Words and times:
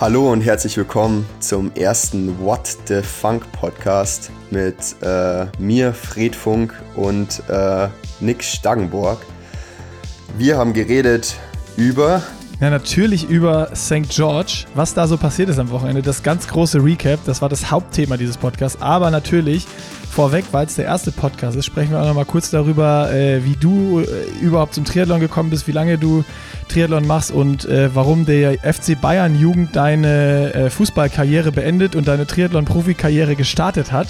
Hallo 0.00 0.32
und 0.32 0.40
herzlich 0.40 0.78
willkommen 0.78 1.26
zum 1.40 1.70
ersten 1.74 2.40
What 2.40 2.74
the 2.86 3.02
Funk 3.02 3.52
Podcast 3.52 4.30
mit 4.50 4.76
äh, 5.02 5.44
mir, 5.58 5.92
Fred 5.92 6.34
Funk 6.34 6.72
und 6.96 7.42
äh, 7.50 7.86
Nick 8.18 8.42
Stangenborg. 8.42 9.18
Wir 10.38 10.56
haben 10.56 10.72
geredet 10.72 11.36
über. 11.76 12.22
Ja, 12.62 12.70
natürlich 12.70 13.28
über 13.28 13.76
St. 13.76 14.08
George, 14.08 14.64
was 14.74 14.94
da 14.94 15.06
so 15.06 15.18
passiert 15.18 15.50
ist 15.50 15.58
am 15.58 15.68
Wochenende. 15.68 16.00
Das 16.00 16.22
ganz 16.22 16.48
große 16.48 16.82
Recap, 16.82 17.20
das 17.26 17.42
war 17.42 17.50
das 17.50 17.70
Hauptthema 17.70 18.16
dieses 18.16 18.38
Podcasts. 18.38 18.80
Aber 18.80 19.10
natürlich, 19.10 19.66
vorweg, 20.10 20.44
weil 20.50 20.66
es 20.66 20.74
der 20.74 20.86
erste 20.86 21.12
Podcast 21.12 21.56
ist, 21.56 21.66
sprechen 21.66 21.92
wir 21.92 22.02
auch 22.02 22.06
noch 22.06 22.14
mal 22.14 22.24
kurz 22.24 22.50
darüber, 22.50 23.12
äh, 23.12 23.44
wie 23.44 23.56
du 23.56 24.00
äh, 24.00 24.06
überhaupt 24.42 24.74
zum 24.74 24.84
Triathlon 24.84 25.20
gekommen 25.20 25.50
bist, 25.50 25.68
wie 25.68 25.72
lange 25.72 25.98
du 25.98 26.24
Triathlon 26.68 27.06
machst 27.06 27.30
und 27.30 27.64
äh, 27.66 27.94
warum 27.94 28.26
der 28.26 28.58
FC 28.58 29.00
Bayern 29.00 29.38
Jugend 29.38 29.76
deine 29.76 30.52
äh, 30.52 30.70
Fußballkarriere 30.70 31.52
beendet 31.52 31.94
und 31.94 32.08
deine 32.08 32.26
Triathlon-Profikarriere 32.26 33.36
gestartet 33.36 33.92
hat. 33.92 34.08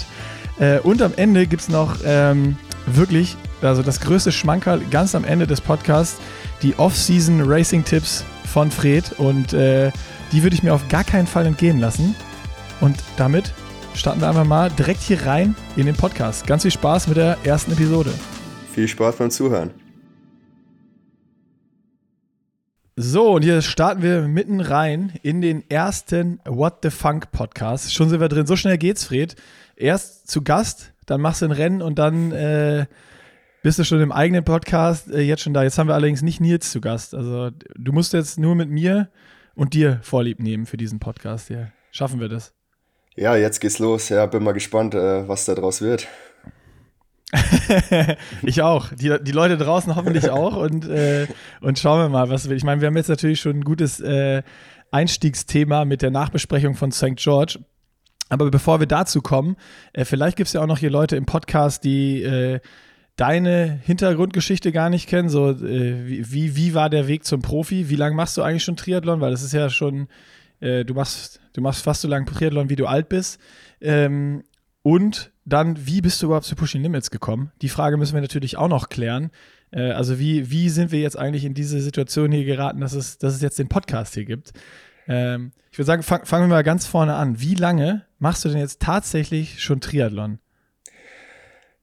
Äh, 0.59 0.79
und 0.79 1.01
am 1.01 1.13
Ende 1.15 1.45
gibt 1.45 1.61
es 1.61 1.69
noch 1.69 1.97
ähm, 2.03 2.57
wirklich, 2.87 3.37
also 3.61 3.83
das 3.83 3.99
größte 3.99 4.31
Schmankerl 4.31 4.81
ganz 4.89 5.13
am 5.13 5.23
Ende 5.23 5.45
des 5.45 5.61
Podcasts, 5.61 6.17
die 6.63 6.77
Off-Season 6.77 7.43
Racing-Tipps 7.45 8.25
von 8.51 8.71
Fred 8.71 9.13
und 9.17 9.53
äh, 9.53 9.91
die 10.31 10.43
würde 10.43 10.55
ich 10.55 10.63
mir 10.63 10.73
auf 10.73 10.87
gar 10.87 11.03
keinen 11.03 11.27
Fall 11.27 11.45
entgehen 11.45 11.79
lassen. 11.79 12.15
Und 12.79 12.97
damit 13.17 13.53
starten 13.95 14.21
wir 14.21 14.29
einfach 14.29 14.45
mal 14.45 14.69
direkt 14.69 15.01
hier 15.01 15.25
rein 15.25 15.55
in 15.75 15.85
den 15.85 15.95
Podcast. 15.95 16.47
Ganz 16.47 16.63
viel 16.63 16.71
Spaß 16.71 17.07
mit 17.07 17.17
der 17.17 17.37
ersten 17.43 17.71
Episode. 17.71 18.11
Viel 18.73 18.87
Spaß 18.87 19.17
beim 19.17 19.31
Zuhören. 19.31 19.71
So, 22.95 23.31
und 23.31 23.41
hier 23.43 23.61
starten 23.61 24.01
wir 24.01 24.27
mitten 24.27 24.59
rein 24.59 25.13
in 25.23 25.41
den 25.41 25.69
ersten 25.69 26.39
What 26.45 26.79
the 26.83 26.89
Funk 26.89 27.31
Podcast. 27.31 27.93
Schon 27.93 28.09
sind 28.09 28.19
wir 28.19 28.27
drin. 28.27 28.45
So 28.45 28.55
schnell 28.55 28.77
geht's, 28.77 29.05
Fred. 29.05 29.35
Erst 29.75 30.29
zu 30.29 30.43
Gast, 30.43 30.93
dann 31.05 31.21
machst 31.21 31.41
du 31.41 31.45
ein 31.45 31.51
Rennen 31.51 31.81
und 31.81 31.97
dann 31.97 32.31
äh, 32.31 32.85
bist 33.63 33.79
du 33.79 33.83
schon 33.83 34.01
im 34.01 34.11
eigenen 34.11 34.43
Podcast 34.43 35.09
äh, 35.09 35.21
jetzt 35.21 35.41
schon 35.41 35.53
da. 35.53 35.63
Jetzt 35.63 35.77
haben 35.77 35.87
wir 35.87 35.95
allerdings 35.95 36.21
nicht 36.21 36.41
Nils 36.41 36.71
zu 36.71 36.81
Gast. 36.81 37.15
Also 37.15 37.51
du 37.75 37.91
musst 37.91 38.13
jetzt 38.13 38.39
nur 38.39 38.55
mit 38.55 38.69
mir 38.69 39.09
und 39.55 39.73
dir 39.73 39.99
Vorlieb 40.03 40.39
nehmen 40.39 40.65
für 40.65 40.77
diesen 40.77 40.99
Podcast 40.99 41.47
hier. 41.47 41.71
Schaffen 41.91 42.19
wir 42.19 42.29
das? 42.29 42.53
Ja, 43.15 43.35
jetzt 43.35 43.59
geht's 43.59 43.79
los. 43.79 44.09
Ja, 44.09 44.25
bin 44.25 44.43
mal 44.43 44.53
gespannt, 44.53 44.95
äh, 44.95 45.27
was 45.27 45.45
da 45.45 45.55
draus 45.55 45.81
wird. 45.81 46.07
ich 48.41 48.61
auch. 48.61 48.89
Die, 48.93 49.15
die 49.21 49.31
Leute 49.31 49.57
draußen 49.57 49.95
hoffentlich 49.95 50.29
auch. 50.31 50.55
Und, 50.55 50.87
äh, 50.87 51.27
und 51.61 51.79
schauen 51.79 52.01
wir 52.01 52.09
mal, 52.09 52.29
was 52.29 52.49
will. 52.49 52.57
Ich 52.57 52.63
meine, 52.63 52.81
wir 52.81 52.87
haben 52.87 52.97
jetzt 52.97 53.09
natürlich 53.09 53.39
schon 53.41 53.57
ein 53.57 53.63
gutes 53.63 53.99
äh, 53.99 54.43
Einstiegsthema 54.91 55.85
mit 55.85 56.01
der 56.01 56.11
Nachbesprechung 56.11 56.75
von 56.75 56.91
St. 56.91 57.15
George. 57.15 57.59
Aber 58.29 58.49
bevor 58.49 58.79
wir 58.79 58.87
dazu 58.87 59.21
kommen, 59.21 59.57
äh, 59.93 60.05
vielleicht 60.05 60.37
gibt 60.37 60.47
es 60.47 60.53
ja 60.53 60.61
auch 60.61 60.67
noch 60.67 60.77
hier 60.77 60.89
Leute 60.89 61.17
im 61.17 61.25
Podcast, 61.25 61.83
die 61.83 62.23
äh, 62.23 62.59
deine 63.17 63.79
Hintergrundgeschichte 63.83 64.71
gar 64.71 64.89
nicht 64.89 65.09
kennen. 65.09 65.27
So, 65.27 65.49
äh, 65.49 66.07
wie, 66.07 66.55
wie 66.55 66.73
war 66.73 66.89
der 66.89 67.07
Weg 67.07 67.25
zum 67.25 67.41
Profi? 67.41 67.89
Wie 67.89 67.97
lange 67.97 68.15
machst 68.15 68.37
du 68.37 68.41
eigentlich 68.41 68.63
schon 68.63 68.77
Triathlon? 68.77 69.19
Weil 69.19 69.31
das 69.31 69.43
ist 69.43 69.51
ja 69.51 69.69
schon, 69.69 70.07
äh, 70.61 70.85
du, 70.85 70.93
machst, 70.93 71.41
du 71.53 71.61
machst 71.61 71.83
fast 71.83 72.01
so 72.01 72.07
lange 72.07 72.25
Triathlon, 72.25 72.69
wie 72.69 72.75
du 72.75 72.85
alt 72.87 73.09
bist. 73.09 73.39
Ähm, 73.81 74.43
und 74.83 75.31
dann, 75.43 75.85
wie 75.85 76.01
bist 76.01 76.21
du 76.21 76.27
überhaupt 76.27 76.45
zu 76.45 76.55
Pushing 76.55 76.81
Limits 76.81 77.11
gekommen? 77.11 77.51
Die 77.61 77.69
Frage 77.69 77.97
müssen 77.97 78.13
wir 78.13 78.21
natürlich 78.21 78.57
auch 78.57 78.67
noch 78.67 78.89
klären. 78.89 79.31
Äh, 79.71 79.91
also, 79.91 80.19
wie, 80.19 80.49
wie 80.49 80.69
sind 80.69 80.91
wir 80.91 80.99
jetzt 80.99 81.17
eigentlich 81.17 81.45
in 81.45 81.53
diese 81.53 81.81
Situation 81.81 82.31
hier 82.31 82.45
geraten, 82.45 82.79
dass 82.79 82.93
es, 82.93 83.17
dass 83.17 83.35
es 83.35 83.41
jetzt 83.41 83.59
den 83.59 83.67
Podcast 83.67 84.13
hier 84.13 84.25
gibt? 84.25 84.53
Ähm, 85.07 85.51
ich 85.71 85.77
würde 85.77 85.87
sagen, 85.87 86.03
fang, 86.03 86.25
fangen 86.25 86.43
wir 86.45 86.55
mal 86.55 86.63
ganz 86.63 86.85
vorne 86.85 87.15
an. 87.15 87.39
Wie 87.41 87.55
lange 87.55 88.05
machst 88.19 88.45
du 88.45 88.49
denn 88.49 88.59
jetzt 88.59 88.81
tatsächlich 88.81 89.61
schon 89.61 89.81
Triathlon? 89.81 90.39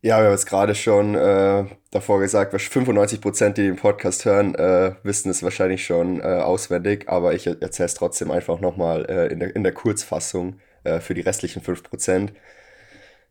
Ja, 0.00 0.18
wir 0.20 0.26
haben 0.26 0.34
es 0.34 0.46
gerade 0.46 0.76
schon 0.76 1.16
äh, 1.16 1.64
davor 1.90 2.20
gesagt, 2.20 2.52
95 2.52 3.20
Prozent, 3.20 3.58
die 3.58 3.62
den 3.62 3.74
Podcast 3.74 4.24
hören, 4.24 4.54
äh, 4.54 4.94
wissen 5.02 5.28
es 5.28 5.42
wahrscheinlich 5.42 5.84
schon 5.84 6.20
äh, 6.20 6.24
auswendig, 6.24 7.08
aber 7.08 7.34
ich 7.34 7.48
erzähle 7.48 7.86
es 7.86 7.94
trotzdem 7.94 8.30
einfach 8.30 8.60
nochmal 8.60 9.06
äh, 9.10 9.26
in, 9.32 9.40
der, 9.40 9.56
in 9.56 9.64
der 9.64 9.72
Kurzfassung 9.72 10.60
äh, 10.84 11.00
für 11.00 11.14
die 11.14 11.22
restlichen 11.22 11.62
5 11.62 11.82
Prozent. 11.82 12.32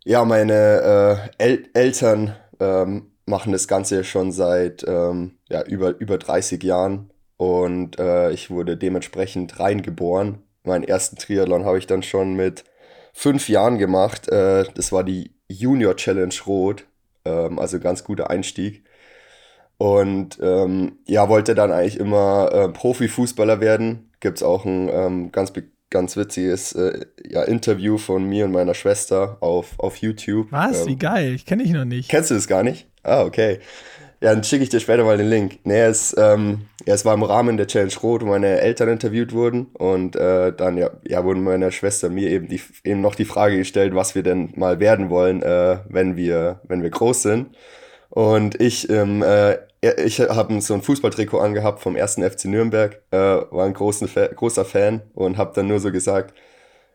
Ja, 0.04 0.26
meine 0.26 1.30
äh, 1.40 1.44
El 1.44 1.70
Eltern 1.74 2.36
ähm, 2.60 3.12
machen 3.26 3.54
das 3.54 3.70
Ganze 3.70 4.04
schon 4.04 4.34
seit 4.34 4.84
ähm, 4.88 5.38
ja, 5.50 5.64
über, 5.64 5.98
über 6.00 6.18
30 6.18 6.62
Jahren 6.64 7.12
und 7.38 7.98
äh, 7.98 8.32
ich 8.32 8.50
wurde 8.50 8.76
dementsprechend 8.76 9.60
reingeboren. 9.60 10.44
Meinen 10.64 10.84
ersten 10.84 11.16
Triathlon 11.16 11.66
habe 11.66 11.78
ich 11.78 11.88
dann 11.88 12.04
schon 12.04 12.36
mit 12.36 12.66
fünf 13.14 13.48
Jahren 13.50 13.78
gemacht. 13.78 14.28
Das 14.30 14.92
war 14.92 15.04
die 15.04 15.37
Junior 15.50 15.96
Challenge 15.96 16.36
Rot, 16.46 16.86
ähm, 17.26 17.60
also 17.60 17.80
ganz 17.80 18.04
guter 18.04 18.30
Einstieg. 18.30 18.84
Und 19.78 20.40
ähm, 20.42 20.98
ja, 21.06 21.30
wollte 21.30 21.54
dann 21.54 21.72
eigentlich 21.72 22.00
immer 22.00 22.50
äh, 22.52 22.70
Profifußballer 22.70 23.60
werden. 23.60 24.10
Gibt 24.20 24.38
es 24.38 24.44
auch 24.44 24.66
ein 24.66 24.90
ähm, 24.90 25.32
ganz 25.32 25.54
ganz 25.90 26.18
witziges 26.18 26.74
äh, 26.74 27.06
ja, 27.26 27.44
Interview 27.44 27.98
von 27.98 28.26
mir 28.26 28.46
und 28.46 28.52
meiner 28.52 28.74
Schwester 28.74 29.38
auf, 29.40 29.80
auf 29.80 29.98
YouTube. 29.98 30.48
Was? 30.52 30.82
Ähm, 30.82 30.88
Wie 30.88 30.96
geil, 30.98 31.34
ich 31.34 31.46
kenne 31.46 31.64
dich 31.64 31.72
noch 31.72 31.86
nicht. 31.86 32.10
Kennst 32.10 32.32
du 32.32 32.36
das 32.36 32.48
gar 32.48 32.64
nicht? 32.64 32.88
Ah, 33.04 33.24
okay. 33.24 33.60
Ja, 34.20 34.34
dann 34.34 34.44
schicke 34.44 34.64
ich 34.64 34.70
dir 34.70 34.80
später 34.80 35.04
mal 35.04 35.18
den 35.18 35.30
Link. 35.30 35.60
Nee, 35.64 35.82
es, 35.82 36.16
ähm, 36.18 36.68
ja, 36.88 36.96
es 36.96 37.06
war 37.06 37.14
im 37.14 37.22
Rahmen 37.22 37.58
der 37.58 37.68
Challenge 37.68 37.94
Rot, 38.02 38.24
wo 38.24 38.26
meine 38.28 38.60
Eltern 38.62 38.90
interviewt 38.90 39.32
wurden 39.32 39.68
und 39.74 40.16
äh, 40.16 40.52
dann 40.54 40.76
ja, 40.78 40.90
ja, 41.08 41.24
wurden 41.24 41.44
meiner 41.44 41.72
Schwester 41.72 42.10
mir 42.10 42.30
eben, 42.30 42.48
die, 42.48 42.60
eben 42.84 43.02
noch 43.02 43.14
die 43.14 43.26
Frage 43.26 43.58
gestellt, 43.58 43.94
was 43.94 44.16
wir 44.16 44.24
denn 44.24 44.54
mal 44.56 44.80
werden 44.80 45.12
wollen, 45.12 45.44
äh, 45.44 45.80
wenn, 45.88 46.16
wir, 46.16 46.62
wenn 46.68 46.82
wir 46.82 46.90
groß 46.90 47.22
sind. 47.22 47.56
Und 48.10 48.60
ich 48.60 48.90
ähm, 48.90 49.22
äh, 49.22 49.58
ich 49.82 50.20
habe 50.20 50.60
so 50.62 50.74
ein 50.74 50.82
Fußballtrikot 50.82 51.40
angehabt 51.40 51.82
vom 51.82 51.96
ersten 51.96 52.24
FC 52.28 52.46
Nürnberg, 52.46 53.02
äh, 53.12 53.18
war 53.18 53.66
ein 53.66 53.74
großen 53.74 54.10
großer 54.36 54.66
Fan 54.66 55.02
und 55.14 55.38
habe 55.38 55.54
dann 55.54 55.68
nur 55.68 55.80
so 55.80 55.92
gesagt, 55.92 56.34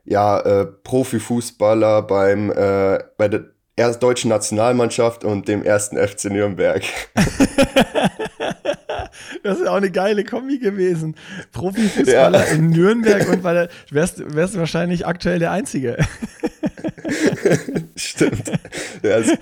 ja, 0.04 0.40
äh, 0.40 0.66
Profifußballer 0.66 2.02
beim 2.02 2.50
äh, 2.50 2.98
bei 3.16 3.28
der 3.28 3.44
deutschen 3.76 4.28
Nationalmannschaft 4.28 5.24
und 5.24 5.48
dem 5.48 5.62
ersten 5.62 5.96
FC 5.96 6.26
Nürnberg. 6.26 6.82
das 9.42 9.58
ist 9.58 9.66
auch 9.66 9.76
eine 9.76 9.90
geile 9.90 10.24
Kombi 10.24 10.58
gewesen. 10.58 11.16
Profifußballer 11.52 12.46
ja. 12.46 12.52
in 12.54 12.70
Nürnberg 12.70 13.28
und 13.28 13.44
der, 13.44 13.68
wärst, 13.90 14.34
wärst 14.34 14.54
du 14.54 14.58
wahrscheinlich 14.58 15.06
aktuell 15.06 15.38
der 15.38 15.50
Einzige. 15.52 15.96
Stimmt. 17.96 18.52
Ja, 19.02 19.14
also, 19.14 19.32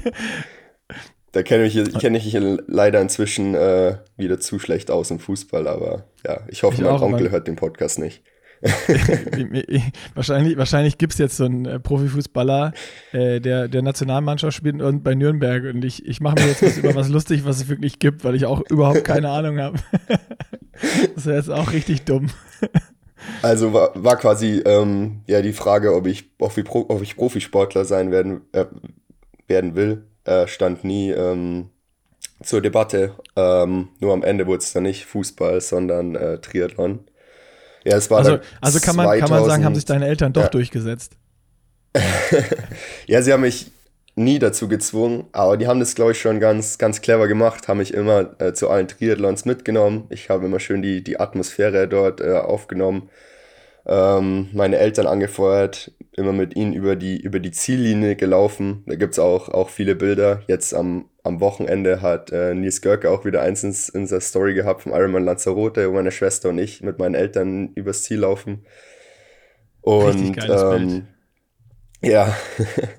da 1.32 1.42
kenne 1.42 1.64
ich, 1.64 1.98
kenn 1.98 2.14
ich 2.14 2.36
leider 2.66 3.00
inzwischen 3.00 3.54
äh, 3.54 3.98
wieder 4.16 4.40
zu 4.40 4.58
schlecht 4.58 4.90
aus 4.90 5.10
im 5.10 5.20
Fußball, 5.20 5.68
aber 5.68 6.04
ja, 6.26 6.40
ich 6.48 6.62
hoffe, 6.62 6.76
ich 6.76 6.82
mein 6.82 6.90
auch, 6.90 7.02
Onkel 7.02 7.30
hört 7.30 7.46
den 7.46 7.56
Podcast 7.56 7.98
nicht. 7.98 8.22
wahrscheinlich 10.14 10.56
wahrscheinlich 10.56 10.98
gibt 10.98 11.14
es 11.14 11.18
jetzt 11.18 11.36
so 11.36 11.44
einen 11.44 11.64
äh, 11.64 11.80
Profifußballer, 11.80 12.72
äh, 13.12 13.40
der 13.40 13.68
der 13.68 13.82
Nationalmannschaft 13.82 14.56
spielt 14.56 14.82
und 14.82 15.02
bei 15.02 15.14
Nürnberg 15.14 15.64
und 15.64 15.84
ich, 15.84 16.04
ich 16.06 16.20
mache 16.20 16.36
mir 16.36 16.48
jetzt 16.48 16.62
was 16.62 16.76
über 16.76 16.94
was 16.94 17.08
lustig, 17.08 17.44
was 17.44 17.56
es 17.56 17.68
wirklich 17.68 17.98
gibt, 17.98 18.22
weil 18.24 18.34
ich 18.34 18.44
auch 18.44 18.62
überhaupt 18.68 19.04
keine 19.04 19.30
Ahnung 19.30 19.58
habe. 19.58 19.78
das 21.14 21.26
ist 21.26 21.26
jetzt 21.26 21.50
auch 21.50 21.72
richtig 21.72 22.02
dumm. 22.04 22.28
Also 23.42 23.72
war, 23.72 23.92
war 23.94 24.16
quasi 24.16 24.62
ähm, 24.64 25.22
ja 25.26 25.40
die 25.40 25.52
Frage, 25.52 25.94
ob 25.94 26.06
ich, 26.06 26.30
ob 26.38 26.56
ich, 26.56 26.68
ob 26.70 27.02
ich 27.02 27.16
Profisportler 27.16 27.84
sein 27.84 28.10
werden, 28.10 28.42
äh, 28.52 28.66
werden 29.46 29.74
will 29.74 30.04
äh, 30.24 30.46
stand 30.46 30.84
nie 30.84 31.10
ähm, 31.10 31.70
zur 32.42 32.60
Debatte. 32.60 33.14
Ähm, 33.36 33.88
nur 34.00 34.12
am 34.12 34.22
Ende 34.22 34.46
wurde 34.46 34.58
es 34.58 34.72
dann 34.72 34.84
nicht 34.84 35.04
Fußball, 35.06 35.60
sondern 35.60 36.14
äh, 36.14 36.38
Triathlon. 36.40 37.00
Ja, 37.84 37.96
es 37.96 38.10
war 38.10 38.18
also, 38.18 38.38
also 38.60 38.80
kann, 38.80 38.96
man, 38.96 39.06
2000, 39.06 39.20
kann 39.20 39.30
man 39.30 39.48
sagen, 39.48 39.64
haben 39.64 39.74
sich 39.74 39.84
deine 39.84 40.06
Eltern 40.06 40.32
doch 40.32 40.42
ja. 40.42 40.48
durchgesetzt? 40.48 41.16
ja, 43.06 43.22
sie 43.22 43.32
haben 43.32 43.40
mich 43.40 43.70
nie 44.14 44.38
dazu 44.38 44.68
gezwungen, 44.68 45.24
aber 45.32 45.56
die 45.56 45.66
haben 45.66 45.80
das, 45.80 45.94
glaube 45.94 46.12
ich, 46.12 46.20
schon 46.20 46.40
ganz, 46.40 46.78
ganz 46.78 47.00
clever 47.00 47.26
gemacht, 47.26 47.68
haben 47.68 47.78
mich 47.78 47.94
immer 47.94 48.40
äh, 48.40 48.52
zu 48.52 48.68
allen 48.68 48.86
Triathlons 48.86 49.44
mitgenommen. 49.44 50.04
Ich 50.10 50.28
habe 50.28 50.46
immer 50.46 50.60
schön 50.60 50.82
die, 50.82 51.02
die 51.02 51.18
Atmosphäre 51.18 51.88
dort 51.88 52.20
äh, 52.20 52.32
aufgenommen 52.32 53.08
ähm, 53.86 54.48
meine 54.52 54.78
Eltern 54.78 55.06
angefeuert, 55.06 55.92
immer 56.20 56.32
mit 56.32 56.54
ihnen 56.56 56.72
über 56.72 56.94
die, 56.96 57.20
über 57.20 57.40
die 57.40 57.50
Ziellinie 57.50 58.14
gelaufen. 58.14 58.84
Da 58.86 58.94
gibt 58.94 59.14
es 59.14 59.18
auch, 59.18 59.48
auch 59.48 59.70
viele 59.70 59.96
Bilder. 59.96 60.42
Jetzt 60.46 60.74
am, 60.74 61.08
am 61.24 61.40
Wochenende 61.40 62.02
hat 62.02 62.30
äh, 62.30 62.54
Nils 62.54 62.82
Görke 62.82 63.10
auch 63.10 63.24
wieder 63.24 63.42
eins 63.42 63.64
in, 63.64 63.70
in 64.00 64.06
seiner 64.06 64.20
Story 64.20 64.54
gehabt 64.54 64.82
vom 64.82 64.92
Ironman 64.92 65.24
Lanzarote, 65.24 65.88
wo 65.88 65.94
meine 65.94 66.12
Schwester 66.12 66.50
und 66.50 66.58
ich 66.58 66.82
mit 66.82 66.98
meinen 66.98 67.14
Eltern 67.14 67.72
übers 67.74 68.02
Ziel 68.02 68.20
laufen. 68.20 68.64
Und 69.80 70.36
ähm, 70.48 71.08
ja, 72.02 72.36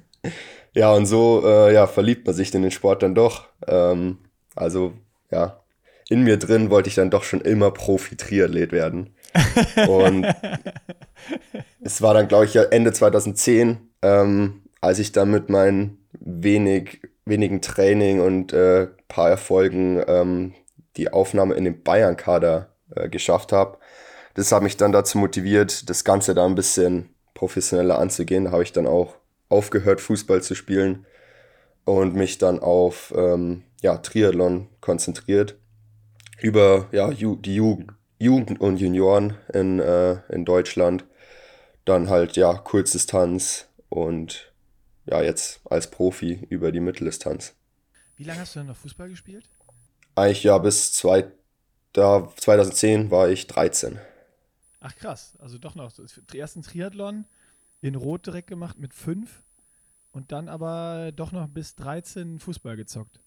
ja, 0.73 0.91
und 0.93 1.05
so 1.05 1.43
äh, 1.45 1.73
ja, 1.73 1.87
verliebt 1.87 2.25
man 2.25 2.35
sich 2.35 2.53
in 2.53 2.61
den 2.61 2.71
Sport 2.71 3.03
dann 3.03 3.15
doch. 3.15 3.47
Ähm, 3.67 4.17
also 4.55 4.93
ja, 5.31 5.63
in 6.09 6.23
mir 6.23 6.37
drin 6.37 6.69
wollte 6.69 6.89
ich 6.89 6.95
dann 6.95 7.09
doch 7.09 7.23
schon 7.23 7.41
immer 7.41 7.71
Profi-Triathlet 7.71 8.71
werden. 8.71 9.11
Und 9.87 10.27
es 11.81 12.01
war 12.01 12.13
dann, 12.13 12.27
glaube 12.27 12.45
ich, 12.45 12.55
Ende 12.55 12.91
2010, 12.91 13.77
ähm, 14.01 14.63
als 14.81 14.99
ich 14.99 15.11
dann 15.11 15.31
mit 15.31 15.49
meinen 15.49 15.97
wenig, 16.19 17.01
wenigen 17.25 17.61
Training 17.61 18.21
und 18.21 18.53
äh, 18.53 18.87
paar 19.07 19.29
Erfolgen 19.29 20.01
ähm, 20.07 20.53
die 20.97 21.11
Aufnahme 21.11 21.55
in 21.55 21.65
den 21.65 21.83
Bayern-Kader 21.83 22.69
äh, 22.95 23.09
geschafft 23.09 23.51
habe. 23.51 23.77
Das 24.33 24.51
hat 24.51 24.63
mich 24.63 24.77
dann 24.77 24.91
dazu 24.91 25.17
motiviert, 25.17 25.89
das 25.89 26.03
Ganze 26.03 26.33
da 26.33 26.45
ein 26.45 26.55
bisschen 26.55 27.09
professioneller 27.33 27.99
anzugehen. 27.99 28.45
Da 28.45 28.51
habe 28.51 28.63
ich 28.63 28.71
dann 28.71 28.87
auch 28.87 29.15
aufgehört, 29.49 29.99
Fußball 30.01 30.41
zu 30.41 30.55
spielen 30.55 31.05
und 31.83 32.15
mich 32.15 32.37
dann 32.37 32.59
auf 32.59 33.13
ähm, 33.15 33.63
ja, 33.81 33.97
Triathlon 33.97 34.67
konzentriert. 34.79 35.57
Über 36.39 36.87
ja, 36.91 37.09
die 37.11 37.55
Jugend, 37.55 37.91
Jugend 38.21 38.61
und 38.61 38.77
Junioren 38.77 39.35
in, 39.51 39.79
äh, 39.79 40.21
in 40.29 40.45
Deutschland. 40.45 41.05
Dann 41.85 42.09
halt 42.09 42.37
ja 42.37 42.53
Kurzdistanz 42.53 43.67
und 43.89 44.53
ja 45.05 45.21
jetzt 45.23 45.61
als 45.65 45.89
Profi 45.89 46.45
über 46.49 46.71
die 46.71 46.79
Mitteldistanz. 46.79 47.55
Wie 48.17 48.23
lange 48.23 48.41
hast 48.41 48.55
du 48.55 48.59
denn 48.59 48.67
noch 48.67 48.77
Fußball 48.77 49.09
gespielt? 49.09 49.49
Eigentlich 50.13 50.43
ja 50.43 50.59
bis 50.59 50.93
zwei, 50.93 51.31
da 51.93 52.31
2010 52.37 53.09
war 53.09 53.29
ich 53.29 53.47
13. 53.47 53.97
Ach 54.81 54.95
krass, 54.95 55.33
also 55.39 55.57
doch 55.57 55.73
noch. 55.73 55.91
Ersten 56.31 56.61
Triathlon 56.61 57.25
in 57.81 57.95
Rot 57.95 58.27
direkt 58.27 58.47
gemacht 58.47 58.77
mit 58.77 58.93
5 58.93 59.41
und 60.11 60.31
dann 60.31 60.47
aber 60.47 61.11
doch 61.11 61.31
noch 61.31 61.47
bis 61.47 61.75
13 61.75 62.37
Fußball 62.37 62.75
gezockt. 62.75 63.19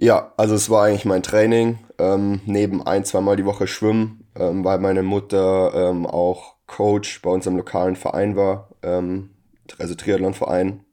Ja, 0.00 0.32
also 0.36 0.54
es 0.54 0.70
war 0.70 0.84
eigentlich 0.84 1.04
mein 1.04 1.24
Training, 1.24 1.80
ähm, 1.98 2.40
neben 2.46 2.86
ein, 2.86 3.04
zweimal 3.04 3.34
die 3.34 3.44
Woche 3.44 3.66
schwimmen, 3.66 4.28
ähm, 4.36 4.64
weil 4.64 4.78
meine 4.78 5.02
Mutter 5.02 5.72
ähm, 5.74 6.06
auch 6.06 6.54
Coach 6.68 7.20
bei 7.20 7.30
unserem 7.30 7.56
lokalen 7.56 7.96
Verein 7.96 8.36
war, 8.36 8.70
ähm, 8.82 9.30
also 9.78 9.96
Triathlonverein. 9.96 10.84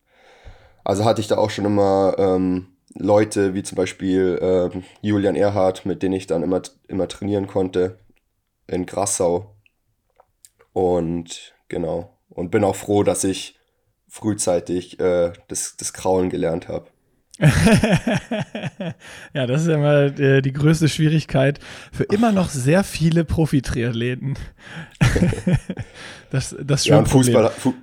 Also 0.84 1.06
hatte 1.06 1.22
ich 1.22 1.28
da 1.28 1.38
auch 1.38 1.52
schon 1.52 1.66
immer 1.66 2.16
ähm, 2.18 2.68
Leute 2.96 3.54
wie 3.54 3.62
zum 3.62 3.76
Beispiel 3.76 4.40
ähm, 4.42 4.84
Julian 5.02 5.36
Erhardt, 5.36 5.86
mit 5.86 6.02
denen 6.02 6.16
ich 6.16 6.26
dann 6.26 6.42
immer, 6.42 6.64
immer 6.88 7.08
trainieren 7.08 7.46
konnte 7.46 8.00
in 8.68 8.88
Grassau. 8.88 9.56
Und 10.74 11.54
genau, 11.70 12.18
und 12.30 12.50
bin 12.50 12.64
auch 12.64 12.76
froh, 12.76 13.04
dass 13.04 13.24
ich 13.24 13.60
frühzeitig 14.08 15.00
äh, 15.00 15.34
das, 15.48 15.76
das 15.78 15.94
Kraulen 15.94 16.30
gelernt 16.32 16.68
habe. 16.70 16.88
ja, 19.34 19.46
das 19.46 19.64
ist 19.64 19.68
ja 19.68 19.78
mal 19.78 20.12
die, 20.12 20.42
die 20.42 20.54
größte 20.54 20.88
Schwierigkeit 20.88 21.60
für 21.92 22.04
immer 22.06 22.32
noch 22.32 22.50
sehr 22.50 22.86
viele 22.86 23.26
Profi-Triathleten. 23.26 24.38
das, 26.32 26.56
das 26.64 26.86
ja, 26.86 26.98
und 26.98 27.10
Fußball, 27.10 27.50
Fu 27.50 27.74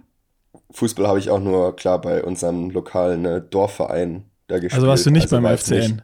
Fußball 0.71 1.07
habe 1.07 1.19
ich 1.19 1.29
auch 1.29 1.41
nur 1.41 1.77
klar 1.77 2.01
bei 2.01 2.25
unserem 2.25 2.71
lokalen 2.71 3.21
ne, 3.23 3.43
Dorfverein 3.43 4.25
da 4.49 4.55
gespielt. 4.55 4.75
Also 4.75 4.87
warst 4.87 5.05
du 5.05 5.11
nicht 5.11 5.31
also 5.31 5.39
beim 5.41 5.59
FCN? 5.59 5.77
Nicht, 5.77 6.03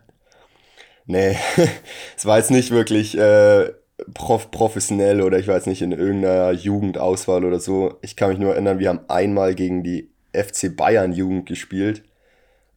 nee, 1.07 1.37
es 2.17 2.27
war 2.27 2.37
jetzt 2.37 2.51
nicht 2.51 2.71
wirklich 2.71 3.17
äh, 3.17 3.73
prof 4.13 4.51
professionell 4.51 5.23
oder 5.23 5.39
ich 5.39 5.49
weiß 5.49 5.65
nicht 5.67 5.81
in 5.81 5.93
irgendeiner 5.93 6.53
Jugendauswahl 6.53 7.47
oder 7.47 7.61
so. 7.61 7.97
Ich 8.03 8.15
kann 8.15 8.29
mich 8.29 8.39
nur 8.39 8.53
erinnern, 8.53 8.79
wir 8.79 8.91
haben 8.91 9.01
einmal 9.09 9.55
gegen 9.55 9.83
die 9.83 10.11
FC 10.35 10.77
Bayern 10.77 11.15
Jugend 11.15 11.47
gespielt 11.47 12.03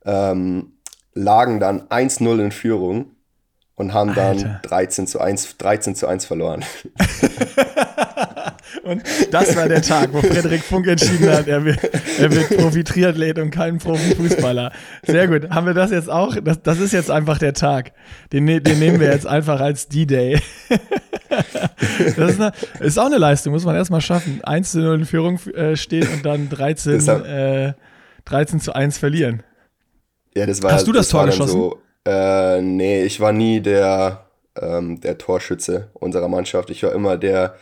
ähm, 0.06 0.74
lagen 1.14 1.60
dann 1.60 1.82
1-0 1.88 2.44
in 2.44 2.52
Führung 2.52 3.12
und 3.76 3.94
haben 3.94 4.14
dann 4.14 4.38
Alter. 4.38 4.60
13 4.64 5.08
zu 5.08 5.20
1, 5.20 5.58
13 5.58 5.96
zu 5.96 6.08
1 6.08 6.26
verloren. 6.26 6.64
und 8.84 9.04
das 9.32 9.56
war 9.56 9.68
der 9.68 9.82
Tag, 9.82 10.14
wo 10.14 10.22
Frederik 10.22 10.64
Funk 10.64 10.88
entschieden 10.88 11.30
hat, 11.32 11.48
er 11.48 11.66
wird, 11.66 11.80
er 12.20 12.32
wird 12.32 12.50
Profi-Triathlet 12.58 13.40
und 13.40 13.50
kein 13.50 13.80
Profi-Fußballer. 13.80 14.72
Sehr 15.04 15.28
gut. 15.28 15.50
Haben 15.50 15.66
wir 15.68 15.74
das 15.74 15.92
jetzt 15.92 16.10
auch? 16.10 16.36
Das, 16.44 16.62
das 16.62 16.80
ist 16.80 16.94
jetzt 16.94 17.10
einfach 17.10 17.40
der 17.40 17.54
Tag. 17.54 17.94
Den, 18.32 18.46
ne-, 18.46 18.62
den 18.62 18.80
nehmen 18.80 19.00
wir 19.00 19.12
jetzt 19.12 19.26
einfach 19.26 19.60
als 19.60 19.88
D-Day. 19.88 20.40
das 22.16 22.32
ist, 22.32 22.40
eine, 22.40 22.52
ist, 22.80 23.00
auch 23.00 23.08
eine 23.08 23.18
Leistung, 23.18 23.52
muss 23.54 23.66
man 23.66 23.76
erstmal 23.76 24.02
schaffen. 24.02 24.42
1 24.44 24.72
zu 24.72 24.80
0 24.80 25.00
in 25.00 25.06
Führung 25.06 25.40
äh, 25.56 25.76
stehen 25.76 26.08
und 26.14 26.24
dann 26.24 26.50
13, 26.50 27.08
äh, 27.26 27.74
13 28.26 28.60
zu 28.60 28.74
1 28.74 29.00
verlieren. 29.00 29.44
Ja, 30.36 30.46
das 30.46 30.64
war, 30.64 30.72
Hast 30.72 30.88
du 30.88 30.92
das, 30.92 31.08
das 31.08 31.12
Tor 31.12 31.26
geschossen? 31.26 31.52
So, 31.52 31.82
äh, 32.06 32.62
nee, 32.62 33.04
ich 33.04 33.20
war 33.20 33.32
nie 33.32 33.60
der, 33.62 34.26
ähm, 34.56 35.00
der 35.02 35.18
Torschütze 35.18 35.90
unserer 35.94 36.28
Mannschaft. 36.28 36.70
Ich 36.70 36.84
war 36.84 36.94
immer 36.94 37.18
der 37.18 37.56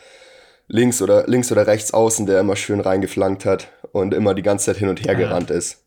links 0.67 1.01
oder 1.01 1.27
links 1.27 1.51
oder 1.51 1.67
rechts 1.67 1.93
außen, 1.93 2.25
der 2.25 2.39
immer 2.39 2.55
schön 2.55 2.79
reingeflankt 2.79 3.45
hat 3.45 3.71
und 3.91 4.13
immer 4.13 4.33
die 4.33 4.43
ganze 4.43 4.67
Zeit 4.67 4.77
hin 4.77 4.89
und 4.89 5.03
her 5.03 5.15
ah. 5.15 5.17
gerannt 5.17 5.51
ist. 5.51 5.83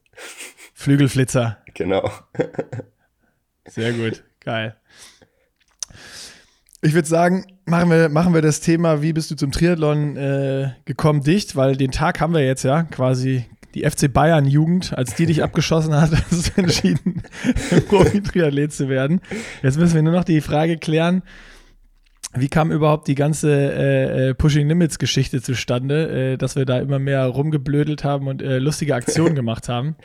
Flügelflitzer. 0.75 1.59
Genau. 1.75 2.11
Sehr 3.67 3.95
gut, 3.95 4.23
geil. 4.41 4.77
Ich 6.83 6.93
würde 6.93 7.09
sagen, 7.09 7.47
machen 7.65 7.89
wir, 7.89 8.11
machen 8.11 8.35
wir 8.35 8.43
das 8.43 8.61
Thema, 8.61 9.01
wie 9.01 9.15
bist 9.15 9.31
du 9.31 9.37
zum 9.37 9.53
Triathlon 9.53 10.19
äh, 10.19 10.73
gekommen, 10.85 11.23
dicht, 11.23 11.57
weil 11.57 11.77
den 11.77 11.91
Tag 11.91 12.21
haben 12.21 12.35
wir 12.35 12.45
jetzt 12.45 12.65
ja 12.65 12.83
quasi 12.83 13.47
die 13.75 13.89
FC 13.89 14.13
Bayern 14.13 14.47
Jugend, 14.47 14.97
als 14.97 15.15
die 15.15 15.27
dich 15.27 15.43
abgeschossen 15.45 15.95
hat, 15.95 16.11
hast 16.13 16.57
du 16.57 16.63
entschieden, 16.63 17.23
Profi-Triathlet 17.89 18.73
zu 18.73 18.89
werden. 18.89 19.21
Jetzt 19.63 19.79
müssen 19.79 19.95
wir 19.95 20.03
nur 20.03 20.13
noch 20.13 20.25
die 20.25 20.41
Frage 20.41 20.79
klären, 20.79 21.23
wie 22.35 22.49
kam 22.49 22.73
überhaupt 22.73 23.09
die 23.09 23.15
ganze 23.15 23.51
äh, 23.51 24.29
äh, 24.29 24.35
Pushing 24.35 24.67
Limits 24.67 24.99
Geschichte 24.99 25.43
zustande, 25.43 26.33
äh, 26.33 26.37
dass 26.39 26.57
wir 26.57 26.65
da 26.65 26.79
immer 26.79 26.99
mehr 26.99 27.27
rumgeblödelt 27.27 28.05
haben 28.05 28.27
und 28.27 28.41
äh, 28.41 28.59
lustige 28.59 28.95
Aktionen 28.95 29.35
gemacht 29.35 29.69
haben? 29.69 29.97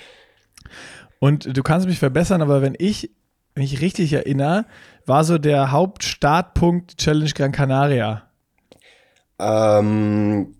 Und 1.19 1.55
du 1.55 1.63
kannst 1.63 1.87
mich 1.87 1.99
verbessern, 1.99 2.41
aber 2.41 2.61
wenn 2.61 2.75
ich 2.77 3.11
mich 3.55 3.81
richtig 3.81 4.13
erinnere, 4.13 4.65
war 5.05 5.23
so 5.23 5.37
der 5.37 5.71
Hauptstartpunkt 5.71 6.97
Challenge 6.97 7.31
Gran 7.33 7.51
Canaria. 7.51 8.23
Ähm, 9.39 10.56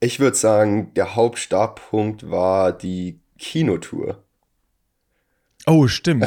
ich 0.00 0.20
würde 0.20 0.36
sagen, 0.36 0.92
der 0.94 1.16
Hauptstartpunkt 1.16 2.30
war 2.30 2.72
die 2.72 3.20
Kinotour. 3.38 4.22
Oh, 5.66 5.86
stimmt. 5.86 6.26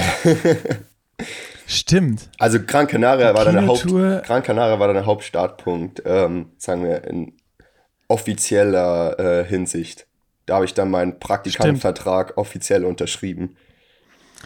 stimmt. 1.68 2.30
Also 2.40 2.60
Gran 2.66 2.88
Canaria, 2.88 3.34
war 3.36 3.46
dann, 3.46 3.68
Haupt, 3.68 3.86
Gran 3.88 4.44
Canaria 4.44 4.80
war 4.80 4.88
dann 4.88 4.96
der 4.96 5.06
Hauptstartpunkt, 5.06 6.02
ähm, 6.06 6.52
sagen 6.58 6.84
wir, 6.84 7.04
in 7.04 7.34
offizieller 8.08 9.20
äh, 9.20 9.46
Hinsicht. 9.46 10.08
Da 10.46 10.56
habe 10.56 10.66
ich 10.66 10.74
dann 10.74 10.90
meinen 10.90 11.20
Praktikantenvertrag 11.20 12.38
offiziell 12.38 12.86
unterschrieben. 12.86 13.58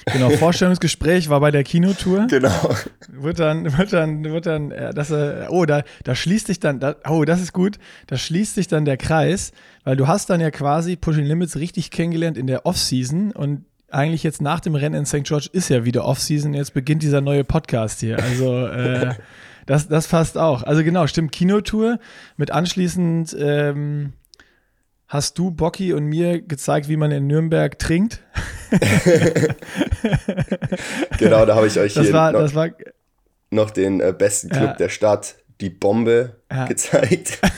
Genau, 0.06 0.30
Vorstellungsgespräch 0.32 1.30
war 1.30 1.40
bei 1.40 1.52
der 1.52 1.64
Kinotour. 1.64 2.28
Genau. 2.28 2.76
Wird 3.10 3.40
dann, 3.40 3.78
wird 3.78 3.94
dann, 3.94 4.24
wird 4.24 4.46
dann, 4.46 4.72
äh, 4.72 4.94
das, 4.94 5.12
oh, 5.50 5.66
da, 5.66 5.84
da 6.04 6.16
schließt 6.16 6.48
sich 6.48 6.60
dann, 6.60 6.80
da, 6.80 6.96
oh, 7.08 7.26
das 7.26 7.42
ist 7.42 7.54
gut, 7.54 7.78
da 8.08 8.18
schließt 8.18 8.56
sich 8.56 8.68
dann 8.68 8.86
der 8.86 8.98
Kreis, 8.98 9.52
weil 9.84 9.96
du 9.96 10.08
hast 10.08 10.30
dann 10.30 10.42
ja 10.42 10.52
quasi 10.52 10.96
Pushing 10.96 11.26
Limits 11.26 11.58
richtig 11.58 11.92
kennengelernt 11.92 12.38
in 12.38 12.48
der 12.48 12.66
Off-Season 12.66 13.32
und 13.32 13.66
eigentlich 13.90 14.24
jetzt 14.24 14.42
nach 14.42 14.60
dem 14.60 14.76
Rennen 14.76 14.96
in 14.96 15.06
St. 15.06 15.24
George 15.24 15.50
ist 15.52 15.70
ja 15.70 15.86
wieder 15.86 16.06
Off-Season, 16.06 16.54
jetzt 16.54 16.74
beginnt 16.74 17.04
dieser 17.04 17.22
neue 17.22 17.44
Podcast 17.44 18.00
hier. 18.00 18.18
Also, 18.18 18.68
äh, 18.68 19.16
das, 19.66 19.88
das 19.88 20.08
passt 20.08 20.38
auch. 20.38 20.64
Also 20.64 20.84
genau, 20.84 21.08
stimmt, 21.08 21.32
Kinotour 21.32 22.00
mit 22.38 22.52
anschließend, 22.52 23.36
ähm, 23.38 24.14
hast 25.08 25.38
du 25.38 25.52
Bocky 25.52 25.94
und 25.94 26.06
mir 26.06 26.42
gezeigt, 26.42 26.88
wie 26.88 26.96
man 26.96 27.12
in 27.12 27.28
Nürnberg 27.28 27.78
trinkt. 27.78 28.22
genau, 31.18 31.46
da 31.46 31.56
habe 31.56 31.68
ich 31.68 31.78
euch 31.78 31.94
das 31.94 32.06
hier 32.06 32.14
war, 32.14 32.32
noch, 32.32 32.56
war, 32.56 32.70
noch, 33.50 33.72
den 33.72 34.00
äh, 34.00 34.14
besten 34.18 34.50
Club 34.50 34.64
ja. 34.64 34.76
der 34.76 34.90
Stadt, 34.90 35.36
die 35.60 35.70
Bombe, 35.70 36.38
ja. 36.52 36.66
gezeigt. 36.66 37.40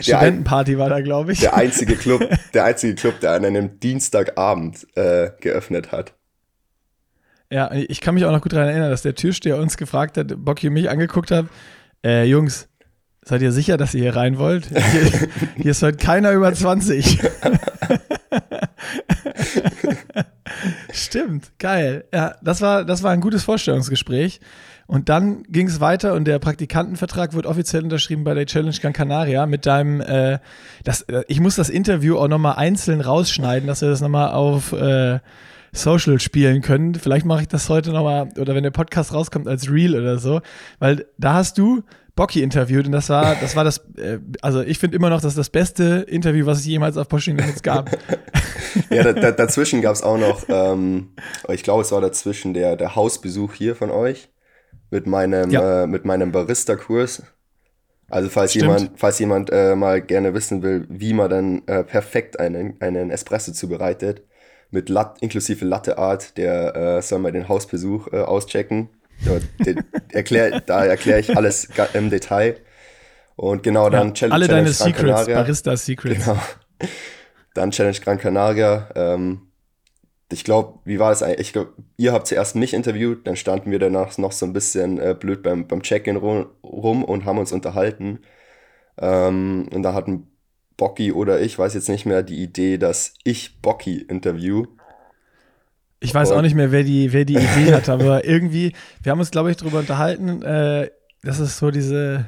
Studentenparty 0.00 0.78
war 0.78 0.90
da, 0.90 1.00
glaube 1.00 1.32
ich. 1.32 1.40
Der 1.40 1.54
einzige 1.54 1.96
Club, 1.96 2.28
der 2.54 2.64
einzige 2.64 2.94
Club, 2.94 3.18
der 3.20 3.32
an 3.32 3.44
einem 3.44 3.80
Dienstagabend 3.80 4.86
äh, 4.96 5.30
geöffnet 5.40 5.90
hat. 5.90 6.14
Ja, 7.50 7.72
ich 7.72 8.02
kann 8.02 8.14
mich 8.14 8.26
auch 8.26 8.32
noch 8.32 8.42
gut 8.42 8.52
daran 8.52 8.68
erinnern, 8.68 8.90
dass 8.90 9.02
der 9.02 9.14
Türsteher 9.14 9.56
uns 9.56 9.78
gefragt 9.78 10.18
hat, 10.18 10.44
Bocky 10.44 10.68
und 10.68 10.74
mich 10.74 10.90
angeguckt 10.90 11.30
hat, 11.30 11.46
äh, 12.04 12.24
Jungs, 12.24 12.68
Seid 13.28 13.42
ihr 13.42 13.52
sicher, 13.52 13.76
dass 13.76 13.92
ihr 13.92 14.04
hier 14.04 14.16
rein 14.16 14.38
wollt? 14.38 14.68
Hier, 14.68 15.28
hier 15.56 15.70
ist 15.72 15.82
heute 15.82 15.98
keiner 15.98 16.32
über 16.32 16.50
20. 16.50 17.20
Stimmt, 20.90 21.52
geil. 21.58 22.06
Ja, 22.10 22.36
das 22.42 22.62
war, 22.62 22.86
das 22.86 23.02
war 23.02 23.10
ein 23.10 23.20
gutes 23.20 23.44
Vorstellungsgespräch. 23.44 24.40
Und 24.86 25.10
dann 25.10 25.42
ging 25.42 25.66
es 25.66 25.78
weiter 25.78 26.14
und 26.14 26.24
der 26.24 26.38
Praktikantenvertrag 26.38 27.34
wird 27.34 27.44
offiziell 27.44 27.82
unterschrieben 27.82 28.24
bei 28.24 28.32
der 28.32 28.46
Challenge 28.46 28.74
Gran 28.80 28.94
Canaria 28.94 29.44
mit 29.44 29.66
deinem, 29.66 30.00
äh, 30.00 30.38
das, 30.84 31.02
äh, 31.02 31.24
ich 31.28 31.40
muss 31.40 31.54
das 31.54 31.68
Interview 31.68 32.16
auch 32.16 32.28
nochmal 32.28 32.54
einzeln 32.56 33.02
rausschneiden, 33.02 33.66
dass 33.66 33.82
wir 33.82 33.90
das 33.90 34.00
nochmal 34.00 34.30
auf, 34.30 34.72
äh, 34.72 35.18
Social 35.72 36.18
spielen 36.18 36.62
können. 36.62 36.94
Vielleicht 36.94 37.26
mache 37.26 37.42
ich 37.42 37.48
das 37.48 37.68
heute 37.68 37.92
nochmal, 37.92 38.30
oder 38.38 38.54
wenn 38.54 38.62
der 38.62 38.70
Podcast 38.70 39.12
rauskommt 39.12 39.46
als 39.46 39.70
Real 39.70 39.94
oder 39.94 40.18
so, 40.18 40.40
weil 40.78 41.04
da 41.18 41.34
hast 41.34 41.58
du 41.58 41.82
Bocky 42.18 42.42
interviewt 42.42 42.84
und 42.86 42.90
das 42.90 43.08
war, 43.10 43.36
das 43.36 43.54
war 43.54 43.62
das, 43.62 43.78
äh, 43.96 44.18
also 44.42 44.60
ich 44.60 44.80
finde 44.80 44.96
immer 44.96 45.08
noch, 45.08 45.20
das 45.20 45.34
ist 45.34 45.38
das 45.38 45.50
beste 45.50 46.04
Interview, 46.08 46.46
was 46.46 46.58
es 46.58 46.66
jemals 46.66 46.96
auf 46.96 47.08
Pushing 47.08 47.36
Limits 47.36 47.62
gab. 47.62 47.96
ja, 48.90 49.04
da, 49.04 49.12
da, 49.12 49.30
dazwischen 49.30 49.82
gab 49.82 49.94
es 49.94 50.02
auch 50.02 50.18
noch, 50.18 50.42
ähm, 50.48 51.10
ich 51.48 51.62
glaube, 51.62 51.82
es 51.82 51.92
war 51.92 52.00
dazwischen 52.00 52.54
der, 52.54 52.74
der 52.74 52.96
Hausbesuch 52.96 53.54
hier 53.54 53.76
von 53.76 53.92
euch 53.92 54.30
mit 54.90 55.06
meinem, 55.06 55.50
ja. 55.50 55.84
äh, 55.84 55.86
mit 55.86 56.04
meinem 56.04 56.32
Barista-Kurs. 56.32 57.22
Also 58.10 58.28
falls 58.30 58.50
Stimmt. 58.50 58.64
jemand, 58.64 58.90
falls 58.96 59.18
jemand 59.20 59.50
äh, 59.52 59.76
mal 59.76 60.02
gerne 60.02 60.34
wissen 60.34 60.60
will, 60.64 60.86
wie 60.88 61.12
man 61.12 61.30
dann 61.30 61.62
äh, 61.66 61.84
perfekt 61.84 62.40
einen, 62.40 62.80
einen 62.80 63.12
Espresso 63.12 63.52
zubereitet, 63.52 64.24
mit 64.72 64.88
Lat 64.88 65.18
inklusive 65.20 65.64
Latteart, 65.64 66.36
der 66.36 66.74
äh, 66.74 67.02
soll 67.02 67.20
mal 67.20 67.30
den 67.30 67.48
Hausbesuch 67.48 68.08
äh, 68.12 68.22
auschecken. 68.22 68.88
Erklär, 70.12 70.60
da 70.60 70.84
erkläre 70.84 71.20
ich 71.20 71.36
alles 71.36 71.68
im 71.94 72.10
Detail. 72.10 72.56
Und 73.36 73.62
genau, 73.62 73.88
dann 73.88 74.08
ja, 74.08 74.14
Challenge 74.14 74.34
Alle 74.34 74.46
Challenge 74.46 74.64
deine 74.64 74.76
Gran 74.76 74.86
Secrets, 74.86 75.16
Canaria. 75.16 75.36
Barista 75.36 75.76
Secrets. 75.76 76.24
Genau. 76.24 76.40
Dann 77.54 77.70
Challenge 77.70 77.98
Gran 78.00 78.18
Canaria. 78.18 78.88
Ähm, 78.94 79.48
ich 80.30 80.44
glaube, 80.44 80.80
wie 80.84 80.98
war 80.98 81.10
das 81.10 81.22
eigentlich? 81.22 81.40
Ich 81.40 81.52
glaube, 81.52 81.72
ihr 81.96 82.12
habt 82.12 82.26
zuerst 82.26 82.56
mich 82.56 82.74
interviewt, 82.74 83.26
dann 83.26 83.36
standen 83.36 83.70
wir 83.70 83.78
danach 83.78 84.16
noch 84.18 84.32
so 84.32 84.44
ein 84.44 84.52
bisschen 84.52 84.98
äh, 84.98 85.16
blöd 85.18 85.42
beim, 85.42 85.66
beim 85.66 85.82
Check-in 85.82 86.16
rum, 86.16 86.46
rum, 86.62 87.04
und 87.04 87.24
haben 87.24 87.38
uns 87.38 87.52
unterhalten. 87.52 88.20
Ähm, 88.98 89.68
und 89.72 89.82
da 89.82 89.94
hatten 89.94 90.28
Bocky 90.76 91.12
oder 91.12 91.40
ich, 91.40 91.58
weiß 91.58 91.74
jetzt 91.74 91.88
nicht 91.88 92.06
mehr, 92.06 92.22
die 92.22 92.42
Idee, 92.42 92.78
dass 92.78 93.14
ich 93.24 93.60
Bocky 93.62 94.02
interview. 94.02 94.66
Ich 96.00 96.14
weiß 96.14 96.30
auch 96.30 96.42
nicht 96.42 96.54
mehr, 96.54 96.70
wer 96.70 96.84
die, 96.84 97.12
wer 97.12 97.24
die 97.24 97.34
Idee 97.36 97.74
hat, 97.74 97.88
aber 97.88 98.24
irgendwie, 98.24 98.72
wir 99.02 99.10
haben 99.10 99.18
uns, 99.18 99.32
glaube 99.32 99.50
ich, 99.50 99.56
darüber 99.56 99.80
unterhalten, 99.80 100.42
äh, 100.42 100.90
das 101.22 101.40
ist 101.40 101.58
so 101.58 101.70
diese, 101.72 102.26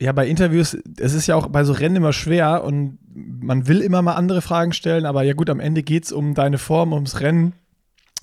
ja, 0.00 0.12
bei 0.12 0.26
Interviews, 0.26 0.76
es 0.98 1.14
ist 1.14 1.26
ja 1.26 1.36
auch 1.36 1.46
bei 1.48 1.62
so 1.62 1.72
Rennen 1.72 1.96
immer 1.96 2.12
schwer 2.12 2.64
und 2.64 2.98
man 3.14 3.68
will 3.68 3.82
immer 3.82 4.02
mal 4.02 4.14
andere 4.14 4.42
Fragen 4.42 4.72
stellen, 4.72 5.06
aber 5.06 5.22
ja 5.22 5.34
gut, 5.34 5.50
am 5.50 5.60
Ende 5.60 5.82
geht 5.82 6.04
es 6.04 6.12
um 6.12 6.34
deine 6.34 6.58
Form, 6.58 6.92
ums 6.92 7.20
Rennen. 7.20 7.52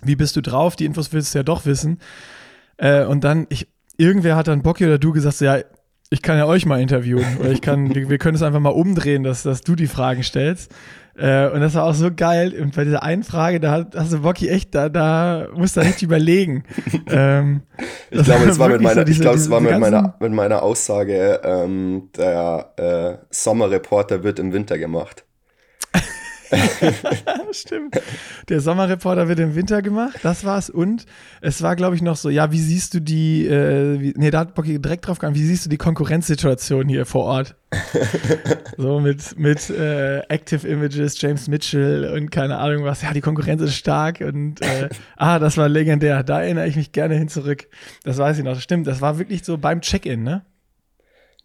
Wie 0.04 0.16
bist 0.16 0.36
du 0.36 0.42
drauf? 0.42 0.76
Die 0.76 0.86
Infos 0.86 1.14
willst 1.14 1.34
du 1.34 1.40
ja 1.40 1.44
doch 1.44 1.66
wissen. 1.66 2.00
Äh, 2.78 3.06
und 3.06 3.24
dann, 3.24 3.48
ich, 3.50 3.68
irgendwer 3.98 4.36
hat 4.36 4.48
dann 4.48 4.62
Bocky 4.62 4.86
oder 4.86 5.00
du 5.00 5.12
gesagt, 5.12 5.40
ja, 5.40 5.60
ich 6.10 6.22
kann 6.22 6.38
ja 6.38 6.46
euch 6.46 6.66
mal 6.66 6.82
interviewen 6.82 7.38
oder 7.40 7.52
ich 7.52 7.62
kann, 7.62 7.94
wir, 7.94 8.10
wir 8.10 8.18
können 8.18 8.36
es 8.36 8.42
einfach 8.42 8.60
mal 8.60 8.70
umdrehen, 8.70 9.24
dass, 9.24 9.44
dass 9.44 9.62
du 9.62 9.76
die 9.76 9.88
Fragen 9.88 10.24
stellst. 10.24 10.74
Äh, 11.18 11.50
und 11.50 11.62
das 11.62 11.74
war 11.74 11.86
auch 11.86 11.96
so 11.96 12.10
geil. 12.16 12.54
Und 12.60 12.76
bei 12.76 12.84
dieser 12.84 13.02
einen 13.02 13.24
Frage, 13.24 13.60
da 13.60 13.86
hast 13.96 14.14
du 14.14 14.20
Bocky 14.20 14.50
echt, 14.50 14.76
da, 14.76 14.90
da 14.90 15.48
musst 15.54 15.76
du 15.76 15.82
nicht 15.82 16.02
überlegen. 16.02 16.64
ähm, 17.08 17.62
ich 18.12 18.24
glaube, 18.24 18.46
es 18.46 18.60
war 18.60 18.70
mit 18.70 18.82
meiner, 18.82 19.02
so 19.02 19.04
diese, 19.04 19.18
ich 19.18 19.22
glaube, 19.22 19.38
es 19.38 19.50
war 19.50 19.60
mit 19.60 19.80
meiner, 19.80 20.16
mit 20.20 20.32
meiner 20.32 20.62
Aussage, 20.62 21.42
ähm, 21.44 22.10
der 22.16 22.74
äh, 22.78 23.26
Sommerreporter 23.32 24.24
wird 24.24 24.40
im 24.40 24.54
Winter 24.54 24.78
gemacht. 24.78 25.27
Stimmt. 27.52 28.00
Der 28.50 28.62
Sommerreporter 28.62 29.28
wird 29.28 29.40
im 29.40 29.56
Winter 29.56 29.82
gemacht, 29.82 30.20
das 30.24 30.46
war's. 30.46 30.70
Und 30.70 31.06
es 31.42 31.62
war, 31.62 31.76
glaube 31.76 31.96
ich, 31.96 32.02
noch 32.02 32.16
so, 32.16 32.30
ja, 32.30 32.52
wie 32.52 32.60
siehst 32.60 32.94
du 32.94 33.02
die, 33.02 33.48
äh, 33.48 34.00
wie, 34.00 34.14
nee, 34.16 34.32
da 34.32 34.40
hat 34.40 34.56
Bocky 34.56 34.80
direkt 34.80 35.08
drauf 35.08 35.20
gegangen, 35.20 35.36
wie 35.36 35.46
siehst 35.46 35.66
du 35.66 35.70
die 35.70 35.78
Konkurrenzsituation 35.78 36.88
hier 36.88 37.06
vor 37.06 37.26
Ort? 37.26 37.56
so 38.78 39.00
mit, 39.00 39.38
mit 39.38 39.70
äh, 39.70 40.20
Active 40.30 40.66
Images, 40.68 41.20
James 41.20 41.48
Mitchell 41.48 42.12
und 42.16 42.32
keine 42.32 42.58
Ahnung 42.58 42.84
was. 42.84 43.02
Ja, 43.02 43.12
die 43.12 43.22
Konkurrenz 43.22 43.62
ist 43.62 43.76
stark 43.76 44.22
und 44.22 44.62
äh, 44.62 44.90
ah, 45.18 45.40
das 45.40 45.58
war 45.58 45.68
legendär. 45.68 46.24
Da 46.24 46.42
erinnere 46.42 46.68
ich 46.68 46.78
mich 46.78 46.94
gerne 46.94 47.16
hin 47.16 47.28
zurück. 47.28 47.68
Das 48.04 48.18
weiß 48.18 48.38
ich 48.38 48.44
noch. 48.44 48.60
Stimmt, 48.62 48.88
das 48.88 49.02
war 49.02 49.20
wirklich 49.20 49.44
so 49.44 49.58
beim 49.58 49.82
Check-in, 49.82 50.24
ne? 50.24 50.44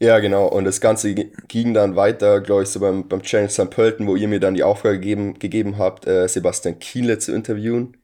Ja, 0.03 0.19
genau. 0.19 0.49
Und 0.49 0.65
das 0.65 0.81
Ganze 0.81 1.15
ging 1.15 1.75
dann 1.75 1.95
weiter, 1.95 2.41
glaube 2.41 2.65
ich, 2.65 2.71
so 2.71 2.81
beim, 2.81 3.07
beim 3.07 3.23
Challenge 3.23 3.49
St. 3.49 3.71
Pölten, 3.71 4.09
wo 4.09 4.17
ihr 4.17 4.27
mir 4.27 4.41
dann 4.41 4.55
die 4.55 4.65
Aufgabe 4.65 4.97
gegeben, 4.97 5.39
gegeben 5.39 5.79
habt, 5.79 6.09
äh, 6.09 6.27
Sebastian 6.27 6.81
Kienle 6.81 7.21
zu 7.21 7.33
interviewen. 7.33 7.97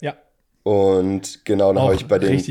Ja. 0.00 0.16
Und 0.62 1.44
genau, 1.44 1.74
dann 1.74 1.82
habe 1.82 1.96
ich 1.96 2.08
bei 2.08 2.18
den, 2.18 2.42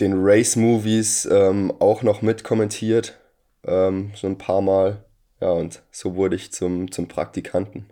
den 0.00 0.12
Race-Movies 0.16 1.28
ähm, 1.30 1.74
auch 1.78 2.02
noch 2.02 2.22
mitkommentiert. 2.22 3.18
Ähm, 3.66 4.12
so 4.14 4.28
ein 4.28 4.38
paar 4.38 4.62
Mal. 4.62 5.04
Ja, 5.42 5.50
und 5.50 5.82
so 5.90 6.14
wurde 6.14 6.36
ich 6.36 6.52
zum, 6.52 6.90
zum 6.90 7.06
Praktikanten. 7.06 7.84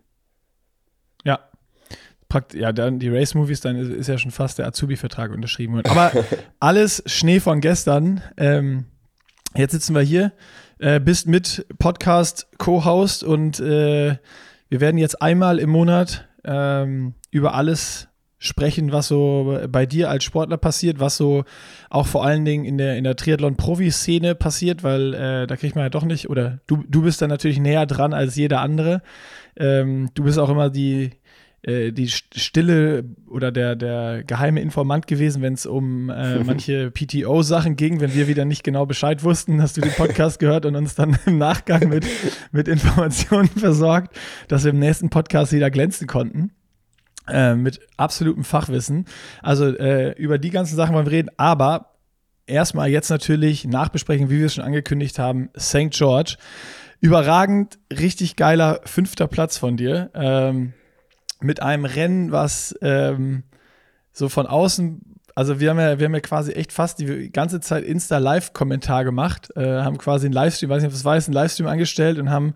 Ja. 1.22 1.38
Prakt 2.30 2.54
ja, 2.54 2.72
dann 2.72 2.98
die 2.98 3.10
Race-Movies, 3.10 3.60
dann 3.60 3.76
ist, 3.76 3.90
ist, 3.90 4.06
ja 4.06 4.16
schon 4.16 4.30
fast 4.30 4.58
der 4.58 4.68
Azubi-Vertrag 4.68 5.32
unterschrieben 5.32 5.74
worden. 5.74 5.90
Aber 5.90 6.12
alles 6.60 7.02
Schnee 7.04 7.40
von 7.40 7.60
gestern. 7.60 8.22
Ähm, 8.38 8.86
Jetzt 9.54 9.72
sitzen 9.72 9.94
wir 9.94 10.00
hier, 10.00 10.32
äh, 10.78 10.98
bist 10.98 11.28
mit 11.28 11.66
Podcast 11.78 12.48
Co-Host 12.56 13.22
und 13.22 13.60
äh, 13.60 14.16
wir 14.70 14.80
werden 14.80 14.96
jetzt 14.96 15.20
einmal 15.20 15.58
im 15.58 15.68
Monat 15.68 16.26
ähm, 16.42 17.12
über 17.30 17.54
alles 17.54 18.08
sprechen, 18.38 18.92
was 18.92 19.08
so 19.08 19.60
bei 19.68 19.84
dir 19.84 20.08
als 20.08 20.24
Sportler 20.24 20.56
passiert, 20.56 21.00
was 21.00 21.18
so 21.18 21.44
auch 21.90 22.06
vor 22.06 22.24
allen 22.24 22.46
Dingen 22.46 22.64
in 22.64 22.78
der, 22.78 22.96
in 22.96 23.04
der 23.04 23.14
Triathlon-Profi-Szene 23.14 24.34
passiert, 24.34 24.82
weil 24.82 25.12
äh, 25.12 25.46
da 25.46 25.56
kriegt 25.56 25.76
man 25.76 25.84
ja 25.84 25.90
doch 25.90 26.06
nicht, 26.06 26.30
oder 26.30 26.60
du, 26.66 26.82
du 26.88 27.02
bist 27.02 27.20
da 27.20 27.28
natürlich 27.28 27.60
näher 27.60 27.84
dran 27.84 28.14
als 28.14 28.36
jeder 28.36 28.62
andere. 28.62 29.02
Ähm, 29.54 30.08
du 30.14 30.24
bist 30.24 30.38
auch 30.38 30.48
immer 30.48 30.70
die, 30.70 31.10
äh, 31.62 31.92
die 31.92 32.08
Stille 32.08 33.04
oder 33.28 33.52
der, 33.52 33.76
der 33.76 34.24
geheime 34.24 34.60
Informant 34.60 35.06
gewesen, 35.06 35.42
wenn 35.42 35.54
es 35.54 35.64
um 35.64 36.10
äh, 36.10 36.38
manche 36.44 36.90
PTO-Sachen 36.90 37.76
ging, 37.76 38.00
wenn 38.00 38.14
wir 38.14 38.26
wieder 38.26 38.44
nicht 38.44 38.64
genau 38.64 38.84
Bescheid 38.84 39.22
wussten, 39.22 39.62
hast 39.62 39.76
du 39.76 39.80
den 39.80 39.92
Podcast 39.92 40.38
gehört 40.38 40.66
und 40.66 40.74
uns 40.74 40.94
dann 40.94 41.16
im 41.26 41.38
Nachgang 41.38 41.88
mit, 41.88 42.04
mit 42.50 42.66
Informationen 42.68 43.48
versorgt, 43.56 44.16
dass 44.48 44.64
wir 44.64 44.72
im 44.72 44.80
nächsten 44.80 45.10
Podcast 45.10 45.52
wieder 45.52 45.70
glänzen 45.70 46.06
konnten. 46.06 46.50
Äh, 47.28 47.54
mit 47.54 47.78
absolutem 47.96 48.42
Fachwissen. 48.42 49.06
Also 49.42 49.66
äh, 49.66 50.10
über 50.18 50.38
die 50.38 50.50
ganzen 50.50 50.74
Sachen 50.74 50.96
wollen 50.96 51.06
wir 51.06 51.12
reden, 51.12 51.30
aber 51.36 51.92
erstmal 52.46 52.88
jetzt 52.88 53.10
natürlich 53.10 53.64
Nachbesprechen, 53.64 54.28
wie 54.28 54.40
wir 54.40 54.46
es 54.46 54.54
schon 54.54 54.64
angekündigt 54.64 55.20
haben, 55.20 55.48
St. 55.56 55.90
George. 55.90 56.36
Überragend, 56.98 57.78
richtig 57.92 58.34
geiler 58.34 58.80
fünfter 58.84 59.28
Platz 59.28 59.56
von 59.56 59.76
dir. 59.76 60.10
Ähm, 60.14 60.72
mit 61.44 61.62
einem 61.62 61.84
Rennen, 61.84 62.32
was 62.32 62.74
ähm, 62.82 63.44
so 64.12 64.28
von 64.28 64.46
außen, 64.46 65.00
also 65.34 65.60
wir 65.60 65.70
haben 65.70 65.78
ja, 65.78 65.98
wir 65.98 66.06
haben 66.06 66.14
ja 66.14 66.20
quasi 66.20 66.52
echt 66.52 66.72
fast 66.72 66.98
die 66.98 67.30
ganze 67.30 67.60
Zeit 67.60 67.84
Insta-Live-Kommentar 67.84 69.04
gemacht, 69.04 69.50
äh, 69.56 69.80
haben 69.80 69.98
quasi 69.98 70.26
einen 70.26 70.34
Livestream, 70.34 70.70
weiß 70.70 70.82
nicht, 70.82 70.90
ob 70.90 70.94
es 70.94 71.04
weißt, 71.04 71.28
einen 71.28 71.34
Livestream 71.34 71.66
angestellt 71.66 72.18
und 72.18 72.30
haben 72.30 72.54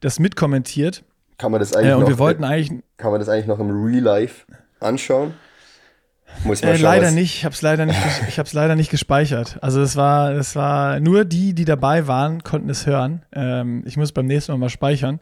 das 0.00 0.18
mitkommentiert. 0.18 1.04
Kann 1.38 1.50
man 1.50 1.60
das 1.60 1.74
eigentlich 1.74 1.90
äh, 1.90 1.94
und 1.94 2.02
noch, 2.02 2.08
wir 2.08 2.18
wollten 2.18 2.44
eigentlich, 2.44 2.82
kann 2.96 3.10
man 3.10 3.20
das 3.20 3.28
eigentlich 3.28 3.46
noch 3.46 3.58
im 3.58 3.70
Real 3.70 4.02
Life 4.02 4.46
anschauen? 4.80 5.34
Muss 6.44 6.62
äh, 6.62 6.76
leider 6.76 7.08
was. 7.08 7.14
nicht, 7.14 7.36
ich 7.36 7.44
habe 7.44 7.54
es 7.54 7.62
leider 7.62 7.84
nicht, 7.84 7.98
ich 8.28 8.38
habe 8.38 8.46
es 8.46 8.52
leider 8.52 8.74
nicht 8.74 8.90
gespeichert. 8.90 9.58
Also 9.60 9.82
es 9.82 9.96
war, 9.96 10.32
es 10.32 10.56
war 10.56 10.98
nur 11.00 11.24
die, 11.24 11.52
die 11.52 11.64
dabei 11.64 12.06
waren, 12.06 12.42
konnten 12.42 12.70
es 12.70 12.86
hören. 12.86 13.22
Ähm, 13.32 13.82
ich 13.86 13.96
muss 13.96 14.12
beim 14.12 14.26
nächsten 14.26 14.52
Mal 14.52 14.58
mal 14.58 14.70
speichern 14.70 15.20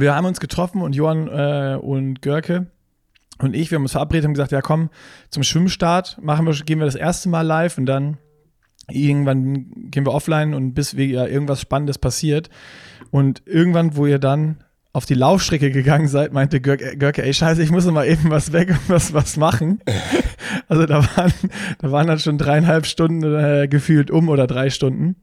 wir 0.00 0.14
haben 0.14 0.26
uns 0.26 0.40
getroffen 0.40 0.82
und 0.82 0.94
Johann 0.94 1.28
äh, 1.28 1.78
und 1.80 2.22
Görke 2.22 2.66
und 3.38 3.54
ich, 3.54 3.70
wir 3.70 3.76
haben 3.76 3.82
uns 3.82 3.92
verabredet 3.92 4.26
und 4.26 4.34
gesagt, 4.34 4.52
ja 4.52 4.62
komm, 4.62 4.90
zum 5.30 5.42
Schwimmstart 5.42 6.18
machen 6.22 6.46
wir, 6.46 6.54
gehen 6.54 6.78
wir 6.78 6.86
das 6.86 6.94
erste 6.94 7.28
Mal 7.28 7.42
live 7.42 7.78
und 7.78 7.86
dann 7.86 8.18
irgendwann 8.88 9.90
gehen 9.90 10.06
wir 10.06 10.12
offline 10.12 10.54
und 10.54 10.74
bis 10.74 10.96
wir, 10.96 11.06
ja, 11.06 11.26
irgendwas 11.26 11.60
Spannendes 11.60 11.98
passiert. 11.98 12.50
Und 13.10 13.42
irgendwann, 13.46 13.96
wo 13.96 14.06
ihr 14.06 14.18
dann 14.18 14.64
auf 14.92 15.06
die 15.06 15.14
Laufstrecke 15.14 15.70
gegangen 15.70 16.08
seid, 16.08 16.32
meinte 16.32 16.60
Görke, 16.60 16.96
Görke 16.96 17.22
ey 17.22 17.32
scheiße, 17.32 17.62
ich 17.62 17.70
muss 17.70 17.86
noch 17.86 17.92
mal 17.92 18.06
eben 18.06 18.30
was 18.30 18.52
weg 18.52 18.70
und 18.70 18.88
was, 18.88 19.14
was 19.14 19.36
machen. 19.36 19.80
also 20.68 20.86
da 20.86 21.04
waren, 21.16 21.32
da 21.78 21.92
waren 21.92 22.06
dann 22.06 22.18
schon 22.18 22.38
dreieinhalb 22.38 22.86
Stunden 22.86 23.22
äh, 23.22 23.68
gefühlt 23.68 24.10
um 24.10 24.28
oder 24.28 24.46
drei 24.46 24.70
Stunden. 24.70 25.16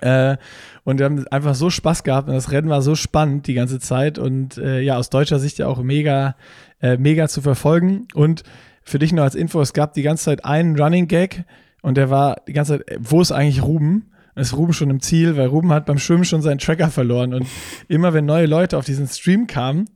Äh, 0.00 0.36
und 0.84 0.98
wir 0.98 1.06
haben 1.06 1.26
einfach 1.28 1.54
so 1.54 1.70
Spaß 1.70 2.04
gehabt 2.04 2.28
und 2.28 2.34
das 2.34 2.52
Rennen 2.52 2.68
war 2.68 2.82
so 2.82 2.94
spannend 2.94 3.46
die 3.46 3.54
ganze 3.54 3.80
Zeit 3.80 4.18
und 4.18 4.58
äh, 4.58 4.80
ja, 4.80 4.96
aus 4.96 5.10
deutscher 5.10 5.38
Sicht 5.38 5.58
ja 5.58 5.66
auch 5.66 5.82
mega, 5.82 6.36
äh, 6.80 6.96
mega 6.96 7.28
zu 7.28 7.42
verfolgen. 7.42 8.06
Und 8.14 8.42
für 8.82 8.98
dich 8.98 9.12
nur 9.12 9.24
als 9.24 9.34
Info, 9.34 9.60
es 9.60 9.72
gab 9.72 9.94
die 9.94 10.02
ganze 10.02 10.24
Zeit 10.24 10.44
einen 10.44 10.78
Running 10.78 11.08
Gag 11.08 11.44
und 11.82 11.96
der 11.96 12.10
war 12.10 12.36
die 12.46 12.52
ganze 12.52 12.78
Zeit, 12.78 12.98
wo 13.00 13.20
ist 13.20 13.32
eigentlich 13.32 13.62
Ruben? 13.62 14.10
Ist 14.34 14.54
Ruben 14.54 14.74
schon 14.74 14.90
im 14.90 15.00
Ziel, 15.00 15.36
weil 15.38 15.46
Ruben 15.46 15.72
hat 15.72 15.86
beim 15.86 15.98
Schwimmen 15.98 16.26
schon 16.26 16.42
seinen 16.42 16.58
Tracker 16.58 16.90
verloren. 16.90 17.32
Und 17.32 17.46
immer 17.88 18.12
wenn 18.12 18.26
neue 18.26 18.44
Leute 18.44 18.76
auf 18.76 18.84
diesen 18.84 19.08
Stream 19.08 19.46
kamen, 19.46 19.86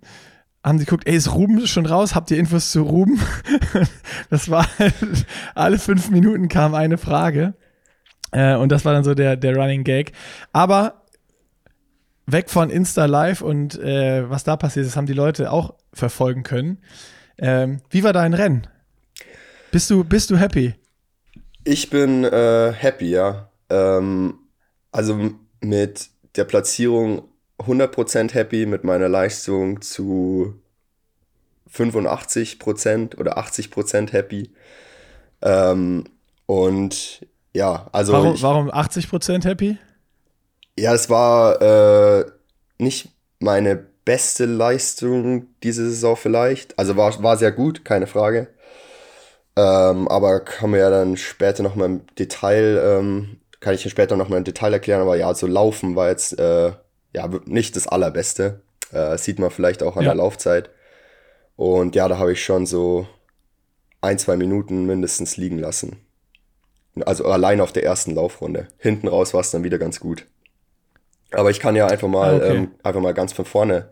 haben 0.65 0.79
sie 0.79 0.87
geguckt, 0.87 1.07
ey, 1.07 1.15
ist 1.15 1.35
Ruben 1.35 1.67
schon 1.67 1.87
raus? 1.87 2.15
Habt 2.15 2.31
ihr 2.31 2.39
Infos 2.39 2.71
zu 2.71 2.83
Ruben? 2.83 3.21
das 4.31 4.51
war 4.51 4.67
halt, 4.79 4.95
alle 5.55 5.79
fünf 5.79 6.11
Minuten 6.11 6.49
kam 6.49 6.75
eine 6.75 6.99
Frage. 6.99 7.55
Äh, 8.33 8.57
und 8.57 8.71
das 8.71 8.85
war 8.85 8.93
dann 8.93 9.05
so 9.05 9.15
der, 9.15 9.37
der 9.37 9.57
Running 9.57 9.85
Gag. 9.85 10.13
Aber 10.53 11.03
weg 12.27 12.51
von 12.51 12.71
Insta 12.71 13.07
Live 13.07 13.43
und 13.43 13.79
äh, 13.79 14.29
was 14.29 14.45
da 14.45 14.57
passiert 14.57 14.87
ist, 14.87 14.97
haben 14.97 15.07
die 15.07 15.13
Leute 15.13 15.51
auch 15.51 15.75
verfolgen 15.93 16.43
können. 16.43 16.79
Ähm, 17.39 17.81
wie 17.91 18.05
war 18.05 18.13
dein 18.13 18.35
Rennen? 18.35 18.67
Bist 19.73 19.91
du, 19.91 20.05
bist 20.05 20.31
du 20.31 20.37
happy? 20.37 20.75
Ich 21.65 21.91
bin 21.91 22.25
äh, 22.25 22.73
happy, 22.73 23.11
ja. 23.11 23.51
Ähm, 23.69 24.35
also 24.93 25.31
mit 25.61 26.09
der 26.37 26.45
Platzierung 26.45 27.29
100% 27.59 28.33
happy, 28.33 28.67
mit 28.67 28.85
meiner 28.85 29.09
Leistung 29.09 29.81
zu 29.81 30.55
85% 31.73 33.19
oder 33.19 33.39
80% 33.39 34.13
happy. 34.13 34.51
Ähm, 35.43 36.05
und 36.47 37.27
ja, 37.55 37.89
also. 37.93 38.13
Warum, 38.13 38.35
ich, 38.35 38.43
warum 38.43 38.71
80% 38.71 39.45
happy? 39.45 39.79
Ja, 40.79 40.95
es 40.95 41.11
war 41.11 41.61
äh, 41.61 42.25
nicht 42.79 43.11
meine 43.39 43.77
beste 44.05 44.47
Leistung 44.47 45.47
diese 45.63 45.89
Saison 45.89 46.17
vielleicht. 46.17 46.79
Also 46.79 46.97
war, 46.97 47.23
war 47.23 47.37
sehr 47.37 47.53
gut, 47.53 47.85
keine 47.85 48.07
Frage. 48.07 48.49
Ähm, 49.57 50.09
aber 50.09 50.41
kann 50.41 50.71
mir 50.71 50.79
ja 50.79 50.91
dann 50.91 51.17
später 51.17 51.63
nochmal 51.63 51.87
im 51.87 52.07
Detail, 52.19 52.81
ähm, 52.83 53.41
kann 53.61 53.75
ich 53.75 53.89
später 53.91 54.17
nochmal 54.17 54.39
im 54.39 54.45
Detail 54.45 54.73
erklären, 54.73 55.03
aber 55.03 55.17
ja, 55.17 55.35
so 55.35 55.47
Laufen 55.47 55.97
war 55.97 56.09
jetzt 56.09 56.39
äh, 56.39 56.73
ja 57.15 57.29
nicht 57.45 57.77
das 57.77 57.87
Allerbeste. 57.87 58.63
Äh, 58.93 59.19
sieht 59.19 59.39
man 59.39 59.51
vielleicht 59.51 59.83
auch 59.83 59.97
an 59.97 60.05
ja. 60.05 60.11
der 60.11 60.17
Laufzeit. 60.17 60.71
Und 61.57 61.95
ja, 61.95 62.09
da 62.09 62.19
habe 62.19 62.33
ich 62.33 62.43
schon 62.43 62.67
so 62.67 63.07
ein, 64.01 64.19
zwei 64.19 64.37
Minuten 64.37 64.87
mindestens 64.87 65.37
liegen 65.37 65.59
lassen. 65.59 66.01
Also 67.05 67.25
allein 67.27 67.61
auf 67.61 67.73
der 67.73 67.85
ersten 67.85 68.15
Laufrunde. 68.15 68.69
Hinten 68.79 69.09
raus 69.09 69.33
war 69.33 69.41
es 69.41 69.51
dann 69.51 69.65
wieder 69.65 69.79
ganz 69.79 70.01
gut. 70.01 70.27
Aber 71.33 71.51
ich 71.51 71.61
kann 71.61 71.77
ja 71.77 71.87
einfach 71.87 72.09
mal, 72.09 72.35
ah, 72.35 72.37
okay. 72.37 72.57
ähm, 72.57 72.71
einfach 72.83 73.01
mal 73.01 73.15
ganz 73.15 73.33
von 73.33 73.45
vorne 73.45 73.91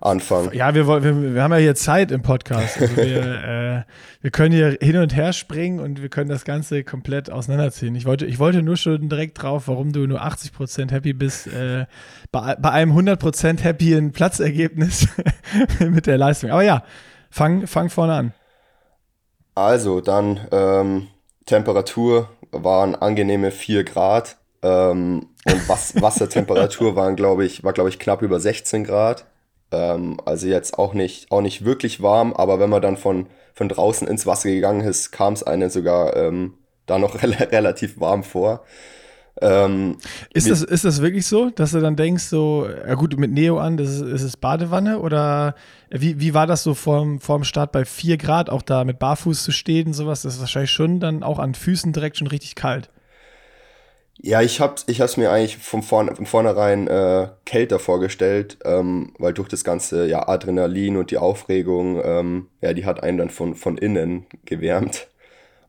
anfangen. 0.00 0.50
Ja, 0.52 0.74
wir, 0.74 0.86
wir, 0.86 1.34
wir 1.34 1.42
haben 1.42 1.52
ja 1.52 1.58
hier 1.58 1.74
Zeit 1.74 2.10
im 2.10 2.22
Podcast. 2.22 2.80
Also 2.80 2.96
wir, 2.96 3.84
äh, 3.84 3.92
wir 4.20 4.30
können 4.30 4.52
hier 4.52 4.78
hin 4.80 4.96
und 4.96 5.14
her 5.14 5.32
springen 5.32 5.80
und 5.80 6.00
wir 6.00 6.08
können 6.08 6.28
das 6.28 6.44
Ganze 6.44 6.84
komplett 6.84 7.30
auseinanderziehen. 7.30 7.94
Ich 7.94 8.06
wollte, 8.06 8.26
ich 8.26 8.38
wollte 8.38 8.62
nur 8.62 8.76
schon 8.76 9.08
direkt 9.08 9.42
drauf, 9.42 9.64
warum 9.66 9.92
du 9.92 10.06
nur 10.06 10.22
80% 10.22 10.90
happy 10.90 11.12
bist, 11.12 11.48
äh, 11.48 11.86
bei, 12.30 12.54
bei 12.56 12.70
einem 12.70 12.92
100% 12.96 13.60
happy 13.60 14.00
Platzergebnis 14.10 15.08
mit 15.80 16.06
der 16.06 16.18
Leistung. 16.18 16.50
Aber 16.50 16.62
ja, 16.62 16.84
fang, 17.30 17.66
fang 17.66 17.90
vorne 17.90 18.14
an. 18.14 18.34
Also, 19.54 20.00
dann 20.00 20.40
ähm, 20.52 21.08
Temperatur 21.48 22.28
waren 22.52 22.94
angenehme 22.94 23.50
4 23.50 23.84
Grad. 23.84 24.36
Ähm, 24.62 25.26
und 25.46 25.68
Was 25.68 25.94
Wassertemperatur 26.00 26.94
waren, 26.94 27.16
glaube 27.16 27.44
ich, 27.44 27.64
war, 27.64 27.72
glaube 27.72 27.90
ich, 27.90 27.98
knapp 27.98 28.22
über 28.22 28.38
16 28.38 28.84
Grad. 28.84 29.26
Ähm, 29.70 30.18
also 30.24 30.46
jetzt 30.46 30.78
auch 30.78 30.94
nicht, 30.94 31.30
auch 31.30 31.40
nicht 31.40 31.64
wirklich 31.64 32.02
warm, 32.02 32.32
aber 32.32 32.58
wenn 32.60 32.70
man 32.70 32.82
dann 32.82 32.96
von, 32.96 33.26
von 33.54 33.68
draußen 33.68 34.08
ins 34.08 34.26
Wasser 34.26 34.50
gegangen 34.50 34.80
ist, 34.80 35.10
kam 35.10 35.32
es 35.32 35.42
einem 35.42 35.70
sogar 35.70 36.16
ähm, 36.16 36.54
da 36.86 36.98
noch 36.98 37.14
re 37.22 37.50
relativ 37.52 38.00
warm 38.00 38.22
vor. 38.24 38.64
Ähm, 39.40 39.98
ist, 40.34 40.50
das, 40.50 40.62
ist 40.62 40.84
das 40.84 41.00
wirklich 41.00 41.26
so, 41.26 41.50
dass 41.50 41.70
du 41.70 41.80
dann 41.80 41.96
denkst, 41.96 42.24
so, 42.24 42.66
ja 42.66 42.94
gut, 42.94 43.16
mit 43.18 43.30
Neo 43.30 43.58
an, 43.58 43.76
das 43.76 43.88
ist, 43.88 44.00
ist 44.00 44.22
es 44.22 44.36
Badewanne? 44.36 44.98
Oder 44.98 45.54
wie, 45.90 46.20
wie 46.20 46.34
war 46.34 46.46
das 46.46 46.62
so 46.62 46.74
vorm, 46.74 47.20
vorm 47.20 47.44
Start 47.44 47.72
bei 47.72 47.84
4 47.84 48.16
Grad, 48.18 48.50
auch 48.50 48.62
da 48.62 48.84
mit 48.84 48.98
Barfuß 48.98 49.42
zu 49.42 49.52
stehen 49.52 49.88
und 49.88 49.94
sowas? 49.94 50.22
Das 50.22 50.34
ist 50.34 50.40
wahrscheinlich 50.40 50.70
schon 50.70 51.00
dann 51.00 51.22
auch 51.22 51.38
an 51.38 51.54
Füßen 51.54 51.92
direkt 51.92 52.18
schon 52.18 52.26
richtig 52.26 52.54
kalt. 52.54 52.90
Ja, 54.20 54.42
ich 54.42 54.60
habe 54.60 54.74
ich 54.88 55.00
hab's 55.00 55.16
mir 55.16 55.30
eigentlich 55.30 55.58
von, 55.58 55.82
vorn, 55.82 56.14
von 56.14 56.26
vornherein 56.26 56.88
äh, 56.88 57.28
kälter 57.44 57.78
vorgestellt, 57.78 58.58
ähm, 58.64 59.12
weil 59.18 59.32
durch 59.32 59.48
das 59.48 59.62
ganze 59.62 60.06
ja, 60.08 60.28
Adrenalin 60.28 60.96
und 60.96 61.12
die 61.12 61.18
Aufregung, 61.18 62.00
ähm, 62.04 62.48
ja, 62.60 62.72
die 62.72 62.84
hat 62.84 63.02
einen 63.02 63.18
dann 63.18 63.30
von, 63.30 63.54
von 63.54 63.78
innen 63.78 64.26
gewärmt. 64.44 65.06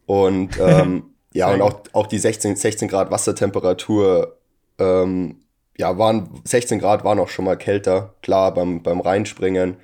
Und 0.07 0.59
ähm, 0.61 1.13
ja, 1.31 1.51
und 1.51 1.61
auch, 1.61 1.81
auch 1.93 2.07
die 2.07 2.17
16, 2.17 2.55
16 2.55 2.87
Grad 2.87 3.11
Wassertemperatur, 3.11 4.35
ähm, 4.79 5.41
ja, 5.77 5.97
waren 5.99 6.41
16 6.43 6.79
Grad 6.79 7.03
waren 7.03 7.19
auch 7.19 7.29
schon 7.29 7.45
mal 7.45 7.55
kälter, 7.55 8.15
klar, 8.23 8.53
beim, 8.53 8.81
beim 8.81 8.99
Reinspringen. 8.99 9.77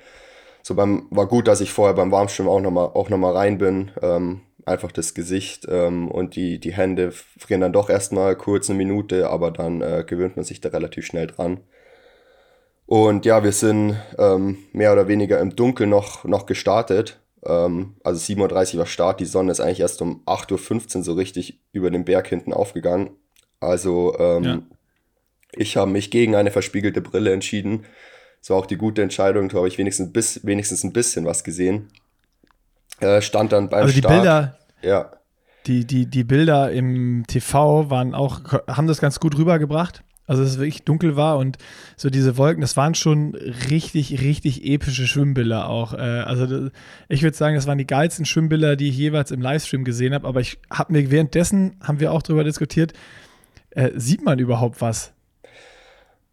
So 0.66 0.74
beim, 0.74 1.06
war 1.10 1.28
gut, 1.28 1.46
dass 1.46 1.60
ich 1.60 1.70
vorher 1.70 1.94
beim 1.94 2.10
Warmschwimmen 2.10 2.50
auch 2.50 2.60
nochmal 2.60 2.86
auch 2.86 3.08
noch 3.08 3.18
mal 3.18 3.30
rein 3.30 3.56
bin. 3.56 3.92
Ähm, 4.02 4.40
einfach 4.64 4.90
das 4.90 5.14
Gesicht 5.14 5.64
ähm, 5.70 6.10
und 6.10 6.34
die, 6.34 6.58
die 6.58 6.72
Hände 6.72 7.12
frieren 7.12 7.60
dann 7.60 7.72
doch 7.72 7.88
erstmal 7.88 8.34
kurz 8.34 8.68
eine 8.68 8.76
Minute, 8.76 9.30
aber 9.30 9.52
dann 9.52 9.80
äh, 9.80 10.02
gewöhnt 10.04 10.34
man 10.34 10.44
sich 10.44 10.60
da 10.60 10.70
relativ 10.70 11.06
schnell 11.06 11.28
dran. 11.28 11.60
Und 12.84 13.24
ja, 13.26 13.44
wir 13.44 13.52
sind 13.52 13.94
ähm, 14.18 14.58
mehr 14.72 14.92
oder 14.92 15.06
weniger 15.06 15.38
im 15.38 15.54
Dunkeln 15.54 15.90
noch, 15.90 16.24
noch 16.24 16.46
gestartet. 16.46 17.20
Ähm, 17.44 17.94
also 18.02 18.18
7.30 18.18 18.72
Uhr 18.72 18.78
war 18.80 18.86
Start, 18.86 19.20
die 19.20 19.24
Sonne 19.24 19.52
ist 19.52 19.60
eigentlich 19.60 19.78
erst 19.78 20.02
um 20.02 20.24
8.15 20.26 20.96
Uhr 20.96 21.02
so 21.04 21.12
richtig 21.12 21.60
über 21.70 21.92
den 21.92 22.04
Berg 22.04 22.26
hinten 22.26 22.52
aufgegangen. 22.52 23.10
Also 23.60 24.18
ähm, 24.18 24.42
ja. 24.42 24.62
ich 25.52 25.76
habe 25.76 25.92
mich 25.92 26.10
gegen 26.10 26.34
eine 26.34 26.50
verspiegelte 26.50 27.02
Brille 27.02 27.32
entschieden. 27.32 27.84
Das 28.40 28.50
war 28.50 28.56
auch 28.56 28.66
die 28.66 28.76
gute 28.76 29.02
Entscheidung, 29.02 29.48
da 29.48 29.58
habe 29.58 29.68
ich 29.68 29.78
wenigstens, 29.78 30.12
bis, 30.12 30.46
wenigstens 30.46 30.84
ein 30.84 30.92
bisschen 30.92 31.24
was 31.24 31.44
gesehen. 31.44 31.88
Äh, 33.00 33.20
stand 33.20 33.52
dann 33.52 33.68
beim 33.68 33.82
also 33.82 33.92
die 33.92 33.98
Start. 33.98 34.14
Bilder, 34.14 34.58
ja. 34.82 35.10
Die, 35.66 35.84
die, 35.84 36.06
die 36.06 36.24
Bilder 36.24 36.70
im 36.70 37.24
TV 37.26 37.90
waren 37.90 38.14
auch, 38.14 38.40
haben 38.68 38.86
das 38.86 39.00
ganz 39.00 39.18
gut 39.18 39.36
rübergebracht. 39.36 40.04
Also 40.26 40.42
dass 40.42 40.52
es 40.52 40.58
wirklich 40.58 40.82
dunkel 40.82 41.14
war 41.14 41.38
und 41.38 41.56
so 41.96 42.10
diese 42.10 42.36
Wolken, 42.36 42.60
das 42.60 42.76
waren 42.76 42.94
schon 42.94 43.36
richtig, 43.70 44.20
richtig 44.20 44.64
epische 44.64 45.06
Schwimmbilder 45.06 45.68
auch. 45.68 45.94
Äh, 45.94 45.98
also 45.98 46.68
ich 47.08 47.22
würde 47.22 47.36
sagen, 47.36 47.54
das 47.54 47.66
waren 47.68 47.78
die 47.78 47.86
geilsten 47.86 48.24
Schwimmbilder, 48.24 48.74
die 48.74 48.88
ich 48.88 48.96
jeweils 48.96 49.30
im 49.30 49.40
Livestream 49.40 49.84
gesehen 49.84 50.14
habe. 50.14 50.26
Aber 50.26 50.40
ich 50.40 50.58
habe 50.68 50.92
mir 50.92 51.10
währenddessen, 51.12 51.76
haben 51.80 52.00
wir 52.00 52.12
auch 52.12 52.22
darüber 52.22 52.42
diskutiert, 52.42 52.92
äh, 53.70 53.90
sieht 53.94 54.24
man 54.24 54.40
überhaupt 54.40 54.80
was? 54.80 55.12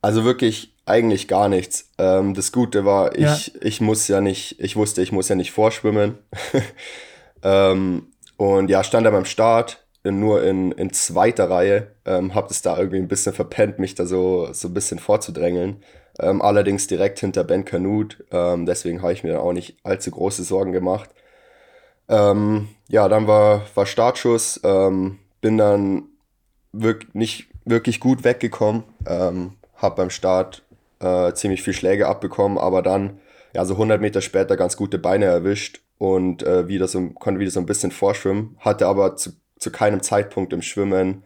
Also 0.04 0.26
wirklich 0.26 0.76
eigentlich 0.86 1.30
gar 1.30 1.48
nichts. 1.48 1.90
Ähm, 1.98 2.34
das 2.34 2.52
Gute 2.52 2.84
war, 2.84 3.16
ich, 3.16 3.48
ja. 3.48 3.62
ich 3.62 3.80
muss 3.80 4.10
ja 4.10 4.20
nicht, 4.20 4.60
ich 4.60 4.76
wusste, 4.76 5.02
ich 5.02 5.14
muss 5.14 5.30
ja 5.30 5.36
nicht 5.36 5.54
vorschwimmen. 5.54 6.18
ähm, 7.42 8.08
und 8.36 8.70
ja, 8.70 8.84
stand 8.84 9.06
da 9.06 9.12
beim 9.12 9.24
Start 9.24 9.82
nur 10.04 10.44
in, 10.44 10.74
in 10.74 10.92
zweiter 10.92 11.50
Reihe, 11.50 11.88
ähm, 12.04 12.36
hab 12.36 12.52
es 12.52 12.62
da 12.62 12.78
irgendwie 12.78 12.98
ein 12.98 13.08
bisschen 13.08 13.32
verpennt, 13.32 13.80
mich 13.80 13.96
da 13.96 14.06
so, 14.06 14.52
so 14.52 14.68
ein 14.68 14.74
bisschen 14.74 15.00
vorzudrängeln. 15.00 15.78
Ähm, 16.20 16.42
allerdings 16.42 16.88
direkt 16.88 17.22
hinter 17.22 17.46
Ben 17.46 17.64
Canute, 17.64 18.26
ähm, 18.30 18.66
deswegen 18.66 19.02
habe 19.02 19.14
ich 19.14 19.24
mir 19.24 19.40
auch 19.40 19.54
nicht 19.54 19.78
allzu 19.84 20.12
große 20.12 20.44
Sorgen 20.44 20.74
gemacht. 20.74 21.12
Ähm, 22.10 22.68
ja, 22.90 23.08
dann 23.08 23.26
war, 23.26 23.62
war 23.74 23.86
Startschuss, 23.86 24.60
ähm, 24.66 25.20
bin 25.40 25.58
dann 25.58 26.10
wirk 26.74 27.16
nicht 27.16 27.48
wirklich 27.64 28.02
gut 28.02 28.26
weggekommen, 28.26 28.84
ähm, 29.08 29.54
habe 29.84 29.96
beim 29.96 30.10
Start 30.10 30.64
äh, 31.00 31.34
ziemlich 31.34 31.62
viel 31.62 31.74
Schläge 31.74 32.08
abbekommen, 32.08 32.58
aber 32.58 32.82
dann, 32.82 33.20
ja, 33.54 33.66
so 33.66 33.74
100 33.76 34.02
Meter 34.02 34.22
später 34.22 34.58
ganz 34.58 34.78
gute 34.78 34.98
Beine 34.98 35.26
erwischt 35.26 35.82
und 36.00 36.42
äh, 36.44 36.68
wieder 36.68 36.88
so, 36.88 37.10
konnte 37.12 37.40
wieder 37.40 37.52
so 37.52 37.60
ein 37.60 37.68
bisschen 37.68 37.92
vorschwimmen, 37.92 38.58
hatte 38.60 38.88
aber 38.88 39.16
zu, 39.16 39.32
zu 39.60 39.72
keinem 39.72 40.02
Zeitpunkt 40.02 40.54
im 40.54 40.62
Schwimmen 40.62 41.24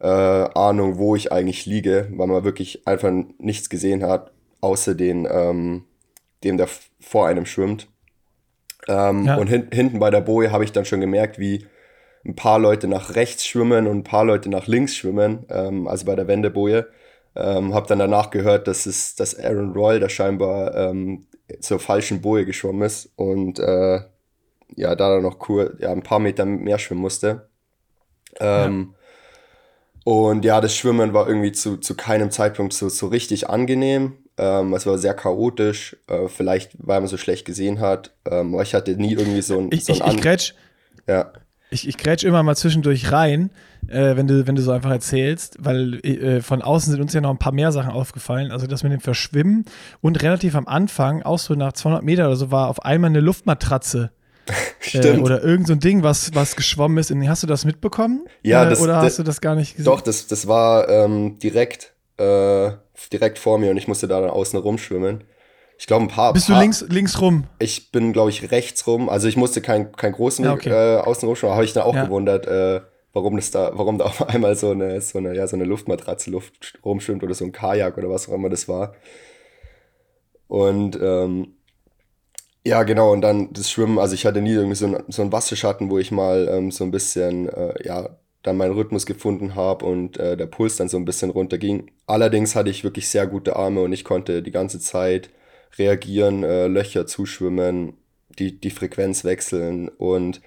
äh, 0.00 0.06
Ahnung, 0.08 0.98
wo 0.98 1.14
ich 1.16 1.32
eigentlich 1.32 1.66
liege, 1.66 2.08
weil 2.12 2.26
man 2.26 2.44
wirklich 2.44 2.86
einfach 2.86 3.10
nichts 3.38 3.70
gesehen 3.70 4.04
hat, 4.04 4.32
außer 4.60 4.94
den, 4.94 5.26
ähm, 5.30 5.84
dem, 6.42 6.56
der 6.56 6.68
vor 7.00 7.26
einem 7.26 7.46
schwimmt. 7.46 7.88
Ähm, 8.88 9.24
ja. 9.24 9.36
Und 9.36 9.46
hin, 9.46 9.68
hinten 9.72 9.98
bei 9.98 10.10
der 10.10 10.20
Boje 10.20 10.50
habe 10.50 10.64
ich 10.64 10.72
dann 10.72 10.84
schon 10.84 11.00
gemerkt, 11.00 11.38
wie 11.38 11.66
ein 12.26 12.36
paar 12.36 12.58
Leute 12.58 12.88
nach 12.88 13.14
rechts 13.14 13.46
schwimmen 13.46 13.86
und 13.86 13.98
ein 13.98 14.04
paar 14.04 14.24
Leute 14.24 14.50
nach 14.50 14.66
links 14.66 14.94
schwimmen, 14.94 15.46
ähm, 15.48 15.86
also 15.86 16.06
bei 16.06 16.16
der 16.16 16.26
Wendeboje. 16.26 16.86
Ähm, 17.36 17.74
habe 17.74 17.88
dann 17.88 17.98
danach 17.98 18.30
gehört, 18.30 18.68
dass 18.68 18.86
es 18.86 19.16
dass 19.16 19.38
Aaron 19.38 19.72
Royal 19.72 20.00
da 20.00 20.08
scheinbar 20.08 20.74
ähm, 20.76 21.26
zur 21.60 21.80
falschen 21.80 22.20
Boje 22.20 22.46
geschwommen 22.46 22.82
ist 22.82 23.10
und 23.16 23.58
äh, 23.58 24.00
ja, 24.76 24.94
da 24.94 25.10
dann 25.10 25.22
noch 25.22 25.48
cool, 25.48 25.76
ja, 25.80 25.90
ein 25.92 26.02
paar 26.02 26.18
Meter 26.18 26.44
mehr 26.44 26.78
schwimmen 26.78 27.00
musste. 27.00 27.48
Ähm, 28.40 28.94
ja. 28.94 29.00
Und 30.04 30.44
ja, 30.44 30.60
das 30.60 30.76
Schwimmen 30.76 31.14
war 31.14 31.26
irgendwie 31.26 31.52
zu, 31.52 31.78
zu 31.78 31.96
keinem 31.96 32.30
Zeitpunkt 32.30 32.74
so, 32.74 32.88
so 32.88 33.06
richtig 33.06 33.48
angenehm. 33.48 34.18
Ähm, 34.36 34.74
es 34.74 34.84
war 34.84 34.98
sehr 34.98 35.14
chaotisch, 35.14 35.96
äh, 36.08 36.28
vielleicht 36.28 36.72
weil 36.78 37.00
man 37.00 37.08
so 37.08 37.16
schlecht 37.16 37.46
gesehen 37.46 37.80
hat. 37.80 38.12
Ähm, 38.30 38.54
aber 38.54 38.62
ich 38.62 38.74
hatte 38.74 38.96
nie 38.96 39.12
irgendwie 39.12 39.42
so 39.42 39.58
ein. 39.58 39.68
Ich, 39.72 39.84
so 39.84 39.94
ein 39.94 40.08
ich, 40.08 40.14
ich 40.16 40.20
grätsch, 40.20 40.54
ja. 41.06 41.32
ich, 41.70 41.88
ich 41.88 41.96
grätsch 41.96 42.24
immer 42.24 42.42
mal 42.42 42.56
zwischendurch 42.56 43.12
rein, 43.12 43.50
äh, 43.88 44.16
wenn, 44.16 44.26
du, 44.26 44.46
wenn 44.46 44.54
du 44.54 44.62
so 44.62 44.72
einfach 44.72 44.90
erzählst, 44.90 45.56
weil 45.60 45.94
äh, 46.04 46.40
von 46.40 46.62
außen 46.62 46.92
sind 46.92 47.00
uns 47.00 47.12
ja 47.12 47.20
noch 47.20 47.30
ein 47.30 47.38
paar 47.38 47.52
mehr 47.52 47.72
Sachen 47.72 47.90
aufgefallen. 47.90 48.50
Also 48.50 48.66
das 48.66 48.82
mit 48.82 48.92
dem 48.92 49.00
Verschwimmen 49.00 49.64
und 50.00 50.22
relativ 50.22 50.54
am 50.54 50.66
Anfang, 50.66 51.22
auch 51.22 51.38
so 51.38 51.54
nach 51.54 51.72
200 51.72 52.02
Meter 52.02 52.26
oder 52.26 52.36
so, 52.36 52.50
war 52.50 52.68
auf 52.68 52.84
einmal 52.84 53.10
eine 53.10 53.20
Luftmatratze. 53.20 54.10
Äh, 54.92 55.16
oder 55.16 55.42
irgend 55.42 55.66
so 55.66 55.72
ein 55.72 55.80
Ding, 55.80 56.02
was, 56.02 56.34
was 56.34 56.56
geschwommen 56.56 56.98
ist. 56.98 57.10
Hast 57.10 57.42
du 57.42 57.46
das 57.46 57.64
mitbekommen? 57.64 58.26
Ja, 58.42 58.66
äh, 58.66 58.68
das, 58.68 58.80
oder 58.82 58.92
das, 58.92 59.04
hast 59.04 59.18
du 59.18 59.22
das 59.22 59.40
gar 59.40 59.54
nicht 59.54 59.76
gesehen? 59.76 59.86
Doch, 59.90 60.02
das, 60.02 60.26
das 60.26 60.46
war 60.46 60.90
ähm, 60.90 61.38
direkt 61.38 61.94
äh, 62.18 62.72
direkt 63.12 63.38
vor 63.38 63.58
mir 63.58 63.70
und 63.70 63.76
ich 63.76 63.88
musste 63.88 64.08
da 64.08 64.20
dann 64.20 64.30
außen 64.30 64.58
rumschwimmen. 64.58 65.24
Ich 65.78 65.86
glaube, 65.86 66.04
ein 66.04 66.08
paar. 66.08 66.32
Bist 66.32 66.46
paar, 66.46 66.56
du 66.56 66.62
links, 66.62 66.84
links 66.88 67.20
rum? 67.20 67.44
Ich 67.58 67.90
bin, 67.90 68.12
glaube 68.12 68.30
ich, 68.30 68.50
rechts 68.50 68.86
rum. 68.86 69.08
Also 69.08 69.26
ich 69.26 69.36
musste 69.36 69.60
keinen 69.60 69.92
kein 69.92 70.12
großen 70.12 70.44
Ja, 70.44 70.52
okay. 70.52 70.70
äh, 70.70 70.98
außen 71.00 71.26
rumschwimmen, 71.26 71.54
habe 71.54 71.64
ich 71.64 71.72
dann 71.72 71.82
auch 71.84 71.94
Ja. 71.94 72.04
gewundert, 72.04 72.46
äh, 72.46 72.80
warum 73.14 73.36
das 73.36 73.50
da, 73.50 73.72
warum 73.74 73.98
da 73.98 74.04
auf 74.04 74.22
einmal 74.28 74.56
so 74.56 74.70
eine, 74.70 75.00
so 75.00 75.18
eine, 75.18 75.34
ja, 75.34 75.46
so 75.46 75.56
eine 75.56 75.64
Luftmatratze 75.64 76.30
Luft 76.30 76.78
rumschwimmt 76.84 77.22
oder 77.22 77.34
so 77.34 77.44
ein 77.44 77.52
Kajak 77.52 77.96
oder 77.96 78.10
was 78.10 78.28
auch 78.28 78.34
immer 78.34 78.50
das 78.50 78.68
war. 78.68 78.94
Und 80.48 80.98
ähm, 81.00 81.54
ja, 82.66 82.82
genau, 82.82 83.12
und 83.12 83.20
dann 83.20 83.52
das 83.52 83.70
Schwimmen, 83.70 83.98
also 83.98 84.14
ich 84.14 84.26
hatte 84.26 84.40
nie 84.42 84.52
irgendwie 84.52 84.76
so, 84.76 84.86
ein, 84.86 85.04
so 85.08 85.22
einen 85.22 85.32
Wasserschatten, 85.32 85.90
wo 85.90 85.98
ich 85.98 86.10
mal 86.10 86.48
ähm, 86.50 86.70
so 86.70 86.84
ein 86.84 86.90
bisschen, 86.90 87.48
äh, 87.48 87.74
ja, 87.86 88.16
dann 88.42 88.56
meinen 88.56 88.74
Rhythmus 88.74 89.06
gefunden 89.06 89.54
habe 89.54 89.86
und 89.86 90.18
äh, 90.18 90.36
der 90.36 90.46
Puls 90.46 90.76
dann 90.76 90.88
so 90.88 90.98
ein 90.98 91.04
bisschen 91.06 91.30
runterging. 91.30 91.90
Allerdings 92.06 92.54
hatte 92.54 92.70
ich 92.70 92.84
wirklich 92.84 93.08
sehr 93.08 93.26
gute 93.26 93.56
Arme 93.56 93.82
und 93.82 93.92
ich 93.92 94.04
konnte 94.04 94.42
die 94.42 94.50
ganze 94.50 94.80
Zeit 94.80 95.30
reagieren, 95.78 96.44
äh, 96.44 96.66
Löcher 96.66 97.06
zuschwimmen, 97.06 97.94
die, 98.38 98.60
die 98.60 98.70
Frequenz 98.70 99.24
wechseln 99.24 99.88
und 99.88 100.40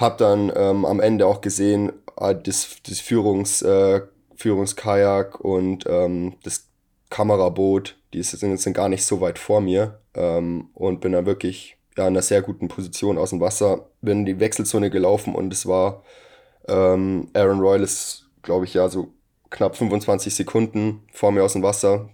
habe 0.00 0.16
dann 0.18 0.52
ähm, 0.54 0.84
am 0.84 1.00
Ende 1.00 1.26
auch 1.26 1.40
gesehen, 1.40 1.92
äh, 2.18 2.34
das, 2.34 2.76
das 2.86 3.00
Führungs, 3.00 3.62
äh, 3.62 4.02
Führungskajak 4.36 5.40
und 5.40 5.84
ähm, 5.86 6.36
das 6.42 6.68
Kameraboot, 7.10 7.98
die 8.14 8.22
sind, 8.22 8.58
sind 8.58 8.74
gar 8.74 8.88
nicht 8.88 9.04
so 9.04 9.20
weit 9.20 9.38
vor 9.38 9.60
mir 9.60 10.00
ähm, 10.14 10.70
und 10.74 11.00
bin 11.00 11.12
dann 11.12 11.26
wirklich 11.26 11.76
ja, 11.96 12.04
in 12.04 12.14
einer 12.14 12.22
sehr 12.22 12.40
guten 12.42 12.68
Position 12.68 13.18
aus 13.18 13.30
dem 13.30 13.40
Wasser, 13.40 13.90
bin 14.00 14.20
in 14.20 14.26
die 14.26 14.40
Wechselzone 14.40 14.90
gelaufen 14.90 15.34
und 15.34 15.52
es 15.52 15.66
war 15.66 16.02
ähm, 16.68 17.28
Aaron 17.34 17.60
Royal 17.60 17.82
ist, 17.82 18.30
glaube 18.42 18.64
ich, 18.64 18.74
ja 18.74 18.88
so 18.88 19.12
knapp 19.50 19.76
25 19.76 20.34
Sekunden 20.34 21.02
vor 21.12 21.32
mir 21.32 21.42
aus 21.42 21.54
dem 21.54 21.62
Wasser. 21.62 22.10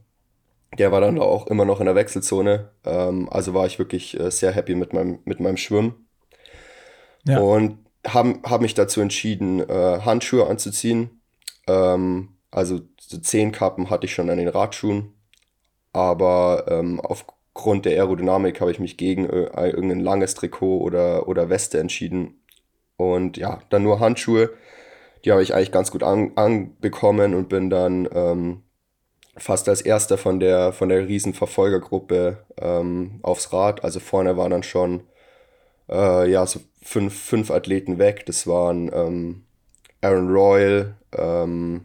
Der 0.78 0.92
war 0.92 1.00
dann 1.00 1.18
auch 1.18 1.46
immer 1.46 1.64
noch 1.64 1.80
in 1.80 1.86
der 1.86 1.94
Wechselzone. 1.94 2.70
Ähm, 2.84 3.28
also 3.30 3.54
war 3.54 3.66
ich 3.66 3.78
wirklich 3.78 4.18
äh, 4.18 4.30
sehr 4.30 4.52
happy 4.52 4.74
mit 4.74 4.92
meinem, 4.92 5.20
mit 5.24 5.40
meinem 5.40 5.56
Schwimmen. 5.56 6.05
Ja. 7.26 7.40
Und 7.40 7.78
habe 8.06 8.38
hab 8.44 8.60
mich 8.60 8.74
dazu 8.74 9.00
entschieden, 9.00 9.60
äh, 9.68 10.00
Handschuhe 10.00 10.46
anzuziehen. 10.46 11.20
Ähm, 11.66 12.36
also 12.50 12.80
so 13.00 13.18
zehn 13.18 13.52
Kappen 13.52 13.90
hatte 13.90 14.06
ich 14.06 14.14
schon 14.14 14.30
an 14.30 14.38
den 14.38 14.48
Radschuhen. 14.48 15.12
Aber 15.92 16.66
ähm, 16.68 17.00
aufgrund 17.00 17.84
der 17.84 17.92
Aerodynamik 17.92 18.60
habe 18.60 18.70
ich 18.70 18.78
mich 18.78 18.96
gegen 18.96 19.28
äh, 19.28 19.68
irgendein 19.70 20.00
langes 20.00 20.34
Trikot 20.34 20.78
oder, 20.78 21.28
oder 21.28 21.48
Weste 21.50 21.80
entschieden. 21.80 22.42
Und 22.96 23.36
ja, 23.36 23.60
dann 23.70 23.82
nur 23.82 24.00
Handschuhe. 24.00 24.50
Die 25.24 25.32
habe 25.32 25.42
ich 25.42 25.54
eigentlich 25.54 25.72
ganz 25.72 25.90
gut 25.90 26.02
an, 26.02 26.32
und 26.36 27.48
bin 27.48 27.68
dann 27.70 28.08
ähm, 28.12 28.62
fast 29.36 29.68
als 29.68 29.80
erster 29.80 30.18
von 30.18 30.38
der, 30.38 30.72
von 30.72 30.88
der 30.88 31.08
riesen 31.08 31.34
Verfolgergruppe 31.34 32.44
ähm, 32.58 33.18
aufs 33.22 33.52
Rad. 33.52 33.84
Also 33.84 34.00
vorne 34.00 34.36
waren 34.36 34.50
dann 34.50 34.62
schon 34.62 35.02
äh, 35.90 36.30
ja, 36.30 36.46
so 36.46 36.60
fünf, 36.82 37.14
fünf 37.18 37.50
Athleten 37.50 37.98
weg. 37.98 38.24
Das 38.26 38.46
waren 38.46 38.90
ähm, 38.92 39.44
Aaron 40.00 40.28
Royal, 40.28 40.94
ähm, 41.16 41.84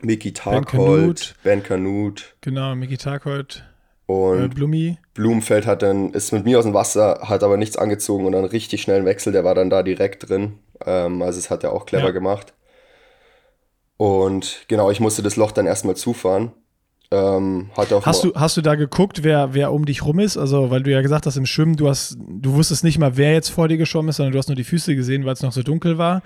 Mickey 0.00 0.32
Canute. 0.32 0.66
Tarkold, 0.66 1.34
Ben 1.42 1.62
Canute 1.62 2.24
Genau, 2.40 2.74
Miki 2.74 2.96
Tarkold, 2.96 3.64
äh, 4.08 4.12
und 4.12 4.54
Blumi. 4.54 4.98
Blumenfeld 5.14 5.66
hat 5.66 5.82
dann, 5.82 6.12
ist 6.12 6.32
mit 6.32 6.44
mir 6.44 6.58
aus 6.58 6.64
dem 6.64 6.74
Wasser, 6.74 7.20
hat 7.28 7.42
aber 7.42 7.56
nichts 7.56 7.76
angezogen 7.76 8.24
und 8.26 8.32
dann 8.32 8.44
richtig 8.44 8.82
schnell 8.82 8.98
einen 8.98 9.06
Wechsel, 9.06 9.32
der 9.32 9.44
war 9.44 9.54
dann 9.54 9.70
da 9.70 9.82
direkt 9.82 10.28
drin. 10.28 10.58
Ähm, 10.86 11.22
also 11.22 11.38
es 11.38 11.50
hat 11.50 11.64
er 11.64 11.72
auch 11.72 11.84
clever 11.86 12.06
Ja. 12.06 12.10
gemacht. 12.12 12.54
Und 13.96 14.64
genau, 14.68 14.90
ich 14.90 15.00
musste 15.00 15.22
das 15.22 15.36
Loch 15.36 15.50
dann 15.50 15.66
erstmal 15.66 15.96
zufahren. 15.96 16.52
Ähm, 17.10 17.70
hatte 17.76 17.96
auch 17.96 18.04
Hast 18.04 18.24
du, 18.24 18.34
hast 18.34 18.56
du 18.56 18.60
da 18.60 18.74
geguckt, 18.74 19.24
wer, 19.24 19.54
wer 19.54 19.72
um 19.72 19.86
dich 19.86 20.04
rum 20.04 20.18
ist? 20.18 20.36
Also, 20.36 20.70
weil 20.70 20.82
du 20.82 20.90
ja 20.90 21.00
gesagt 21.00 21.24
hast, 21.26 21.36
im 21.36 21.46
Schwimmen, 21.46 21.76
du 21.76 21.88
hast, 21.88 22.18
du 22.18 22.52
wusstest 22.54 22.84
nicht 22.84 22.98
mal, 22.98 23.16
wer 23.16 23.32
jetzt 23.32 23.48
vor 23.48 23.68
dir 23.68 23.78
geschwommen 23.78 24.10
ist, 24.10 24.16
sondern 24.16 24.32
du 24.32 24.38
hast 24.38 24.48
nur 24.48 24.56
die 24.56 24.64
Füße 24.64 24.94
gesehen, 24.94 25.24
weil 25.24 25.32
es 25.32 25.42
noch 25.42 25.52
so 25.52 25.62
dunkel 25.62 25.96
war. 25.96 26.22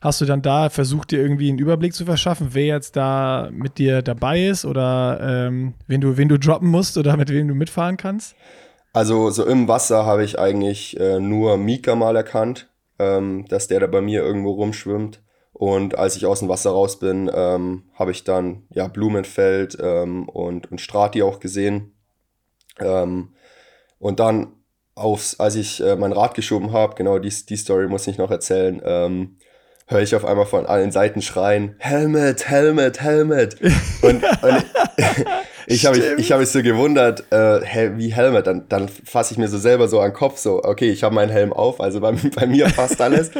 Hast 0.00 0.20
du 0.20 0.24
dann 0.24 0.42
da 0.42 0.68
versucht, 0.68 1.12
dir 1.12 1.20
irgendwie 1.20 1.48
einen 1.48 1.58
Überblick 1.58 1.94
zu 1.94 2.04
verschaffen, 2.04 2.48
wer 2.52 2.66
jetzt 2.66 2.96
da 2.96 3.48
mit 3.52 3.78
dir 3.78 4.02
dabei 4.02 4.46
ist 4.46 4.64
oder 4.64 5.20
ähm, 5.22 5.74
wen, 5.86 6.00
du, 6.00 6.16
wen 6.16 6.28
du 6.28 6.38
droppen 6.38 6.68
musst 6.68 6.98
oder 6.98 7.16
mit 7.16 7.30
wem 7.30 7.46
du 7.46 7.54
mitfahren 7.54 7.96
kannst? 7.96 8.34
Also 8.92 9.30
so 9.30 9.46
im 9.46 9.68
Wasser 9.68 10.04
habe 10.04 10.24
ich 10.24 10.38
eigentlich 10.38 10.98
äh, 10.98 11.20
nur 11.20 11.56
Mika 11.56 11.94
mal 11.94 12.16
erkannt, 12.16 12.68
ähm, 12.98 13.46
dass 13.48 13.68
der 13.68 13.80
da 13.80 13.86
bei 13.86 14.00
mir 14.00 14.22
irgendwo 14.22 14.52
rumschwimmt. 14.52 15.22
Und 15.62 15.96
als 15.96 16.16
ich 16.16 16.26
aus 16.26 16.40
dem 16.40 16.48
Wasser 16.48 16.72
raus 16.72 16.98
bin, 16.98 17.30
ähm, 17.32 17.84
habe 17.94 18.10
ich 18.10 18.24
dann 18.24 18.64
ja 18.70 18.88
Blumenfeld 18.88 19.78
ähm, 19.80 20.28
und, 20.28 20.68
und 20.72 20.80
Strati 20.80 21.22
auch 21.22 21.38
gesehen. 21.38 21.94
Ähm, 22.80 23.28
und 24.00 24.18
dann, 24.18 24.54
aufs, 24.96 25.38
als 25.38 25.54
ich 25.54 25.80
äh, 25.80 25.94
mein 25.94 26.10
Rad 26.10 26.34
geschoben 26.34 26.72
habe, 26.72 26.96
genau 26.96 27.20
die, 27.20 27.32
die 27.48 27.56
Story 27.56 27.86
muss 27.86 28.08
ich 28.08 28.18
noch 28.18 28.32
erzählen, 28.32 28.82
ähm, 28.84 29.36
höre 29.86 30.00
ich 30.00 30.16
auf 30.16 30.24
einmal 30.24 30.46
von 30.46 30.66
allen 30.66 30.90
Seiten 30.90 31.22
schreien, 31.22 31.76
Helmet, 31.78 32.48
Helmet, 32.48 33.00
Helmet. 33.00 33.56
Und, 34.02 34.24
und 34.24 34.66
ich 35.66 35.86
habe 35.86 35.96
Stimmt. 35.96 36.20
ich 36.20 36.32
hab 36.32 36.40
mich 36.40 36.48
so 36.48 36.62
gewundert, 36.62 37.24
äh, 37.32 37.96
wie 37.96 38.12
Helmet, 38.12 38.46
dann, 38.46 38.68
dann 38.68 38.88
fasse 38.88 39.34
ich 39.34 39.38
mir 39.38 39.48
so 39.48 39.58
selber 39.58 39.88
so 39.88 40.00
an 40.00 40.10
den 40.10 40.14
Kopf, 40.14 40.38
so, 40.38 40.62
okay, 40.62 40.90
ich 40.90 41.02
habe 41.02 41.14
meinen 41.14 41.30
Helm 41.30 41.52
auf, 41.52 41.80
also 41.80 42.00
bei, 42.00 42.12
bei 42.34 42.46
mir 42.46 42.66
passt 42.66 43.00
alles. 43.00 43.30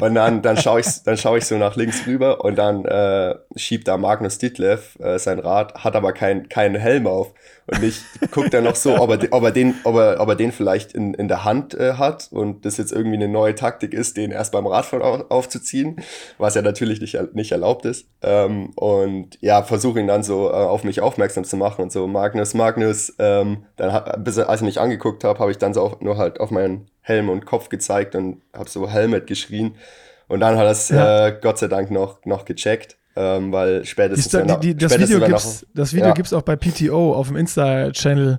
Und 0.00 0.14
dann, 0.14 0.42
dann 0.42 0.56
schaue 0.56 0.80
ich, 0.80 0.86
dann 1.04 1.16
schau 1.16 1.36
ich 1.36 1.44
so 1.44 1.56
nach 1.56 1.76
links 1.76 2.06
rüber 2.06 2.44
und 2.44 2.56
dann 2.56 2.84
äh, 2.84 3.34
schiebt 3.56 3.88
da 3.88 3.96
Magnus 3.96 4.38
Ditlev 4.38 4.98
äh, 5.00 5.18
sein 5.18 5.38
Rad, 5.38 5.74
hat 5.74 5.96
aber 5.96 6.12
kein, 6.12 6.48
keinen 6.48 6.76
Helm 6.76 7.06
auf. 7.06 7.32
Und 7.68 7.82
ich 7.82 8.02
gucke 8.30 8.48
dann 8.50 8.62
noch 8.62 8.76
so, 8.76 8.96
ob 9.00 9.10
er, 9.10 9.32
ob 9.32 9.42
er, 9.42 9.50
den, 9.50 9.74
ob 9.82 9.96
er, 9.96 10.20
ob 10.20 10.28
er 10.28 10.36
den 10.36 10.52
vielleicht 10.52 10.92
in, 10.92 11.14
in 11.14 11.26
der 11.26 11.44
Hand 11.44 11.74
äh, 11.74 11.94
hat 11.94 12.28
und 12.30 12.64
das 12.64 12.76
jetzt 12.76 12.92
irgendwie 12.92 13.16
eine 13.16 13.26
neue 13.26 13.56
Taktik 13.56 13.92
ist, 13.92 14.16
den 14.16 14.30
erst 14.30 14.52
beim 14.52 14.68
Radfahren 14.68 15.02
au- 15.04 15.24
aufzuziehen, 15.34 15.96
was 16.38 16.54
ja 16.54 16.62
natürlich 16.62 17.00
nicht, 17.00 17.18
nicht 17.34 17.50
erlaubt 17.50 17.84
ist. 17.84 18.06
Ähm, 18.22 18.70
und 18.76 19.36
ja, 19.40 19.64
versuche 19.64 19.98
ihn 19.98 20.06
dann 20.06 20.22
so 20.22 20.48
äh, 20.48 20.52
auf 20.52 20.84
mich 20.84 21.00
aufmerksam 21.00 21.42
zu 21.42 21.56
machen 21.56 21.82
und 21.82 21.90
so, 21.90 22.06
Magnus, 22.06 22.54
Magnus, 22.54 23.12
ähm, 23.18 23.64
dann 23.74 24.22
bis 24.22 24.36
er, 24.36 24.48
als 24.48 24.60
ich 24.60 24.66
mich 24.66 24.80
angeguckt 24.80 25.24
habe, 25.24 25.38
habe 25.40 25.50
ich 25.50 25.58
dann 25.58 25.74
so 25.74 25.82
auch 25.82 26.00
nur 26.00 26.18
halt 26.18 26.38
auf 26.38 26.52
meinen 26.52 26.86
Helm 27.00 27.28
und 27.28 27.46
Kopf 27.46 27.68
gezeigt 27.68 28.14
und 28.14 28.42
habe 28.56 28.70
so 28.70 28.88
Helmet 28.88 29.26
geschrien. 29.26 29.74
Und 30.28 30.38
dann 30.40 30.56
hat 30.56 30.66
er 30.66 30.70
es 30.70 30.88
Ja. 30.90 31.26
äh, 31.28 31.38
Gott 31.42 31.58
sei 31.58 31.66
Dank 31.66 31.90
noch, 31.90 32.24
noch 32.24 32.44
gecheckt, 32.44 32.96
ähm, 33.16 33.52
weil 33.52 33.80
Die, 33.80 33.86
spätestens 33.86 34.28
die, 34.28 34.36
er- 34.36 34.58
die, 34.58 34.76
das 34.76 34.92
spätestens 34.92 35.16
Video 35.16 35.26
gibt's, 35.28 35.66
das 35.74 35.92
Video 35.94 36.06
Ja. 36.08 36.12
gibt's 36.14 36.32
auch 36.32 36.42
bei 36.42 36.56
PTO 36.56 37.14
auf 37.14 37.28
dem 37.28 37.36
Insta-Channel. 37.36 38.38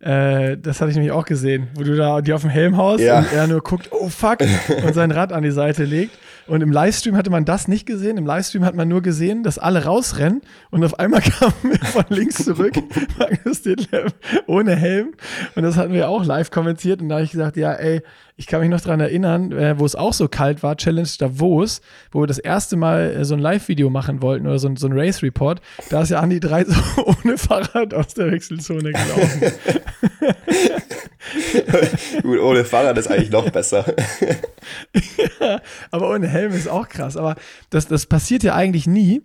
Äh, 0.00 0.56
das 0.58 0.80
hatte 0.80 0.90
ich 0.90 0.96
nämlich 0.96 1.12
auch 1.12 1.24
gesehen, 1.24 1.68
wo 1.74 1.82
du 1.82 1.96
da 1.96 2.20
die 2.20 2.32
auf 2.32 2.42
dem 2.42 2.50
Helm 2.50 2.76
haust 2.76 3.02
Ja. 3.02 3.18
und 3.18 3.32
er 3.32 3.46
nur 3.48 3.60
guckt, 3.62 3.88
oh 3.90 4.08
fuck, 4.08 4.38
und 4.86 4.94
sein 4.94 5.10
Rad 5.10 5.32
an 5.32 5.42
die 5.42 5.50
Seite 5.50 5.84
legt. 5.84 6.16
Und 6.48 6.62
im 6.62 6.72
Livestream 6.72 7.14
hatte 7.16 7.30
man 7.30 7.44
das 7.44 7.68
nicht 7.68 7.84
gesehen. 7.86 8.16
Im 8.16 8.24
Livestream 8.26 8.64
hat 8.64 8.74
man 8.74 8.88
nur 8.88 9.02
gesehen, 9.02 9.42
dass 9.42 9.58
alle 9.58 9.84
rausrennen 9.84 10.40
und 10.70 10.82
auf 10.84 10.98
einmal 10.98 11.20
kam 11.38 11.52
er 11.70 11.86
von 11.86 12.04
links 12.08 12.44
zurück 12.44 12.72
Magnus 13.18 13.62
Ditlev 13.62 14.12
ohne 14.46 14.74
Helm. 14.74 15.12
Und 15.54 15.62
das 15.62 15.76
hatten 15.76 15.92
wir 15.92 16.08
auch 16.08 16.24
live 16.24 16.50
kommentiert. 16.50 17.02
Und 17.02 17.10
da 17.10 17.16
habe 17.16 17.24
ich 17.24 17.30
gesagt, 17.32 17.56
ja, 17.58 17.72
ey, 17.74 18.00
ich 18.36 18.46
kann 18.46 18.60
mich 18.60 18.70
noch 18.70 18.80
dran 18.80 19.00
erinnern, 19.00 19.52
äh, 19.52 19.78
wo 19.78 19.84
es 19.84 19.94
auch 19.96 20.12
so 20.12 20.28
kalt 20.28 20.62
war, 20.62 20.76
Challenge 20.76 21.08
Davos, 21.18 21.80
wo 22.12 22.22
wir 22.22 22.26
das 22.26 22.38
erste 22.38 22.76
Mal 22.76 23.10
äh, 23.16 23.24
so 23.24 23.34
ein 23.34 23.40
Live-Video 23.40 23.90
machen 23.90 24.22
wollten 24.22 24.46
oder 24.46 24.58
so, 24.58 24.68
ein- 24.68 24.76
so 24.76 24.86
ein 24.86 24.92
Race-Report. 24.98 25.60
Da 25.90 26.02
ist 26.02 26.10
ja 26.10 26.20
Andi 26.20 26.40
3 26.40 26.64
so 26.64 26.74
ohne 27.24 27.36
Fahrrad 27.36 27.92
aus 27.94 28.14
der 28.14 28.30
Wechselzone 28.30 28.92
gelaufen. 28.92 29.42
Gut, 32.22 32.38
ohne 32.40 32.64
Fahrrad 32.64 32.98
ist 32.98 33.10
eigentlich 33.10 33.30
noch 33.30 33.50
besser. 33.50 33.84
Aber 35.90 36.10
ohne 36.10 36.28
Helm 36.28 36.52
ist 36.52 36.68
auch 36.68 36.88
krass. 36.88 37.16
Aber 37.16 37.36
das, 37.70 37.88
das 37.88 38.06
passiert 38.06 38.42
ja 38.42 38.54
eigentlich 38.54 38.86
nie. 38.86 39.22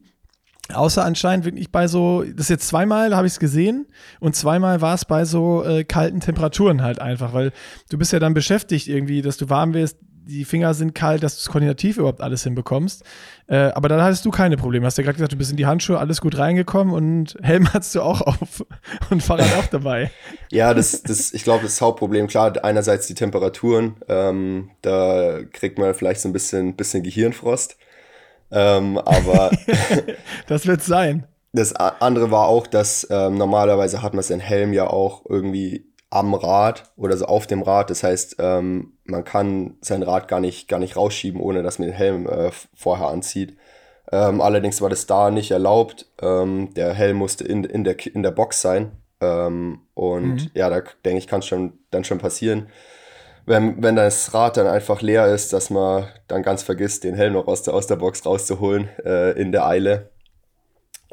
Außer 0.72 1.04
anscheinend 1.04 1.46
wirklich 1.46 1.72
bei 1.72 1.88
so, 1.88 2.24
das 2.24 2.46
ist 2.46 2.50
jetzt 2.50 2.68
zweimal 2.70 3.14
habe 3.16 3.28
ich 3.28 3.34
es 3.34 3.40
gesehen 3.40 3.86
und 4.22 4.34
zweimal 4.34 4.80
war 4.80 4.96
es 4.96 5.04
bei 5.04 5.26
so 5.26 5.64
äh, 5.64 5.84
kalten 5.84 6.22
Temperaturen 6.22 6.82
halt 6.82 7.00
einfach, 7.00 7.34
weil 7.34 7.52
du 7.90 7.98
bist 7.98 8.14
ja 8.14 8.20
dann 8.20 8.34
beschäftigt 8.34 8.88
irgendwie, 8.88 9.22
dass 9.22 9.36
du 9.36 9.50
warm 9.50 9.74
wirst, 9.74 9.98
die 10.26 10.46
Finger 10.46 10.74
sind 10.74 10.96
kalt, 10.96 11.24
dass 11.24 11.36
du 11.36 11.40
es 11.40 11.48
koordinativ 11.48 11.98
überhaupt 11.98 12.22
alles 12.22 12.44
hinbekommst. 12.44 13.04
Äh, 13.48 13.56
aber 13.56 13.90
dann 13.90 14.02
hattest 14.02 14.26
du 14.26 14.32
keine 14.32 14.58
Probleme. 14.58 14.86
Hast 14.86 14.98
ja 14.98 15.04
gerade 15.04 15.16
gesagt, 15.16 15.34
du 15.34 15.38
bist 15.38 15.52
in 15.52 15.58
die 15.58 15.66
Handschuhe, 15.66 16.00
alles 16.00 16.22
gut 16.22 16.38
reingekommen 16.38 16.94
und 16.94 17.38
Helm 17.42 17.74
hattest 17.74 17.96
du 17.96 18.02
auch 18.02 18.22
auf 18.22 18.66
und 19.10 19.22
Fahrrad 19.22 19.54
auch 19.58 19.68
dabei. 19.68 20.12
Ja, 20.52 20.74
das, 20.74 21.04
das, 21.04 21.34
ich 21.34 21.44
glaube, 21.44 21.64
das 21.64 21.82
Hauptproblem, 21.82 22.28
klar, 22.28 22.54
einerseits 22.64 23.08
die 23.08 23.16
Temperaturen, 23.16 23.96
ähm, 24.08 24.72
da 24.82 25.40
kriegt 25.52 25.78
man 25.78 25.94
vielleicht 25.94 26.22
so 26.22 26.30
ein 26.30 26.34
bisschen, 26.34 26.76
bisschen 26.76 27.04
Gehirnfrost. 27.04 27.78
Ähm, 28.52 28.98
aber 29.00 29.52
Das 30.48 30.68
wird 30.68 30.84
sein. 30.84 31.26
das 31.54 31.76
andere 31.76 32.32
war 32.32 32.48
auch, 32.48 32.68
dass 32.68 33.08
ähm, 33.10 33.38
normalerweise 33.38 34.02
hat 34.02 34.14
man 34.14 34.24
seinen 34.24 34.40
Helm 34.40 34.74
ja 34.74 34.88
auch 34.88 35.24
irgendwie 35.28 35.93
am 36.14 36.36
Rad 36.36 36.92
oder 36.96 37.18
so 37.18 37.26
auf 37.26 37.48
dem 37.48 37.64
Rad. 37.64 37.90
Das 37.90 38.04
heißt, 38.04 38.36
ähm, 38.38 38.94
man 39.04 39.24
kann 39.24 39.78
sein 39.82 40.04
Rad 40.04 40.28
gar 40.28 40.40
nicht, 40.40 40.68
gar 40.68 40.80
nicht 40.80 40.96
rausschieben, 40.96 41.42
ohne 41.42 41.64
dass 41.64 41.80
man 41.80 41.88
den 41.88 41.98
Helm 41.98 42.28
äh, 42.28 42.52
vorher 42.76 43.08
anzieht. 43.08 43.58
Ähm, 44.12 44.40
allerdings 44.40 44.80
war 44.80 44.90
das 44.90 45.08
da 45.08 45.32
nicht 45.32 45.50
erlaubt. 45.50 46.06
Ähm, 46.22 46.70
der 46.76 46.94
Helm 46.94 47.18
musste 47.18 47.46
in, 47.46 47.64
in, 47.64 47.84
der, 47.84 47.98
in 48.06 48.22
der 48.22 48.30
Box 48.30 48.62
sein. 48.62 48.92
Ähm, 49.22 49.80
und 49.96 50.36
mhm. 50.36 50.52
ja, 50.54 50.70
da 50.70 50.84
denke 51.04 51.18
ich, 51.18 51.28
kann 51.28 51.40
es 51.40 51.48
schon, 51.48 51.80
dann 51.90 52.04
schon 52.04 52.20
passieren, 52.20 52.68
wenn, 53.48 53.82
wenn 53.82 53.96
das 53.96 54.36
Rad 54.36 54.58
dann 54.58 54.68
einfach 54.68 55.02
leer 55.02 55.28
ist, 55.28 55.52
dass 55.52 55.72
man 55.72 56.06
dann 56.28 56.44
ganz 56.44 56.62
vergisst, 56.62 57.04
den 57.04 57.16
Helm 57.16 57.34
noch 57.34 57.48
aus 57.48 57.64
der, 57.64 57.74
aus 57.74 57.88
der 57.88 57.96
Box 57.96 58.24
rauszuholen 58.24 58.88
äh, 59.04 59.32
in 59.32 59.52
der 59.52 59.66
Eile. 59.66 60.12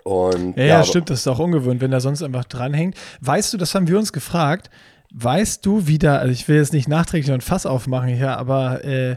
Und, 0.04 0.56
ja, 0.56 0.64
ja, 0.64 0.78
ja 0.78 0.84
stimmt, 0.84 1.10
das 1.10 1.20
ist 1.20 1.26
auch 1.26 1.38
ungewöhnt, 1.38 1.80
wenn 1.80 1.92
er 1.92 2.00
sonst 2.00 2.22
einfach 2.22 2.44
dranhängt. 2.44 2.96
Weißt 3.20 3.52
du, 3.52 3.56
das 3.56 3.74
haben 3.74 3.88
wir 3.88 3.98
uns 3.98 4.12
gefragt, 4.12 4.70
weißt 5.12 5.64
du, 5.66 5.86
wie 5.86 5.98
da, 5.98 6.16
also 6.16 6.32
ich 6.32 6.48
will 6.48 6.56
jetzt 6.56 6.72
nicht 6.72 6.88
nachträglich 6.88 7.28
noch 7.28 7.34
ein 7.34 7.40
Fass 7.40 7.66
aufmachen 7.66 8.08
hier, 8.08 8.36
aber 8.36 8.84
äh, 8.84 9.16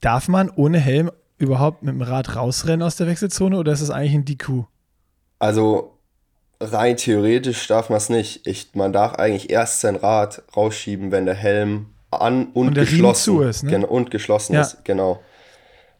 darf 0.00 0.28
man 0.28 0.50
ohne 0.50 0.78
Helm 0.78 1.10
überhaupt 1.38 1.82
mit 1.82 1.94
dem 1.94 2.02
Rad 2.02 2.36
rausrennen 2.36 2.82
aus 2.82 2.96
der 2.96 3.06
Wechselzone 3.06 3.56
oder 3.56 3.72
ist 3.72 3.82
das 3.82 3.90
eigentlich 3.90 4.14
ein 4.14 4.24
DQ? 4.24 4.64
Also 5.38 5.98
rein 6.60 6.96
theoretisch 6.96 7.66
darf 7.66 7.90
man 7.90 7.98
es 7.98 8.08
nicht. 8.08 8.46
Ich, 8.46 8.74
man 8.74 8.92
darf 8.92 9.14
eigentlich 9.14 9.50
erst 9.50 9.80
sein 9.80 9.96
Rad 9.96 10.42
rausschieben, 10.56 11.10
wenn 11.10 11.26
der 11.26 11.34
Helm 11.34 11.86
an 12.10 12.46
und, 12.52 12.68
und 12.68 12.74
geschlossen 12.74 13.42
ist. 13.42 13.64
Ne? 13.64 13.86
und 13.86 14.10
geschlossen 14.10 14.54
ja. 14.54 14.62
ist, 14.62 14.84
genau. 14.84 15.20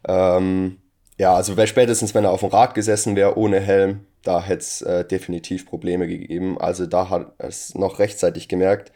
Ähm, 0.07 0.77
ja, 1.17 1.33
also 1.33 1.53
spätestens, 1.65 2.13
wenn 2.13 2.25
er 2.25 2.31
auf 2.31 2.41
dem 2.41 2.49
Rad 2.49 2.73
gesessen 2.73 3.15
wäre 3.15 3.37
ohne 3.37 3.59
Helm, 3.59 4.01
da 4.23 4.41
hätte 4.41 4.59
es 4.59 4.81
äh, 4.81 5.05
definitiv 5.05 5.65
Probleme 5.65 6.07
gegeben. 6.07 6.59
Also 6.59 6.85
da 6.85 7.09
hat 7.09 7.33
es 7.37 7.75
noch 7.75 7.99
rechtzeitig 7.99 8.47
gemerkt. 8.47 8.91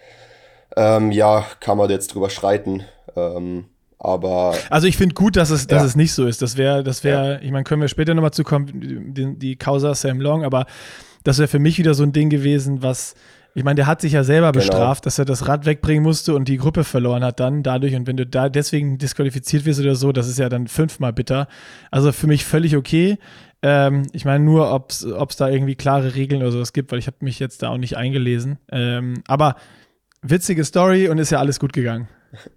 Ähm, 0.76 1.12
ja, 1.12 1.46
kann 1.60 1.78
man 1.78 1.90
jetzt 1.90 2.14
drüber 2.14 2.30
streiten. 2.30 2.84
Ähm, 3.16 3.66
aber. 4.00 4.56
Also 4.70 4.88
ich 4.88 4.98
finde 4.98 5.14
gut, 5.14 5.36
dass 5.36 5.50
es, 5.50 5.68
dass 5.68 5.84
es 5.84 5.96
nicht 5.96 6.14
so 6.14 6.26
ist. 6.26 6.42
Das 6.42 6.58
wäre, 6.58 6.84
das 6.84 7.04
wäre, 7.04 7.34
ja. 7.34 7.42
ich 7.42 7.52
meine, 7.52 7.64
können 7.64 7.82
wir 7.82 7.90
später 7.90 8.14
nochmal 8.14 8.32
zukommen, 8.32 9.14
die, 9.14 9.38
die 9.38 9.56
Causa 9.58 9.94
Sam 9.94 10.20
Long, 10.22 10.44
aber 10.44 10.66
das 11.24 11.38
wäre 11.38 11.48
für 11.48 11.60
mich 11.60 11.78
wieder 11.78 11.94
so 11.94 12.04
ein 12.04 12.14
Ding 12.14 12.30
gewesen, 12.30 12.82
was, 12.82 13.16
ich 13.60 13.66
meine, 13.66 13.76
der 13.76 13.88
hat 13.88 14.00
sich 14.00 14.14
ja 14.14 14.24
selber 14.24 14.54
genau. 14.54 14.64
bestraft, 14.64 15.06
dass 15.06 15.20
er 15.20 15.26
das 15.26 15.50
Rad 15.50 15.66
wegbringen 15.66 16.02
musste 16.02 16.34
und 16.34 16.48
die 16.48 16.56
Gruppe 16.56 16.86
verloren 16.86 17.26
hat 17.26 17.42
dann 17.42 17.62
dadurch. 17.62 17.94
Und 17.94 18.08
wenn 18.08 18.16
du 18.16 18.26
da 18.26 18.48
deswegen 18.48 18.98
disqualifiziert 18.98 19.66
wirst 19.66 19.82
oder 19.82 19.96
so, 19.96 20.14
das 20.14 20.30
ist 20.30 20.40
ja 20.40 20.48
dann 20.48 20.68
fünfmal 20.68 21.12
bitter. 21.12 21.50
Also 21.92 22.14
für 22.14 22.26
mich 22.26 22.46
völlig 22.46 22.78
okay. 22.78 23.18
Ähm, 23.62 24.04
ich 24.14 24.24
meine 24.24 24.46
nur, 24.46 24.74
ob 24.74 24.92
es 24.92 25.36
da 25.36 25.50
irgendwie 25.50 25.76
klare 25.76 26.16
Regeln 26.16 26.42
oder 26.42 26.54
sowas 26.54 26.72
gibt, 26.72 26.94
weil 26.94 27.00
ich 27.00 27.08
habe 27.08 27.18
mich 27.20 27.38
jetzt 27.40 27.62
da 27.62 27.68
auch 27.68 27.78
nicht 27.78 27.98
eingelesen. 27.98 28.60
Ähm, 28.72 29.24
aber 29.28 29.58
witzige 30.22 30.64
Story 30.64 31.10
und 31.10 31.18
ist 31.18 31.32
ja 31.32 31.40
alles 31.40 31.60
gut 31.60 31.74
gegangen. 31.74 32.08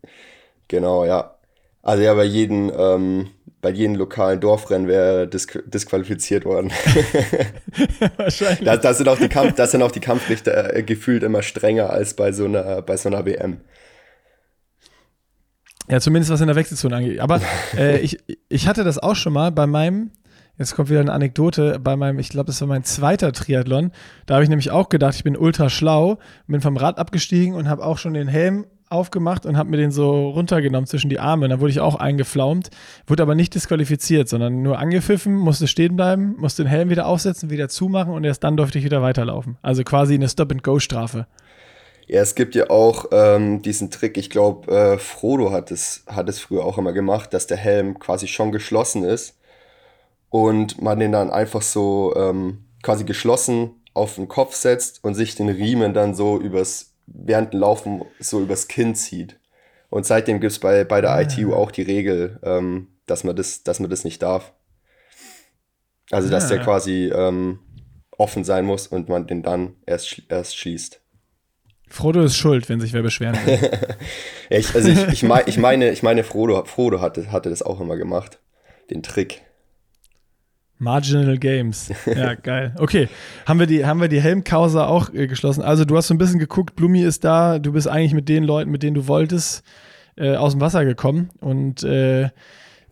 Genau, 0.68 1.04
ja. 1.04 1.34
Also 1.82 2.02
ja, 2.02 2.14
bei 2.14 2.24
jedem, 2.24 2.72
ähm, 2.74 3.28
bei 3.62 3.70
jedem 3.70 3.94
lokalen 3.94 4.40
Dorfrennen 4.40 4.88
wäre 4.88 5.28
disk 5.28 5.62
disqualifiziert 5.66 6.44
worden. 6.44 6.72
Wahrscheinlich. 8.16 8.64
Da, 8.64 8.76
da, 8.76 8.92
sind 8.92 9.08
auch 9.08 9.18
die 9.18 9.28
Kampf, 9.28 9.54
da 9.54 9.68
sind 9.68 9.82
auch 9.82 9.92
die 9.92 10.00
Kampfrichter 10.00 10.74
äh, 10.74 10.82
gefühlt 10.82 11.22
immer 11.22 11.42
strenger 11.42 11.88
als 11.88 12.14
bei 12.14 12.32
so 12.32 12.44
einer, 12.44 12.82
bei 12.82 12.96
so 12.96 13.08
einer 13.08 13.24
WM. 13.24 13.58
Ja, 15.88 16.00
zumindest 16.00 16.32
was 16.32 16.40
in 16.40 16.48
der 16.48 16.56
Wechselzone 16.56 16.96
angeht. 16.96 17.20
Aber 17.20 17.40
äh, 17.76 17.98
ich, 18.00 18.18
ich 18.48 18.66
hatte 18.66 18.82
das 18.82 18.98
auch 18.98 19.14
schon 19.14 19.32
mal 19.32 19.52
bei 19.52 19.68
meinem, 19.68 20.10
jetzt 20.58 20.74
kommt 20.74 20.90
wieder 20.90 21.00
eine 21.00 21.12
Anekdote, 21.12 21.78
bei 21.78 21.94
meinem, 21.94 22.18
ich 22.18 22.30
glaube, 22.30 22.46
das 22.46 22.60
war 22.60 22.68
mein 22.68 22.82
zweiter 22.82 23.32
Triathlon. 23.32 23.92
Da 24.26 24.34
habe 24.34 24.42
ich 24.42 24.50
nämlich 24.50 24.72
auch 24.72 24.88
gedacht, 24.88 25.14
ich 25.14 25.24
bin 25.24 25.36
ultra 25.36 25.70
schlau, 25.70 26.18
bin 26.48 26.60
vom 26.60 26.76
Rad 26.76 26.98
abgestiegen 26.98 27.54
und 27.54 27.68
habe 27.68 27.84
auch 27.84 27.98
schon 27.98 28.14
den 28.14 28.26
Helm 28.26 28.66
aufgemacht 28.92 29.46
und 29.46 29.56
habe 29.56 29.70
mir 29.70 29.78
den 29.78 29.90
so 29.90 30.30
runtergenommen 30.30 30.86
zwischen 30.86 31.10
die 31.10 31.18
Arme. 31.18 31.48
Da 31.48 31.60
wurde 31.60 31.70
ich 31.72 31.80
auch 31.80 31.96
eingeflaumt, 31.96 32.70
wurde 33.06 33.22
aber 33.22 33.34
nicht 33.34 33.54
disqualifiziert, 33.54 34.28
sondern 34.28 34.62
nur 34.62 34.78
angepfiffen, 34.78 35.34
musste 35.34 35.66
stehen 35.66 35.96
bleiben, 35.96 36.36
musste 36.38 36.62
den 36.62 36.68
Helm 36.68 36.90
wieder 36.90 37.06
aufsetzen, 37.06 37.50
wieder 37.50 37.68
zumachen 37.68 38.12
und 38.12 38.24
erst 38.24 38.44
dann 38.44 38.56
durfte 38.56 38.78
ich 38.78 38.84
wieder 38.84 39.02
weiterlaufen. 39.02 39.58
Also 39.62 39.82
quasi 39.84 40.14
eine 40.14 40.28
Stop-and-Go-Strafe. 40.28 41.26
Ja, 42.06 42.20
es 42.20 42.34
gibt 42.34 42.54
ja 42.54 42.68
auch 42.68 43.06
ähm, 43.12 43.62
diesen 43.62 43.90
Trick, 43.90 44.16
ich 44.18 44.28
glaube, 44.28 44.70
äh, 44.70 44.98
Frodo 44.98 45.50
hat 45.50 45.70
es, 45.70 46.04
hat 46.06 46.28
es 46.28 46.40
früher 46.40 46.64
auch 46.64 46.76
immer 46.78 46.92
gemacht, 46.92 47.32
dass 47.32 47.46
der 47.46 47.56
Helm 47.56 47.98
quasi 47.98 48.26
schon 48.26 48.52
geschlossen 48.52 49.04
ist 49.04 49.38
und 50.28 50.82
man 50.82 50.98
den 50.98 51.12
dann 51.12 51.30
einfach 51.30 51.62
so 51.62 52.14
ähm, 52.16 52.64
quasi 52.82 53.04
geschlossen 53.04 53.70
auf 53.94 54.16
den 54.16 54.28
Kopf 54.28 54.54
setzt 54.54 55.04
und 55.04 55.14
sich 55.14 55.34
den 55.36 55.48
Riemen 55.48 55.94
dann 55.94 56.14
so 56.14 56.38
übers 56.38 56.91
während 57.14 57.52
dem 57.52 57.60
Laufen 57.60 58.02
so 58.18 58.40
übers 58.40 58.68
Kinn 58.68 58.94
zieht. 58.94 59.38
Und 59.90 60.06
seitdem 60.06 60.40
gibt 60.40 60.52
es 60.52 60.58
bei, 60.58 60.84
bei 60.84 61.00
der 61.00 61.12
ah. 61.12 61.20
ITU 61.20 61.54
auch 61.54 61.70
die 61.70 61.82
Regel, 61.82 62.38
ähm, 62.42 62.88
dass, 63.06 63.24
man 63.24 63.36
das, 63.36 63.62
dass 63.62 63.78
man 63.80 63.90
das 63.90 64.04
nicht 64.04 64.22
darf. 64.22 64.52
Also, 66.10 66.30
dass 66.30 66.46
ah. 66.46 66.48
der 66.48 66.58
quasi 66.60 67.12
ähm, 67.14 67.58
offen 68.16 68.44
sein 68.44 68.64
muss 68.64 68.86
und 68.86 69.08
man 69.08 69.26
den 69.26 69.42
dann 69.42 69.76
erst, 69.86 70.22
erst 70.28 70.56
schließt. 70.56 71.00
Frodo 71.88 72.22
ist 72.22 72.36
schuld, 72.36 72.70
wenn 72.70 72.80
sich 72.80 72.94
wer 72.94 73.02
beschweren 73.02 73.34
will. 73.44 73.70
ich, 74.50 74.74
also 74.74 74.88
ich, 74.88 75.08
ich, 75.08 75.22
mein, 75.24 75.42
ich, 75.46 75.58
meine, 75.58 75.90
ich 75.90 76.02
meine, 76.02 76.24
Frodo, 76.24 76.64
Frodo 76.64 77.00
hatte, 77.02 77.30
hatte 77.30 77.50
das 77.50 77.62
auch 77.62 77.80
immer 77.80 77.96
gemacht. 77.96 78.40
Den 78.90 79.02
Trick. 79.02 79.42
Marginal 80.82 81.38
Games. 81.38 81.90
Ja, 82.06 82.34
geil. 82.34 82.74
Okay, 82.78 83.08
haben 83.46 83.60
wir 83.60 83.66
die, 83.66 83.86
haben 83.86 84.00
wir 84.00 84.08
die 84.08 84.20
Helmkausa 84.20 84.86
auch 84.86 85.12
äh, 85.14 85.26
geschlossen. 85.26 85.62
Also 85.62 85.84
du 85.84 85.96
hast 85.96 86.08
so 86.08 86.14
ein 86.14 86.18
bisschen 86.18 86.38
geguckt, 86.38 86.76
Blumi 86.76 87.02
ist 87.02 87.24
da, 87.24 87.58
du 87.58 87.72
bist 87.72 87.88
eigentlich 87.88 88.14
mit 88.14 88.28
den 88.28 88.44
Leuten, 88.44 88.70
mit 88.70 88.82
denen 88.82 88.94
du 88.94 89.06
wolltest, 89.06 89.62
äh, 90.16 90.34
aus 90.34 90.52
dem 90.52 90.60
Wasser 90.60 90.84
gekommen. 90.84 91.30
Und 91.40 91.84
äh, 91.84 92.30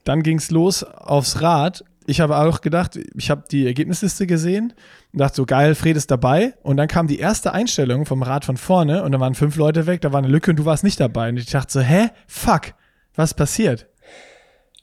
dann 0.05 0.23
ging 0.23 0.39
es 0.39 0.51
los 0.51 0.85
aufs 0.85 1.43
Rad. 1.43 1.85
Ich 2.07 2.21
habe 2.21 2.39
auch 2.39 2.61
gedacht, 2.61 2.99
ich 3.15 3.31
habe 3.31 3.45
die 3.51 3.67
Ergebnisliste 3.67 4.27
gesehen 4.27 4.73
und 5.13 5.21
dachte 5.21 5.37
so, 5.37 5.47
geil, 5.47 5.75
Fred 5.75 5.97
ist 5.97 6.11
dabei. 6.11 6.55
Und 6.63 6.77
dann 6.77 6.89
kam 6.89 7.09
die 7.09 7.19
erste 7.19 7.53
Einstellung 7.53 8.07
vom 8.07 8.23
Rad 8.23 8.45
von 8.45 8.57
vorne 8.57 9.03
und 9.03 9.13
da 9.13 9.21
waren 9.21 9.35
fünf 9.35 9.57
Leute 9.57 9.87
weg, 9.87 10.01
da 10.01 10.13
war 10.13 10.19
eine 10.19 10.29
Lücke 10.29 10.53
und 10.53 10.59
du 10.59 10.65
warst 10.65 10.85
nicht 10.85 11.01
dabei. 11.01 11.29
Und 11.29 11.37
ich 11.37 11.47
dachte 11.47 11.73
so, 11.73 11.81
hä? 11.81 12.09
Fuck, 12.27 12.75
was 13.15 13.35
passiert? 13.35 13.90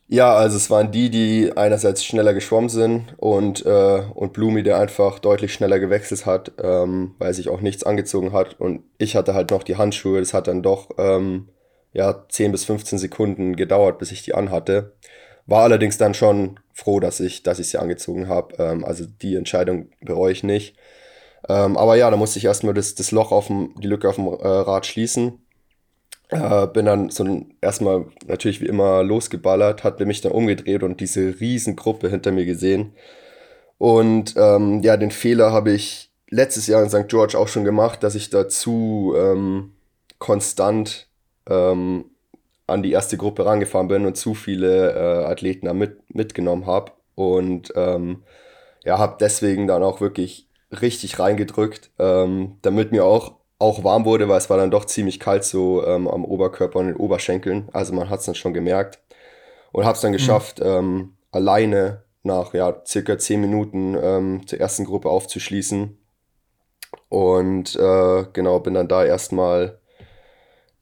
Ja, 0.09 0.35
also 0.35 0.55
es 0.55 0.69
waren 0.69 0.91
die, 0.91 1.09
die 1.09 1.51
einerseits 1.57 2.03
schneller 2.05 2.33
geschwommen 2.33 2.69
sind 2.69 3.13
und, 3.17 3.65
äh, 3.65 4.03
und 4.13 4.31
Blumi, 4.31 4.63
der 4.63 4.79
einfach 4.79 5.19
deutlich 5.19 5.53
schneller 5.53 5.79
gewechselt 5.79 6.25
hat, 6.25 6.53
ähm, 6.63 7.15
weil 7.19 7.33
sich 7.33 7.49
auch 7.49 7.59
nichts 7.59 7.83
angezogen 7.83 8.31
hat. 8.31 8.57
Und 8.57 8.83
ich 8.97 9.17
hatte 9.17 9.33
halt 9.33 9.51
noch 9.51 9.63
die 9.63 9.75
Handschuhe. 9.75 10.19
Das 10.21 10.33
hat 10.33 10.47
dann 10.47 10.63
doch 10.63 10.91
ähm, 10.97 11.49
ja, 11.91 12.25
10 12.29 12.53
bis 12.53 12.63
15 12.63 12.99
Sekunden 12.99 13.57
gedauert, 13.57 13.99
bis 13.99 14.11
ich 14.13 14.23
die 14.23 14.33
anhatte. 14.33 14.93
War 15.45 15.63
allerdings 15.63 15.97
dann 15.97 16.13
schon 16.13 16.59
froh, 16.73 16.99
dass 17.01 17.19
ich, 17.19 17.43
dass 17.43 17.59
ich 17.59 17.69
sie 17.69 17.77
angezogen 17.79 18.29
habe. 18.29 18.55
Ähm, 18.59 18.85
also 18.85 19.05
die 19.05 19.35
Entscheidung 19.35 19.89
bereue 20.01 20.31
ich 20.31 20.43
nicht. 20.43 20.77
Ähm, 21.49 21.77
aber 21.77 21.95
ja, 21.97 22.09
da 22.11 22.17
musste 22.17 22.39
ich 22.39 22.45
erstmal 22.45 22.73
das, 22.73 22.95
das 22.95 23.11
Loch 23.11 23.31
auf 23.31 23.47
dem, 23.47 23.75
die 23.81 23.87
Lücke 23.87 24.07
auf 24.09 24.15
dem 24.15 24.27
äh, 24.27 24.47
Rad 24.47 24.85
schließen. 24.85 25.39
Äh, 26.29 26.67
bin 26.67 26.85
dann 26.85 27.09
so 27.09 27.45
erstmal 27.61 28.05
natürlich 28.25 28.61
wie 28.61 28.65
immer 28.65 29.01
losgeballert, 29.03 29.83
hatte 29.83 30.05
mich 30.05 30.21
dann 30.21 30.33
umgedreht 30.33 30.83
und 30.83 30.99
diese 30.99 31.39
Riesengruppe 31.39 32.09
hinter 32.09 32.31
mir 32.31 32.45
gesehen. 32.45 32.93
Und 33.77 34.35
ähm, 34.37 34.81
ja, 34.81 34.97
den 34.97 35.11
Fehler 35.11 35.51
habe 35.51 35.71
ich 35.71 36.11
letztes 36.29 36.67
Jahr 36.67 36.83
in 36.83 36.89
St. 36.89 37.07
George 37.07 37.37
auch 37.37 37.47
schon 37.47 37.63
gemacht, 37.63 38.03
dass 38.03 38.15
ich 38.15 38.29
dazu 38.29 39.13
ähm, 39.17 39.73
konstant 40.19 41.07
ähm, 41.49 42.05
an 42.65 42.83
die 42.83 42.91
erste 42.91 43.17
Gruppe 43.17 43.45
rangefahren 43.45 43.87
bin 43.87 44.05
und 44.05 44.17
zu 44.17 44.33
viele 44.33 44.91
äh, 44.93 45.25
Athleten 45.25 45.67
da 45.67 45.73
mit, 45.73 46.13
mitgenommen 46.13 46.65
habe. 46.65 46.91
Und 47.15 47.71
ähm, 47.75 48.23
ja, 48.83 48.99
habe 48.99 49.17
deswegen 49.19 49.67
dann 49.67 49.83
auch 49.83 50.01
wirklich 50.01 50.47
richtig 50.81 51.19
reingedrückt, 51.19 51.91
ähm, 51.97 52.57
damit 52.61 52.91
mir 52.91 53.05
auch 53.05 53.36
auch 53.59 53.83
warm 53.83 54.05
wurde, 54.05 54.29
weil 54.29 54.37
es 54.37 54.49
war 54.49 54.57
dann 54.57 54.71
doch 54.71 54.85
ziemlich 54.85 55.19
kalt 55.19 55.43
so 55.43 55.85
ähm, 55.85 56.07
am 56.07 56.25
Oberkörper 56.25 56.79
und 56.79 56.87
den 56.87 56.95
Oberschenkeln. 56.95 57.69
Also 57.73 57.93
man 57.93 58.09
hat 58.09 58.19
es 58.19 58.25
dann 58.25 58.35
schon 58.35 58.53
gemerkt. 58.53 58.99
Und 59.71 59.85
habe 59.85 59.95
es 59.95 60.01
dann 60.01 60.11
mhm. 60.11 60.17
geschafft, 60.17 60.59
mhm. 60.59 60.65
ähm, 60.65 61.13
alleine 61.31 62.03
nach 62.23 62.53
ja, 62.53 62.81
circa 62.85 63.17
10 63.17 63.41
Minuten 63.41 63.97
ähm, 64.01 64.47
zur 64.47 64.59
ersten 64.59 64.85
Gruppe 64.85 65.09
aufzuschließen. 65.09 65.97
Und 67.09 67.75
äh, 67.75 68.25
genau, 68.33 68.59
bin 68.59 68.73
dann 68.73 68.87
da 68.87 69.03
erstmal 69.05 69.79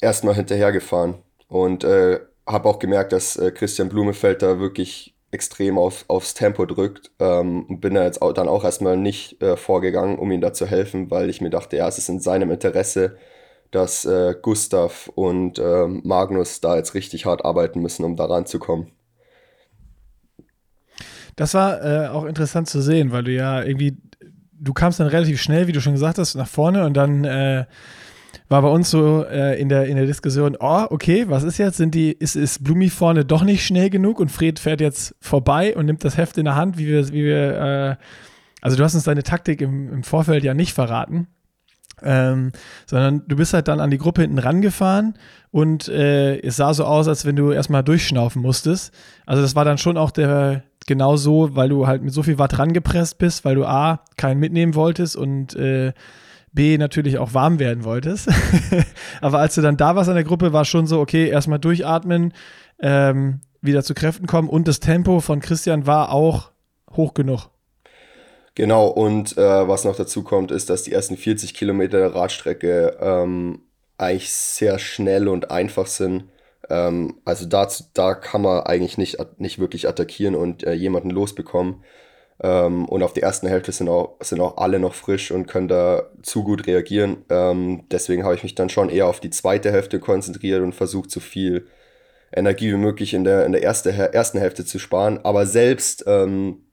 erstmal 0.01 0.35
hinterhergefahren. 0.35 1.15
Und 1.47 1.83
äh, 1.83 2.19
habe 2.45 2.69
auch 2.69 2.79
gemerkt, 2.79 3.11
dass 3.11 3.37
äh, 3.37 3.51
Christian 3.51 3.89
Blumefeld 3.89 4.41
da 4.41 4.59
wirklich 4.59 5.14
extrem 5.35 5.77
auf, 5.77 6.05
aufs 6.07 6.33
Tempo 6.33 6.65
drückt. 6.65 7.11
Ähm, 7.19 7.65
und 7.67 7.81
bin 7.81 7.93
da 7.93 8.03
jetzt 8.03 8.21
auch, 8.21 8.33
dann 8.33 8.47
auch 8.47 8.63
erstmal 8.63 8.97
nicht 8.97 9.41
äh, 9.43 9.55
vorgegangen, 9.57 10.17
um 10.17 10.31
ihm 10.31 10.41
da 10.41 10.53
zu 10.53 10.65
helfen, 10.65 11.11
weil 11.11 11.29
ich 11.29 11.41
mir 11.41 11.51
dachte, 11.51 11.77
ja, 11.77 11.87
es 11.87 11.99
ist 11.99 12.09
in 12.09 12.19
seinem 12.19 12.49
Interesse, 12.49 13.17
dass 13.69 14.05
äh, 14.05 14.33
Gustav 14.41 15.11
und 15.13 15.59
äh, 15.59 15.85
Magnus 15.87 16.61
da 16.61 16.77
jetzt 16.77 16.95
richtig 16.95 17.25
hart 17.25 17.45
arbeiten 17.45 17.81
müssen, 17.81 18.05
um 18.05 18.15
da 18.15 18.25
ranzukommen. 18.25 18.91
Das 21.35 21.53
war 21.53 21.83
äh, 21.83 22.07
auch 22.07 22.25
interessant 22.25 22.69
zu 22.69 22.81
sehen, 22.81 23.11
weil 23.11 23.25
du 23.25 23.31
ja 23.31 23.61
irgendwie, 23.61 23.97
du 24.53 24.73
kamst 24.73 24.99
dann 25.01 25.07
relativ 25.07 25.41
schnell, 25.41 25.67
wie 25.67 25.73
du 25.73 25.81
schon 25.81 25.93
gesagt 25.93 26.17
hast, 26.17 26.35
nach 26.35 26.47
vorne 26.47 26.85
und 26.85 26.95
dann 26.95 27.25
äh, 27.25 27.65
war 28.47 28.61
bei 28.61 28.67
uns 28.67 28.91
so 28.91 29.25
äh, 29.25 29.59
in, 29.59 29.69
der, 29.69 29.85
in 29.85 29.95
der 29.95 30.05
Diskussion, 30.05 30.55
oh, 30.59 30.85
okay, 30.89 31.25
was 31.27 31.43
ist 31.43 31.57
jetzt? 31.57 31.77
Sind 31.77 31.95
die, 31.95 32.11
ist, 32.11 32.35
ist 32.35 32.63
Blumi 32.63 32.89
vorne 32.89 33.25
doch 33.25 33.43
nicht 33.43 33.65
schnell 33.65 33.89
genug 33.89 34.19
und 34.19 34.31
Fred 34.31 34.59
fährt 34.59 34.81
jetzt 34.81 35.15
vorbei 35.19 35.75
und 35.75 35.85
nimmt 35.85 36.03
das 36.03 36.17
Heft 36.17 36.37
in 36.37 36.45
der 36.45 36.55
Hand, 36.55 36.77
wie 36.77 36.87
wir, 36.87 37.07
wie 37.09 37.23
wir, 37.23 37.59
äh, 37.59 37.95
also 38.61 38.77
du 38.77 38.83
hast 38.83 38.95
uns 38.95 39.03
deine 39.03 39.23
Taktik 39.23 39.61
im, 39.61 39.91
im 39.91 40.03
Vorfeld 40.03 40.43
ja 40.43 40.53
nicht 40.53 40.73
verraten. 40.73 41.27
Ähm, 42.03 42.51
sondern 42.85 43.23
du 43.25 43.37
bist 43.37 43.53
halt 43.53 43.69
dann 43.69 43.79
an 43.79 43.89
die 43.89 43.97
Gruppe 43.97 44.21
hinten 44.21 44.37
rangefahren 44.37 45.13
und 45.49 45.87
äh, 45.87 46.37
es 46.41 46.57
sah 46.57 46.73
so 46.73 46.83
aus, 46.83 47.07
als 47.07 47.23
wenn 47.23 47.37
du 47.37 47.51
erstmal 47.51 47.83
durchschnaufen 47.83 48.41
musstest. 48.41 48.93
Also 49.25 49.41
das 49.41 49.55
war 49.55 49.63
dann 49.63 49.77
schon 49.77 49.95
auch 49.97 50.11
der 50.11 50.63
genau 50.87 51.15
so, 51.15 51.55
weil 51.55 51.69
du 51.69 51.87
halt 51.87 52.03
mit 52.03 52.13
so 52.13 52.21
viel 52.21 52.37
Watt 52.37 52.59
rangepresst 52.59 53.17
bist, 53.17 53.45
weil 53.45 53.55
du 53.55 53.65
A, 53.65 54.01
keinen 54.17 54.39
mitnehmen 54.39 54.75
wolltest 54.75 55.15
und 55.15 55.55
äh, 55.55 55.93
B, 56.55 56.77
natürlich 56.77 57.17
auch 57.17 57.33
warm 57.33 57.59
werden 57.59 57.83
wolltest. 57.83 58.29
Aber 59.21 59.39
als 59.39 59.55
du 59.55 59.61
dann 59.61 59.77
da 59.77 59.95
warst 59.95 60.09
an 60.09 60.15
der 60.15 60.23
Gruppe, 60.23 60.53
war 60.53 60.65
schon 60.65 60.87
so, 60.87 60.99
okay, 60.99 61.29
erstmal 61.29 61.59
durchatmen, 61.59 62.33
ähm, 62.79 63.41
wieder 63.61 63.83
zu 63.83 63.93
Kräften 63.93 64.27
kommen 64.27 64.49
und 64.49 64.67
das 64.67 64.79
Tempo 64.79 65.19
von 65.19 65.39
Christian 65.39 65.85
war 65.85 66.11
auch 66.11 66.51
hoch 66.95 67.13
genug. 67.13 67.49
Genau, 68.55 68.87
und 68.87 69.37
äh, 69.37 69.67
was 69.67 69.83
noch 69.83 69.97
dazu 69.97 70.23
kommt, 70.23 70.51
ist, 70.51 70.69
dass 70.69 70.83
die 70.83 70.93
ersten 70.93 71.17
40 71.17 71.53
Kilometer 71.53 71.97
der 71.97 72.15
Radstrecke 72.15 72.97
ähm, 73.01 73.61
eigentlich 73.97 74.31
sehr 74.31 74.79
schnell 74.79 75.27
und 75.27 75.51
einfach 75.51 75.87
sind. 75.87 76.29
Ähm, 76.69 77.15
also 77.25 77.45
dazu, 77.45 77.83
da 77.93 78.13
kann 78.13 78.41
man 78.41 78.61
eigentlich 78.61 78.97
nicht, 78.97 79.17
nicht 79.39 79.59
wirklich 79.59 79.89
attackieren 79.89 80.35
und 80.35 80.63
äh, 80.63 80.73
jemanden 80.73 81.09
losbekommen. 81.09 81.83
Ähm, 82.41 82.85
und 82.89 83.03
auf 83.03 83.13
die 83.13 83.21
ersten 83.21 83.47
Hälfte 83.47 83.71
sind 83.71 83.87
auch, 83.87 84.17
sind 84.21 84.41
auch 84.41 84.57
alle 84.57 84.79
noch 84.79 84.93
frisch 84.93 85.31
und 85.31 85.47
können 85.47 85.67
da 85.67 86.09
zu 86.21 86.43
gut 86.43 86.67
reagieren. 86.67 87.23
Ähm, 87.29 87.83
deswegen 87.91 88.23
habe 88.23 88.35
ich 88.35 88.43
mich 88.43 88.55
dann 88.55 88.69
schon 88.69 88.89
eher 88.89 89.07
auf 89.07 89.19
die 89.19 89.29
zweite 89.29 89.71
Hälfte 89.71 89.99
konzentriert 89.99 90.61
und 90.61 90.75
versucht, 90.75 91.11
so 91.11 91.19
viel 91.19 91.67
Energie 92.33 92.71
wie 92.73 92.77
möglich 92.77 93.13
in 93.13 93.23
der, 93.23 93.45
in 93.45 93.53
der 93.53 93.63
erste, 93.63 93.91
ersten 93.91 94.39
Hälfte 94.39 94.65
zu 94.65 94.79
sparen. 94.79 95.19
Aber 95.23 95.45
selbst 95.45 96.03
ähm, 96.07 96.65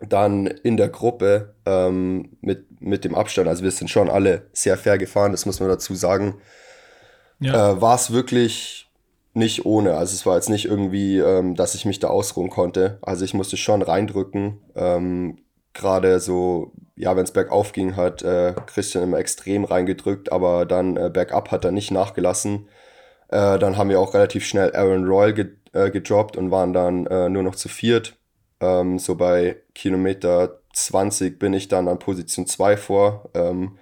dann 0.00 0.46
in 0.46 0.76
der 0.76 0.88
Gruppe 0.88 1.54
ähm, 1.64 2.36
mit, 2.40 2.80
mit 2.80 3.04
dem 3.04 3.14
Abstand, 3.14 3.48
also 3.48 3.64
wir 3.64 3.70
sind 3.70 3.88
schon 3.88 4.10
alle 4.10 4.48
sehr 4.52 4.76
fair 4.76 4.98
gefahren, 4.98 5.32
das 5.32 5.46
muss 5.46 5.58
man 5.58 5.68
dazu 5.68 5.94
sagen, 5.94 6.36
ja. 7.40 7.72
äh, 7.72 7.80
war 7.80 7.96
es 7.96 8.12
wirklich 8.12 8.85
nicht 9.36 9.66
ohne. 9.66 9.94
Also 9.96 10.14
es 10.14 10.26
war 10.26 10.36
jetzt 10.36 10.48
nicht 10.48 10.64
irgendwie, 10.64 11.18
ähm, 11.18 11.54
dass 11.54 11.74
ich 11.74 11.84
mich 11.84 12.00
da 12.00 12.08
ausruhen 12.08 12.50
konnte. 12.50 12.98
Also 13.02 13.24
ich 13.24 13.34
musste 13.34 13.56
schon 13.56 13.82
reindrücken. 13.82 14.60
Ähm, 14.74 15.38
Gerade 15.74 16.20
so, 16.20 16.72
ja, 16.96 17.14
wenn 17.16 17.24
es 17.24 17.32
bergauf 17.32 17.72
ging, 17.72 17.96
hat 17.96 18.22
äh, 18.22 18.54
Christian 18.66 19.04
immer 19.04 19.18
extrem 19.18 19.64
reingedrückt, 19.64 20.32
aber 20.32 20.64
dann 20.64 20.96
äh, 20.96 21.10
bergab 21.12 21.50
hat 21.50 21.66
er 21.66 21.70
nicht 21.70 21.90
nachgelassen. 21.90 22.68
Äh, 23.28 23.58
dann 23.58 23.76
haben 23.76 23.90
wir 23.90 24.00
auch 24.00 24.14
relativ 24.14 24.46
schnell 24.46 24.74
Aaron 24.74 25.04
Royal 25.04 25.34
ge 25.34 25.48
äh, 25.72 25.90
gedroppt 25.90 26.38
und 26.38 26.50
waren 26.50 26.72
dann 26.72 27.06
äh, 27.06 27.28
nur 27.28 27.42
noch 27.42 27.56
zu 27.56 27.68
viert. 27.68 28.16
Ähm, 28.60 28.98
so 28.98 29.16
bei 29.16 29.56
Kilometer 29.74 30.60
20 30.72 31.38
bin 31.38 31.52
ich 31.52 31.68
dann 31.68 31.88
an 31.88 31.98
Position 31.98 32.46
2 32.46 32.78
vor. 32.78 33.28
Ähm, 33.34 33.78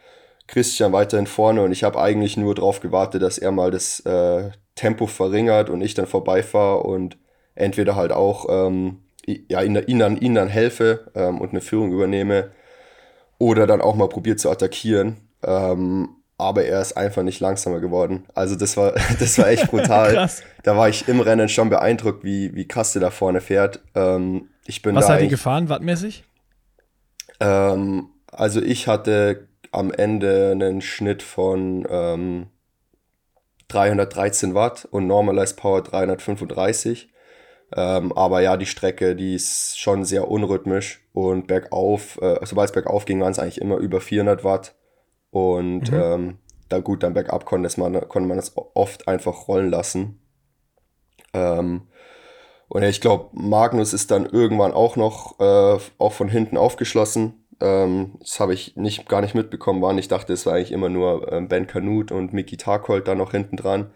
Christian 0.49 0.93
weiterhin 0.93 1.29
vorne 1.29 1.63
und 1.63 1.71
ich 1.73 1.85
habe 1.85 2.01
eigentlich 2.01 2.37
nur 2.37 2.57
darauf 2.57 2.81
gewartet, 2.81 3.23
dass 3.23 3.39
er 3.39 3.53
mal 3.53 3.71
das 3.71 4.01
äh, 4.01 4.51
Tempo 4.75 5.07
verringert 5.07 5.71
und 5.71 5.81
ich 5.81 5.95
dann 5.95 6.07
vorbeifahre 6.07 6.83
und 6.83 7.17
entweder 7.55 7.97
halt 7.97 8.13
auch 8.13 8.47
ähm, 8.49 9.03
ja, 9.27 9.63
ihn, 9.63 9.77
ihn, 9.87 9.99
dann, 9.99 10.17
ihn 10.17 10.35
dann 10.35 10.49
helfe 10.49 11.11
ähm, 11.15 11.41
und 11.41 11.51
eine 11.51 11.61
Führung 11.61 11.93
übernehme 11.93 12.51
oder 13.39 13.67
dann 13.67 13.81
auch 13.81 13.95
mal 13.95 14.09
probiert 14.09 14.41
zu 14.41 14.51
attackieren. 14.51 15.17
Ähm, 15.43 16.09
aber 16.37 16.65
er 16.65 16.81
ist 16.81 16.97
einfach 16.97 17.23
nicht 17.23 17.41
langsamer 17.41 17.81
geworden. 17.81 18.25
Also 18.35 18.57
das 18.57 18.77
war, 18.77 18.93
das 19.19 19.39
war 19.39 19.49
echt 19.49 19.71
brutal. 19.71 20.29
da 20.63 20.77
war 20.77 20.89
ich 20.89 21.09
im 21.09 21.21
Rennen 21.21 21.49
schon 21.49 21.71
beeindruckt, 21.71 22.25
wie, 22.25 22.55
wie 22.55 22.67
krass 22.67 22.93
der 22.93 23.03
da 23.03 23.11
vorne 23.11 23.41
fährt. 23.41 23.81
Ähm, 23.95 24.49
ich 24.67 24.83
bin 24.83 24.95
Was 24.95 25.09
hat 25.09 25.21
die 25.21 25.29
gefahren, 25.29 25.69
wattmäßig? 25.69 26.25
Ähm, 27.41 28.09
also 28.31 28.61
ich 28.61 28.89
hatte 28.89 29.49
am 29.73 29.93
Ende 29.93 30.51
einen 30.53 30.81
Schnitt 30.81 31.23
von 31.23 31.87
ähm, 31.89 32.47
313 33.69 34.55
Watt 34.55 34.87
und 34.91 35.07
Normalized 35.07 35.57
Power 35.57 35.83
335. 35.83 37.13
Ähm, 37.77 38.13
aber 38.13 38.41
ja, 38.41 38.57
die 38.57 38.67
Strecke, 38.67 39.17
die 39.17 39.35
ist 39.35 39.79
schon 39.79 40.05
sehr 40.05 40.29
unrhythmisch 40.31 41.05
und 41.13 41.47
bergauf, 41.47 42.21
äh, 42.23 42.39
sobald 42.43 42.71
es 42.71 42.75
bergauf 42.75 43.05
ging, 43.05 43.21
waren 43.21 43.33
es 43.33 43.39
eigentlich 43.39 43.61
immer 43.61 43.79
über 43.79 44.01
400 44.01 44.45
Watt. 44.45 44.75
Und 45.31 45.91
mhm. 45.91 46.01
ähm, 46.01 46.39
da 46.69 46.79
gut, 46.79 47.03
dann 47.03 47.15
bergab 47.15 47.45
konnte 47.45 47.69
man, 47.81 48.09
konnte 48.09 48.29
man 48.29 48.37
das 48.37 48.53
oft 48.75 49.09
einfach 49.09 49.49
rollen 49.49 49.71
lassen. 49.71 50.21
Ähm, 51.33 51.89
und 52.69 52.83
ich 52.83 53.01
glaube, 53.01 53.31
Magnus 53.33 53.93
ist 53.93 54.11
dann 54.11 54.27
irgendwann 54.27 54.73
auch 54.73 54.97
noch 54.97 55.39
äh, 55.41 55.79
auch 55.99 56.13
von 56.13 56.29
hinten 56.29 56.57
aufgeschlossen 56.57 57.44
ähm, 57.65 58.13
das 58.21 58.41
habe 58.41 58.53
ich 58.53 58.77
nicht, 58.77 59.09
gar 59.09 59.23
nicht 59.23 59.35
mitbekommen 59.35 59.81
waren. 59.81 59.97
Ich 59.97 60.09
dachte, 60.09 60.33
es 60.35 60.45
war 60.45 60.55
eigentlich 60.55 60.73
immer 60.73 60.91
nur 60.91 61.33
ähm, 61.33 61.49
Ben 61.49 61.67
Kanut 61.67 62.13
und 62.13 62.33
Mickey 62.35 62.59
Tarkold 62.59 63.09
da 63.09 63.15
noch 63.15 63.31
hinten 63.31 63.57
dran. 63.57 63.91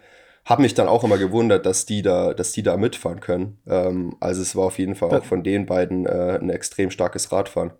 Habe 0.45 0.63
mich 0.63 0.73
dann 0.73 0.87
auch 0.87 1.03
immer 1.03 1.19
gewundert, 1.19 1.65
dass 1.67 1.85
die 1.85 2.01
da, 2.01 2.33
dass 2.33 2.51
die 2.51 2.63
da 2.63 2.77
mitfahren 2.77 3.19
können. 3.19 3.59
Ähm, 3.67 4.15
also 4.19 4.41
es 4.41 4.55
war 4.55 4.65
auf 4.65 4.79
jeden 4.79 4.95
Fall 4.95 5.11
auch 5.15 5.23
von 5.23 5.43
den 5.43 5.67
beiden 5.67 6.07
äh, 6.07 6.39
ein 6.41 6.49
extrem 6.49 6.89
starkes 6.89 7.31
Radfahren. 7.31 7.71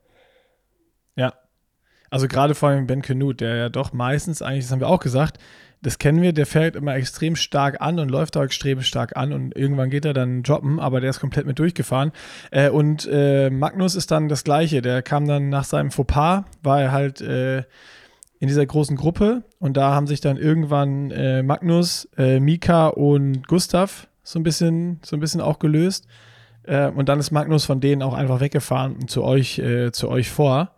Ja. 1.15 1.33
Also 2.11 2.27
gerade 2.27 2.53
vor 2.55 2.69
allem 2.69 2.87
Ben 2.87 3.01
Kanut, 3.01 3.41
der 3.41 3.55
ja 3.55 3.69
doch 3.69 3.91
meistens 3.91 4.41
eigentlich, 4.41 4.65
das 4.65 4.71
haben 4.71 4.79
wir 4.79 4.89
auch 4.89 4.99
gesagt, 4.99 5.39
das 5.81 5.97
kennen 5.97 6.21
wir, 6.21 6.33
der 6.33 6.45
fährt 6.45 6.75
immer 6.75 6.95
extrem 6.95 7.35
stark 7.35 7.79
an 7.79 7.99
und 7.99 8.09
läuft 8.09 8.35
auch 8.35 8.43
extrem 8.43 8.81
stark 8.81 9.15
an 9.15 9.31
und 9.31 9.55
irgendwann 9.55 9.89
geht 9.89 10.05
er 10.05 10.13
dann 10.13 10.43
droppen, 10.43 10.79
aber 10.79 10.99
der 10.99 11.09
ist 11.09 11.19
komplett 11.19 11.45
mit 11.45 11.57
durchgefahren. 11.59 12.11
Äh, 12.51 12.69
und 12.69 13.07
äh, 13.11 13.49
Magnus 13.49 13.95
ist 13.95 14.11
dann 14.11 14.27
das 14.27 14.43
Gleiche, 14.43 14.81
der 14.81 15.01
kam 15.01 15.27
dann 15.27 15.49
nach 15.49 15.63
seinem 15.63 15.91
Fauxpas, 15.91 16.43
war 16.63 16.81
er 16.81 16.91
halt 16.91 17.21
äh, 17.21 17.59
in 18.39 18.47
dieser 18.47 18.65
großen 18.65 18.97
Gruppe 18.97 19.43
und 19.59 19.77
da 19.77 19.93
haben 19.93 20.07
sich 20.07 20.21
dann 20.21 20.37
irgendwann 20.37 21.11
äh, 21.11 21.43
Magnus, 21.43 22.09
äh, 22.17 22.39
Mika 22.39 22.87
und 22.87 23.47
Gustav 23.47 24.07
so 24.23 24.37
ein 24.39 24.43
bisschen, 24.43 24.99
so 25.03 25.15
ein 25.15 25.19
bisschen 25.19 25.41
auch 25.41 25.59
gelöst. 25.59 26.07
Äh, 26.63 26.89
und 26.89 27.09
dann 27.09 27.19
ist 27.19 27.31
Magnus 27.31 27.65
von 27.65 27.79
denen 27.79 28.01
auch 28.01 28.13
einfach 28.13 28.41
weggefahren 28.41 29.07
zu 29.07 29.23
euch, 29.23 29.61
zu 29.91 30.09
euch 30.09 30.29
vor 30.29 30.71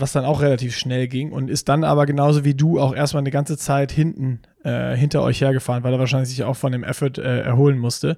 was 0.00 0.12
dann 0.12 0.24
auch 0.24 0.40
relativ 0.40 0.76
schnell 0.76 1.08
ging 1.08 1.32
und 1.32 1.50
ist 1.50 1.68
dann 1.68 1.84
aber 1.84 2.06
genauso 2.06 2.44
wie 2.44 2.54
du 2.54 2.80
auch 2.80 2.94
erstmal 2.94 3.22
eine 3.22 3.30
ganze 3.30 3.56
Zeit 3.56 3.90
hinten 3.90 4.40
äh, 4.64 4.94
hinter 4.94 5.22
euch 5.22 5.40
hergefahren, 5.40 5.82
weil 5.82 5.92
er 5.92 5.98
wahrscheinlich 5.98 6.30
sich 6.30 6.44
auch 6.44 6.56
von 6.56 6.72
dem 6.72 6.84
Effort 6.84 7.18
äh, 7.18 7.40
erholen 7.40 7.78
musste. 7.78 8.16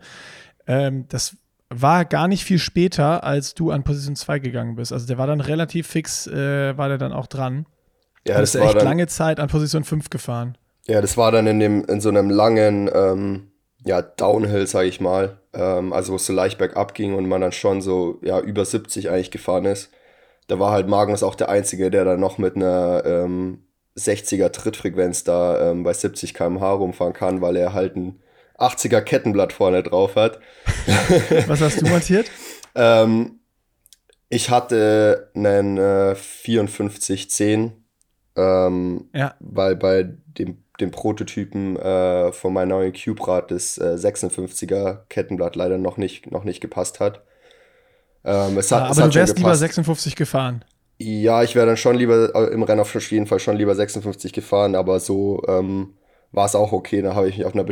Ähm, 0.66 1.06
das 1.08 1.36
war 1.70 2.04
gar 2.04 2.28
nicht 2.28 2.44
viel 2.44 2.58
später, 2.58 3.24
als 3.24 3.54
du 3.54 3.70
an 3.70 3.84
Position 3.84 4.16
2 4.16 4.40
gegangen 4.40 4.76
bist. 4.76 4.92
Also 4.92 5.06
der 5.06 5.18
war 5.18 5.26
dann 5.26 5.40
relativ 5.40 5.86
fix, 5.86 6.26
äh, 6.26 6.76
war 6.76 6.88
der 6.88 6.98
dann 6.98 7.12
auch 7.12 7.26
dran. 7.26 7.66
Ja, 8.26 8.40
das 8.40 8.54
war 8.56 8.66
echt 8.66 8.76
dann, 8.76 8.84
lange 8.84 9.06
Zeit 9.06 9.40
an 9.40 9.48
Position 9.48 9.84
5 9.84 10.10
gefahren. 10.10 10.58
Ja, 10.86 11.00
das 11.00 11.16
war 11.16 11.32
dann 11.32 11.46
in, 11.46 11.60
dem, 11.60 11.84
in 11.84 12.00
so 12.00 12.08
einem 12.08 12.28
langen 12.28 12.90
ähm, 12.92 13.48
ja, 13.84 14.02
Downhill, 14.02 14.66
sage 14.66 14.88
ich 14.88 15.00
mal. 15.00 15.38
Ähm, 15.54 15.92
also 15.92 16.12
wo 16.12 16.16
es 16.16 16.26
so 16.26 16.32
leicht 16.32 16.58
bergab 16.58 16.94
ging 16.94 17.14
und 17.14 17.28
man 17.28 17.40
dann 17.40 17.52
schon 17.52 17.80
so 17.80 18.18
ja, 18.22 18.40
über 18.40 18.64
70 18.64 19.08
eigentlich 19.08 19.30
gefahren 19.30 19.64
ist 19.64 19.90
da 20.50 20.58
war 20.58 20.72
halt 20.72 20.88
Magnus 20.88 21.22
auch 21.22 21.36
der 21.36 21.48
Einzige, 21.48 21.90
der 21.90 22.04
dann 22.04 22.18
noch 22.18 22.36
mit 22.36 22.56
einer 22.56 23.04
ähm, 23.06 23.62
60er 23.96 24.50
Trittfrequenz 24.50 25.22
da 25.22 25.70
ähm, 25.70 25.84
bei 25.84 25.92
70 25.92 26.34
km/h 26.34 26.72
rumfahren 26.72 27.12
kann, 27.12 27.40
weil 27.40 27.56
er 27.56 27.72
halt 27.72 27.96
ein 27.96 28.20
80er 28.58 29.00
Kettenblatt 29.00 29.52
vorne 29.52 29.84
drauf 29.84 30.16
hat. 30.16 30.40
Was 31.46 31.60
hast 31.60 31.80
du 31.80 31.86
montiert? 31.86 32.30
ähm, 32.74 33.38
ich 34.28 34.50
hatte 34.50 35.30
einen 35.36 35.78
äh, 35.78 36.16
5410, 36.16 37.84
ähm, 38.36 39.08
ja. 39.14 39.34
weil 39.38 39.76
bei 39.76 40.02
dem, 40.02 40.64
dem 40.80 40.90
Prototypen 40.90 41.76
äh, 41.76 42.32
von 42.32 42.52
meinem 42.52 42.70
neuen 42.70 42.92
Cube-Rad 42.92 43.52
das 43.52 43.78
äh, 43.78 43.94
56er 43.94 45.02
Kettenblatt 45.08 45.54
leider 45.54 45.78
noch 45.78 45.96
nicht, 45.96 46.30
noch 46.30 46.42
nicht 46.42 46.60
gepasst 46.60 46.98
hat. 46.98 47.22
Ähm, 48.24 48.58
es 48.58 48.70
hat, 48.70 48.78
ja, 48.78 48.84
aber 48.84 48.92
es 48.92 49.00
hat 49.00 49.14
du 49.14 49.18
wärst 49.18 49.38
lieber 49.38 49.54
56 49.54 50.16
gefahren. 50.16 50.64
Ja, 50.98 51.42
ich 51.42 51.54
wäre 51.54 51.66
dann 51.66 51.76
schon 51.76 51.96
lieber 51.96 52.34
äh, 52.34 52.52
im 52.52 52.62
Rennen 52.62 52.80
auf 52.80 53.10
jeden 53.10 53.26
Fall 53.26 53.40
schon 53.40 53.56
lieber 53.56 53.74
56 53.74 54.32
gefahren, 54.32 54.74
aber 54.74 55.00
so 55.00 55.42
ähm, 55.48 55.94
war 56.32 56.46
es 56.46 56.54
auch 56.54 56.72
okay. 56.72 57.00
Da 57.00 57.14
habe 57.14 57.28
ich 57.28 57.38
mich 57.38 57.46
auf 57.46 57.54
einer 57.54 57.66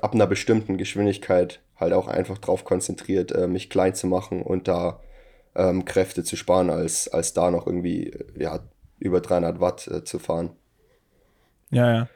ab 0.00 0.14
einer 0.14 0.26
bestimmten 0.26 0.78
Geschwindigkeit 0.78 1.60
halt 1.76 1.92
auch 1.92 2.08
einfach 2.08 2.38
drauf 2.38 2.64
konzentriert, 2.64 3.32
äh, 3.32 3.46
mich 3.46 3.68
klein 3.68 3.94
zu 3.94 4.06
machen 4.06 4.42
und 4.42 4.68
da 4.68 5.00
ähm, 5.54 5.84
Kräfte 5.84 6.24
zu 6.24 6.36
sparen, 6.36 6.70
als, 6.70 7.08
als 7.08 7.34
da 7.34 7.50
noch 7.50 7.66
irgendwie 7.66 8.12
ja, 8.36 8.60
über 8.98 9.20
300 9.20 9.60
Watt 9.60 9.86
äh, 9.88 10.04
zu 10.04 10.18
fahren. 10.18 10.50
Ja, 11.70 11.92
ja. 11.92 12.08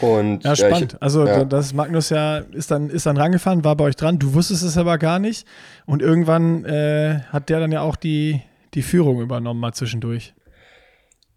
Und, 0.00 0.44
ja, 0.44 0.56
spannend. 0.56 0.94
Ich, 0.94 1.02
also 1.02 1.26
ja. 1.26 1.44
das 1.44 1.74
Magnus 1.74 2.10
ja 2.10 2.38
ist 2.38 2.70
dann, 2.70 2.88
ist 2.88 3.06
dann 3.06 3.16
rangefahren, 3.16 3.64
war 3.64 3.76
bei 3.76 3.84
euch 3.84 3.96
dran. 3.96 4.18
Du 4.18 4.34
wusstest 4.34 4.62
es 4.62 4.78
aber 4.78 4.98
gar 4.98 5.18
nicht. 5.18 5.46
Und 5.86 6.02
irgendwann 6.02 6.64
äh, 6.64 7.20
hat 7.30 7.48
der 7.48 7.60
dann 7.60 7.72
ja 7.72 7.82
auch 7.82 7.96
die, 7.96 8.42
die 8.74 8.82
Führung 8.82 9.20
übernommen 9.20 9.60
mal 9.60 9.72
zwischendurch. 9.72 10.34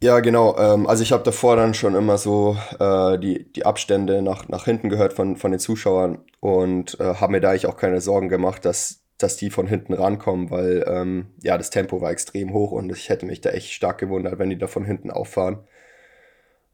Ja, 0.03 0.19
genau. 0.19 0.57
Ähm, 0.57 0.85
also 0.85 1.01
ich 1.01 1.13
habe 1.13 1.23
davor 1.23 1.55
dann 1.55 1.73
schon 1.73 1.95
immer 1.95 2.17
so 2.17 2.57
äh, 2.77 3.17
die, 3.19 3.49
die 3.53 3.65
Abstände 3.65 4.21
nach, 4.21 4.49
nach 4.49 4.65
hinten 4.65 4.89
gehört 4.89 5.13
von, 5.13 5.37
von 5.37 5.51
den 5.51 5.61
Zuschauern 5.61 6.19
und 6.41 6.99
äh, 6.99 7.15
habe 7.15 7.31
mir 7.31 7.39
da 7.39 7.51
eigentlich 7.51 7.67
auch 7.67 7.77
keine 7.77 8.01
Sorgen 8.01 8.27
gemacht, 8.27 8.65
dass, 8.65 9.05
dass 9.17 9.37
die 9.37 9.49
von 9.49 9.65
hinten 9.65 9.93
rankommen, 9.93 10.49
weil 10.51 10.83
ähm, 10.87 11.27
ja, 11.41 11.57
das 11.57 11.69
Tempo 11.69 12.01
war 12.01 12.11
extrem 12.11 12.51
hoch 12.51 12.71
und 12.71 12.91
ich 12.91 13.07
hätte 13.07 13.25
mich 13.25 13.39
da 13.39 13.51
echt 13.51 13.71
stark 13.71 13.97
gewundert, 13.97 14.39
wenn 14.39 14.49
die 14.49 14.57
da 14.57 14.67
von 14.67 14.83
hinten 14.83 15.09
auffahren. 15.09 15.59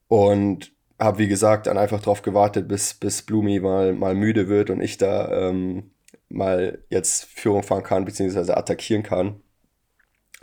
Und 0.07 0.71
habe, 0.99 1.17
wie 1.19 1.27
gesagt, 1.27 1.67
dann 1.67 1.77
einfach 1.77 2.01
drauf 2.01 2.21
gewartet, 2.21 2.67
bis, 2.67 2.93
bis 2.93 3.21
Blumi 3.21 3.59
mal, 3.59 3.93
mal 3.93 4.15
müde 4.15 4.49
wird 4.49 4.69
und 4.69 4.81
ich 4.81 4.97
da 4.97 5.49
ähm, 5.49 5.91
mal 6.27 6.79
jetzt 6.89 7.25
Führung 7.25 7.63
fahren 7.63 7.83
kann, 7.83 8.05
beziehungsweise 8.05 8.57
attackieren 8.57 9.03
kann. 9.03 9.41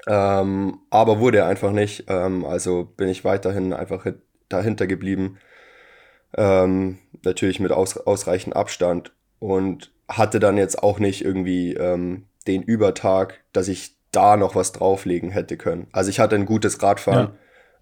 Ähm, 0.07 0.79
aber 0.91 1.21
wurde 1.21 1.39
er 1.39 1.47
einfach 1.47 1.73
nicht. 1.73 2.05
Ähm, 2.09 2.45
also 2.45 2.85
bin 2.85 3.09
ich 3.09 3.25
weiterhin 3.25 3.73
einfach 3.73 4.07
dahinter 4.49 4.87
geblieben. 4.87 5.39
Ähm, 6.37 6.99
natürlich 7.23 7.61
mit 7.61 7.73
aus, 7.73 7.97
ausreichend 7.97 8.57
Abstand 8.57 9.13
und 9.39 9.93
hatte 10.09 10.39
dann 10.39 10.57
jetzt 10.57 10.83
auch 10.83 10.99
nicht 10.99 11.25
irgendwie 11.25 11.75
ähm, 11.75 12.27
den 12.47 12.63
Übertag, 12.63 13.41
dass 13.53 13.69
ich 13.69 13.97
da 14.13 14.37
noch 14.37 14.55
was 14.55 14.73
drauflegen 14.73 15.31
hätte 15.31 15.57
können. 15.57 15.89
Also 15.93 16.11
ich 16.11 16.21
hatte 16.21 16.37
ein 16.37 16.47
gutes 16.47 16.83
Radfahren, 16.83 17.29
ja. 17.29 17.35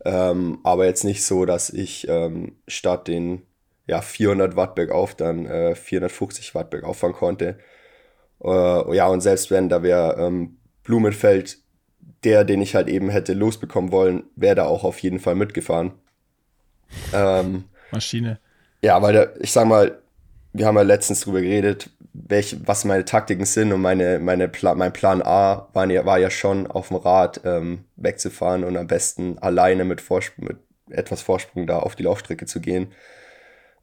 Ähm, 0.05 0.59
aber 0.62 0.86
jetzt 0.86 1.05
nicht 1.05 1.24
so, 1.24 1.44
dass 1.44 1.70
ich 1.70 2.09
ähm, 2.09 2.57
statt 2.68 3.09
den 3.09 3.42
ja, 3.86 4.00
400 4.00 4.57
Watt 4.57 4.74
bergauf 4.74 5.14
dann 5.14 5.46
äh, 5.46 5.74
450 5.74 6.55
Watt 6.55 6.70
bergauf 6.70 6.98
fahren 6.98 7.12
konnte. 7.12 7.59
Äh, 8.42 8.96
ja, 8.96 9.07
und 9.09 9.20
selbst 9.20 9.50
wenn 9.50 9.68
da 9.68 9.82
wäre 9.82 10.16
ähm, 10.18 10.57
Blumenfeld 10.82 11.59
der, 12.24 12.44
den 12.44 12.62
ich 12.62 12.74
halt 12.74 12.88
eben 12.88 13.11
hätte 13.11 13.34
losbekommen 13.34 13.92
wollen, 13.92 14.24
wäre 14.34 14.55
da 14.55 14.64
auch 14.64 14.84
auf 14.84 14.98
jeden 15.00 15.20
Fall 15.20 15.34
mitgefahren. 15.34 15.92
Ähm, 17.12 17.64
Maschine. 17.90 18.38
Ja, 18.82 19.00
weil 19.02 19.12
der, 19.12 19.40
ich 19.40 19.52
sag 19.52 19.66
mal, 19.66 19.98
wir 20.52 20.66
haben 20.66 20.76
ja 20.76 20.82
letztens 20.82 21.20
drüber 21.20 21.40
geredet, 21.40 21.90
welche, 22.14 22.66
was 22.66 22.84
meine 22.84 23.04
Taktiken 23.04 23.44
sind 23.44 23.72
und 23.72 23.82
meine, 23.82 24.20
meine 24.20 24.48
Pla 24.48 24.74
mein 24.76 24.92
Plan 24.92 25.20
A 25.20 25.68
war 25.72 25.90
ja, 25.90 26.06
war 26.06 26.18
ja 26.18 26.30
schon 26.30 26.68
auf 26.68 26.88
dem 26.88 26.98
Rad 26.98 27.40
ähm, 27.44 27.84
wegzufahren 27.96 28.62
und 28.62 28.76
am 28.76 28.86
besten 28.86 29.38
alleine 29.38 29.84
mit, 29.84 30.00
Vorsprung, 30.00 30.46
mit 30.46 30.58
etwas 30.90 31.22
Vorsprung 31.22 31.66
da 31.66 31.80
auf 31.80 31.96
die 31.96 32.04
Laufstrecke 32.04 32.46
zu 32.46 32.60
gehen. 32.60 32.92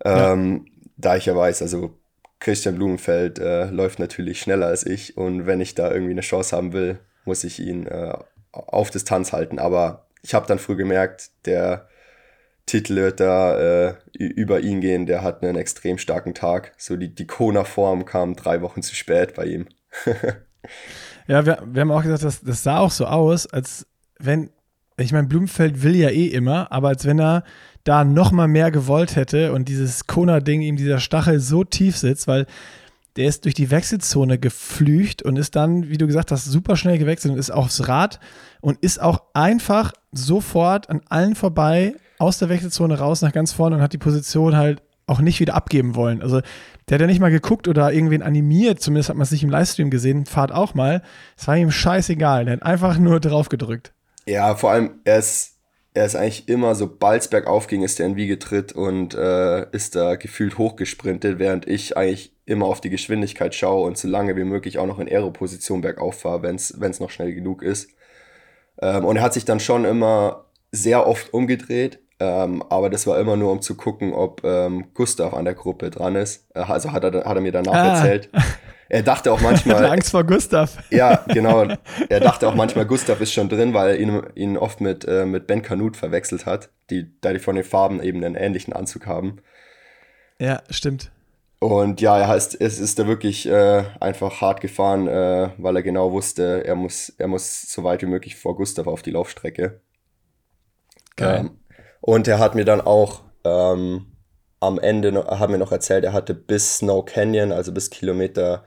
Ähm, 0.06 0.66
ja. 0.66 0.72
Da 0.98 1.16
ich 1.18 1.26
ja 1.26 1.36
weiß, 1.36 1.62
also 1.62 1.98
Christian 2.40 2.76
Blumenfeld 2.76 3.38
äh, 3.38 3.66
läuft 3.66 4.00
natürlich 4.00 4.40
schneller 4.40 4.68
als 4.68 4.86
ich 4.86 5.18
und 5.18 5.46
wenn 5.46 5.60
ich 5.60 5.76
da 5.76 5.92
irgendwie 5.92 6.14
eine 6.14 6.22
Chance 6.22 6.56
haben 6.56 6.72
will, 6.74 7.00
muss 7.26 7.44
ich 7.44 7.60
ihn 7.60 7.86
äh, 7.86 8.14
auf 8.54 8.92
Distanz 8.92 9.34
halten. 9.34 9.60
Aber 9.60 10.08
ich 10.24 10.34
habe 10.34 10.48
dann 10.48 10.58
früh 10.58 10.78
gemerkt, 10.78 11.32
der 11.46 11.88
Titel 12.66 13.12
da 13.12 13.90
äh, 13.90 13.96
über 14.14 14.62
ihn 14.62 14.82
gehen. 14.82 15.06
Der 15.06 15.24
hat 15.24 15.44
einen 15.44 15.56
extrem 15.56 15.98
starken 15.98 16.34
Tag. 16.34 16.74
So 16.78 16.96
die, 16.96 17.14
die 17.14 17.28
Kona-Form 17.28 18.06
kam 18.06 18.36
drei 18.36 18.62
Wochen 18.62 18.82
zu 18.82 18.96
spät 18.96 19.36
bei 19.36 19.46
ihm. 19.46 19.68
ja, 21.28 21.46
wir, 21.46 21.64
wir 21.66 21.82
haben 21.82 21.92
auch 21.92 22.04
gesagt, 22.04 22.24
das, 22.24 22.42
das 22.42 22.64
sah 22.64 22.80
auch 22.80 22.92
so 22.92 23.06
aus, 23.06 23.48
als 23.48 23.88
wenn, 24.20 24.50
ich 24.98 25.12
meine, 25.12 25.28
Blumenfeld 25.28 25.84
will 25.84 25.96
ja 25.96 26.10
eh 26.10 26.28
immer, 26.28 26.72
aber 26.72 26.90
als 26.90 27.06
wenn 27.06 27.20
er 27.20 27.44
da 27.84 28.04
noch 28.04 28.32
mal 28.32 28.48
mehr 28.48 28.72
gewollt 28.72 29.16
hätte 29.16 29.54
und 29.54 29.68
dieses 29.68 30.08
Kona-Ding 30.08 30.62
ihm 30.62 30.78
dieser 30.78 31.00
Stachel 31.00 31.40
so 31.40 31.64
tief 31.64 31.98
sitzt, 31.98 32.28
weil 32.28 32.46
der 33.16 33.28
ist 33.28 33.44
durch 33.44 33.56
die 33.56 33.72
Wechselzone 33.72 34.38
geflücht 34.40 35.22
und 35.22 35.38
ist 35.38 35.56
dann, 35.56 35.90
wie 35.90 35.98
du 35.98 36.08
gesagt 36.08 36.32
hast, 36.32 36.46
super 36.46 36.78
schnell 36.78 36.98
gewechselt 36.98 37.34
und 37.34 37.40
ist 37.40 37.52
aufs 37.52 37.88
Rad 37.88 38.20
und 38.62 38.80
ist 38.80 39.02
auch 39.02 39.24
einfach 39.34 39.92
sofort 40.12 40.90
an 40.90 41.02
allen 41.10 41.36
vorbei 41.36 41.96
aus 42.22 42.38
der 42.38 42.50
Wechselzone 42.50 42.98
raus 43.00 43.22
nach 43.22 43.34
ganz 43.34 43.52
vorne 43.52 43.78
und 43.78 43.82
hat 43.82 43.94
die 43.94 43.98
Position 43.98 44.56
halt 44.56 44.82
auch 45.08 45.20
nicht 45.20 45.40
wieder 45.40 45.56
abgeben 45.56 45.96
wollen. 45.96 46.22
Also 46.22 46.42
der 46.88 46.96
hat 46.96 47.02
ja 47.02 47.08
nicht 47.08 47.20
mal 47.20 47.32
geguckt 47.32 47.68
oder 47.68 47.92
irgendwen 47.92 48.22
animiert, 48.22 48.82
zumindest 48.82 49.10
hat 49.10 49.18
man 49.18 49.24
es 49.24 49.32
nicht 49.32 49.44
im 49.44 49.50
Livestream 49.50 49.90
gesehen, 49.90 50.26
fahrt 50.26 50.52
auch 50.52 50.74
mal. 50.74 51.02
Es 51.38 51.48
war 51.48 51.58
ihm 51.58 51.72
scheißegal, 51.72 52.46
der 52.46 52.56
hat 52.56 52.64
einfach 52.64 52.98
nur 52.98 53.20
drauf 53.20 53.50
gedrückt. 53.50 53.94
Ja, 54.26 54.56
vor 54.56 54.72
allem, 54.72 55.02
er 55.04 55.18
ist, 55.18 55.58
er 55.94 56.06
ist 56.06 56.16
eigentlich 56.16 56.48
immer, 56.48 56.76
sobald 56.76 57.24
es 57.24 57.28
bergauf 57.28 57.68
ging, 57.68 57.84
ist 57.84 58.00
er 58.00 58.06
in 58.06 58.16
Wiege 58.16 58.40
tritt 58.40 58.72
und 58.72 59.16
äh, 59.16 59.70
ist 59.72 59.96
da 59.96 60.16
gefühlt 60.16 60.58
hochgesprintet, 60.58 61.40
während 61.40 61.68
ich 61.68 61.98
eigentlich 61.98 62.34
immer 62.46 62.68
auf 62.68 62.82
die 62.82 62.90
Geschwindigkeit 62.90 63.56
schaue 63.56 63.86
und 63.86 63.98
so 63.98 64.08
lange 64.08 64.36
wie 64.36 64.44
möglich 64.44 64.78
auch 64.78 64.88
noch 64.88 65.00
in 65.00 65.08
Aero-Position 65.08 65.82
bergauf 65.82 66.22
fahre, 66.22 66.44
wenn 66.44 66.56
es 66.56 67.00
noch 67.00 67.10
schnell 67.10 67.34
genug 67.34 67.64
ist. 67.64 67.90
Ähm, 68.82 69.06
und 69.06 69.18
er 69.18 69.24
hat 69.24 69.34
sich 69.34 69.46
dann 69.46 69.60
schon 69.60 69.86
immer 69.86 70.46
sehr 70.72 71.06
oft 71.08 71.34
umgedreht, 71.34 72.00
ähm, 72.22 72.64
aber 72.70 72.92
das 72.92 73.08
war 73.08 73.20
immer 73.20 73.36
nur, 73.36 73.52
um 73.52 73.64
zu 73.64 73.76
gucken, 73.76 74.14
ob 74.14 74.44
ähm, 74.44 74.94
Gustav 74.94 75.34
an 75.34 75.46
der 75.46 75.56
Gruppe 75.56 75.90
dran 75.90 76.16
ist. 76.16 76.46
Äh, 76.54 76.60
also 76.60 76.92
hat 76.92 77.04
er, 77.04 77.26
hat 77.26 77.36
er 77.36 77.42
mir 77.42 77.52
danach 77.52 77.74
ah. 77.74 77.96
erzählt. 77.96 78.30
Er 78.90 79.02
dachte 79.02 79.32
auch 79.32 79.42
manchmal. 79.42 79.86
Angst 79.92 80.12
vor 80.12 80.24
Gustav. 80.24 80.78
Ja, 80.92 81.26
genau. 81.30 81.66
Er 82.10 82.20
dachte 82.20 82.48
auch 82.48 82.54
manchmal, 82.54 82.86
Gustav 82.86 83.22
ist 83.22 83.34
schon 83.34 83.50
drin, 83.50 83.74
weil 83.74 83.92
er 83.92 84.00
ihn, 84.00 84.22
ihn 84.36 84.58
oft 84.58 84.82
mit, 84.82 85.04
äh, 85.06 85.26
mit 85.26 85.48
Ben 85.48 85.64
Kanut 85.64 85.98
verwechselt 85.98 86.46
hat, 86.46 86.70
die, 86.92 87.10
da 87.22 87.34
die 87.34 87.40
von 87.40 87.56
den 87.56 87.64
Farben 87.64 88.04
eben 88.04 88.24
einen 88.24 88.36
ähnlichen 88.36 88.74
Anzug 88.74 89.08
haben. 89.08 89.38
Ja, 90.40 90.62
stimmt. 90.70 91.10
Und 91.58 92.02
ja, 92.02 92.20
er 92.20 92.28
heißt, 92.28 92.60
es 92.60 92.80
ist 92.80 93.00
da 93.00 93.08
wirklich 93.08 93.48
äh, 93.48 93.84
einfach 94.00 94.42
hart 94.42 94.62
gefahren, 94.62 95.08
äh, 95.08 95.50
weil 95.58 95.76
er 95.76 95.84
genau 95.84 96.12
wusste, 96.12 96.64
er 96.66 96.76
muss, 96.76 97.10
er 97.18 97.30
muss 97.30 97.72
so 97.72 97.84
weit 97.84 98.02
wie 98.04 98.08
möglich 98.08 98.36
vor 98.36 98.56
Gustav 98.58 98.86
auf 98.86 99.02
die 99.02 99.12
Laufstrecke. 99.12 99.80
Geil. 101.16 101.40
Ähm, 101.40 101.61
und 102.02 102.28
er 102.28 102.40
hat 102.40 102.56
mir 102.56 102.66
dann 102.66 102.82
auch 102.82 103.22
ähm, 103.44 104.08
am 104.60 104.80
Ende 104.80 105.12
noch, 105.12 105.40
hat 105.40 105.50
mir 105.50 105.58
noch 105.58 105.72
erzählt, 105.72 106.04
er 106.04 106.14
hatte 106.14 106.34
bis 106.34 106.78
Snow 106.78 107.06
Canyon, 107.06 107.52
also 107.52 107.72
bis 107.72 107.90
Kilometer 107.90 108.64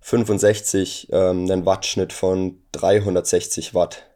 65, 0.00 1.08
ähm, 1.12 1.50
einen 1.50 1.66
Wattschnitt 1.66 2.12
von 2.12 2.62
360 2.72 3.74
Watt. 3.74 4.06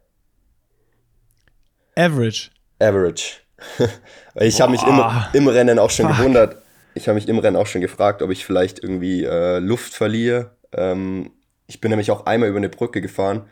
Average. 1.97 2.51
Average. 2.79 3.41
ich 4.37 4.61
habe 4.61 4.73
mich 4.73 4.83
im, 4.83 5.03
im 5.33 5.49
Rennen 5.49 5.79
auch 5.79 5.91
schon 5.91 6.07
Fuck. 6.07 6.17
gewundert, 6.17 6.63
ich 6.95 7.09
habe 7.09 7.15
mich 7.15 7.29
im 7.29 7.39
Rennen 7.39 7.57
auch 7.57 7.67
schon 7.67 7.81
gefragt, 7.81 8.23
ob 8.23 8.31
ich 8.31 8.45
vielleicht 8.45 8.83
irgendwie 8.83 9.25
äh, 9.25 9.59
Luft 9.59 9.95
verliere. 9.95 10.57
Ähm, 10.73 11.33
ich 11.67 11.81
bin 11.81 11.91
nämlich 11.91 12.11
auch 12.11 12.27
einmal 12.27 12.49
über 12.49 12.59
eine 12.59 12.69
Brücke 12.69 13.01
gefahren 13.01 13.49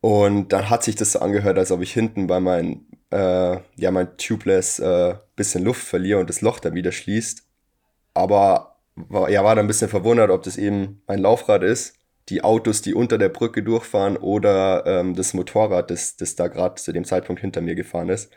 und 0.00 0.52
dann 0.52 0.70
hat 0.70 0.82
sich 0.82 0.96
das 0.96 1.12
so 1.12 1.20
angehört, 1.20 1.58
als 1.58 1.72
ob 1.72 1.82
ich 1.82 1.92
hinten 1.92 2.26
bei 2.26 2.40
meinem, 2.40 2.86
äh, 3.10 3.58
ja, 3.76 3.90
mein 3.90 4.16
Tubeless 4.16 4.78
äh, 4.78 5.14
bisschen 5.36 5.64
Luft 5.64 5.82
verliere 5.82 6.20
und 6.20 6.28
das 6.28 6.40
Loch 6.40 6.60
dann 6.60 6.74
wieder 6.74 6.92
schließt. 6.92 7.42
Aber 8.14 8.76
war, 8.94 9.30
ja, 9.30 9.44
war 9.44 9.54
dann 9.54 9.64
ein 9.64 9.68
bisschen 9.68 9.88
verwundert, 9.88 10.30
ob 10.30 10.42
das 10.42 10.56
eben 10.56 11.02
mein 11.06 11.20
Laufrad 11.20 11.62
ist, 11.62 11.94
die 12.28 12.44
Autos, 12.44 12.82
die 12.82 12.94
unter 12.94 13.18
der 13.18 13.28
Brücke 13.28 13.62
durchfahren 13.62 14.16
oder 14.16 14.84
ähm, 14.86 15.14
das 15.14 15.34
Motorrad, 15.34 15.90
das, 15.90 16.16
das 16.16 16.36
da 16.36 16.48
gerade 16.48 16.76
zu 16.76 16.92
dem 16.92 17.04
Zeitpunkt 17.04 17.40
hinter 17.40 17.60
mir 17.60 17.74
gefahren 17.74 18.08
ist. 18.08 18.30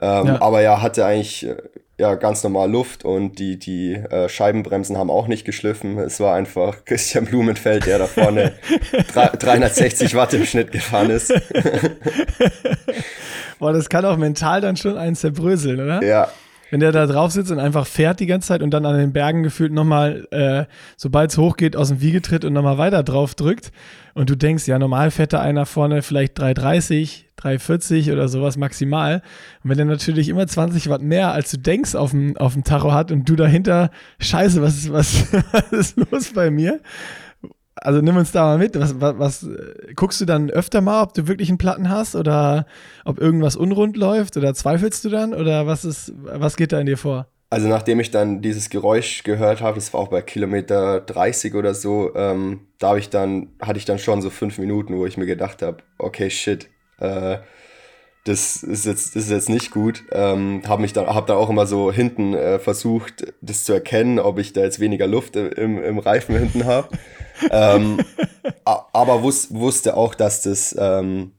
Ähm, 0.00 0.26
ja. 0.26 0.40
Aber 0.40 0.62
ja, 0.62 0.80
hatte 0.80 1.04
eigentlich 1.04 1.46
äh, 1.46 1.56
ja, 1.98 2.14
ganz 2.14 2.42
normal 2.42 2.70
Luft 2.70 3.04
und 3.04 3.38
die, 3.38 3.58
die 3.58 3.94
äh, 3.94 4.28
Scheibenbremsen 4.28 4.96
haben 4.96 5.10
auch 5.10 5.26
nicht 5.26 5.44
geschliffen. 5.44 5.98
Es 5.98 6.20
war 6.20 6.34
einfach 6.34 6.84
Christian 6.84 7.26
Blumenfeld, 7.26 7.86
der 7.86 7.98
da 7.98 8.06
vorne 8.06 8.54
360 9.12 10.14
Watt 10.14 10.32
im 10.32 10.46
Schnitt 10.46 10.72
gefahren 10.72 11.10
ist. 11.10 11.32
Boah, 13.60 13.72
das 13.72 13.88
kann 13.88 14.04
auch 14.04 14.16
mental 14.16 14.60
dann 14.60 14.76
schon 14.76 14.98
einen 14.98 15.14
zerbröseln, 15.14 15.80
oder? 15.80 16.02
Ja, 16.02 16.28
wenn 16.70 16.80
der 16.80 16.92
da 16.92 17.06
drauf 17.06 17.32
sitzt 17.32 17.50
und 17.50 17.58
einfach 17.58 17.86
fährt 17.86 18.20
die 18.20 18.26
ganze 18.26 18.48
Zeit 18.48 18.62
und 18.62 18.70
dann 18.70 18.86
an 18.86 18.96
den 18.96 19.12
Bergen 19.12 19.42
gefühlt 19.42 19.72
nochmal, 19.72 20.26
äh, 20.30 20.64
sobald 20.96 21.30
es 21.30 21.38
hochgeht, 21.38 21.76
aus 21.76 21.88
dem 21.88 22.00
Wiege 22.00 22.22
tritt 22.22 22.44
und 22.44 22.52
nochmal 22.52 22.78
weiter 22.78 23.02
drauf 23.02 23.34
drückt. 23.34 23.72
Und 24.14 24.30
du 24.30 24.36
denkst, 24.36 24.66
ja, 24.66 24.78
normal 24.78 25.10
fährt 25.10 25.32
da 25.32 25.40
einer 25.40 25.66
vorne 25.66 26.02
vielleicht 26.02 26.38
330, 26.38 27.28
340 27.36 28.12
oder 28.12 28.28
sowas 28.28 28.56
maximal. 28.56 29.22
Und 29.62 29.70
wenn 29.70 29.78
der 29.78 29.86
natürlich 29.86 30.28
immer 30.28 30.46
20 30.46 30.88
Watt 30.88 31.02
mehr, 31.02 31.32
als 31.32 31.50
du 31.50 31.58
denkst, 31.58 31.94
auf 31.94 32.10
dem, 32.10 32.36
auf 32.36 32.54
dem 32.54 32.64
Tacho 32.64 32.92
hat 32.92 33.10
und 33.10 33.28
du 33.28 33.36
dahinter, 33.36 33.90
scheiße, 34.20 34.62
was 34.62 34.76
ist, 34.76 34.92
was, 34.92 35.32
was 35.52 35.72
ist 35.72 35.96
los 35.96 36.32
bei 36.34 36.50
mir? 36.50 36.80
Also 37.82 38.00
nimm 38.00 38.16
uns 38.16 38.32
da 38.32 38.44
mal 38.44 38.58
mit. 38.58 38.78
Was, 38.78 39.00
was, 39.00 39.18
was, 39.18 39.48
guckst 39.96 40.20
du 40.20 40.24
dann 40.26 40.50
öfter 40.50 40.80
mal, 40.80 41.02
ob 41.02 41.14
du 41.14 41.26
wirklich 41.26 41.48
einen 41.48 41.58
Platten 41.58 41.88
hast 41.88 42.14
oder 42.14 42.66
ob 43.04 43.18
irgendwas 43.18 43.56
unrund 43.56 43.96
läuft 43.96 44.36
oder 44.36 44.54
zweifelst 44.54 45.04
du 45.04 45.08
dann 45.08 45.34
oder 45.34 45.66
was 45.66 45.84
ist, 45.84 46.12
was 46.16 46.56
geht 46.56 46.72
da 46.72 46.80
in 46.80 46.86
dir 46.86 46.98
vor? 46.98 47.26
Also 47.52 47.66
nachdem 47.66 47.98
ich 47.98 48.12
dann 48.12 48.42
dieses 48.42 48.70
Geräusch 48.70 49.24
gehört 49.24 49.60
habe, 49.60 49.74
das 49.74 49.92
war 49.92 50.00
auch 50.00 50.08
bei 50.08 50.22
Kilometer 50.22 51.00
30 51.00 51.54
oder 51.54 51.74
so, 51.74 52.14
ähm, 52.14 52.60
da 52.78 52.90
habe 52.90 53.00
ich 53.00 53.10
dann, 53.10 53.48
hatte 53.60 53.78
ich 53.78 53.84
dann 53.84 53.98
schon 53.98 54.22
so 54.22 54.30
fünf 54.30 54.58
Minuten, 54.58 54.96
wo 54.96 55.04
ich 55.04 55.16
mir 55.16 55.26
gedacht 55.26 55.60
habe, 55.62 55.78
okay, 55.98 56.30
shit, 56.30 56.68
äh, 57.00 57.38
das 58.24 58.62
ist 58.62 58.86
jetzt, 58.86 59.16
das 59.16 59.24
ist 59.24 59.30
jetzt 59.30 59.48
nicht 59.48 59.70
gut. 59.70 60.04
Ähm, 60.12 60.62
habe 60.66 60.82
mich 60.82 60.92
dann, 60.92 61.06
habe 61.06 61.26
dann 61.26 61.38
auch 61.38 61.50
immer 61.50 61.66
so 61.66 61.90
hinten 61.90 62.34
äh, 62.34 62.58
versucht, 62.58 63.32
das 63.40 63.64
zu 63.64 63.72
erkennen, 63.72 64.18
ob 64.18 64.38
ich 64.38 64.52
da 64.52 64.60
jetzt 64.60 64.78
weniger 64.78 65.06
Luft 65.06 65.36
im, 65.36 65.82
im 65.82 65.98
Reifen 65.98 66.36
hinten 66.36 66.66
habe. 66.66 66.88
ähm, 67.50 67.98
aber 68.64 69.22
wus, 69.22 69.52
wusste 69.52 69.96
auch, 69.96 70.14
dass 70.14 70.42
das, 70.42 70.74
ähm, 70.78 71.32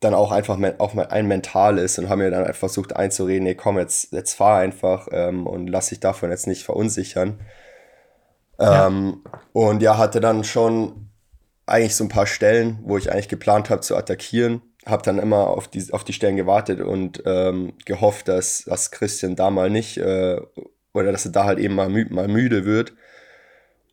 dann 0.00 0.14
auch 0.14 0.32
einfach 0.32 0.58
auch 0.78 0.96
ein 0.96 1.28
Mental 1.28 1.78
ist 1.78 1.98
und 1.98 2.08
haben 2.08 2.18
mir 2.18 2.30
dann 2.30 2.52
versucht 2.54 2.96
einzureden, 2.96 3.44
nee, 3.44 3.54
komm, 3.54 3.78
jetzt, 3.78 4.12
jetzt 4.12 4.34
fahr 4.34 4.58
einfach 4.58 5.08
ähm, 5.12 5.46
und 5.46 5.68
lass 5.68 5.88
dich 5.88 6.00
davon 6.00 6.30
jetzt 6.30 6.46
nicht 6.46 6.64
verunsichern. 6.64 7.40
Ja. 8.58 8.86
Ähm, 8.86 9.22
und 9.52 9.82
ja, 9.82 9.98
hatte 9.98 10.20
dann 10.20 10.44
schon 10.44 11.08
eigentlich 11.66 11.96
so 11.96 12.04
ein 12.04 12.08
paar 12.08 12.26
Stellen, 12.26 12.78
wo 12.82 12.98
ich 12.98 13.12
eigentlich 13.12 13.28
geplant 13.28 13.70
habe 13.70 13.80
zu 13.80 13.96
attackieren. 13.96 14.62
Habe 14.84 15.02
dann 15.04 15.18
immer 15.18 15.48
auf 15.48 15.68
die, 15.68 15.92
auf 15.92 16.02
die 16.02 16.12
Stellen 16.12 16.36
gewartet 16.36 16.80
und 16.80 17.22
ähm, 17.24 17.74
gehofft, 17.84 18.26
dass, 18.26 18.64
dass 18.64 18.90
Christian 18.90 19.36
da 19.36 19.50
mal 19.50 19.70
nicht 19.70 19.98
äh, 19.98 20.40
oder 20.92 21.12
dass 21.12 21.24
er 21.24 21.32
da 21.32 21.44
halt 21.44 21.58
eben 21.58 21.74
mal, 21.74 21.88
mü 21.88 22.06
mal 22.10 22.28
müde 22.28 22.64
wird. 22.64 22.92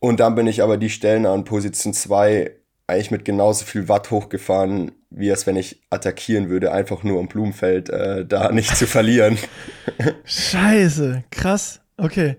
Und 0.00 0.18
dann 0.20 0.34
bin 0.34 0.46
ich 0.46 0.62
aber 0.62 0.78
die 0.78 0.90
Stellen 0.90 1.26
an 1.26 1.44
Position 1.44 1.94
2 1.94 2.50
eigentlich 2.86 3.10
mit 3.10 3.24
genauso 3.24 3.64
viel 3.64 3.88
Watt 3.88 4.10
hochgefahren, 4.10 4.92
wie 5.10 5.28
es, 5.28 5.46
wenn 5.46 5.56
ich 5.56 5.82
attackieren 5.90 6.48
würde, 6.48 6.72
einfach 6.72 7.02
nur 7.02 7.18
um 7.20 7.28
Blumenfeld 7.28 7.88
äh, 7.88 8.26
da 8.26 8.50
nicht 8.52 8.76
zu 8.76 8.86
verlieren. 8.86 9.38
Scheiße, 10.24 11.24
krass, 11.30 11.80
okay. 11.96 12.36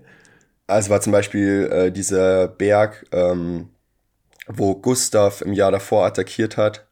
Also 0.66 0.90
war 0.90 1.00
zum 1.00 1.12
Beispiel 1.12 1.68
äh, 1.72 1.90
dieser 1.90 2.48
Berg, 2.48 3.06
ähm, 3.12 3.70
wo 4.46 4.74
Gustav 4.74 5.40
im 5.42 5.52
Jahr 5.52 5.70
davor 5.70 6.04
attackiert 6.04 6.56
hat. 6.56 6.86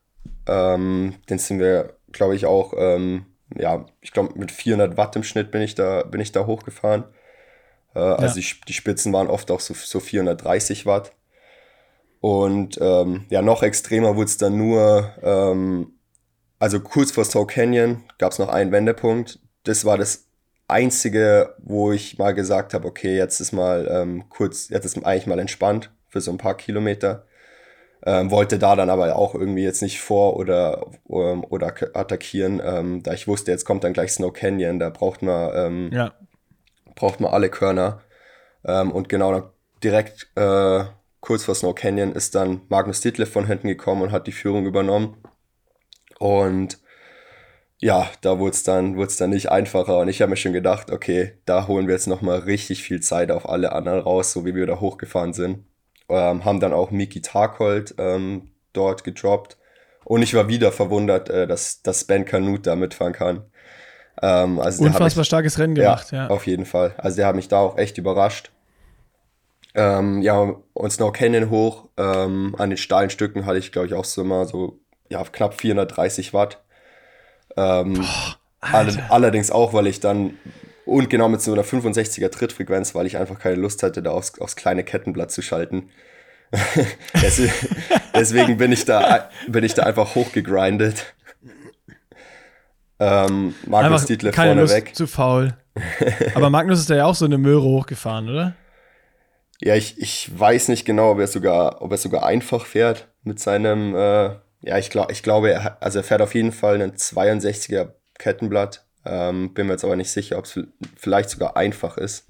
Ähm, 0.47 1.15
den 1.29 1.39
sind 1.39 1.59
wir, 1.59 1.95
glaube 2.13 2.37
ich, 2.37 2.47
auch, 2.47 2.75
ähm, 2.77 3.27
ja, 3.57 3.87
ich 4.01 4.13
glaube 4.13 4.39
mit 4.39 4.53
400 4.53 4.97
Watt 4.97 5.17
im 5.17 5.23
Schnitt 5.25 5.51
bin 5.51 5.63
ich 5.63 5.75
da, 5.75 6.03
bin 6.03 6.21
ich 6.21 6.33
da 6.33 6.47
hochgefahren. 6.47 7.05
Äh, 7.95 7.99
also 7.99 8.39
ja. 8.39 8.47
die, 8.47 8.61
die, 8.69 8.73
Spitzen 8.73 9.13
waren 9.13 9.29
oft 9.29 9.51
auch 9.51 9.61
so, 9.61 9.75
so 9.75 10.01
430 10.01 10.87
Watt. 10.87 11.13
Und 12.21 12.79
ähm, 12.81 13.27
ja, 13.31 13.43
noch 13.43 13.63
extremer 13.63 14.17
wurde 14.17 14.27
es 14.27 14.37
dann 14.37 14.57
nur, 14.57 15.15
ähm, 15.23 15.95
also 16.59 16.81
kurz 16.81 17.11
vor 17.13 17.25
Stoke 17.25 17.55
Canyon 17.55 18.05
gab 18.19 18.33
es 18.33 18.39
noch 18.39 18.49
einen 18.49 18.73
Wendepunkt. 18.73 19.39
Das 19.65 19.85
war 19.85 19.97
das 19.97 20.27
einzige, 20.69 21.55
wo 21.59 21.93
ich 21.93 22.19
mal 22.19 22.35
gesagt 22.35 22.75
habe, 22.75 22.87
okay, 22.87 23.17
jetzt 23.17 23.41
ist 23.41 23.53
mal 23.53 23.89
ähm, 23.91 24.29
kurz, 24.29 24.69
jetzt 24.69 24.85
ist 24.85 25.05
eigentlich 25.05 25.27
mal 25.27 25.39
entspannt 25.39 25.91
für 26.09 26.21
so 26.21 26.31
ein 26.31 26.39
paar 26.39 26.57
Kilometer. 26.57 27.27
Ähm, 28.05 28.31
wollte 28.31 28.59
da 28.59 28.77
dann 28.77 28.89
aber 28.89 29.15
auch 29.17 29.35
irgendwie 29.35 29.63
jetzt 29.63 29.83
nicht 29.83 30.01
vor 30.01 30.37
oder, 30.37 30.87
ähm, 31.11 31.45
oder 31.45 31.75
attackieren, 31.93 32.61
ähm, 32.65 33.03
da 33.03 33.13
ich 33.13 33.29
wusste, 33.29 33.51
jetzt 33.51 33.67
kommt 33.67 33.85
dann 33.85 33.93
gleich 33.93 34.13
Snow 34.13 34.33
Canyon, 34.33 34.79
da 34.79 34.89
braucht 34.89 35.21
man, 35.21 35.51
ähm, 35.55 35.91
ja. 35.93 36.15
Braucht 37.01 37.21
man 37.21 37.33
alle 37.33 37.49
Körner. 37.49 38.03
Ähm, 38.65 38.93
und 38.93 39.09
genau 39.09 39.53
direkt 39.83 40.31
äh, 40.37 40.85
kurz 41.21 41.45
vor 41.45 41.55
Snow 41.55 41.75
Canyon 41.75 42.13
ist 42.13 42.35
dann 42.35 42.63
Magnus 42.69 43.01
Ditlev 43.01 43.33
von 43.33 43.47
hinten 43.47 43.69
gekommen 43.69 44.03
und 44.03 44.13
hat 44.13 44.27
die 44.27 44.33
Führung 44.33 44.67
übernommen. 44.67 45.17
Und 46.19 46.79
ja, 47.79 48.11
da 48.21 48.39
wurde 48.39 48.53
es 48.53 48.63
dann, 48.63 48.95
dann 49.19 49.31
nicht 49.31 49.51
einfacher. 49.51 49.99
Und 49.99 50.09
ich 50.09 50.21
habe 50.21 50.31
mir 50.31 50.37
schon 50.37 50.53
gedacht, 50.53 50.91
okay, 50.91 51.39
da 51.47 51.67
holen 51.67 51.87
wir 51.87 51.95
jetzt 51.95 52.07
nochmal 52.07 52.41
richtig 52.41 52.83
viel 52.83 53.01
Zeit 53.01 53.31
auf 53.31 53.49
alle 53.49 53.73
anderen 53.73 54.01
raus, 54.01 54.33
so 54.33 54.45
wie 54.45 54.55
wir 54.55 54.67
da 54.67 54.81
hochgefahren 54.81 55.33
sind. 55.33 55.65
Ähm, 56.11 56.45
haben 56.45 56.61
dann 56.61 56.75
auch 56.75 56.91
Miki 56.91 57.23
Tarkold 57.23 57.95
ähm, 57.99 58.51
dort 58.75 59.05
gedroppt. 59.05 59.57
Und 60.05 60.23
ich 60.23 60.35
war 60.35 60.49
wieder 60.49 60.73
verwundert, 60.73 61.31
äh, 61.31 61.47
dass, 61.47 61.83
dass 61.83 62.05
Ben 62.05 62.27
Kanut 62.27 62.67
da 62.67 62.77
mitfahren 62.77 63.15
kann. 63.15 63.45
Ähm, 64.23 64.61
also 64.61 64.85
Unfassbar 64.85 65.23
ich, 65.23 65.27
starkes 65.27 65.59
Rennen 65.59 65.75
gemacht, 65.75 66.13
ja, 66.13 66.25
ja. 66.25 66.31
Auf 66.31 66.47
jeden 66.47 66.67
Fall. 66.67 66.95
Also 66.99 67.17
der 67.17 67.27
hat 67.27 67.37
mich 67.37 67.49
da 67.49 67.59
auch 67.59 67.79
echt 67.79 67.99
überrascht. 67.99 68.51
Ähm, 69.75 70.21
ja, 70.21 70.55
und 70.75 70.91
Snow 70.93 71.13
Canyon 71.13 71.51
hoch. 71.51 71.89
Ähm, 71.97 72.55
an 72.59 72.71
den 72.71 72.77
steilen 72.77 73.11
Stücken 73.11 73.47
hatte 73.47 73.59
ich, 73.59 73.73
glaube 73.73 73.87
ich, 73.87 73.95
auch 73.95 74.05
so 74.05 74.23
immer 74.23 74.47
so 74.47 74.79
ja, 75.09 75.23
knapp 75.25 75.61
430 75.61 76.35
Watt. 76.35 76.63
Ähm, 77.57 77.95
Boah, 77.95 78.37
all, 78.61 79.07
allerdings 79.09 79.51
auch, 79.51 79.73
weil 79.73 79.87
ich 79.87 80.01
dann 80.01 80.35
und 80.87 81.09
genau 81.09 81.29
mit 81.29 81.41
so 81.41 81.53
einer 81.53 81.63
65er 81.63 82.31
Trittfrequenz, 82.31 82.95
weil 82.95 83.07
ich 83.07 83.17
einfach 83.17 83.39
keine 83.39 83.57
Lust 83.57 83.83
hatte, 83.83 84.03
da 84.03 84.11
aufs, 84.11 84.41
aufs 84.41 84.57
kleine 84.57 84.83
Kettenblatt 84.83 85.31
zu 85.31 85.41
schalten. 85.41 85.91
deswegen, 87.23 87.53
deswegen 88.15 88.57
bin 88.57 88.73
ich 88.73 88.85
da 88.85 89.31
bin 89.47 89.63
ich 89.63 89.75
da 89.75 89.85
einfach 89.85 90.15
hochgegrindet. 90.17 91.15
Ähm, 93.01 93.55
Magnus 93.67 94.05
Dietler 94.05 94.33
vorne 94.33 94.61
Lust, 94.61 94.75
weg. 94.75 94.95
Zu 94.95 95.07
faul. 95.07 95.57
Aber 96.35 96.51
Magnus 96.51 96.81
ist 96.81 96.91
ja 96.91 97.07
auch 97.07 97.15
so 97.15 97.25
eine 97.25 97.39
Möhre 97.39 97.63
hochgefahren, 97.63 98.29
oder? 98.29 98.55
Ja, 99.63 99.75
ich, 99.75 99.99
ich 99.99 100.31
weiß 100.39 100.69
nicht 100.69 100.85
genau, 100.85 101.13
ob 101.13 101.19
er 101.19 101.27
sogar, 101.27 101.81
ob 101.81 101.91
er 101.91 101.97
sogar 101.97 102.25
einfach 102.25 102.67
fährt 102.67 103.09
mit 103.23 103.41
seinem, 103.41 103.95
äh, 103.95 104.37
ja, 104.63 104.79
ich, 104.79 104.91
glaub, 104.91 105.11
ich 105.11 105.23
glaube, 105.23 105.51
er, 105.51 105.83
also 105.83 105.99
er 106.01 106.05
fährt 106.05 106.21
auf 106.21 106.35
jeden 106.35 106.53
Fall 106.53 106.75
einen 106.75 106.93
62er 106.93 107.93
Kettenblatt. 108.19 108.85
Ähm, 109.07 109.55
bin 109.55 109.67
mir 109.67 109.73
jetzt 109.73 109.85
aber 109.85 109.97
nicht 109.97 110.11
sicher, 110.11 110.37
ob 110.37 110.45
es 110.45 110.61
vielleicht 110.97 111.31
sogar 111.31 111.57
einfach 111.57 111.97
ist. 111.97 112.27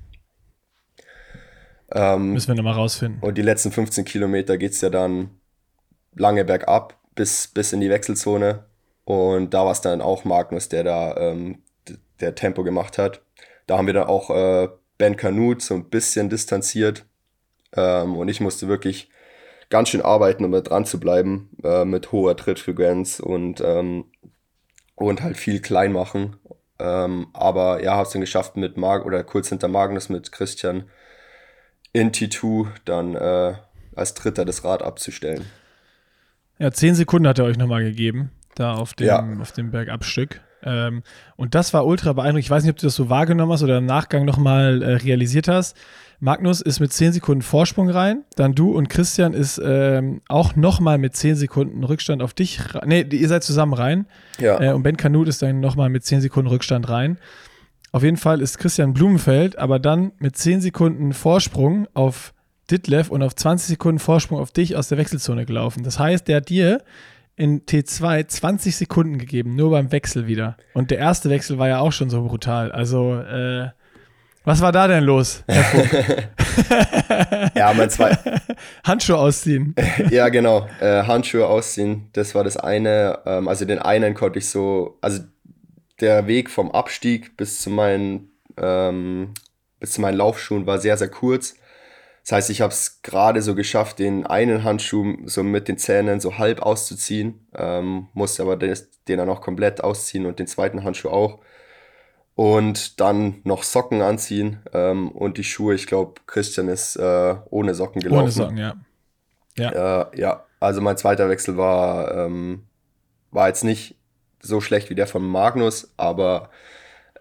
Ähm, 1.92 2.32
Müssen 2.32 2.48
wir 2.48 2.54
nochmal 2.54 2.74
rausfinden. 2.74 3.20
Und 3.20 3.36
die 3.36 3.42
letzten 3.42 3.72
15 3.72 4.04
Kilometer 4.04 4.56
geht 4.56 4.72
es 4.72 4.80
ja 4.80 4.90
dann 4.90 5.30
lange 6.14 6.44
bergab 6.44 6.96
bis, 7.16 7.48
bis 7.48 7.72
in 7.72 7.80
die 7.80 7.90
Wechselzone. 7.90 8.69
Und 9.10 9.54
da 9.54 9.64
war 9.64 9.72
es 9.72 9.80
dann 9.80 10.02
auch 10.02 10.24
Magnus, 10.24 10.68
der 10.68 10.84
da 10.84 11.16
ähm, 11.16 11.64
der 12.20 12.36
Tempo 12.36 12.62
gemacht 12.62 12.96
hat. 12.96 13.22
Da 13.66 13.76
haben 13.76 13.88
wir 13.88 13.94
dann 13.94 14.06
auch 14.06 14.30
äh, 14.30 14.68
Ben 14.98 15.16
Kanut 15.16 15.62
so 15.62 15.74
ein 15.74 15.90
bisschen 15.90 16.28
distanziert. 16.30 17.06
Ähm, 17.74 18.16
und 18.16 18.28
ich 18.28 18.40
musste 18.40 18.68
wirklich 18.68 19.10
ganz 19.68 19.88
schön 19.88 20.00
arbeiten, 20.00 20.44
um 20.44 20.52
da 20.52 20.60
dran 20.60 20.84
zu 20.84 21.00
bleiben, 21.00 21.50
äh, 21.64 21.84
mit 21.84 22.12
hoher 22.12 22.36
Trittfrequenz 22.36 23.18
und, 23.18 23.60
ähm, 23.60 24.04
und 24.94 25.22
halt 25.22 25.36
viel 25.36 25.60
klein 25.60 25.92
machen. 25.92 26.36
Ähm, 26.78 27.30
aber 27.32 27.82
ja, 27.82 27.94
habe 27.94 28.06
es 28.06 28.12
dann 28.12 28.20
geschafft 28.20 28.56
mit 28.56 28.76
Mark 28.76 29.04
oder 29.04 29.24
kurz 29.24 29.48
hinter 29.48 29.66
Magnus 29.66 30.08
mit 30.08 30.30
Christian 30.30 30.84
in 31.92 32.12
T2 32.12 32.68
dann 32.84 33.16
äh, 33.16 33.54
als 33.96 34.14
Dritter 34.14 34.44
das 34.44 34.62
Rad 34.62 34.82
abzustellen. 34.82 35.46
Ja, 36.60 36.70
zehn 36.70 36.94
Sekunden 36.94 37.26
hat 37.26 37.40
er 37.40 37.46
euch 37.46 37.56
nochmal 37.56 37.82
gegeben, 37.82 38.30
da 38.60 38.74
auf 38.74 38.94
dem, 38.94 39.06
ja. 39.06 39.26
auf 39.40 39.52
dem 39.52 39.70
Bergabstück. 39.70 40.40
Ähm, 40.62 41.02
und 41.36 41.54
das 41.54 41.72
war 41.72 41.86
ultra 41.86 42.12
beeindruckend. 42.12 42.44
Ich 42.44 42.50
weiß 42.50 42.62
nicht, 42.62 42.72
ob 42.72 42.78
du 42.78 42.86
das 42.86 42.94
so 42.94 43.08
wahrgenommen 43.08 43.52
hast 43.52 43.62
oder 43.62 43.78
im 43.78 43.86
Nachgang 43.86 44.24
nochmal 44.24 44.82
äh, 44.82 44.94
realisiert 44.96 45.48
hast. 45.48 45.76
Magnus 46.22 46.60
ist 46.60 46.80
mit 46.80 46.92
10 46.92 47.14
Sekunden 47.14 47.40
Vorsprung 47.40 47.88
rein, 47.88 48.24
dann 48.36 48.54
du 48.54 48.72
und 48.72 48.90
Christian 48.90 49.32
ist 49.32 49.58
ähm, 49.64 50.20
auch 50.28 50.54
nochmal 50.54 50.98
mit 50.98 51.16
10 51.16 51.34
Sekunden 51.34 51.82
Rückstand 51.82 52.22
auf 52.22 52.34
dich. 52.34 52.60
Ne, 52.84 53.00
ihr 53.10 53.28
seid 53.28 53.42
zusammen 53.42 53.72
rein. 53.72 54.06
Ja. 54.38 54.60
Äh, 54.60 54.72
und 54.74 54.82
Ben 54.82 54.98
Kanut 54.98 55.28
ist 55.28 55.40
dann 55.40 55.60
nochmal 55.60 55.88
mit 55.88 56.04
10 56.04 56.20
Sekunden 56.20 56.48
Rückstand 56.48 56.90
rein. 56.90 57.16
Auf 57.90 58.02
jeden 58.02 58.18
Fall 58.18 58.42
ist 58.42 58.58
Christian 58.58 58.92
Blumenfeld 58.92 59.58
aber 59.58 59.78
dann 59.78 60.12
mit 60.18 60.36
10 60.36 60.60
Sekunden 60.60 61.14
Vorsprung 61.14 61.88
auf 61.94 62.34
Ditlev 62.70 63.10
und 63.10 63.22
auf 63.22 63.34
20 63.34 63.68
Sekunden 63.68 63.98
Vorsprung 63.98 64.38
auf 64.38 64.52
dich 64.52 64.76
aus 64.76 64.88
der 64.88 64.98
Wechselzone 64.98 65.46
gelaufen. 65.46 65.82
Das 65.84 65.98
heißt, 65.98 66.28
der 66.28 66.36
hat 66.36 66.50
dir 66.50 66.82
in 67.40 67.64
T2 67.64 68.28
20 68.28 68.76
Sekunden 68.76 69.16
gegeben, 69.16 69.56
nur 69.56 69.70
beim 69.70 69.90
Wechsel 69.92 70.26
wieder. 70.26 70.58
Und 70.74 70.90
der 70.90 70.98
erste 70.98 71.30
Wechsel 71.30 71.56
war 71.56 71.68
ja 71.68 71.78
auch 71.78 71.90
schon 71.90 72.10
so 72.10 72.22
brutal. 72.22 72.70
Also, 72.70 73.18
äh, 73.18 73.70
was 74.44 74.60
war 74.60 74.72
da 74.72 74.86
denn 74.86 75.04
los, 75.04 75.42
ja, 77.54 77.72
mein 77.74 77.88
zwei. 77.88 78.18
Handschuhe 78.84 79.16
ausziehen. 79.16 79.74
ja, 80.10 80.28
genau. 80.28 80.68
Äh, 80.80 81.04
Handschuhe 81.04 81.46
ausziehen, 81.46 82.10
das 82.12 82.34
war 82.34 82.44
das 82.44 82.58
eine. 82.58 83.20
Ähm, 83.24 83.48
also 83.48 83.64
den 83.64 83.78
einen 83.78 84.12
konnte 84.12 84.38
ich 84.38 84.50
so, 84.50 84.98
also 85.00 85.22
der 86.00 86.26
Weg 86.26 86.50
vom 86.50 86.70
Abstieg 86.70 87.38
bis 87.38 87.62
zu 87.62 87.70
meinen, 87.70 88.32
ähm, 88.58 89.32
bis 89.78 89.92
zu 89.92 90.02
meinen 90.02 90.18
Laufschuhen 90.18 90.66
war 90.66 90.78
sehr, 90.78 90.98
sehr 90.98 91.08
kurz. 91.08 91.54
Das 92.30 92.36
heißt, 92.36 92.50
ich 92.50 92.60
habe 92.60 92.72
es 92.72 93.02
gerade 93.02 93.42
so 93.42 93.56
geschafft, 93.56 93.98
den 93.98 94.24
einen 94.24 94.62
Handschuh 94.62 95.16
so 95.24 95.42
mit 95.42 95.66
den 95.66 95.78
Zähnen 95.78 96.20
so 96.20 96.38
halb 96.38 96.62
auszuziehen, 96.62 97.44
ähm, 97.56 98.06
musste 98.12 98.42
aber 98.42 98.56
den, 98.56 98.72
den 99.08 99.18
dann 99.18 99.28
auch 99.28 99.40
komplett 99.40 99.82
ausziehen 99.82 100.26
und 100.26 100.38
den 100.38 100.46
zweiten 100.46 100.84
Handschuh 100.84 101.08
auch 101.08 101.40
und 102.36 103.00
dann 103.00 103.40
noch 103.42 103.64
Socken 103.64 104.00
anziehen 104.00 104.60
ähm, 104.72 105.10
und 105.10 105.38
die 105.38 105.44
Schuhe. 105.44 105.74
Ich 105.74 105.88
glaube, 105.88 106.20
Christian 106.28 106.68
ist 106.68 106.94
äh, 106.94 107.34
ohne 107.50 107.74
Socken 107.74 108.00
gelaufen. 108.00 108.22
Ohne 108.22 108.30
Socken, 108.30 108.58
ja. 108.58 108.74
Ja, 109.58 110.02
äh, 110.02 110.20
ja. 110.20 110.44
also 110.60 110.80
mein 110.80 110.98
zweiter 110.98 111.28
Wechsel 111.28 111.56
war, 111.56 112.14
ähm, 112.14 112.62
war 113.32 113.48
jetzt 113.48 113.64
nicht 113.64 113.96
so 114.40 114.60
schlecht 114.60 114.88
wie 114.88 114.94
der 114.94 115.08
von 115.08 115.26
Magnus, 115.26 115.92
aber 115.96 116.48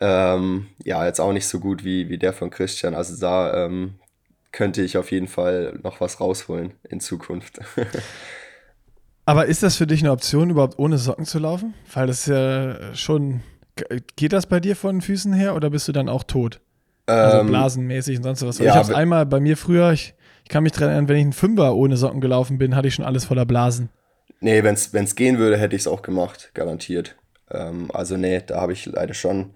ähm, 0.02 0.68
ja, 0.84 1.04
jetzt 1.04 1.20
auch 1.20 1.34
nicht 1.34 1.48
so 1.48 1.60
gut 1.60 1.84
wie, 1.84 2.10
wie 2.10 2.20
der 2.20 2.32
von 2.32 2.52
Christian. 2.52 2.94
Also 2.94 3.20
da 3.20 3.66
ähm, 3.66 3.99
könnte 4.52 4.82
ich 4.82 4.98
auf 4.98 5.12
jeden 5.12 5.28
Fall 5.28 5.80
noch 5.84 6.02
was 6.02 6.20
rausholen 6.20 6.74
in 6.88 7.00
Zukunft. 7.00 7.60
aber 9.26 9.46
ist 9.46 9.64
das 9.64 9.76
für 9.76 9.88
dich 9.88 10.02
eine 10.02 10.12
Option, 10.12 10.50
überhaupt 10.50 10.80
ohne 10.80 10.98
Socken 10.98 11.26
zu 11.26 11.40
laufen? 11.40 11.74
Weil 11.94 12.08
das 12.08 12.26
ja 12.26 12.94
schon 12.96 13.42
Geht 14.16 14.34
das 14.34 14.46
bei 14.46 14.60
dir 14.60 14.76
von 14.76 14.98
den 14.98 15.02
Füßen 15.02 15.34
her 15.34 15.56
oder 15.56 15.70
bist 15.70 15.88
du 15.88 15.92
dann 15.92 16.10
auch 16.10 16.24
tot? 16.24 16.60
Also 17.06 17.40
ähm, 17.40 17.48
blasenmäßig 17.48 18.18
und 18.18 18.24
sonst 18.24 18.46
was. 18.46 18.60
Ja, 18.60 18.72
ich 18.72 18.76
habe 18.76 18.96
einmal 18.96 19.26
bei 19.26 19.40
mir 19.40 19.58
früher, 19.58 19.92
ich, 19.92 20.14
ich 20.44 20.50
kann 20.50 20.64
mich 20.64 20.74
daran 20.74 20.90
erinnern, 20.90 21.08
wenn 21.08 21.18
ich 21.18 21.24
einen 21.24 21.34
Fünfer 21.34 21.76
ohne 21.76 21.98
Socken 21.98 22.22
gelaufen 22.22 22.58
bin, 22.58 22.76
hatte 22.76 22.88
ich 22.88 22.96
schon 22.96 23.06
alles 23.06 23.26
voller 23.26 23.46
Blasen. 23.46 23.90
Nee, 24.42 24.64
wenn 24.64 24.76
es 24.76 25.16
gehen 25.16 25.38
würde, 25.38 25.58
hätte 25.58 25.76
ich 25.76 25.84
es 25.84 25.88
auch 25.88 26.02
gemacht, 26.02 26.52
garantiert. 26.54 27.16
Ähm, 27.50 27.90
also 27.94 28.16
nee, 28.16 28.42
da 28.46 28.62
habe 28.62 28.74
ich 28.74 28.86
leider 28.86 29.14
schon 29.14 29.56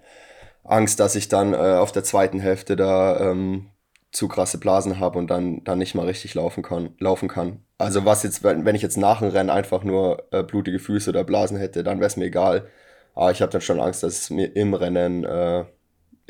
Angst, 0.64 1.00
dass 1.00 1.14
ich 1.14 1.28
dann 1.28 1.54
äh, 1.54 1.56
auf 1.56 1.92
der 1.92 2.04
zweiten 2.04 2.40
Hälfte 2.40 2.76
da 2.76 3.30
ähm, 3.30 3.70
zu 4.14 4.28
krasse 4.28 4.58
Blasen 4.58 5.00
habe 5.00 5.18
und 5.18 5.28
dann, 5.28 5.64
dann 5.64 5.78
nicht 5.78 5.96
mal 5.96 6.06
richtig 6.06 6.34
laufen 6.34 6.62
kann, 6.62 6.94
laufen 7.00 7.28
kann. 7.28 7.64
Also 7.78 8.04
was 8.04 8.22
jetzt, 8.22 8.44
wenn, 8.44 8.64
wenn 8.64 8.76
ich 8.76 8.82
jetzt 8.82 8.96
nach 8.96 9.18
dem 9.18 9.28
Rennen 9.28 9.50
einfach 9.50 9.82
nur 9.82 10.22
äh, 10.30 10.44
blutige 10.44 10.78
Füße 10.78 11.10
oder 11.10 11.24
Blasen 11.24 11.58
hätte, 11.58 11.82
dann 11.82 11.98
wäre 11.98 12.06
es 12.06 12.16
mir 12.16 12.26
egal. 12.26 12.68
Aber 13.14 13.32
ich 13.32 13.42
habe 13.42 13.50
dann 13.50 13.60
schon 13.60 13.80
Angst, 13.80 14.04
dass 14.04 14.20
es 14.20 14.30
mir 14.30 14.54
im 14.54 14.72
Rennen, 14.74 15.24
äh, 15.24 15.64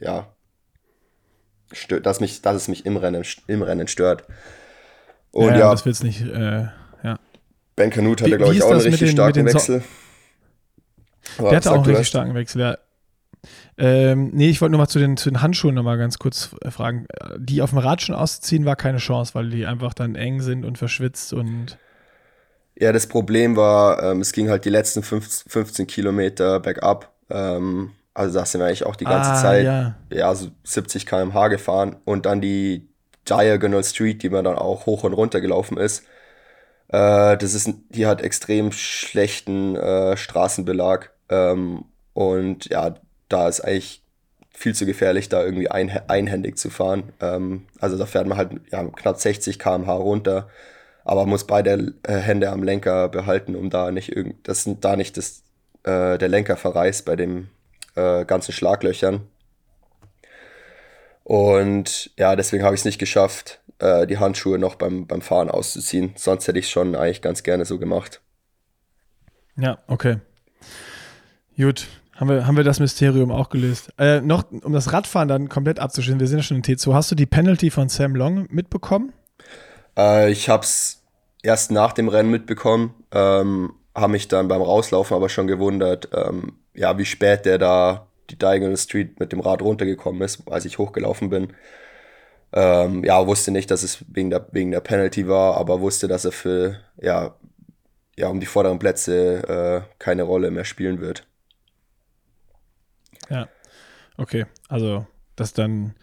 ja, 0.01 0.35
stört, 1.73 2.07
dass, 2.07 2.21
mich, 2.21 2.41
dass 2.41 2.57
es 2.57 2.69
mich 2.69 2.87
im 2.87 2.97
Rennen, 2.97 3.23
im 3.49 3.63
Rennen 3.63 3.87
stört. 3.87 4.25
Und 5.31 5.51
ja, 5.51 5.59
ja 5.59 5.71
das 5.71 5.85
wird's 5.85 6.03
nicht, 6.03 6.23
äh, 6.23 6.69
ja. 7.03 7.19
Ben 7.77 7.91
Canute 7.91 8.25
hatte, 8.25 8.39
glaube 8.39 8.55
ich, 8.55 8.63
auch 8.63 8.71
einen 8.71 8.81
richtig 8.81 9.01
den, 9.01 9.11
starken 9.11 9.45
Wechsel. 9.45 9.83
So 11.37 11.49
der 11.49 11.57
hatte 11.57 11.71
auch 11.71 11.75
einen 11.75 11.85
richtig 11.85 12.09
starken 12.09 12.35
Wechsel, 12.35 12.63
ja. 12.63 12.79
Ähm, 13.77 14.31
nee, 14.33 14.51
ich 14.51 14.61
wollte 14.61 14.73
nur 14.73 14.81
mal 14.81 14.89
zu 14.89 14.99
den, 14.99 15.17
zu 15.17 15.31
den 15.31 15.43
Handschuhen 15.43 15.75
noch 15.75 15.83
mal 15.83 15.99
ganz 15.99 16.19
kurz 16.19 16.55
äh, 16.63 16.71
fragen. 16.71 17.07
Die 17.39 17.61
auf 17.61 17.71
dem 17.71 17.79
Rad 17.79 18.03
schon 18.03 18.15
auszuziehen, 18.15 18.65
war 18.65 18.77
keine 18.77 18.99
Chance, 18.99 19.35
weil 19.35 19.51
die 19.51 19.67
einfach 19.67 19.95
dann 19.95 20.15
eng 20.15 20.41
sind 20.41 20.65
und 20.65 20.79
verschwitzt 20.79 21.33
und. 21.33 21.79
Ja, 22.77 22.93
das 22.93 23.07
Problem 23.07 23.57
war, 23.57 24.03
ähm, 24.03 24.21
es 24.21 24.33
ging 24.33 24.49
halt 24.49 24.65
die 24.65 24.71
letzten 24.71 25.03
15, 25.03 25.51
15 25.51 25.87
Kilometer 25.87 26.61
bergab. 26.61 27.13
Ähm, 27.31 27.93
also 28.15 28.39
da 28.39 28.47
sind 28.47 28.61
wir 28.61 28.67
eigentlich 28.67 28.87
auch 28.87 28.97
die 28.97 29.05
ganze 29.05 29.31
ah, 29.31 29.43
Zeit 29.43 29.65
ja. 29.65 29.95
ja 30.11 30.35
so 30.35 30.49
70 30.63 31.07
km/h 31.07 31.49
gefahren 31.49 31.97
und 32.05 32.27
dann 32.27 32.41
die 32.41 32.89
Diagonal 33.29 33.83
Street, 33.83 34.23
die 34.23 34.29
man 34.29 34.45
dann 34.45 34.57
auch 34.57 34.87
hoch 34.87 35.05
und 35.05 35.15
runter 35.15 35.41
gelaufen 35.41 35.79
ist. 35.79 36.05
Äh, 36.89 37.37
das 37.37 37.55
ist, 37.55 37.71
die 37.89 38.07
hat 38.07 38.23
extrem 38.23 38.71
schlechten 38.71 39.77
äh, 39.77 40.17
Straßenbelag 40.17 41.11
ähm, 41.29 41.87
und 42.13 42.67
ja, 42.67 42.95
da 43.29 43.49
ist 43.49 43.61
eigentlich 43.61 44.03
viel 44.51 44.75
zu 44.75 44.87
gefährlich, 44.87 45.29
da 45.29 45.43
irgendwie 45.43 45.71
ein, 45.71 45.91
einhändig 46.09 46.57
zu 46.59 46.71
fahren. 46.71 47.13
Ähm, 47.21 47.67
also 47.81 47.99
da 47.99 48.07
fährt 48.07 48.27
man 48.27 48.39
halt 48.39 48.53
ja, 48.71 48.85
knapp 48.85 49.19
60 49.19 49.59
km/h 49.59 49.93
runter, 49.95 50.49
aber 51.05 51.27
muss 51.27 51.45
beide 51.47 51.95
äh, 52.05 52.15
Hände 52.15 52.51
am 52.51 52.63
Lenker 52.63 53.09
behalten, 53.09 53.57
um 53.57 53.71
da 53.71 53.91
nicht 53.91 54.15
irgend, 54.15 54.49
das 54.49 54.69
da 54.81 54.97
nicht 54.97 55.17
das, 55.17 55.43
äh, 55.83 56.19
der 56.19 56.29
Lenker 56.29 56.57
verreißt 56.57 57.05
bei 57.05 57.17
den 57.17 57.51
äh, 57.97 58.25
ganzen 58.25 58.53
Schlaglöchern. 58.53 59.27
Und 61.25 62.11
ja, 62.17 62.37
deswegen 62.37 62.65
habe 62.65 62.75
ich 62.75 62.83
es 62.83 62.85
nicht 62.85 62.99
geschafft, 62.99 63.61
äh, 63.79 64.07
die 64.07 64.19
Handschuhe 64.19 64.59
noch 64.59 64.77
beim, 64.77 65.07
beim 65.07 65.23
Fahren 65.23 65.51
auszuziehen. 65.51 66.13
Sonst 66.17 66.47
hätte 66.47 66.59
ich 66.59 66.67
es 66.67 66.71
schon 66.71 66.95
eigentlich 66.95 67.23
ganz 67.23 67.43
gerne 67.43 67.65
so 67.65 67.79
gemacht. 67.79 68.21
Ja, 69.57 69.79
okay. 69.89 70.19
Gut, 71.57 71.87
haben 72.17 72.29
wir, 72.29 72.47
haben 72.47 72.57
wir 72.57 72.65
das 72.65 72.81
Mysterium 72.81 73.31
auch 73.31 73.49
gelöst. 73.49 73.93
Äh, 73.99 74.21
noch, 74.21 74.45
um 74.51 74.73
das 74.73 74.93
Radfahren 74.93 75.29
dann 75.29 75.49
komplett 75.49 75.81
abzuschließen, 75.81 76.21
wir 76.21 76.27
sind 76.27 76.39
ja 76.39 76.43
schon 76.43 76.59
in 76.59 76.63
T2. 76.63 76.95
Hast 76.95 77.11
du 77.11 77.15
die 77.15 77.27
Penalty 77.27 77.71
von 77.71 77.89
Sam 77.89 78.15
Long 78.15 78.47
mitbekommen? 78.51 79.13
Äh, 79.97 80.31
ich 80.31 80.49
habe 80.49 80.65
es 80.65 81.03
erst 81.43 81.71
nach 81.71 81.93
dem 81.93 82.09
Rennen 82.09 82.31
mitbekommen, 82.31 82.95
ähm, 83.13 83.75
habe 83.95 84.13
mich 84.13 84.29
dann 84.29 84.49
beim 84.49 84.63
Rauslaufen 84.63 85.17
aber 85.17 85.29
schon 85.29 85.47
gewundert, 85.47 86.09
ähm, 86.13 86.55
ja, 86.75 86.97
wie 86.99 87.05
spät 87.05 87.45
der 87.47 87.59
da 87.59 88.07
die 88.31 88.39
Diagonal 88.39 88.77
Street 88.77 89.21
mit 89.21 89.33
dem 89.33 89.41
Rad 89.41 89.63
runtergekommen 89.63 90.23
ist, 90.23 90.49
als 90.51 90.65
ich 90.65 90.79
hochgelaufen 90.79 91.29
bin. 91.29 91.53
Ähm, 92.53 93.05
ja, 93.05 93.27
wusste 93.27 93.51
nicht, 93.51 93.71
dass 93.71 93.83
es 93.83 94.05
wegen 94.09 94.31
der, 94.31 94.47
wegen 94.53 94.71
der 94.71 94.81
Penalty 94.81 95.29
war, 95.29 95.57
aber 95.57 95.81
wusste, 95.81 96.09
dass 96.09 96.25
er 96.25 96.33
für, 96.33 96.81
ja, 97.01 97.35
ja 98.17 98.29
um 98.29 98.41
die 98.41 98.47
vorderen 98.47 98.79
Plätze 98.79 99.85
äh, 99.87 99.95
keine 99.99 100.23
Rolle 100.23 100.51
mehr 100.51 100.65
spielen 100.65 101.01
wird. 101.01 101.27
Ja, 103.31 103.49
okay. 104.17 104.47
Also, 104.69 105.07
das 105.37 105.53
dann 105.53 105.95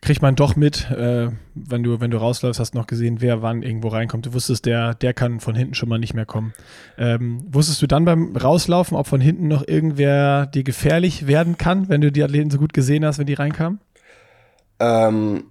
kriegt 0.00 0.22
man 0.22 0.36
doch 0.36 0.56
mit, 0.56 0.90
äh, 0.90 1.28
wenn 1.54 1.82
du, 1.82 2.00
wenn 2.00 2.10
du 2.10 2.18
rausläufst, 2.18 2.60
hast 2.60 2.74
noch 2.74 2.86
gesehen, 2.86 3.20
wer 3.20 3.42
wann 3.42 3.62
irgendwo 3.62 3.88
reinkommt. 3.88 4.26
Du 4.26 4.32
wusstest, 4.32 4.66
der, 4.66 4.94
der 4.94 5.14
kann 5.14 5.40
von 5.40 5.54
hinten 5.54 5.74
schon 5.74 5.88
mal 5.88 5.98
nicht 5.98 6.14
mehr 6.14 6.26
kommen. 6.26 6.52
Ähm, 6.96 7.42
wusstest 7.48 7.80
du 7.82 7.86
dann 7.86 8.04
beim 8.04 8.36
Rauslaufen, 8.36 8.96
ob 8.96 9.06
von 9.06 9.20
hinten 9.20 9.48
noch 9.48 9.66
irgendwer 9.66 10.46
dir 10.46 10.62
gefährlich 10.62 11.26
werden 11.26 11.58
kann, 11.58 11.88
wenn 11.88 12.00
du 12.00 12.12
die 12.12 12.22
Athleten 12.22 12.50
so 12.50 12.58
gut 12.58 12.72
gesehen 12.72 13.04
hast, 13.04 13.18
wenn 13.18 13.26
die 13.26 13.34
reinkamen? 13.34 13.80
Ähm, 14.78 15.44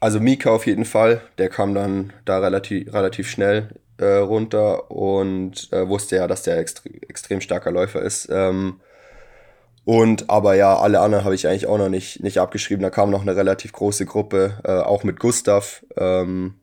also 0.00 0.20
Mika 0.20 0.50
auf 0.50 0.66
jeden 0.66 0.84
Fall, 0.84 1.22
der 1.38 1.48
kam 1.48 1.74
dann 1.74 2.12
da 2.24 2.38
relativ, 2.38 2.92
relativ 2.92 3.30
schnell 3.30 3.68
äh, 3.98 4.04
runter 4.04 4.90
und 4.90 5.72
äh, 5.72 5.88
wusste 5.88 6.16
ja, 6.16 6.26
dass 6.26 6.42
der 6.42 6.58
extre 6.58 6.90
extrem 7.08 7.40
starker 7.40 7.70
Läufer 7.70 8.02
ist. 8.02 8.28
Ähm, 8.30 8.80
und 9.86 10.30
aber 10.30 10.56
ja, 10.56 10.76
alle 10.76 10.98
anderen 10.98 11.24
habe 11.24 11.36
ich 11.36 11.46
eigentlich 11.46 11.68
auch 11.68 11.78
noch 11.78 11.88
nicht, 11.88 12.20
nicht 12.20 12.38
abgeschrieben. 12.38 12.82
Da 12.82 12.90
kam 12.90 13.08
noch 13.08 13.22
eine 13.22 13.36
relativ 13.36 13.70
große 13.70 14.04
Gruppe, 14.04 14.58
äh, 14.64 14.72
auch 14.72 15.04
mit 15.04 15.20
Gustav. 15.20 15.86
Ähm, 15.96 16.54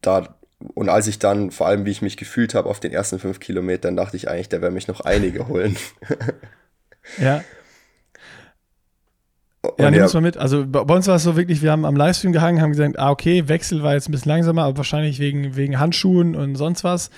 da, 0.00 0.34
und 0.72 0.88
als 0.88 1.08
ich 1.08 1.18
dann, 1.18 1.50
vor 1.50 1.66
allem 1.66 1.84
wie 1.84 1.90
ich 1.90 2.00
mich 2.00 2.16
gefühlt 2.16 2.54
habe 2.54 2.70
auf 2.70 2.80
den 2.80 2.90
ersten 2.90 3.18
fünf 3.18 3.38
Kilometern, 3.38 3.96
dachte 3.96 4.16
ich 4.16 4.30
eigentlich, 4.30 4.48
der 4.48 4.62
werde 4.62 4.74
mich 4.74 4.88
noch 4.88 5.02
einige 5.02 5.46
holen. 5.48 5.76
ja. 7.18 7.44
Und 9.60 9.78
ja, 9.78 9.90
nimm 9.90 10.04
es 10.04 10.14
mal 10.14 10.22
mit. 10.22 10.38
Also 10.38 10.64
bei 10.66 10.80
uns 10.80 11.06
war 11.06 11.16
es 11.16 11.24
so 11.24 11.36
wirklich, 11.36 11.60
wir 11.60 11.70
haben 11.70 11.84
am 11.84 11.96
Livestream 11.96 12.32
gehangen, 12.32 12.62
haben 12.62 12.70
gesagt, 12.70 12.98
ah, 12.98 13.10
okay, 13.10 13.46
Wechsel 13.48 13.82
war 13.82 13.92
jetzt 13.92 14.08
ein 14.08 14.12
bisschen 14.12 14.30
langsamer, 14.30 14.62
aber 14.62 14.78
wahrscheinlich 14.78 15.18
wegen, 15.18 15.54
wegen 15.54 15.78
Handschuhen 15.78 16.34
und 16.34 16.54
sonst 16.54 16.82
was. 16.82 17.10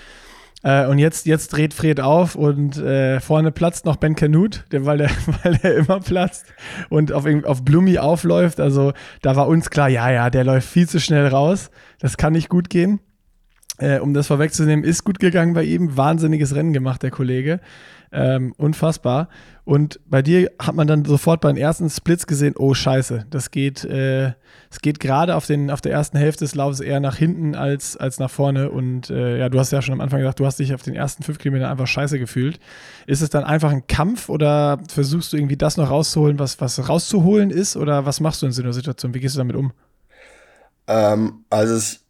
Äh, 0.62 0.86
und 0.86 0.98
jetzt, 0.98 1.26
jetzt 1.26 1.48
dreht 1.48 1.72
Fred 1.72 2.00
auf 2.00 2.34
und 2.34 2.76
äh, 2.76 3.20
vorne 3.20 3.50
platzt 3.50 3.86
noch 3.86 3.96
Ben 3.96 4.14
Canute, 4.14 4.60
der, 4.72 4.84
weil, 4.84 4.98
der, 4.98 5.10
weil 5.42 5.56
der 5.56 5.76
immer 5.76 6.00
platzt 6.00 6.46
und 6.90 7.12
auf, 7.12 7.24
auf 7.44 7.64
Blumi 7.64 7.98
aufläuft. 7.98 8.60
Also 8.60 8.92
da 9.22 9.36
war 9.36 9.48
uns 9.48 9.70
klar, 9.70 9.88
ja, 9.88 10.10
ja, 10.10 10.30
der 10.30 10.44
läuft 10.44 10.68
viel 10.68 10.88
zu 10.88 11.00
schnell 11.00 11.26
raus. 11.28 11.70
Das 11.98 12.16
kann 12.16 12.34
nicht 12.34 12.48
gut 12.48 12.68
gehen. 12.68 13.00
Äh, 13.78 14.00
um 14.00 14.12
das 14.12 14.26
vorwegzunehmen, 14.26 14.84
ist 14.84 15.04
gut 15.04 15.18
gegangen 15.18 15.54
bei 15.54 15.64
ihm. 15.64 15.96
Wahnsinniges 15.96 16.54
Rennen 16.54 16.74
gemacht, 16.74 17.02
der 17.02 17.10
Kollege. 17.10 17.60
Ähm, 18.12 18.54
unfassbar. 18.56 19.28
Und 19.64 20.00
bei 20.04 20.20
dir 20.20 20.50
hat 20.60 20.74
man 20.74 20.88
dann 20.88 21.04
sofort 21.04 21.40
beim 21.40 21.56
ersten 21.56 21.88
Splits 21.88 22.26
gesehen, 22.26 22.56
oh 22.58 22.74
scheiße, 22.74 23.26
das 23.30 23.52
geht, 23.52 23.84
äh, 23.84 24.32
geht 24.82 24.98
gerade 24.98 25.36
auf, 25.36 25.48
auf 25.48 25.80
der 25.80 25.92
ersten 25.92 26.18
Hälfte 26.18 26.44
des 26.44 26.56
Laufs 26.56 26.80
eher 26.80 26.98
nach 26.98 27.14
hinten 27.14 27.54
als, 27.54 27.96
als 27.96 28.18
nach 28.18 28.30
vorne. 28.30 28.70
Und 28.70 29.10
äh, 29.10 29.38
ja, 29.38 29.48
du 29.48 29.60
hast 29.60 29.70
ja 29.70 29.80
schon 29.80 29.92
am 29.92 30.00
Anfang 30.00 30.18
gesagt, 30.18 30.40
du 30.40 30.46
hast 30.46 30.58
dich 30.58 30.74
auf 30.74 30.82
den 30.82 30.96
ersten 30.96 31.22
fünf 31.22 31.38
Kilometern 31.38 31.70
einfach 31.70 31.86
scheiße 31.86 32.18
gefühlt. 32.18 32.58
Ist 33.06 33.20
es 33.20 33.30
dann 33.30 33.44
einfach 33.44 33.70
ein 33.70 33.86
Kampf 33.86 34.28
oder 34.28 34.78
versuchst 34.88 35.32
du 35.32 35.36
irgendwie 35.36 35.56
das 35.56 35.76
noch 35.76 35.90
rauszuholen, 35.90 36.40
was, 36.40 36.60
was 36.60 36.88
rauszuholen 36.88 37.50
ist? 37.50 37.76
Oder 37.76 38.06
was 38.06 38.18
machst 38.18 38.42
du 38.42 38.46
in 38.46 38.52
so 38.52 38.62
einer 38.62 38.72
Situation? 38.72 39.14
Wie 39.14 39.20
gehst 39.20 39.36
du 39.36 39.38
damit 39.38 39.54
um? 39.54 39.72
Ähm, 40.88 41.44
also, 41.48 41.76
ich 41.76 42.00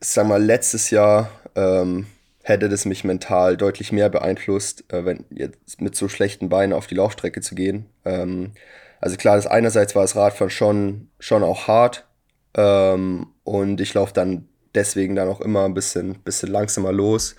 sag 0.00 0.26
mal, 0.26 0.42
letztes 0.42 0.90
Jahr 0.90 1.30
ähm, 1.54 2.06
hätte 2.48 2.68
das 2.68 2.84
mich 2.84 3.04
mental 3.04 3.56
deutlich 3.56 3.92
mehr 3.92 4.08
beeinflusst, 4.08 4.90
äh, 4.92 5.04
wenn 5.04 5.24
jetzt 5.30 5.80
mit 5.80 5.94
so 5.94 6.08
schlechten 6.08 6.48
Beinen 6.48 6.72
auf 6.72 6.86
die 6.86 6.94
Laufstrecke 6.94 7.40
zu 7.40 7.54
gehen. 7.54 7.86
Ähm, 8.04 8.52
also 9.00 9.16
klar, 9.16 9.36
das 9.36 9.46
einerseits 9.46 9.94
war 9.94 10.02
das 10.02 10.16
Radfahren 10.16 10.50
schon, 10.50 11.10
schon 11.20 11.44
auch 11.44 11.68
hart 11.68 12.06
ähm, 12.54 13.28
und 13.44 13.80
ich 13.80 13.94
laufe 13.94 14.12
dann 14.12 14.48
deswegen 14.74 15.14
dann 15.14 15.28
auch 15.28 15.40
immer 15.40 15.64
ein 15.64 15.74
bisschen, 15.74 16.20
bisschen 16.22 16.50
langsamer 16.50 16.92
los, 16.92 17.36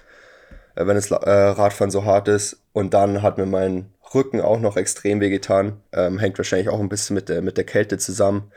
äh, 0.76 0.86
wenn 0.86 0.96
das 0.96 1.12
äh, 1.12 1.16
Radfahren 1.16 1.92
so 1.92 2.06
hart 2.06 2.28
ist. 2.28 2.62
Und 2.72 2.94
dann 2.94 3.22
hat 3.22 3.38
mir 3.38 3.46
mein 3.46 3.92
Rücken 4.14 4.42
auch 4.42 4.60
noch 4.60 4.78
extrem 4.78 5.20
wehgetan. 5.20 5.82
Ähm, 5.92 6.20
hängt 6.20 6.38
wahrscheinlich 6.38 6.70
auch 6.70 6.80
ein 6.80 6.90
bisschen 6.90 7.16
mit 7.16 7.30
der, 7.30 7.42
mit 7.42 7.58
der 7.58 7.66
Kälte 7.66 7.98
zusammen. 7.98 8.52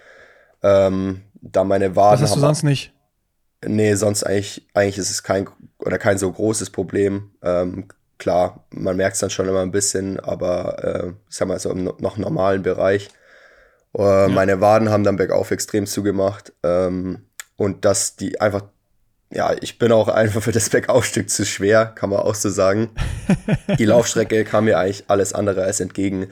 Ähm, 0.63 1.23
da 1.41 1.65
meine 1.65 1.97
Waden. 1.97 2.21
Das 2.21 2.31
hast 2.31 2.37
du 2.37 2.41
sonst 2.41 2.63
nicht? 2.63 2.92
Nee, 3.65 3.95
sonst 3.95 4.25
eigentlich, 4.25 4.67
eigentlich 4.75 4.99
ist 4.99 5.11
es 5.11 5.23
kein 5.23 5.49
oder 5.79 5.99
kein 5.99 6.19
so 6.19 6.31
großes 6.31 6.71
Problem. 6.71 7.31
Ähm, 7.43 7.89
klar, 8.19 8.65
man 8.71 8.97
merkt 8.97 9.15
es 9.15 9.21
dann 9.21 9.31
schon 9.31 9.49
immer 9.49 9.63
ein 9.63 9.73
bisschen, 9.73 10.19
aber 10.21 10.85
äh, 10.85 11.09
ich 11.29 11.37
sag 11.37 11.49
mal 11.49 11.59
so 11.59 11.71
im 11.71 11.85
noch 11.85 12.17
normalen 12.17 12.63
Bereich. 12.63 13.09
Äh, 13.97 14.03
ja. 14.03 14.29
Meine 14.29 14.61
Waden 14.61 14.91
haben 14.91 15.05
dann 15.05 15.17
bergauf 15.17 15.51
extrem 15.51 15.87
zugemacht. 15.87 16.53
Ähm, 16.63 17.27
und 17.57 17.85
dass 17.85 18.17
die 18.17 18.41
einfach, 18.41 18.65
ja, 19.33 19.55
ich 19.61 19.79
bin 19.79 19.93
auch 19.93 20.09
einfach 20.23 20.43
für 20.43 20.53
das 20.53 20.71
Bergaufstück 20.71 21.31
zu 21.31 21.45
schwer, 21.45 21.87
kann 21.87 22.11
man 22.11 22.21
auch 22.21 22.35
so 22.35 22.51
sagen. 22.51 22.91
die 23.79 23.85
Laufstrecke 23.85 24.45
kam 24.45 24.65
mir 24.65 24.79
eigentlich 24.79 25.05
alles 25.09 25.33
andere 25.33 25.63
als 25.65 25.81
entgegen. 25.81 26.29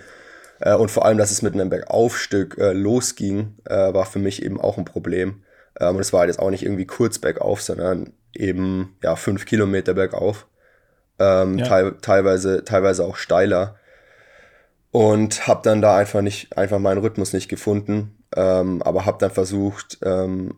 Äh, 0.61 0.75
und 0.75 0.91
vor 0.91 1.05
allem, 1.05 1.19
dass 1.19 1.31
es 1.31 1.43
mit 1.43 1.55
einem 1.55 1.71
Bergaufstück 1.71 2.59
äh, 2.59 2.73
losging, 2.73 3.57
äh, 3.65 3.93
war 3.93 4.07
für 4.07 4.19
mich 4.19 4.43
eben 4.43 4.61
auch 4.61 4.79
ein 4.79 4.85
Problem. 4.85 5.43
Ähm, 5.79 5.97
und 5.97 6.01
es 6.01 6.13
war 6.13 6.21
halt 6.21 6.29
jetzt 6.29 6.39
auch 6.41 6.51
nicht 6.51 6.65
irgendwie 6.65 6.87
kurz 6.87 7.19
bergauf, 7.19 7.63
sondern 7.63 8.13
eben 8.35 8.97
ja 9.03 9.17
fünf 9.17 9.47
Kilometer 9.47 9.95
bergauf. 9.95 10.47
Ähm, 11.19 11.59
ja. 11.59 11.67
te 11.67 11.97
teilweise, 12.01 12.65
teilweise 12.65 13.05
auch 13.05 13.17
steiler. 13.17 13.77
Und 14.93 15.47
habe 15.47 15.61
dann 15.63 15.83
da 15.83 15.97
einfach 15.97 16.21
nicht, 16.23 16.57
einfach 16.57 16.79
meinen 16.79 16.99
Rhythmus 16.99 17.33
nicht 17.33 17.49
gefunden. 17.49 18.17
Ähm, 18.35 18.83
aber 18.83 19.07
habe 19.07 19.19
dann 19.19 19.31
versucht, 19.31 19.99
ähm, 20.03 20.57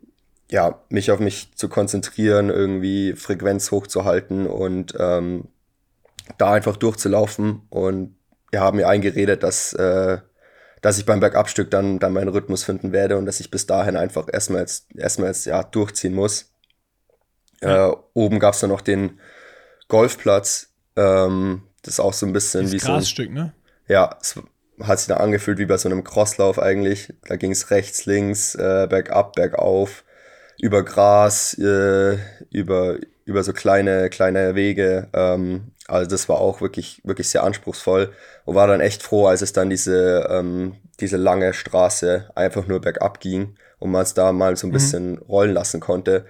ja, 0.50 0.80
mich 0.88 1.10
auf 1.10 1.18
mich 1.18 1.54
zu 1.56 1.68
konzentrieren, 1.68 2.50
irgendwie 2.50 3.14
Frequenz 3.14 3.70
hochzuhalten 3.70 4.46
und 4.46 4.94
ähm, 4.98 5.48
da 6.38 6.52
einfach 6.52 6.76
durchzulaufen. 6.76 7.62
Und 7.70 8.14
ja, 8.52 8.60
haben 8.60 8.76
mir 8.76 8.88
eingeredet, 8.88 9.42
dass, 9.42 9.72
äh, 9.72 10.18
dass 10.82 10.98
ich 10.98 11.06
beim 11.06 11.20
Bergabstück 11.20 11.70
dann, 11.70 11.98
dann 11.98 12.12
meinen 12.12 12.28
Rhythmus 12.28 12.64
finden 12.64 12.92
werde 12.92 13.16
und 13.16 13.24
dass 13.24 13.40
ich 13.40 13.50
bis 13.50 13.66
dahin 13.66 13.96
einfach 13.96 14.26
erstmal 14.30 14.60
jetzt, 14.60 14.94
erstmal 14.94 15.28
jetzt 15.28 15.46
ja, 15.46 15.62
durchziehen 15.62 16.12
muss. 16.12 16.52
Ja. 17.62 17.90
Äh, 17.90 17.96
oben 18.12 18.40
gab 18.40 18.54
es 18.54 18.60
dann 18.60 18.70
noch 18.70 18.80
den 18.80 19.20
Golfplatz. 19.88 20.72
Ähm, 20.96 21.62
das 21.82 21.94
ist 21.94 22.00
auch 22.00 22.12
so 22.12 22.26
ein 22.26 22.32
bisschen 22.32 22.62
Dieses 22.62 22.82
wie 22.82 22.86
Grasstück, 22.86 23.26
so 23.26 23.30
ein, 23.30 23.34
ne? 23.34 23.54
Ja, 23.88 24.18
es 24.20 24.34
hat 24.82 24.98
sich 24.98 25.08
da 25.08 25.18
angefühlt 25.18 25.58
wie 25.58 25.66
bei 25.66 25.76
so 25.76 25.88
einem 25.88 26.02
Crosslauf 26.02 26.58
eigentlich. 26.58 27.14
Da 27.28 27.36
ging 27.36 27.52
es 27.52 27.70
rechts, 27.70 28.04
links, 28.06 28.56
äh, 28.56 28.88
bergab, 28.88 29.34
bergauf, 29.34 30.04
über 30.60 30.82
Gras, 30.82 31.54
äh, 31.58 32.18
über, 32.50 32.98
über 33.24 33.44
so 33.44 33.52
kleine, 33.52 34.10
kleine 34.10 34.56
Wege. 34.56 35.08
Ähm, 35.12 35.72
also 35.92 36.10
das 36.10 36.28
war 36.28 36.40
auch 36.40 36.60
wirklich, 36.60 37.00
wirklich 37.04 37.28
sehr 37.28 37.42
anspruchsvoll 37.42 38.12
und 38.44 38.54
war 38.54 38.66
dann 38.66 38.80
echt 38.80 39.02
froh, 39.02 39.26
als 39.26 39.42
es 39.42 39.52
dann 39.52 39.70
diese, 39.70 40.26
ähm, 40.30 40.76
diese 41.00 41.16
lange 41.16 41.52
Straße 41.52 42.30
einfach 42.34 42.66
nur 42.66 42.80
bergab 42.80 43.20
ging 43.20 43.56
und 43.78 43.90
man 43.90 44.02
es 44.02 44.14
da 44.14 44.32
mal 44.32 44.56
so 44.56 44.66
ein 44.66 44.70
mhm. 44.70 44.74
bisschen 44.74 45.18
rollen 45.18 45.52
lassen 45.52 45.80
konnte. 45.80 46.24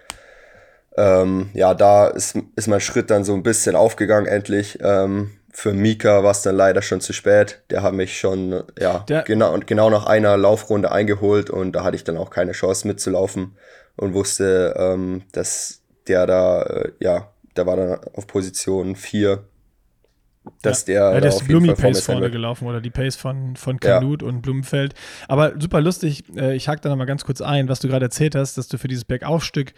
Ähm, 0.96 1.50
ja, 1.54 1.74
da 1.74 2.08
ist, 2.08 2.36
ist 2.56 2.68
mein 2.68 2.80
Schritt 2.80 3.10
dann 3.10 3.24
so 3.24 3.34
ein 3.34 3.42
bisschen 3.42 3.76
aufgegangen 3.76 4.26
endlich. 4.26 4.78
Ähm, 4.82 5.30
für 5.52 5.72
Mika 5.72 6.24
war 6.24 6.32
es 6.32 6.42
dann 6.42 6.56
leider 6.56 6.82
schon 6.82 7.00
zu 7.00 7.12
spät. 7.12 7.62
Der 7.70 7.82
hat 7.82 7.94
mich 7.94 8.18
schon, 8.18 8.64
ja, 8.78 9.00
Der 9.08 9.22
genau, 9.22 9.58
genau 9.64 9.90
nach 9.90 10.06
einer 10.06 10.36
Laufrunde 10.36 10.90
eingeholt 10.90 11.50
und 11.50 11.72
da 11.72 11.84
hatte 11.84 11.96
ich 11.96 12.04
dann 12.04 12.16
auch 12.16 12.30
keine 12.30 12.52
Chance 12.52 12.86
mitzulaufen 12.88 13.56
und 13.96 14.14
wusste, 14.14 14.74
ähm, 14.76 15.22
dass 15.32 15.82
der 16.08 16.26
da, 16.26 16.62
äh, 16.62 16.92
ja, 17.00 17.32
der 17.56 17.66
war 17.66 17.76
dann 17.76 18.00
auf 18.14 18.26
Position 18.26 18.96
4. 18.96 19.44
Dass 20.62 20.86
ja. 20.86 20.94
der. 20.94 21.14
Ja, 21.14 21.20
der 21.20 21.28
ist 21.28 21.46
Blumi 21.46 21.72
Pace 21.74 22.04
vorne 22.04 22.30
gelaufen 22.30 22.66
oder 22.66 22.80
die 22.80 22.90
Pace 22.90 23.16
von, 23.16 23.56
von 23.56 23.78
Kanut 23.78 24.22
ja. 24.22 24.28
und 24.28 24.42
Blumenfeld. 24.42 24.94
Aber 25.28 25.60
super 25.60 25.80
lustig, 25.80 26.24
äh, 26.36 26.56
ich 26.56 26.68
hake 26.68 26.80
da 26.80 26.88
nochmal 26.88 27.06
ganz 27.06 27.24
kurz 27.24 27.40
ein, 27.40 27.68
was 27.68 27.80
du 27.80 27.88
gerade 27.88 28.06
erzählt 28.06 28.34
hast, 28.34 28.58
dass 28.58 28.68
du 28.68 28.78
für 28.78 28.88
dieses 28.88 29.04
Bergaufstück 29.04 29.72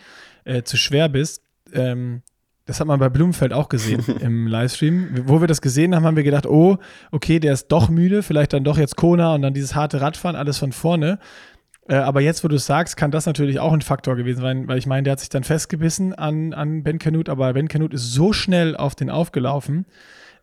äh, 0.44 0.62
zu 0.62 0.76
schwer 0.76 1.08
bist. 1.08 1.42
Ähm, 1.72 2.22
das 2.66 2.80
hat 2.80 2.86
man 2.86 2.98
bei 2.98 3.10
Blumenfeld 3.10 3.52
auch 3.52 3.68
gesehen 3.68 4.02
im 4.20 4.46
Livestream. 4.46 5.24
Wo 5.26 5.40
wir 5.40 5.48
das 5.48 5.60
gesehen 5.60 5.94
haben, 5.94 6.06
haben 6.06 6.16
wir 6.16 6.22
gedacht, 6.22 6.46
oh, 6.46 6.78
okay, 7.10 7.40
der 7.40 7.52
ist 7.52 7.68
doch 7.68 7.90
müde, 7.90 8.22
vielleicht 8.22 8.54
dann 8.54 8.64
doch 8.64 8.78
jetzt 8.78 8.96
Kona 8.96 9.34
und 9.34 9.42
dann 9.42 9.52
dieses 9.52 9.74
harte 9.74 10.00
Radfahren, 10.00 10.36
alles 10.36 10.58
von 10.58 10.72
vorne. 10.72 11.18
Äh, 11.88 11.96
aber 11.96 12.22
jetzt, 12.22 12.42
wo 12.42 12.48
du 12.48 12.56
es 12.56 12.64
sagst, 12.64 12.96
kann 12.96 13.10
das 13.10 13.26
natürlich 13.26 13.60
auch 13.60 13.72
ein 13.74 13.82
Faktor 13.82 14.16
gewesen 14.16 14.40
sein, 14.40 14.68
weil 14.68 14.78
ich 14.78 14.86
meine, 14.86 15.02
der 15.02 15.12
hat 15.12 15.20
sich 15.20 15.28
dann 15.28 15.44
festgebissen 15.44 16.14
an, 16.14 16.54
an 16.54 16.82
Ben 16.82 16.98
Canute, 16.98 17.30
aber 17.30 17.52
Ben 17.52 17.68
Canute 17.68 17.96
ist 17.96 18.12
so 18.12 18.32
schnell 18.32 18.76
auf 18.76 18.94
den 18.94 19.10
aufgelaufen. 19.10 19.84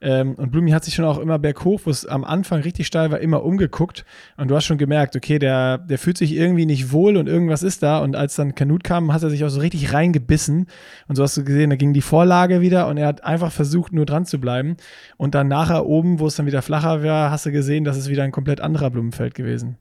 Ähm, 0.01 0.33
und 0.35 0.51
Blumi 0.51 0.71
hat 0.71 0.83
sich 0.83 0.95
schon 0.95 1.05
auch 1.05 1.19
immer 1.19 1.37
berghoch, 1.37 1.81
wo 1.85 1.89
es 1.91 2.05
am 2.05 2.23
Anfang 2.23 2.61
richtig 2.61 2.87
steil 2.87 3.11
war, 3.11 3.19
immer 3.19 3.43
umgeguckt. 3.43 4.03
Und 4.35 4.49
du 4.49 4.55
hast 4.55 4.65
schon 4.65 4.79
gemerkt, 4.79 5.15
okay, 5.15 5.37
der, 5.37 5.77
der 5.77 5.99
fühlt 5.99 6.17
sich 6.17 6.35
irgendwie 6.35 6.65
nicht 6.65 6.91
wohl 6.91 7.17
und 7.17 7.27
irgendwas 7.27 7.61
ist 7.63 7.83
da. 7.83 7.99
Und 7.99 8.15
als 8.15 8.35
dann 8.35 8.55
Kanut 8.55 8.83
kam, 8.83 9.13
hat 9.13 9.23
er 9.23 9.29
sich 9.29 9.43
auch 9.45 9.49
so 9.49 9.59
richtig 9.59 9.93
reingebissen. 9.93 10.67
Und 11.07 11.15
so 11.15 11.23
hast 11.23 11.37
du 11.37 11.43
gesehen, 11.43 11.69
da 11.69 11.75
ging 11.75 11.93
die 11.93 12.01
Vorlage 12.01 12.61
wieder 12.61 12.87
und 12.87 12.97
er 12.97 13.07
hat 13.07 13.23
einfach 13.23 13.51
versucht, 13.51 13.93
nur 13.93 14.05
dran 14.05 14.25
zu 14.25 14.39
bleiben. 14.39 14.75
Und 15.17 15.35
dann 15.35 15.47
nachher 15.47 15.85
oben, 15.85 16.19
wo 16.19 16.27
es 16.27 16.35
dann 16.35 16.47
wieder 16.47 16.61
flacher 16.61 17.03
war, 17.03 17.29
hast 17.29 17.45
du 17.45 17.51
gesehen, 17.51 17.83
das 17.83 17.97
ist 17.97 18.09
wieder 18.09 18.23
ein 18.23 18.31
komplett 18.31 18.61
anderer 18.61 18.89
Blumenfeld 18.89 19.35
gewesen. 19.35 19.77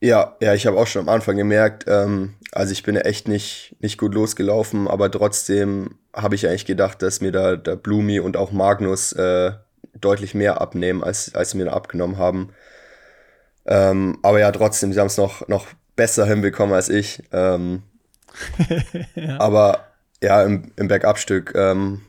Ja, 0.00 0.36
ja, 0.40 0.54
ich 0.54 0.66
habe 0.66 0.78
auch 0.78 0.86
schon 0.86 1.02
am 1.02 1.08
Anfang 1.08 1.36
gemerkt, 1.36 1.84
ähm, 1.88 2.34
also 2.52 2.72
ich 2.72 2.82
bin 2.82 2.96
echt 2.96 3.26
nicht, 3.26 3.74
nicht 3.80 3.98
gut 3.98 4.14
losgelaufen, 4.14 4.86
aber 4.86 5.10
trotzdem 5.10 5.98
habe 6.12 6.34
ich 6.34 6.46
eigentlich 6.46 6.66
gedacht, 6.66 7.00
dass 7.02 7.20
mir 7.20 7.32
da 7.32 7.56
der 7.56 7.76
Blumi 7.76 8.20
und 8.20 8.36
auch 8.36 8.52
Magnus 8.52 9.12
äh, 9.12 9.52
deutlich 9.94 10.34
mehr 10.34 10.60
abnehmen, 10.60 11.02
als, 11.02 11.34
als 11.34 11.50
sie 11.50 11.58
mir 11.58 11.66
da 11.66 11.72
abgenommen 11.72 12.18
haben. 12.18 12.50
Ähm, 13.66 14.18
aber 14.22 14.40
ja, 14.40 14.52
trotzdem, 14.52 14.92
sie 14.92 15.00
haben 15.00 15.06
es 15.06 15.16
noch, 15.16 15.48
noch 15.48 15.66
besser 15.96 16.26
hinbekommen 16.26 16.74
als 16.74 16.88
ich. 16.88 17.22
Ähm, 17.32 17.82
ja. 19.14 19.40
Aber 19.40 19.86
ja, 20.22 20.42
im, 20.42 20.72
im 20.76 20.88
Bergabstück 20.88 21.54
ähm, 21.54 22.02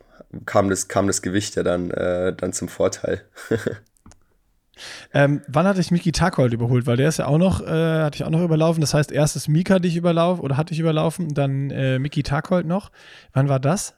kam, 0.45 0.69
das, 0.69 0.87
kam 0.87 1.07
das 1.07 1.21
Gewicht 1.21 1.55
ja 1.55 1.63
dann, 1.63 1.91
äh, 1.91 2.33
dann 2.35 2.53
zum 2.53 2.67
Vorteil. 2.67 3.23
Ähm, 5.13 5.41
wann 5.47 5.65
hatte 5.65 5.79
ich 5.79 5.91
Miki 5.91 6.11
Takold 6.11 6.53
überholt? 6.53 6.87
Weil 6.87 6.97
der 6.97 7.09
ist 7.09 7.17
ja 7.17 7.27
auch 7.27 7.37
noch, 7.37 7.61
äh, 7.61 8.03
hatte 8.03 8.15
ich 8.15 8.23
auch 8.23 8.29
noch 8.29 8.43
überlaufen. 8.43 8.81
Das 8.81 8.93
heißt, 8.93 9.11
erst 9.11 9.35
ist 9.35 9.47
Mika 9.47 9.79
dich 9.79 9.95
überlaufen 9.95 10.43
oder 10.43 10.57
hatte 10.57 10.73
ich 10.73 10.79
überlaufen, 10.79 11.33
dann 11.33 11.71
äh, 11.71 11.99
Miki 11.99 12.23
Takold 12.23 12.65
noch. 12.65 12.91
Wann 13.33 13.49
war 13.49 13.59
das? 13.59 13.95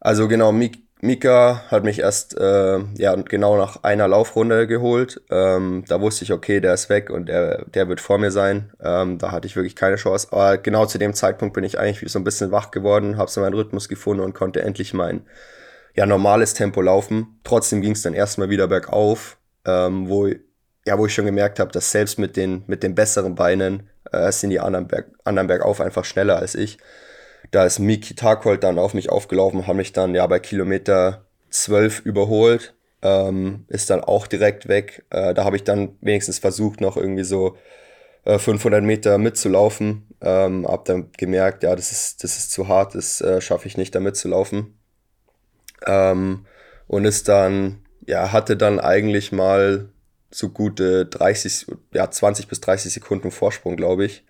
Also 0.00 0.28
genau, 0.28 0.52
Mik 0.52 0.90
Mika 1.02 1.62
hat 1.70 1.82
mich 1.82 2.00
erst 2.00 2.36
äh, 2.36 2.78
ja 2.98 3.14
genau 3.14 3.56
nach 3.56 3.84
einer 3.84 4.06
Laufrunde 4.06 4.66
geholt. 4.66 5.22
Ähm, 5.30 5.84
da 5.88 6.00
wusste 6.00 6.24
ich, 6.24 6.32
okay, 6.32 6.60
der 6.60 6.74
ist 6.74 6.90
weg 6.90 7.08
und 7.08 7.26
der, 7.26 7.64
der 7.66 7.88
wird 7.88 8.02
vor 8.02 8.18
mir 8.18 8.30
sein. 8.30 8.70
Ähm, 8.82 9.16
da 9.16 9.32
hatte 9.32 9.46
ich 9.46 9.56
wirklich 9.56 9.76
keine 9.76 9.96
Chance. 9.96 10.28
Aber 10.30 10.58
genau 10.58 10.84
zu 10.84 10.98
dem 10.98 11.14
Zeitpunkt 11.14 11.54
bin 11.54 11.64
ich 11.64 11.78
eigentlich 11.78 12.12
so 12.12 12.18
ein 12.18 12.24
bisschen 12.24 12.52
wach 12.52 12.70
geworden, 12.70 13.16
habe 13.16 13.30
so 13.30 13.40
meinen 13.40 13.54
Rhythmus 13.54 13.88
gefunden 13.88 14.22
und 14.22 14.34
konnte 14.34 14.60
endlich 14.60 14.92
mein 14.92 15.22
ja, 15.94 16.04
normales 16.04 16.52
Tempo 16.52 16.82
laufen. 16.82 17.40
Trotzdem 17.44 17.80
ging 17.80 17.92
es 17.92 18.02
dann 18.02 18.14
erstmal 18.14 18.50
wieder 18.50 18.68
bergauf 18.68 19.38
ähm, 19.66 20.08
wo, 20.08 20.26
ja, 20.86 20.98
wo 20.98 21.06
ich 21.06 21.14
schon 21.14 21.26
gemerkt 21.26 21.58
habe, 21.58 21.72
dass 21.72 21.90
selbst 21.90 22.18
mit 22.18 22.36
den, 22.36 22.64
mit 22.66 22.82
den 22.82 22.94
besseren 22.94 23.34
Beinen 23.34 23.88
äh, 24.12 24.32
sind 24.32 24.50
die 24.50 24.60
anderen, 24.60 24.88
Berg, 24.88 25.10
anderen 25.24 25.46
bergauf 25.46 25.80
einfach 25.80 26.04
schneller 26.04 26.36
als 26.36 26.54
ich. 26.54 26.78
Da 27.50 27.64
ist 27.64 27.78
Miki 27.78 28.14
Tarkold 28.14 28.64
dann 28.64 28.78
auf 28.78 28.94
mich 28.94 29.10
aufgelaufen, 29.10 29.66
haben 29.66 29.76
mich 29.76 29.92
dann 29.92 30.14
ja 30.14 30.26
bei 30.26 30.38
Kilometer 30.38 31.24
12 31.50 32.00
überholt, 32.00 32.74
ähm, 33.02 33.64
ist 33.68 33.90
dann 33.90 34.02
auch 34.02 34.26
direkt 34.26 34.68
weg. 34.68 35.04
Äh, 35.10 35.34
da 35.34 35.44
habe 35.44 35.56
ich 35.56 35.64
dann 35.64 35.96
wenigstens 36.00 36.38
versucht, 36.38 36.80
noch 36.80 36.96
irgendwie 36.96 37.24
so 37.24 37.56
äh, 38.24 38.38
500 38.38 38.82
Meter 38.82 39.18
mitzulaufen. 39.18 40.06
Ähm, 40.20 40.66
hab 40.66 40.84
dann 40.84 41.10
gemerkt, 41.16 41.62
ja, 41.62 41.74
das 41.74 41.92
ist, 41.92 42.22
das 42.22 42.36
ist 42.36 42.52
zu 42.52 42.68
hart, 42.68 42.94
das 42.94 43.20
äh, 43.20 43.40
schaffe 43.40 43.66
ich 43.66 43.76
nicht, 43.76 43.94
da 43.94 44.00
mitzulaufen. 44.00 44.78
Ähm, 45.86 46.46
und 46.86 47.04
ist 47.04 47.28
dann 47.28 47.84
ja, 48.10 48.32
hatte 48.32 48.56
dann 48.56 48.80
eigentlich 48.80 49.30
mal 49.30 49.88
so 50.32 50.48
gute 50.48 51.06
30, 51.06 51.66
ja, 51.94 52.10
20 52.10 52.48
bis 52.48 52.60
30 52.60 52.92
Sekunden 52.92 53.30
Vorsprung, 53.30 53.76
glaube 53.76 54.04
ich. 54.04 54.24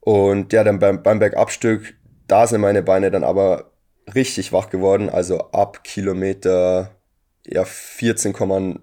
Und 0.00 0.52
ja, 0.54 0.64
dann 0.64 0.78
beim, 0.78 1.02
beim 1.02 1.18
Bergabstück, 1.18 1.94
da 2.28 2.46
sind 2.46 2.62
meine 2.62 2.82
Beine 2.82 3.10
dann 3.10 3.24
aber 3.24 3.72
richtig 4.14 4.52
wach 4.54 4.70
geworden. 4.70 5.10
Also 5.10 5.50
ab 5.50 5.84
Kilometer 5.84 6.90
ja, 7.46 7.64
14, 7.64 8.34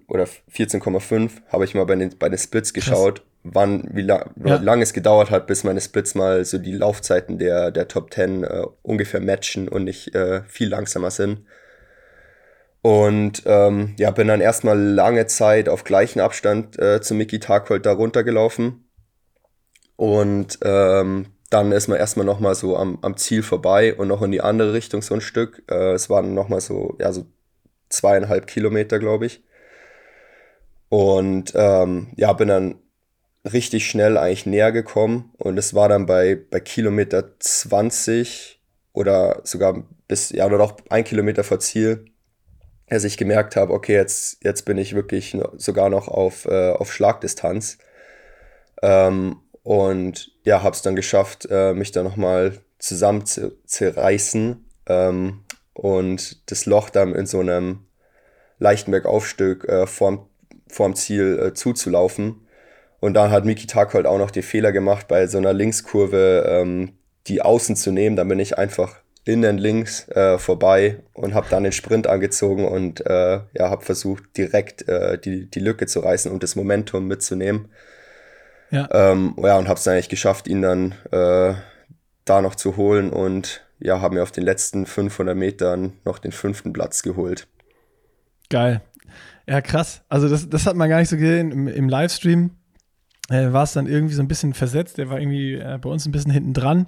oder 0.08 0.26
14,5 0.54 1.32
habe 1.52 1.66
ich 1.66 1.74
mal 1.74 1.86
bei 1.86 1.96
den, 1.96 2.16
bei 2.20 2.30
den 2.30 2.38
Splits 2.38 2.74
geschaut, 2.74 3.16
Krass. 3.16 3.26
wann, 3.44 3.90
wie 3.92 4.04
lang, 4.04 4.32
ja. 4.46 4.58
lang 4.58 4.84
es 4.84 4.94
gedauert 4.94 5.32
hat, 5.32 5.48
bis 5.48 5.64
meine 5.64 5.82
Splits 5.82 6.14
mal 6.14 6.46
so 6.46 6.60
die 6.60 6.74
Laufzeiten 6.74 7.40
der, 7.40 7.72
der 7.72 7.88
Top 7.88 8.14
10 8.14 8.44
äh, 8.44 8.66
ungefähr 8.84 9.20
matchen 9.20 9.68
und 9.68 9.86
nicht 9.86 10.14
äh, 10.14 10.44
viel 10.44 10.70
langsamer 10.70 11.10
sind. 11.10 11.42
Und 12.82 13.44
ähm, 13.46 13.96
ja, 13.98 14.12
bin 14.12 14.28
dann 14.28 14.42
erstmal 14.42 14.80
lange 14.80 15.28
Zeit 15.28 15.68
auf 15.68 15.84
gleichen 15.84 16.22
Abstand 16.22 16.80
äh, 16.80 17.02
zu 17.02 17.14
Mickey 17.14 17.40
Tarkold 17.40 17.86
da 17.86 17.92
runtergelaufen. 17.92 18.90
Und 19.98 20.60
ähm, 20.64 21.28
dann 21.50 21.72
ist 21.72 21.88
man 21.88 21.98
erstmal 21.98 22.26
nochmal 22.26 22.56
so 22.56 22.78
am, 22.78 23.00
am 23.02 23.18
Ziel 23.18 23.44
vorbei 23.44 23.96
und 23.96 24.08
noch 24.08 24.22
in 24.22 24.32
die 24.32 24.42
andere 24.42 24.74
Richtung 24.74 25.02
so 25.02 25.14
ein 25.14 25.22
Stück. 25.22 25.64
Äh, 25.70 25.94
es 25.94 26.10
waren 26.10 26.34
nochmal 26.34 26.62
so, 26.62 26.96
ja, 27.00 27.12
so 27.12 27.26
zweieinhalb 27.90 28.48
Kilometer, 28.48 29.00
glaube 29.00 29.26
ich. 29.26 29.44
Und 30.90 31.52
ähm, 31.56 32.14
ja, 32.16 32.32
bin 32.34 32.48
dann 32.48 32.76
richtig 33.52 33.88
schnell 33.88 34.18
eigentlich 34.18 34.46
näher 34.46 34.72
gekommen. 34.72 35.34
Und 35.38 35.58
es 35.58 35.74
war 35.74 35.90
dann 35.90 36.06
bei, 36.06 36.40
bei 36.50 36.60
Kilometer 36.60 37.40
20 37.40 38.62
oder 38.94 39.42
sogar 39.44 39.84
bis, 40.08 40.30
ja, 40.32 40.46
oder 40.46 40.58
noch 40.58 40.78
ein 40.90 41.04
Kilometer 41.04 41.44
vor 41.44 41.60
Ziel, 41.60 42.06
als 42.90 43.04
ich 43.04 43.18
gemerkt 43.18 43.56
habe, 43.56 43.74
okay, 43.74 43.94
jetzt, 43.94 44.44
jetzt 44.44 44.66
bin 44.66 44.78
ich 44.78 44.96
wirklich 44.96 45.38
sogar 45.58 45.90
noch 45.90 46.08
auf, 46.08 46.46
äh, 46.46 46.72
auf 46.72 46.92
Schlagdistanz. 46.92 47.78
Ähm, 48.82 49.38
und 49.64 50.32
ja, 50.44 50.64
habe 50.64 50.76
es 50.76 50.82
dann 50.82 50.96
geschafft, 50.96 51.48
äh, 51.50 51.74
mich 51.74 51.92
da 51.92 52.02
nochmal 52.02 52.60
zusammenzurreißen 52.80 54.66
ähm, 54.88 55.44
und 55.74 56.52
das 56.52 56.66
Loch 56.66 56.90
dann 56.90 57.14
in 57.14 57.26
so 57.26 57.40
einem 57.42 57.86
leichten 58.58 58.92
Bergaufstück 58.92 59.68
äh, 59.68 59.86
vorm, 59.86 60.28
vorm 60.68 60.96
Ziel 60.96 61.40
äh, 61.40 61.54
zuzulaufen. 61.54 62.48
Und 63.00 63.14
dann 63.14 63.32
hat 63.32 63.46
Miki 63.46 63.68
Tag 63.68 63.94
halt 63.94 64.06
auch 64.06 64.18
noch 64.18 64.32
den 64.32 64.44
Fehler 64.44 64.72
gemacht, 64.72 65.08
bei 65.08 65.28
so 65.28 65.38
einer 65.38 65.54
Linkskurve 65.54 66.46
ähm, 66.48 66.98
die 67.28 67.42
Außen 67.42 67.76
zu 67.76 67.92
nehmen. 67.92 68.16
Dann 68.16 68.28
bin 68.28 68.40
ich 68.40 68.58
einfach 68.58 68.99
innen 69.26 69.58
links 69.58 70.08
äh, 70.10 70.38
vorbei 70.38 71.04
und 71.14 71.34
habe 71.34 71.48
dann 71.50 71.64
den 71.64 71.72
Sprint 71.72 72.08
angezogen 72.08 72.68
und 72.68 73.06
äh, 73.06 73.42
ja, 73.54 73.70
habe 73.70 73.84
versucht, 73.84 74.38
direkt 74.38 74.88
äh, 74.88 75.20
die, 75.20 75.50
die 75.50 75.60
Lücke 75.60 75.86
zu 75.86 76.00
reißen 76.00 76.32
und 76.32 76.42
das 76.44 76.56
Momentum 76.56 77.08
mitzunehmen. 77.08 77.70
Ja, 78.72 78.88
ähm, 78.92 79.36
ja 79.38 79.58
und 79.58 79.68
habe 79.68 79.78
es 79.78 79.84
dann 79.84 79.94
eigentlich 79.94 80.10
geschafft, 80.10 80.48
ihn 80.48 80.62
dann 80.62 80.94
äh, 81.12 81.54
da 82.26 82.42
noch 82.42 82.56
zu 82.56 82.78
holen 82.78 83.12
und 83.12 83.66
ja, 83.80 84.02
habe 84.02 84.16
mir 84.16 84.24
auf 84.24 84.32
den 84.32 84.44
letzten 84.44 84.86
500 84.86 85.36
Metern 85.36 85.94
noch 86.06 86.20
den 86.20 86.32
fünften 86.32 86.74
Platz 86.74 87.02
geholt. 87.02 87.48
Geil. 88.50 88.82
Ja, 89.48 89.62
krass. 89.62 90.04
Also 90.10 90.30
das, 90.30 90.50
das 90.50 90.66
hat 90.66 90.76
man 90.76 90.90
gar 90.90 91.00
nicht 91.00 91.10
so 91.10 91.18
gesehen 91.18 91.52
im, 91.52 91.68
im 91.68 91.90
Livestream. 91.90 92.52
Äh, 93.30 93.52
war 93.54 93.64
es 93.64 93.74
dann 93.74 93.88
irgendwie 93.88 94.14
so 94.14 94.22
ein 94.22 94.28
bisschen 94.28 94.54
versetzt. 94.54 94.98
Der 94.98 95.10
war 95.10 95.20
irgendwie 95.20 95.54
äh, 95.54 95.78
bei 95.80 95.90
uns 95.90 96.06
ein 96.06 96.12
bisschen 96.12 96.32
hinten 96.32 96.54
dran. 96.54 96.88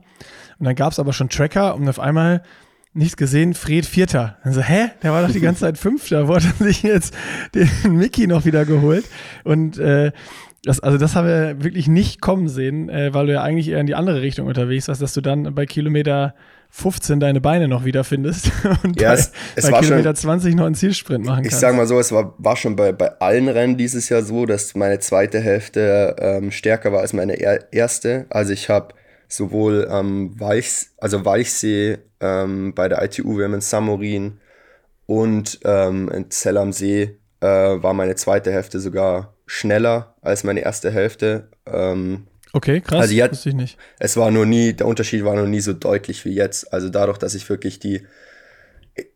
Und 0.62 0.66
dann 0.66 0.76
gab 0.76 0.92
es 0.92 1.00
aber 1.00 1.12
schon 1.12 1.28
Tracker 1.28 1.74
und 1.74 1.90
auf 1.90 2.00
einmal 2.00 2.44
nichts 2.94 3.18
gesehen, 3.18 3.56
Fred 3.56 3.84
Vierter. 3.84 4.38
Also, 4.44 4.62
hä? 4.62 4.92
Der 5.02 5.12
war 5.12 5.26
doch 5.26 5.34
die 5.34 5.40
ganze 5.40 5.62
Zeit 5.62 5.80
Fünfter. 5.80 6.28
Wo 6.28 6.36
hat 6.36 6.44
er 6.44 6.66
sich 6.66 6.84
jetzt 6.84 7.16
den 7.56 7.68
Mickey 7.90 8.28
noch 8.28 8.46
wieder 8.46 8.64
geholt? 8.64 9.06
Und 9.44 9.80
äh, 9.80 10.12
das, 10.64 10.80
also 10.80 11.00
das 11.00 11.16
haben 11.16 11.26
wir 11.26 11.64
wirklich 11.64 11.88
nicht 11.88 12.22
kommen 12.22 12.48
sehen, 12.48 12.90
äh, 12.90 13.12
weil 13.12 13.26
du 13.26 13.34
ja 13.34 13.42
eigentlich 13.42 13.70
eher 13.70 13.80
in 13.80 13.88
die 13.88 13.96
andere 13.96 14.22
Richtung 14.22 14.46
unterwegs 14.46 14.88
warst, 14.88 15.02
dass 15.02 15.16
du 15.16 15.22
dann 15.22 15.56
bei 15.56 15.66
Kilometer 15.66 16.36
15 16.70 17.20
deine 17.20 17.42
Beine 17.42 17.68
noch 17.68 17.86
wiederfindest 17.86 18.52
und 18.84 19.02
ja, 19.02 19.10
bei, 19.10 19.16
es, 19.16 19.32
es 19.56 19.72
bei 19.72 19.80
Kilometer 19.80 20.10
schon, 20.10 20.40
20 20.40 20.56
noch 20.56 20.66
einen 20.66 20.76
Zielsprint 20.76 21.26
machen 21.26 21.44
ich 21.44 21.50
kannst. 21.50 21.62
sag 21.62 21.76
mal 21.76 21.88
so, 21.88 22.00
es 22.00 22.12
war, 22.12 22.36
war 22.38 22.56
schon 22.56 22.76
bei, 22.76 22.92
bei 22.92 23.20
allen 23.20 23.50
Rennen 23.50 23.78
dieses 23.78 24.10
Jahr 24.10 24.22
so, 24.22 24.46
dass 24.46 24.76
meine 24.76 25.00
zweite 25.00 25.40
Hälfte 25.40 26.16
ähm, 26.20 26.52
stärker 26.52 26.92
war 26.92 27.00
als 27.00 27.14
meine 27.14 27.34
er 27.34 27.74
erste. 27.74 28.28
Also 28.30 28.54
ich 28.54 28.70
habe 28.70 28.94
sowohl 29.32 29.88
am 29.88 30.08
ähm, 30.08 30.40
Weichs, 30.40 30.94
also 30.98 31.24
Weichsee 31.24 32.00
ähm, 32.20 32.74
bei 32.76 32.90
der 32.90 33.02
ITU, 33.02 33.38
wir 33.38 33.46
haben 33.46 33.54
in 33.54 33.62
Samorin 33.62 34.40
und 35.06 35.60
ähm, 35.64 36.10
in 36.10 36.30
Zell 36.30 36.58
am 36.58 36.74
See 36.74 37.18
äh, 37.40 37.48
war 37.48 37.94
meine 37.94 38.16
zweite 38.16 38.52
Hälfte 38.52 38.80
sogar 38.80 39.34
schneller 39.46 40.16
als 40.22 40.44
meine 40.44 40.60
erste 40.62 40.92
Hälfte. 40.92 41.50
Ähm, 41.66 42.28
okay, 42.52 42.82
krass, 42.82 43.02
also 43.02 43.14
jetzt, 43.14 43.32
wusste 43.32 43.50
ich 43.50 43.56
nicht. 43.56 43.78
Es 44.00 44.18
war 44.18 44.32
nur 44.32 44.46
nie, 44.46 44.74
der 44.74 44.88
Unterschied 44.88 45.24
war 45.24 45.36
noch 45.36 45.48
nie 45.48 45.62
so 45.62 45.74
deutlich 45.74 46.26
wie 46.26 46.34
jetzt. 46.34 46.74
Also 46.74 46.90
dadurch, 46.90 47.18
dass 47.18 47.34
ich 47.34 47.50
wirklich 47.50 47.80
die, 47.80 48.06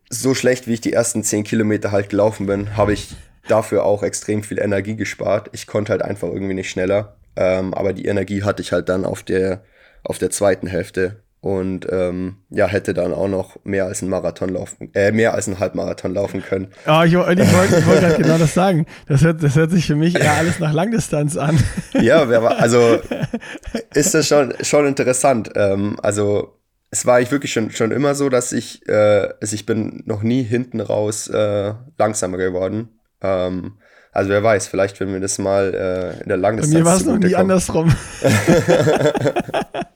so 0.08 0.34
schlecht 0.34 0.66
wie 0.66 0.74
ich 0.74 0.80
die 0.80 0.94
ersten 0.94 1.24
zehn 1.24 1.44
Kilometer 1.44 1.92
halt 1.92 2.08
gelaufen 2.08 2.46
bin, 2.46 2.76
habe 2.76 2.94
ich 2.94 3.14
dafür 3.48 3.84
auch 3.84 4.02
extrem 4.02 4.42
viel 4.42 4.58
Energie 4.58 4.96
gespart. 4.96 5.50
Ich 5.52 5.66
konnte 5.66 5.92
halt 5.92 6.02
einfach 6.02 6.28
irgendwie 6.28 6.54
nicht 6.54 6.70
schneller. 6.70 7.16
Ähm, 7.36 7.74
aber 7.74 7.92
die 7.92 8.06
Energie 8.06 8.42
hatte 8.42 8.62
ich 8.62 8.72
halt 8.72 8.88
dann 8.88 9.04
auf 9.04 9.22
der, 9.22 9.62
auf 10.06 10.18
der 10.18 10.30
zweiten 10.30 10.66
Hälfte 10.66 11.22
und 11.40 11.86
ähm, 11.92 12.38
ja, 12.50 12.66
hätte 12.66 12.92
dann 12.92 13.14
auch 13.14 13.28
noch 13.28 13.56
mehr 13.62 13.84
als 13.84 14.02
ein 14.02 14.08
Marathon 14.08 14.48
laufen, 14.48 14.90
äh, 14.94 15.12
mehr 15.12 15.32
als 15.32 15.46
ein 15.46 15.60
Halbmarathon 15.60 16.12
laufen 16.12 16.42
können. 16.42 16.68
Oh, 16.88 17.02
ich, 17.04 17.12
ich 17.12 17.18
wollte 17.18 17.86
wollt 17.86 18.00
gerade 18.00 18.16
genau 18.20 18.36
das 18.36 18.52
sagen. 18.54 18.86
Das 19.06 19.22
hört, 19.22 19.44
das 19.44 19.54
hört 19.54 19.70
sich 19.70 19.86
für 19.86 19.94
mich 19.94 20.18
eher 20.18 20.32
alles 20.32 20.58
nach 20.58 20.72
Langdistanz 20.72 21.36
an. 21.36 21.56
Ja, 21.92 22.22
also 22.22 22.98
ist 23.94 24.14
das 24.14 24.26
schon, 24.26 24.54
schon 24.62 24.86
interessant. 24.86 25.52
Ähm, 25.54 25.96
also 26.02 26.58
es 26.90 27.06
war 27.06 27.16
eigentlich 27.16 27.30
wirklich 27.30 27.52
schon, 27.52 27.70
schon 27.70 27.92
immer 27.92 28.16
so, 28.16 28.28
dass 28.28 28.52
ich, 28.52 28.88
äh, 28.88 29.28
also 29.40 29.54
ich 29.54 29.66
bin 29.66 30.02
noch 30.04 30.24
nie 30.24 30.42
hinten 30.42 30.80
raus 30.80 31.28
äh, 31.28 31.74
langsamer 31.96 32.38
geworden. 32.38 32.88
Ähm, 33.20 33.74
also 34.10 34.30
wer 34.30 34.42
weiß, 34.42 34.66
vielleicht 34.66 34.98
wenn 34.98 35.12
wir 35.12 35.20
das 35.20 35.38
mal 35.38 35.74
äh, 35.74 36.22
in 36.22 36.28
der 36.28 36.38
Langdistanz 36.38 36.74
Bei 36.74 36.80
mir 36.80 36.86
war 36.86 36.96
es 36.96 37.04
noch 37.04 37.18
nie 37.18 37.36
andersrum. 37.36 37.94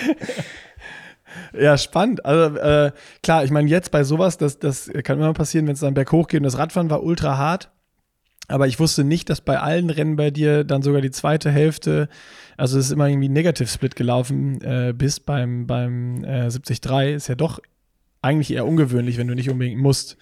Ja, 1.52 1.78
spannend. 1.78 2.24
Also 2.24 2.56
äh, 2.58 2.92
klar, 3.22 3.44
ich 3.44 3.50
meine, 3.50 3.68
jetzt 3.68 3.90
bei 3.90 4.04
sowas, 4.04 4.36
das, 4.36 4.58
das 4.58 4.90
kann 5.04 5.18
immer 5.18 5.32
passieren, 5.32 5.66
wenn 5.66 5.74
es 5.74 5.80
dann 5.80 5.94
berghoch 5.94 6.28
geht 6.28 6.40
und 6.40 6.44
das 6.44 6.58
Radfahren 6.58 6.90
war 6.90 7.02
ultra 7.02 7.36
hart. 7.38 7.70
Aber 8.48 8.66
ich 8.66 8.80
wusste 8.80 9.04
nicht, 9.04 9.30
dass 9.30 9.40
bei 9.40 9.60
allen 9.60 9.90
Rennen 9.90 10.16
bei 10.16 10.32
dir 10.32 10.64
dann 10.64 10.82
sogar 10.82 11.00
die 11.00 11.12
zweite 11.12 11.50
Hälfte, 11.50 12.08
also 12.56 12.78
es 12.78 12.86
ist 12.86 12.92
immer 12.92 13.08
irgendwie 13.08 13.28
Negative 13.28 13.68
Split 13.68 13.94
gelaufen 13.94 14.60
äh, 14.62 14.92
bis 14.92 15.20
beim, 15.20 15.68
beim 15.68 16.24
äh, 16.24 16.48
73. 16.48 17.14
Ist 17.14 17.28
ja 17.28 17.36
doch 17.36 17.60
eigentlich 18.22 18.52
eher 18.52 18.66
ungewöhnlich, 18.66 19.18
wenn 19.18 19.28
du 19.28 19.34
nicht 19.34 19.50
unbedingt 19.50 19.80
musst 19.80 20.16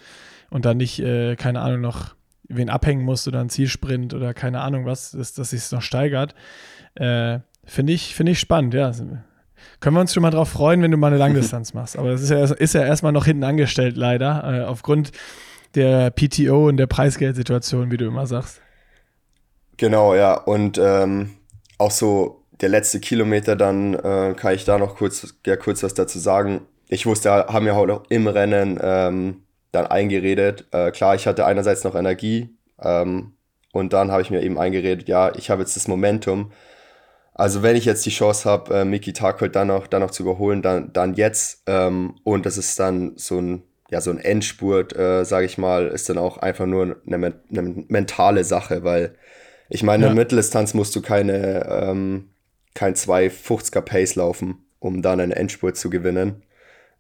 und 0.51 0.67
dann 0.67 0.77
nicht, 0.77 1.01
äh, 1.01 1.37
keine 1.37 1.61
Ahnung, 1.63 1.81
noch 1.81 2.15
wen 2.49 2.69
abhängen 2.69 3.05
musst 3.05 3.27
oder 3.29 3.41
einen 3.41 3.51
Zielsprint 3.51 4.13
oder 4.13 4.35
keine 4.35 4.61
Ahnung 4.61 4.85
was, 4.85 5.13
dass, 5.13 5.33
dass 5.33 5.51
sich 5.51 5.61
es 5.61 5.73
noch 5.73 5.83
steigert. 5.83 6.35
Äh, 6.95 7.41
Finde 7.65 7.93
ich, 7.93 8.15
find 8.15 8.31
ich 8.31 8.41
spannend, 8.41 8.73
ja. 8.73 8.93
Können 9.81 9.97
wir 9.97 10.01
uns 10.01 10.15
schon 10.15 10.23
mal 10.23 10.31
drauf 10.31 10.49
freuen, 10.49 10.83
wenn 10.83 10.91
du 10.91 10.97
mal 10.97 11.09
eine 11.09 11.17
Langdistanz 11.19 11.75
machst. 11.75 11.97
Aber 11.97 12.11
das 12.11 12.23
ist 12.23 12.31
ja, 12.31 12.45
ist 12.45 12.75
ja 12.75 12.85
erstmal 12.85 13.13
noch 13.13 13.25
hinten 13.25 13.45
angestellt, 13.45 13.97
leider, 13.97 14.43
äh, 14.45 14.65
aufgrund 14.65 15.13
der 15.75 16.11
PTO 16.11 16.69
und 16.69 16.77
der 16.77 16.87
Preisgeldsituation, 16.87 17.91
wie 17.91 17.97
du 17.97 18.07
immer 18.07 18.27
sagst. 18.27 18.61
Genau, 19.77 20.15
ja. 20.15 20.35
Und 20.35 20.79
ähm, 20.79 21.31
auch 21.79 21.91
so 21.91 22.45
der 22.61 22.69
letzte 22.69 23.01
Kilometer, 23.01 23.57
dann 23.57 23.95
äh, 23.95 24.35
kann 24.37 24.55
ich 24.55 24.65
da 24.65 24.79
noch 24.79 24.97
kurz, 24.97 25.35
ja, 25.47 25.57
kurz 25.57 25.83
was 25.83 25.95
dazu 25.95 26.19
sagen. 26.19 26.63
Ich 26.89 27.07
wusste, 27.07 27.31
haben 27.31 27.67
ja 27.67 27.75
auch 27.75 28.03
im 28.09 28.27
Rennen 28.27 28.79
ähm, 28.83 29.43
dann 29.73 29.87
eingeredet. 29.87 30.67
Äh, 30.73 30.91
klar, 30.91 31.15
ich 31.15 31.27
hatte 31.27 31.47
einerseits 31.47 31.85
noch 31.85 31.95
Energie 31.95 32.57
ähm, 32.83 33.35
und 33.73 33.93
dann 33.93 34.11
habe 34.11 34.23
ich 34.23 34.31
mir 34.31 34.43
eben 34.43 34.59
eingeredet, 34.59 35.09
ja, 35.09 35.35
ich 35.35 35.51
habe 35.51 35.63
jetzt 35.63 35.77
das 35.77 35.89
Momentum 35.89 36.51
also 37.39 37.63
wenn 37.63 37.77
ich 37.77 37.85
jetzt 37.85 38.05
die 38.05 38.11
Chance 38.11 38.51
habe, 38.51 38.81
äh, 38.81 38.85
Miki 38.85 39.13
Tarkold 39.13 39.55
dann 39.55 39.69
noch, 39.69 39.87
dann 39.87 40.03
noch 40.03 40.11
zu 40.11 40.25
überholen, 40.25 40.61
dann, 40.61 40.93
dann 40.93 41.15
jetzt. 41.15 41.63
Ähm, 41.67 42.17
und 42.25 42.45
das 42.45 42.59
ist 42.59 42.79
dann 42.81 43.13
so 43.17 43.39
ein, 43.41 43.63
ja, 43.91 44.01
so 44.01 44.11
ein 44.11 44.19
Endspurt, 44.19 44.95
äh, 44.97 45.25
sage 45.25 45.47
ich 45.47 45.57
mal, 45.57 45.87
ist 45.87 46.09
dann 46.09 46.19
auch 46.19 46.39
einfach 46.39 46.67
nur 46.67 46.97
eine, 47.07 47.35
eine 47.51 47.85
mentale 47.89 48.43
Sache, 48.43 48.83
weil 48.83 49.15
ich 49.69 49.85
meine, 49.85 50.05
ja. 50.05 50.11
in 50.11 50.17
Mitteldistanz 50.17 50.75
musst 50.75 50.97
du 50.97 51.01
keine, 51.01 51.65
ähm, 51.71 52.31
kein 52.75 52.95
250er 52.95 53.83
Pace 53.83 54.17
laufen, 54.17 54.67
um 54.81 55.01
dann 55.01 55.21
einen 55.21 55.33
Endspurt 55.33 55.77
zu 55.77 55.91
gewinnen. 55.91 56.43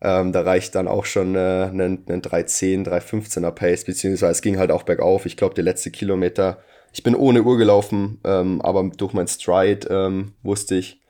Ähm, 0.00 0.30
da 0.30 0.42
reicht 0.42 0.76
dann 0.76 0.86
auch 0.86 1.04
schon 1.04 1.34
äh, 1.34 1.64
ein, 1.64 2.04
ein 2.08 2.22
310, 2.22 2.86
315er 2.86 3.50
Pace, 3.50 3.84
beziehungsweise 3.84 4.30
es 4.30 4.42
ging 4.42 4.56
halt 4.58 4.70
auch 4.70 4.84
bergauf. 4.84 5.26
Ich 5.26 5.36
glaube, 5.36 5.56
der 5.56 5.64
letzte 5.64 5.90
Kilometer 5.90 6.62
ich 6.98 7.04
bin 7.04 7.14
ohne 7.14 7.44
Uhr 7.44 7.56
gelaufen, 7.56 8.20
ähm, 8.24 8.60
aber 8.60 8.82
durch 8.82 9.12
mein 9.12 9.28
Stride 9.28 9.86
ähm, 9.88 10.32
wusste 10.42 10.74
ich, 10.74 11.00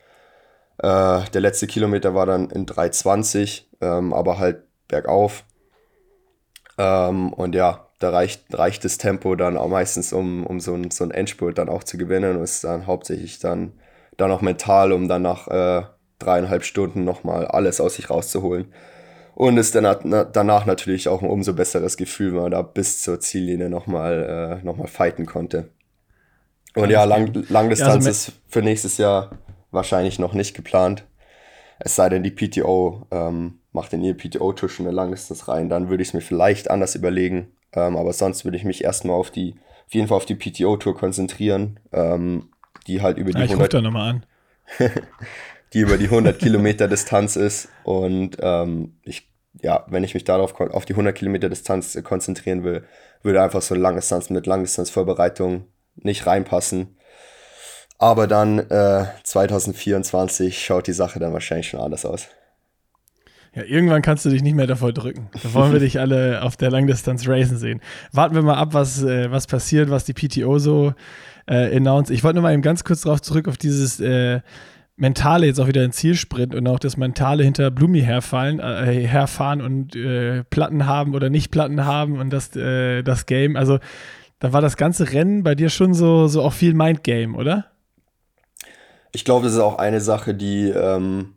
äh, 0.76 1.22
der 1.32 1.41
letzte 1.41 1.66
Kilometer 1.66 2.14
war 2.14 2.26
dann 2.26 2.51
in 2.51 2.66
3,20, 2.66 3.62
ähm, 3.80 4.12
aber 4.12 4.39
halt 4.39 4.64
bergauf. 4.86 5.45
Ähm, 6.76 7.32
und 7.32 7.55
ja, 7.55 7.89
da 8.01 8.11
reicht, 8.11 8.53
reicht 8.53 8.84
das 8.84 8.99
Tempo 8.99 9.34
dann 9.34 9.57
auch 9.57 9.68
meistens, 9.68 10.12
um, 10.12 10.45
um 10.45 10.61
so, 10.61 10.74
ein, 10.74 10.91
so 10.91 11.05
einen 11.05 11.11
Endspurt 11.11 11.57
dann 11.57 11.70
auch 11.70 11.82
zu 11.82 11.97
gewinnen. 11.97 12.36
Und 12.36 12.45
ist 12.45 12.64
dann 12.64 12.86
hauptsächlich 12.86 13.39
dann, 13.39 13.72
dann 14.18 14.30
auch 14.30 14.43
mental, 14.43 14.93
um 14.93 15.09
dann 15.09 15.22
nach 15.22 15.49
äh, 15.49 15.84
dreieinhalb 16.18 16.64
Stunden 16.64 17.05
nochmal 17.05 17.47
alles 17.47 17.80
aus 17.80 17.95
sich 17.95 18.11
rauszuholen. 18.11 18.74
Und 19.34 19.57
ist 19.57 19.74
dann 19.74 20.26
danach 20.34 20.66
natürlich 20.66 21.09
auch 21.09 21.22
ein 21.22 21.30
umso 21.30 21.55
besseres 21.55 21.97
Gefühl, 21.97 22.34
wenn 22.34 22.43
man 22.43 22.51
da 22.51 22.61
bis 22.61 23.01
zur 23.01 23.20
Ziellinie 23.20 23.70
nochmal 23.70 24.61
äh, 24.61 24.64
noch 24.66 24.86
fighten 24.86 25.24
konnte. 25.24 25.70
Und 26.79 26.91
ja, 26.91 27.05
Lang 27.05 27.33
Langdistanz 27.49 27.81
ja, 27.81 27.95
also 27.95 28.11
ist 28.11 28.33
für 28.49 28.62
nächstes 28.62 28.99
Jahr 28.99 29.31
wahrscheinlich 29.70 30.18
noch 30.18 30.33
nicht 30.33 30.55
geplant. 30.55 31.05
Es 31.79 31.97
sei 31.97 32.09
denn, 32.09 32.22
die 32.22 32.31
PTO 32.31 33.07
ähm, 33.11 33.61
macht 33.72 33.93
in 33.93 34.03
ihr 34.03 34.16
PTO-Tour 34.16 34.68
schon 34.68 34.87
eine 34.87 34.95
Langdistanz 34.95 35.49
rein, 35.49 35.68
dann 35.68 35.89
würde 35.89 36.03
ich 36.03 36.09
es 36.09 36.14
mir 36.14 36.20
vielleicht 36.20 36.70
anders 36.70 36.95
überlegen. 36.95 37.53
Ähm, 37.72 37.97
aber 37.97 38.12
sonst 38.12 38.45
würde 38.45 38.57
ich 38.57 38.64
mich 38.64 38.83
erstmal 38.83 39.16
auf 39.16 39.31
die, 39.31 39.55
auf 39.87 39.95
jeden 39.95 40.09
Fall 40.09 40.16
auf 40.16 40.26
die 40.26 40.35
PTO-Tour 40.35 40.97
konzentrieren, 40.97 41.79
ähm, 41.93 42.51
die 42.87 43.03
halt 43.03 43.18
über 43.18 43.31
die 43.31 43.39
ja, 43.39 43.45
ich 43.45 43.51
100 43.51 43.74
da 43.74 43.81
noch 43.81 43.91
mal 43.91 44.11
an. 44.11 44.26
die 45.72 45.81
über 45.81 45.99
die 45.99 46.07
100 46.07 46.39
Kilometer 46.41 46.89
Distanz 46.89 47.37
ist. 47.37 47.68
Und 47.85 48.39
ähm, 48.41 48.97
ich, 49.03 49.29
ja, 49.62 49.85
wenn 49.89 50.05
ich 50.05 50.14
mich 50.14 50.24
darauf 50.24 50.59
auf 50.61 50.85
die 50.85 50.95
100 50.95 51.14
Kilometer 51.14 51.49
Distanz 51.49 51.99
konzentrieren 52.03 52.64
will, 52.64 52.85
würde 53.22 53.43
einfach 53.43 53.62
so 53.62 53.74
Langdistanz 53.74 54.31
mit 54.31 54.47
Langdistanzvorbereitung 54.47 55.66
nicht 56.03 56.27
reinpassen. 56.27 56.97
Aber 57.99 58.27
dann 58.27 58.59
äh, 58.59 59.07
2024 59.25 60.65
schaut 60.65 60.87
die 60.87 60.93
Sache 60.93 61.19
dann 61.19 61.33
wahrscheinlich 61.33 61.69
schon 61.69 61.81
anders 61.81 62.05
aus. 62.05 62.29
Ja, 63.55 63.65
irgendwann 63.65 64.03
kannst 64.03 64.25
du 64.25 64.31
dich 64.31 64.43
nicht 64.43 64.55
mehr 64.55 64.69
davor 64.69 64.93
drücken. 64.93 65.31
Da 65.43 65.53
wollen 65.53 65.73
wir 65.73 65.81
dich 65.81 65.99
alle 65.99 66.43
auf 66.43 66.57
der 66.57 66.71
Langdistanz 66.71 67.27
racen 67.27 67.59
sehen. 67.59 67.81
Warten 68.13 68.35
wir 68.35 68.43
mal 68.43 68.55
ab, 68.55 68.69
was, 68.73 69.03
äh, 69.03 69.31
was 69.31 69.47
passiert, 69.47 69.91
was 69.91 70.05
die 70.05 70.13
PTO 70.13 70.59
so 70.59 70.95
äh, 71.47 71.77
announced. 71.77 72.11
Ich 72.11 72.23
wollte 72.23 72.37
nur 72.37 72.43
mal 72.43 72.53
eben 72.53 72.63
ganz 72.63 72.85
kurz 72.85 73.01
darauf 73.01 73.21
zurück, 73.21 73.49
auf 73.49 73.57
dieses 73.57 73.99
äh, 73.99 74.41
Mentale 74.97 75.47
jetzt 75.47 75.61
auch 75.61 75.69
wieder 75.69 75.85
in 75.85 75.93
Zielsprint 75.93 76.55
und 76.55 76.67
auch 76.67 76.79
das 76.79 76.97
Mentale 76.97 77.45
hinter 77.45 77.71
Blumi 77.71 78.03
herfallen, 78.03 78.61
äh, 78.61 79.07
herfahren 79.07 79.61
und 79.61 79.97
äh, 79.97 80.45
Platten 80.45 80.87
haben 80.87 81.15
oder 81.15 81.31
nicht 81.31 81.51
Platten 81.51 81.85
haben 81.85 82.19
und 82.19 82.31
das, 82.31 82.55
äh, 82.55 83.03
das 83.03 83.27
Game. 83.27 83.57
Also 83.57 83.79
da 84.39 84.53
war 84.53 84.61
das 84.61 84.76
ganze 84.76 85.12
Rennen 85.12 85.43
bei 85.43 85.55
dir 85.55 85.68
schon 85.68 85.95
so, 85.95 86.28
so 86.28 86.43
auch 86.43 86.53
viel 86.53 86.74
Mindgame, 86.74 87.36
oder? 87.36 87.66
Ich 89.12 89.24
glaube, 89.24 89.45
das 89.45 89.55
ist 89.55 89.61
auch 89.61 89.78
eine 89.78 90.01
Sache, 90.01 90.34
die 90.34 90.68
ähm, 90.68 91.34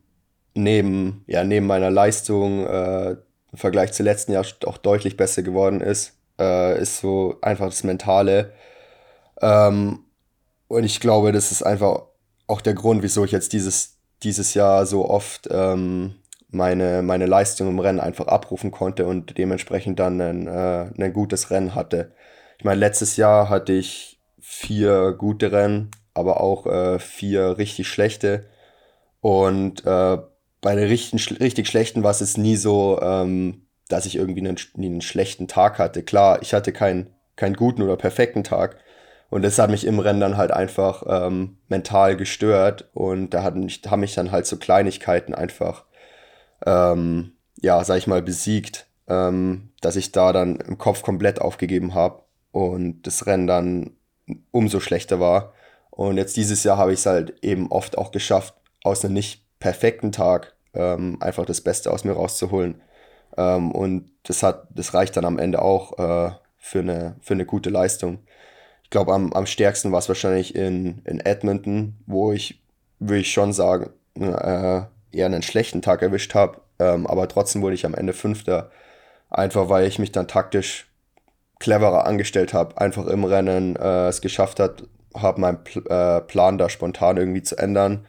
neben, 0.53 1.23
ja, 1.27 1.43
neben 1.43 1.67
meiner 1.67 1.89
Leistung 1.89 2.65
äh, 2.65 3.11
im 3.11 3.57
Vergleich 3.57 3.93
zu 3.93 4.03
letzten 4.03 4.33
Jahr 4.33 4.45
auch 4.65 4.77
deutlich 4.77 5.17
besser 5.17 5.41
geworden 5.41 5.81
ist, 5.81 6.17
äh, 6.39 6.79
ist 6.79 6.99
so 6.99 7.37
einfach 7.41 7.67
das 7.67 7.83
Mentale. 7.83 8.53
Ähm, 9.41 9.99
und 10.67 10.83
ich 10.83 10.99
glaube, 10.99 11.31
das 11.31 11.51
ist 11.51 11.63
einfach 11.63 12.03
auch 12.47 12.61
der 12.61 12.73
Grund, 12.73 13.03
wieso 13.03 13.25
ich 13.25 13.31
jetzt 13.31 13.53
dieses, 13.53 13.97
dieses 14.23 14.53
Jahr 14.53 14.85
so 14.85 15.09
oft 15.09 15.47
ähm, 15.51 16.15
meine, 16.49 17.01
meine 17.01 17.25
Leistung 17.25 17.69
im 17.69 17.79
Rennen 17.79 17.99
einfach 17.99 18.27
abrufen 18.27 18.71
konnte 18.71 19.05
und 19.05 19.37
dementsprechend 19.37 19.99
dann 19.99 20.21
ein, 20.21 20.47
äh, 20.47 20.89
ein 20.97 21.13
gutes 21.13 21.49
Rennen 21.49 21.75
hatte. 21.75 22.11
Ich 22.61 22.65
meine, 22.65 22.79
letztes 22.79 23.17
Jahr 23.17 23.49
hatte 23.49 23.73
ich 23.73 24.19
vier 24.39 25.13
gute 25.13 25.51
Rennen, 25.51 25.89
aber 26.13 26.41
auch 26.41 26.67
äh, 26.67 26.99
vier 26.99 27.57
richtig 27.57 27.87
schlechte. 27.87 28.45
Und 29.19 29.83
äh, 29.83 30.19
bei 30.61 30.75
den 30.75 30.87
richtig, 30.87 31.39
richtig 31.39 31.67
schlechten 31.67 32.03
war 32.03 32.11
es 32.11 32.19
jetzt 32.19 32.37
nie 32.37 32.57
so, 32.57 33.01
ähm, 33.01 33.65
dass 33.87 34.05
ich 34.05 34.15
irgendwie 34.15 34.41
einen, 34.41 34.57
einen 34.77 35.01
schlechten 35.01 35.47
Tag 35.47 35.79
hatte. 35.79 36.03
Klar, 36.03 36.43
ich 36.43 36.53
hatte 36.53 36.71
keinen, 36.71 37.07
keinen 37.35 37.55
guten 37.55 37.81
oder 37.81 37.97
perfekten 37.97 38.43
Tag. 38.43 38.77
Und 39.31 39.41
das 39.41 39.57
hat 39.57 39.71
mich 39.71 39.87
im 39.87 39.97
Rennen 39.97 40.19
dann 40.19 40.37
halt 40.37 40.51
einfach 40.51 41.01
ähm, 41.07 41.57
mental 41.67 42.15
gestört. 42.15 42.91
Und 42.93 43.31
da 43.31 43.41
hat 43.41 43.55
mich, 43.55 43.81
haben 43.87 44.01
mich 44.01 44.13
dann 44.13 44.31
halt 44.31 44.45
so 44.45 44.57
Kleinigkeiten 44.57 45.33
einfach, 45.33 45.85
ähm, 46.63 47.31
ja, 47.59 47.83
sag 47.83 47.97
ich 47.97 48.05
mal, 48.05 48.21
besiegt, 48.21 48.85
ähm, 49.07 49.71
dass 49.81 49.95
ich 49.95 50.11
da 50.11 50.31
dann 50.31 50.57
im 50.57 50.77
Kopf 50.77 51.01
komplett 51.01 51.41
aufgegeben 51.41 51.95
habe 51.95 52.21
und 52.51 53.03
das 53.03 53.25
Rennen 53.25 53.47
dann 53.47 53.91
umso 54.51 54.79
schlechter 54.79 55.19
war. 55.19 55.53
Und 55.89 56.17
jetzt 56.17 56.37
dieses 56.37 56.63
Jahr 56.63 56.77
habe 56.77 56.93
ich 56.93 56.99
es 56.99 57.05
halt 57.05 57.43
eben 57.43 57.71
oft 57.71 57.97
auch 57.97 58.11
geschafft, 58.11 58.53
aus 58.83 59.03
einem 59.03 59.13
nicht 59.13 59.45
perfekten 59.59 60.11
Tag 60.11 60.55
ähm, 60.73 61.17
einfach 61.21 61.45
das 61.45 61.61
Beste 61.61 61.91
aus 61.91 62.03
mir 62.03 62.13
rauszuholen. 62.13 62.81
Ähm, 63.37 63.71
und 63.71 64.11
das 64.23 64.43
hat, 64.43 64.67
das 64.71 64.93
reicht 64.93 65.17
dann 65.17 65.25
am 65.25 65.39
Ende 65.39 65.61
auch 65.61 65.97
äh, 65.99 66.31
für, 66.57 66.79
eine, 66.79 67.15
für 67.21 67.33
eine 67.33 67.45
gute 67.45 67.69
Leistung. 67.69 68.19
Ich 68.83 68.89
glaube, 68.89 69.13
am, 69.13 69.31
am 69.33 69.45
stärksten 69.45 69.91
war 69.91 69.99
es 69.99 70.09
wahrscheinlich 70.09 70.55
in, 70.55 71.01
in 71.05 71.19
Edmonton, 71.19 71.95
wo 72.05 72.31
ich, 72.31 72.61
würde 72.99 73.21
ich 73.21 73.31
schon 73.31 73.53
sagen, 73.53 73.91
äh, 74.15 74.81
eher 75.11 75.25
einen 75.25 75.41
schlechten 75.41 75.81
Tag 75.81 76.01
erwischt 76.01 76.35
habe. 76.35 76.61
Ähm, 76.79 77.07
aber 77.07 77.27
trotzdem 77.27 77.61
wurde 77.61 77.75
ich 77.75 77.85
am 77.85 77.95
Ende 77.95 78.13
Fünfter. 78.13 78.71
Einfach 79.29 79.69
weil 79.69 79.87
ich 79.87 79.99
mich 79.99 80.11
dann 80.11 80.27
taktisch 80.27 80.90
cleverer 81.61 82.05
angestellt 82.05 82.53
habe, 82.53 82.81
einfach 82.81 83.07
im 83.07 83.23
Rennen 83.23 83.77
äh, 83.77 84.07
es 84.07 84.19
geschafft 84.19 84.59
hat, 84.59 84.83
habe 85.15 85.39
meinen 85.39 85.63
Pl 85.63 85.83
äh, 85.87 86.21
Plan 86.21 86.57
da 86.57 86.69
spontan 86.69 87.17
irgendwie 87.17 87.43
zu 87.43 87.57
ändern 87.57 88.05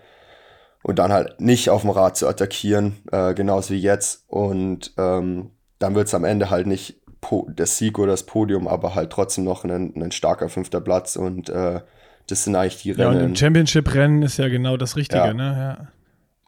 und 0.82 0.98
dann 0.98 1.12
halt 1.12 1.40
nicht 1.40 1.70
auf 1.70 1.82
dem 1.82 1.90
Rad 1.90 2.16
zu 2.16 2.26
attackieren, 2.26 2.96
äh, 3.12 3.34
genauso 3.34 3.74
wie 3.74 3.78
jetzt. 3.78 4.24
Und 4.28 4.92
ähm, 4.98 5.50
dann 5.78 5.94
wird 5.94 6.08
es 6.08 6.14
am 6.14 6.24
Ende 6.24 6.50
halt 6.50 6.66
nicht 6.66 7.00
der 7.30 7.66
Sieg 7.66 7.98
oder 7.98 8.12
das 8.12 8.24
Podium, 8.24 8.66
aber 8.66 8.96
halt 8.96 9.10
trotzdem 9.10 9.44
noch 9.44 9.64
ein, 9.64 9.94
ein 9.94 10.10
starker 10.10 10.48
fünfter 10.48 10.80
Platz 10.80 11.14
und 11.14 11.48
äh, 11.48 11.80
das 12.26 12.44
sind 12.44 12.56
eigentlich 12.56 12.82
die 12.82 12.92
Rennen. 12.92 13.12
Ja, 13.12 13.20
und 13.20 13.24
im 13.24 13.36
Championship-Rennen 13.36 14.22
ist 14.22 14.38
ja 14.38 14.48
genau 14.48 14.76
das 14.76 14.96
Richtige, 14.96 15.26
ja. 15.26 15.34
ne? 15.34 15.76
Ja. 15.78 15.88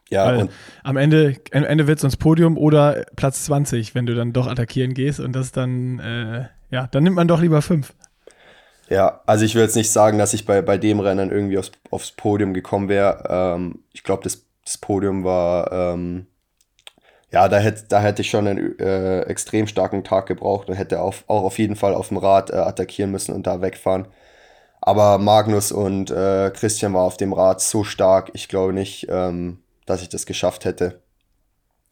Ja, 0.09 0.25
Weil 0.25 0.37
und 0.37 0.51
am 0.83 0.97
Ende, 0.97 1.35
am 1.51 1.63
Ende 1.63 1.87
wird 1.87 1.97
es 1.99 2.03
uns 2.03 2.17
Podium 2.17 2.57
oder 2.57 3.05
Platz 3.15 3.45
20, 3.45 3.95
wenn 3.95 4.05
du 4.05 4.15
dann 4.15 4.33
doch 4.33 4.47
attackieren 4.47 4.93
gehst 4.93 5.19
und 5.19 5.33
das 5.33 5.51
dann, 5.51 5.99
äh, 5.99 6.47
ja, 6.69 6.87
dann 6.87 7.03
nimmt 7.03 7.15
man 7.15 7.27
doch 7.27 7.41
lieber 7.41 7.61
fünf. 7.61 7.93
Ja, 8.87 9.21
also 9.25 9.45
ich 9.45 9.55
würde 9.55 9.65
jetzt 9.65 9.75
nicht 9.75 9.91
sagen, 9.91 10.19
dass 10.19 10.33
ich 10.33 10.45
bei, 10.45 10.61
bei 10.61 10.77
dem 10.77 10.99
Rennen 10.99 11.31
irgendwie 11.31 11.57
aufs, 11.57 11.71
aufs 11.89 12.11
Podium 12.11 12.53
gekommen 12.53 12.87
wäre. 12.87 13.23
Ähm, 13.29 13.79
ich 13.93 14.03
glaube, 14.03 14.23
das, 14.23 14.45
das 14.63 14.77
Podium 14.77 15.23
war, 15.23 15.71
ähm, 15.71 16.27
ja, 17.31 17.49
da 17.49 17.57
hätte, 17.57 17.85
da 17.89 18.01
hätte 18.01 18.21
ich 18.21 18.29
schon 18.29 18.47
einen 18.47 18.79
äh, 18.79 19.21
extrem 19.23 19.67
starken 19.67 20.03
Tag 20.03 20.27
gebraucht 20.27 20.69
und 20.69 20.75
hätte 20.75 21.01
auf, 21.01 21.23
auch 21.27 21.43
auf 21.43 21.57
jeden 21.59 21.75
Fall 21.75 21.93
auf 21.95 22.09
dem 22.09 22.17
Rad 22.17 22.51
äh, 22.51 22.55
attackieren 22.57 23.11
müssen 23.11 23.33
und 23.33 23.47
da 23.47 23.61
wegfahren. 23.61 24.07
Aber 24.81 25.17
Magnus 25.19 25.71
und 25.71 26.11
äh, 26.11 26.51
Christian 26.51 26.93
war 26.93 27.03
auf 27.03 27.17
dem 27.17 27.33
Rad 27.33 27.61
so 27.61 27.83
stark, 27.83 28.31
ich 28.33 28.47
glaube 28.49 28.73
nicht, 28.73 29.07
ähm, 29.09 29.59
dass 29.85 30.01
ich 30.01 30.09
das 30.09 30.25
geschafft 30.25 30.65
hätte. 30.65 31.01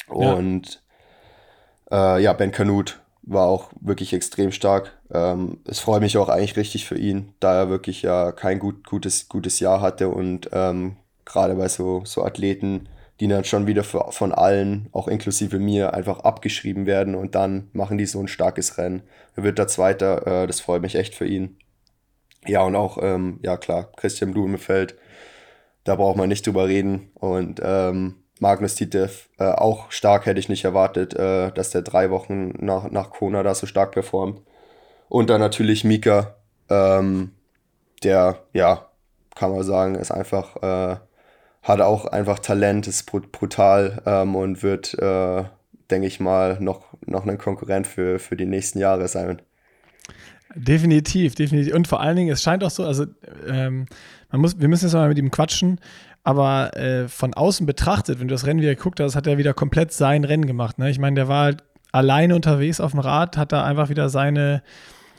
Und 0.07 0.83
ja, 1.91 2.17
äh, 2.17 2.23
ja 2.23 2.33
Ben 2.33 2.51
Kanut 2.51 2.99
war 3.23 3.47
auch 3.47 3.71
wirklich 3.79 4.13
extrem 4.13 4.51
stark. 4.51 4.97
Ähm, 5.11 5.59
es 5.65 5.79
freut 5.79 6.01
mich 6.01 6.17
auch 6.17 6.29
eigentlich 6.29 6.57
richtig 6.57 6.85
für 6.85 6.97
ihn, 6.97 7.33
da 7.39 7.55
er 7.55 7.69
wirklich 7.69 8.01
ja 8.01 8.31
kein 8.31 8.59
gut, 8.59 8.85
gutes, 8.85 9.29
gutes 9.29 9.59
Jahr 9.59 9.81
hatte 9.81 10.09
und 10.09 10.49
ähm, 10.51 10.97
gerade 11.25 11.55
bei 11.55 11.69
so, 11.69 12.03
so 12.05 12.23
Athleten, 12.23 12.89
die 13.19 13.27
dann 13.27 13.45
schon 13.45 13.67
wieder 13.67 13.83
für, 13.83 14.11
von 14.11 14.33
allen, 14.33 14.89
auch 14.91 15.07
inklusive 15.07 15.59
mir, 15.59 15.93
einfach 15.93 16.19
abgeschrieben 16.19 16.85
werden 16.85 17.15
und 17.15 17.35
dann 17.35 17.69
machen 17.71 17.97
die 17.97 18.05
so 18.05 18.19
ein 18.19 18.27
starkes 18.27 18.77
Rennen. 18.77 19.03
Er 19.35 19.43
wird 19.43 19.59
da 19.59 19.67
Zweiter, 19.67 20.43
äh, 20.43 20.47
das 20.47 20.59
freut 20.59 20.81
mich 20.81 20.95
echt 20.95 21.15
für 21.15 21.25
ihn. 21.25 21.57
Ja, 22.45 22.63
und 22.63 22.75
auch, 22.75 22.97
ähm, 23.01 23.39
ja 23.41 23.55
klar, 23.55 23.89
Christian 23.95 24.31
Blumenfeld, 24.31 24.97
da 25.83 25.95
braucht 25.95 26.17
man 26.17 26.29
nicht 26.29 26.45
drüber 26.45 26.67
reden 26.67 27.11
und 27.15 27.61
ähm, 27.63 28.15
Magnus 28.39 28.75
Titev 28.75 29.29
äh, 29.37 29.45
auch 29.45 29.91
stark, 29.91 30.25
hätte 30.25 30.39
ich 30.39 30.49
nicht 30.49 30.65
erwartet, 30.65 31.13
äh, 31.13 31.51
dass 31.51 31.69
der 31.69 31.81
drei 31.81 32.09
Wochen 32.09 32.53
nach, 32.59 32.89
nach 32.91 33.09
Kona 33.09 33.43
da 33.43 33.55
so 33.55 33.67
stark 33.67 33.91
performt. 33.91 34.41
Und 35.07 35.29
dann 35.29 35.39
natürlich 35.39 35.83
Mika, 35.83 36.35
ähm, 36.69 37.31
der, 38.03 38.39
ja, 38.51 38.89
kann 39.35 39.51
man 39.51 39.63
sagen, 39.63 39.95
ist 39.95 40.11
einfach, 40.11 40.57
äh, 40.61 40.97
hat 41.61 41.81
auch 41.81 42.05
einfach 42.05 42.39
Talent, 42.39 42.87
ist 42.87 43.05
brutal 43.05 44.01
ähm, 44.05 44.35
und 44.35 44.63
wird, 44.63 44.93
äh, 44.95 45.43
denke 45.89 46.07
ich 46.07 46.19
mal, 46.19 46.57
noch, 46.59 46.87
noch 47.05 47.25
ein 47.25 47.37
Konkurrent 47.37 47.87
für, 47.87 48.19
für 48.19 48.35
die 48.35 48.45
nächsten 48.45 48.79
Jahre 48.79 49.07
sein. 49.07 49.41
Definitiv, 50.55 51.35
definitiv. 51.35 51.73
Und 51.73 51.87
vor 51.87 52.01
allen 52.01 52.15
Dingen, 52.15 52.31
es 52.31 52.43
scheint 52.43 52.63
auch 52.63 52.69
so, 52.69 52.85
also 52.85 53.05
ähm, 53.47 53.87
man 54.31 54.41
muss, 54.41 54.59
wir 54.59 54.67
müssen 54.67 54.85
jetzt 54.85 54.93
mal 54.93 55.07
mit 55.07 55.17
ihm 55.17 55.31
quatschen. 55.31 55.79
Aber 56.23 56.75
äh, 56.77 57.07
von 57.09 57.33
außen 57.33 57.65
betrachtet, 57.65 58.19
wenn 58.19 58.27
du 58.29 58.33
das 58.33 58.45
Rennen 58.45 58.61
wieder 58.61 58.75
geguckt 58.75 58.99
hast, 58.99 59.15
hat 59.15 59.27
er 59.27 59.37
wieder 59.37 59.53
komplett 59.53 59.91
sein 59.91 60.23
Rennen 60.23 60.45
gemacht. 60.45 60.79
Ne? 60.79 60.89
Ich 60.89 60.97
meine, 60.97 61.15
der 61.15 61.27
war 61.27 61.43
halt 61.43 61.63
alleine 61.91 62.35
unterwegs 62.35 62.79
auf 62.79 62.91
dem 62.91 63.01
Rad, 63.01 63.35
hat 63.35 63.51
da 63.51 63.63
einfach 63.63 63.89
wieder 63.89 64.07
seine, 64.07 64.63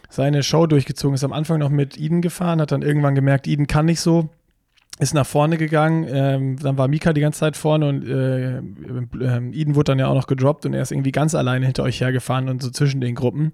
seine 0.08 0.42
Show 0.42 0.66
durchgezogen. 0.66 1.14
Ist 1.14 1.24
am 1.24 1.34
Anfang 1.34 1.58
noch 1.58 1.68
mit 1.68 1.98
Eden 1.98 2.22
gefahren, 2.22 2.60
hat 2.60 2.72
dann 2.72 2.82
irgendwann 2.82 3.14
gemerkt, 3.14 3.46
Eden 3.46 3.66
kann 3.66 3.84
nicht 3.84 4.00
so, 4.00 4.30
ist 4.98 5.12
nach 5.12 5.26
vorne 5.26 5.58
gegangen. 5.58 6.06
Ähm, 6.08 6.58
dann 6.58 6.78
war 6.78 6.88
Mika 6.88 7.12
die 7.12 7.20
ganze 7.20 7.40
Zeit 7.40 7.58
vorne 7.58 7.86
und 7.86 8.08
äh, 8.08 8.58
äh, 8.58 9.50
Eden 9.52 9.74
wurde 9.74 9.92
dann 9.92 9.98
ja 9.98 10.06
auch 10.06 10.14
noch 10.14 10.26
gedroppt 10.26 10.64
und 10.64 10.72
er 10.72 10.82
ist 10.82 10.90
irgendwie 10.90 11.12
ganz 11.12 11.34
alleine 11.34 11.66
hinter 11.66 11.82
euch 11.82 12.00
hergefahren 12.00 12.48
und 12.48 12.62
so 12.62 12.70
zwischen 12.70 13.02
den 13.02 13.14
Gruppen 13.14 13.52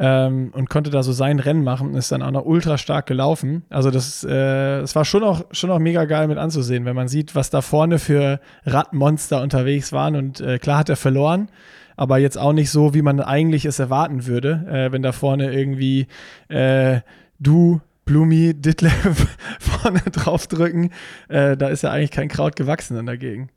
ähm, 0.00 0.50
und 0.54 0.70
konnte 0.70 0.88
da 0.88 1.02
so 1.02 1.12
sein 1.12 1.38
Rennen 1.38 1.62
machen 1.62 1.90
und 1.90 1.94
ist 1.94 2.10
dann 2.10 2.22
auch 2.22 2.30
noch 2.30 2.46
ultra 2.46 2.78
stark 2.78 3.04
gelaufen. 3.04 3.64
Also 3.68 3.90
das, 3.90 4.24
äh, 4.24 4.80
das 4.80 4.96
war 4.96 5.04
schon 5.04 5.22
auch, 5.22 5.44
schon 5.50 5.70
auch 5.70 5.78
mega 5.78 6.06
geil 6.06 6.26
mit 6.26 6.38
anzusehen, 6.38 6.86
wenn 6.86 6.96
man 6.96 7.06
sieht, 7.06 7.34
was 7.34 7.50
da 7.50 7.60
vorne 7.60 7.98
für 7.98 8.40
Radmonster 8.64 9.42
unterwegs 9.42 9.92
waren. 9.92 10.16
Und 10.16 10.40
äh, 10.40 10.58
klar 10.58 10.78
hat 10.78 10.88
er 10.88 10.96
verloren, 10.96 11.50
aber 11.96 12.16
jetzt 12.16 12.38
auch 12.38 12.54
nicht 12.54 12.70
so, 12.70 12.94
wie 12.94 13.02
man 13.02 13.20
eigentlich 13.20 13.66
es 13.66 13.78
erwarten 13.78 14.24
würde, 14.26 14.66
äh, 14.70 14.90
wenn 14.90 15.02
da 15.02 15.12
vorne 15.12 15.52
irgendwie 15.52 16.06
äh, 16.48 17.00
du, 17.38 17.82
Blumi, 18.06 18.54
Ditlev 18.54 19.26
vorne 19.60 20.00
draufdrücken. 20.00 20.94
Äh, 21.28 21.58
da 21.58 21.68
ist 21.68 21.82
ja 21.82 21.90
eigentlich 21.90 22.10
kein 22.10 22.28
Kraut 22.28 22.56
gewachsen 22.56 22.96
dann 22.96 23.06
dagegen. 23.06 23.50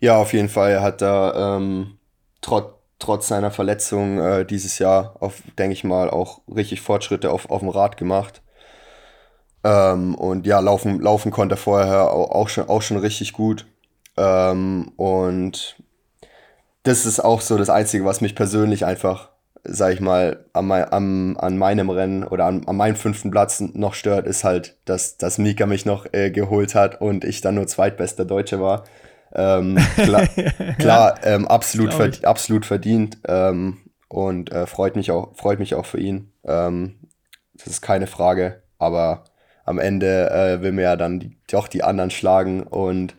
Ja, 0.00 0.16
auf 0.16 0.32
jeden 0.32 0.48
Fall. 0.48 0.82
Hat 0.82 1.02
da 1.02 1.56
ähm, 1.56 1.98
trotz 2.40 2.79
trotz 3.00 3.28
seiner 3.28 3.50
Verletzung 3.50 4.20
äh, 4.20 4.44
dieses 4.44 4.78
Jahr, 4.78 5.18
denke 5.58 5.72
ich 5.72 5.82
mal, 5.82 6.08
auch 6.10 6.40
richtig 6.54 6.80
Fortschritte 6.80 7.30
auf, 7.30 7.50
auf 7.50 7.60
dem 7.60 7.68
Rad 7.68 7.96
gemacht. 7.96 8.42
Ähm, 9.64 10.14
und 10.14 10.46
ja, 10.46 10.60
laufen, 10.60 11.00
laufen 11.00 11.32
konnte 11.32 11.54
er 11.54 11.58
vorher 11.58 12.12
auch, 12.12 12.30
auch, 12.30 12.48
schon, 12.48 12.68
auch 12.68 12.82
schon 12.82 12.96
richtig 12.98 13.32
gut. 13.32 13.66
Ähm, 14.16 14.92
und 14.96 15.76
das 16.82 17.06
ist 17.06 17.20
auch 17.20 17.40
so 17.40 17.58
das 17.58 17.70
Einzige, 17.70 18.04
was 18.04 18.20
mich 18.20 18.34
persönlich 18.34 18.84
einfach, 18.86 19.30
sag 19.64 19.92
ich 19.92 20.00
mal, 20.00 20.44
am, 20.52 20.72
am, 20.72 21.36
an 21.38 21.58
meinem 21.58 21.90
Rennen 21.90 22.24
oder 22.24 22.46
an, 22.46 22.66
an 22.66 22.76
meinem 22.76 22.96
fünften 22.96 23.30
Platz 23.30 23.60
noch 23.60 23.94
stört, 23.94 24.26
ist 24.26 24.44
halt, 24.44 24.76
dass, 24.86 25.18
dass 25.18 25.38
Mika 25.38 25.66
mich 25.66 25.84
noch 25.84 26.06
äh, 26.12 26.30
geholt 26.30 26.74
hat 26.74 27.00
und 27.00 27.24
ich 27.24 27.40
dann 27.42 27.56
nur 27.56 27.66
zweitbester 27.66 28.24
Deutsche 28.24 28.60
war. 28.60 28.84
Ähm, 29.34 29.78
klar, 29.96 30.26
klar 30.78 31.20
ähm, 31.22 31.46
absolut, 31.46 31.94
verd 31.94 32.24
absolut 32.24 32.66
verdient 32.66 33.18
ähm, 33.28 33.78
und 34.08 34.50
äh, 34.52 34.66
freut, 34.66 34.96
mich 34.96 35.10
auch, 35.10 35.36
freut 35.36 35.58
mich 35.58 35.74
auch 35.74 35.86
für 35.86 36.00
ihn. 36.00 36.32
Ähm, 36.44 36.96
das 37.54 37.66
ist 37.66 37.80
keine 37.80 38.06
Frage, 38.06 38.62
aber 38.78 39.24
am 39.64 39.78
Ende 39.78 40.30
äh, 40.30 40.62
will 40.62 40.72
mir 40.72 40.82
ja 40.82 40.96
dann 40.96 41.20
die, 41.20 41.36
doch 41.50 41.68
die 41.68 41.84
anderen 41.84 42.10
schlagen 42.10 42.62
und 42.62 43.14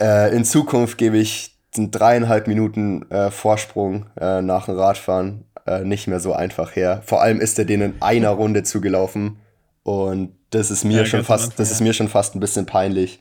äh, 0.00 0.34
in 0.34 0.44
Zukunft 0.44 0.98
gebe 0.98 1.18
ich 1.18 1.58
einen 1.76 1.90
dreieinhalb 1.90 2.46
Minuten 2.46 3.10
äh, 3.10 3.30
Vorsprung 3.30 4.06
äh, 4.20 4.42
nach 4.42 4.66
dem 4.66 4.78
Radfahren 4.78 5.44
äh, 5.66 5.84
nicht 5.84 6.06
mehr 6.06 6.20
so 6.20 6.32
einfach 6.32 6.76
her. 6.76 7.02
Vor 7.04 7.22
allem 7.22 7.40
ist 7.40 7.58
er 7.58 7.64
denen 7.64 7.94
in 7.94 8.02
einer 8.02 8.30
Runde 8.30 8.62
zugelaufen 8.62 9.38
und 9.82 10.34
das 10.50 10.70
ist 10.70 10.84
mir 10.84 10.98
ja, 10.98 11.06
schon 11.06 11.24
fast, 11.24 11.44
Anfang, 11.44 11.56
das 11.58 11.70
ja. 11.70 11.74
ist 11.74 11.80
mir 11.80 11.92
schon 11.92 12.08
fast 12.08 12.34
ein 12.34 12.40
bisschen 12.40 12.66
peinlich. 12.66 13.20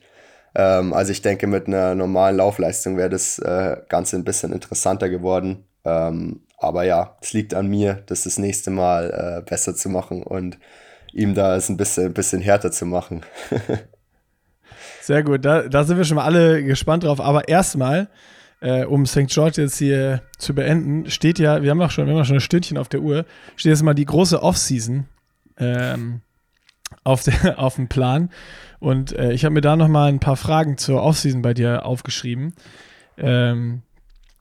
Ähm, 0.56 0.94
also 0.94 1.12
ich 1.12 1.22
denke, 1.22 1.48
mit 1.48 1.68
einer 1.68 1.96
normalen 1.96 2.38
Laufleistung 2.38 2.98
wäre 2.98 3.10
das 3.10 3.40
äh, 3.40 3.78
Ganze 3.90 4.18
ein 4.18 4.24
bisschen 4.24 4.52
interessanter 4.54 5.10
geworden. 5.10 5.66
Ähm, 5.86 6.42
aber 6.58 6.84
ja, 6.84 7.18
es 7.22 7.34
liegt 7.34 7.54
an 7.54 7.68
mir, 7.68 8.04
das 8.06 8.24
das 8.24 8.38
nächste 8.38 8.70
Mal 8.70 9.40
äh, 9.40 9.50
besser 9.50 9.76
zu 9.76 9.90
machen 9.90 10.24
und 10.24 10.60
ihm 11.14 11.34
da 11.34 11.56
es 11.56 11.70
ein 11.70 11.78
bisschen, 11.78 12.08
ein 12.08 12.14
bisschen 12.14 12.42
härter 12.42 12.72
zu 12.72 12.86
machen. 12.86 13.22
Sehr 15.02 15.24
gut, 15.24 15.44
da, 15.44 15.68
da 15.68 15.84
sind 15.84 15.98
wir 15.98 16.06
schon 16.06 16.16
mal 16.16 16.26
alle 16.26 16.64
gespannt 16.64 17.04
drauf. 17.04 17.20
Aber 17.20 17.48
erstmal 17.48 18.10
äh, 18.62 18.86
um 18.86 19.06
St. 19.06 19.28
George 19.28 19.62
jetzt 19.62 19.78
hier 19.78 20.22
zu 20.38 20.54
beenden, 20.54 21.10
steht 21.10 21.40
ja, 21.40 21.62
wir 21.64 21.72
haben 21.72 21.82
auch 21.82 21.92
schon, 21.92 22.06
wir 22.06 22.14
haben 22.14 22.22
auch 22.22 22.26
schon 22.26 22.38
ein 22.38 22.42
Stündchen 22.42 22.78
auf 22.78 22.90
der 22.90 23.02
Uhr, 23.02 23.26
steht 23.56 23.72
jetzt 23.72 23.84
mal 23.84 23.96
die 23.96 24.06
große 24.06 24.42
Offseason 24.42 25.08
ähm, 25.58 26.22
auf, 27.04 27.24
auf 27.58 27.76
dem 27.76 27.88
Plan. 27.88 28.30
Und 28.82 29.14
äh, 29.14 29.32
ich 29.32 29.46
habe 29.46 29.54
mir 29.54 29.62
da 29.62 29.76
nochmal 29.76 30.10
ein 30.10 30.20
paar 30.20 30.36
Fragen 30.36 30.78
zur 30.78 31.04
Offseason 31.04 31.44
bei 31.44 31.54
dir 31.54 31.86
aufgeschrieben. 31.86 32.56
Ähm, 33.16 33.84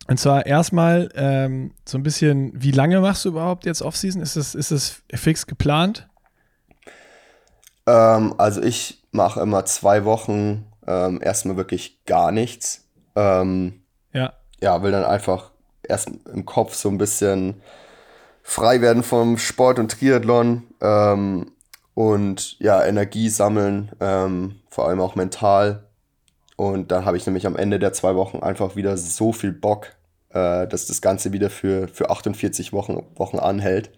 und 0.09 0.19
zwar 0.19 0.47
erstmal 0.47 1.11
ähm, 1.15 1.73
so 1.85 1.99
ein 1.99 2.03
bisschen, 2.03 2.51
wie 2.55 2.71
lange 2.71 3.01
machst 3.01 3.27
du 3.27 3.29
überhaupt 3.29 3.67
jetzt 3.67 3.83
Offseason? 3.83 4.23
Ist 4.23 4.37
das, 4.37 4.55
ist 4.55 4.71
das 4.71 5.03
fix 5.15 5.47
geplant? 5.47 6.09
Ähm, 7.87 8.35
also 8.39 8.63
ich 8.63 9.05
mache 9.13 9.41
immer 9.41 9.67
zwei 9.67 10.07
Wochen 10.07 10.65
ähm, 10.87 11.21
erstmal 11.23 11.59
wirklich 11.59 12.03
gar 12.07 12.33
nichts. 12.33 12.89
Ähm, 13.17 13.83
ja. 14.15 14.33
Ja, 14.63 14.83
will 14.83 14.93
dann 14.93 15.05
einfach 15.05 15.51
erst 15.83 16.11
im 16.33 16.47
Kopf 16.47 16.75
so 16.75 16.89
ein 16.89 16.99
bisschen 16.99 17.61
frei 18.43 18.81
werden 18.81 19.03
vom 19.03 19.37
Sport 19.37 19.79
und 19.79 19.91
Triathlon 19.91 20.63
ähm, 20.81 21.53
und 22.01 22.59
ja, 22.61 22.83
Energie 22.83 23.29
sammeln, 23.29 23.93
ähm, 24.01 24.57
vor 24.71 24.89
allem 24.89 25.03
auch 25.03 25.17
mental. 25.17 25.85
Und 26.57 26.91
dann 26.93 27.05
habe 27.05 27.19
ich 27.19 27.27
nämlich 27.27 27.47
am 27.47 27.57
Ende 27.57 27.79
der 27.79 27.93
zwei 27.93 28.15
Wochen 28.15 28.39
einfach 28.39 28.75
wieder 28.75 28.97
so 28.97 29.35
viel 29.35 29.53
Bock, 29.53 29.89
äh, 30.31 30.67
dass 30.67 30.87
das 30.87 31.03
Ganze 31.03 31.35
wieder 31.35 31.51
für, 31.51 31.89
für 31.89 32.09
48 32.09 32.73
Wochen, 32.73 33.03
Wochen 33.17 33.39
anhält. 33.39 33.91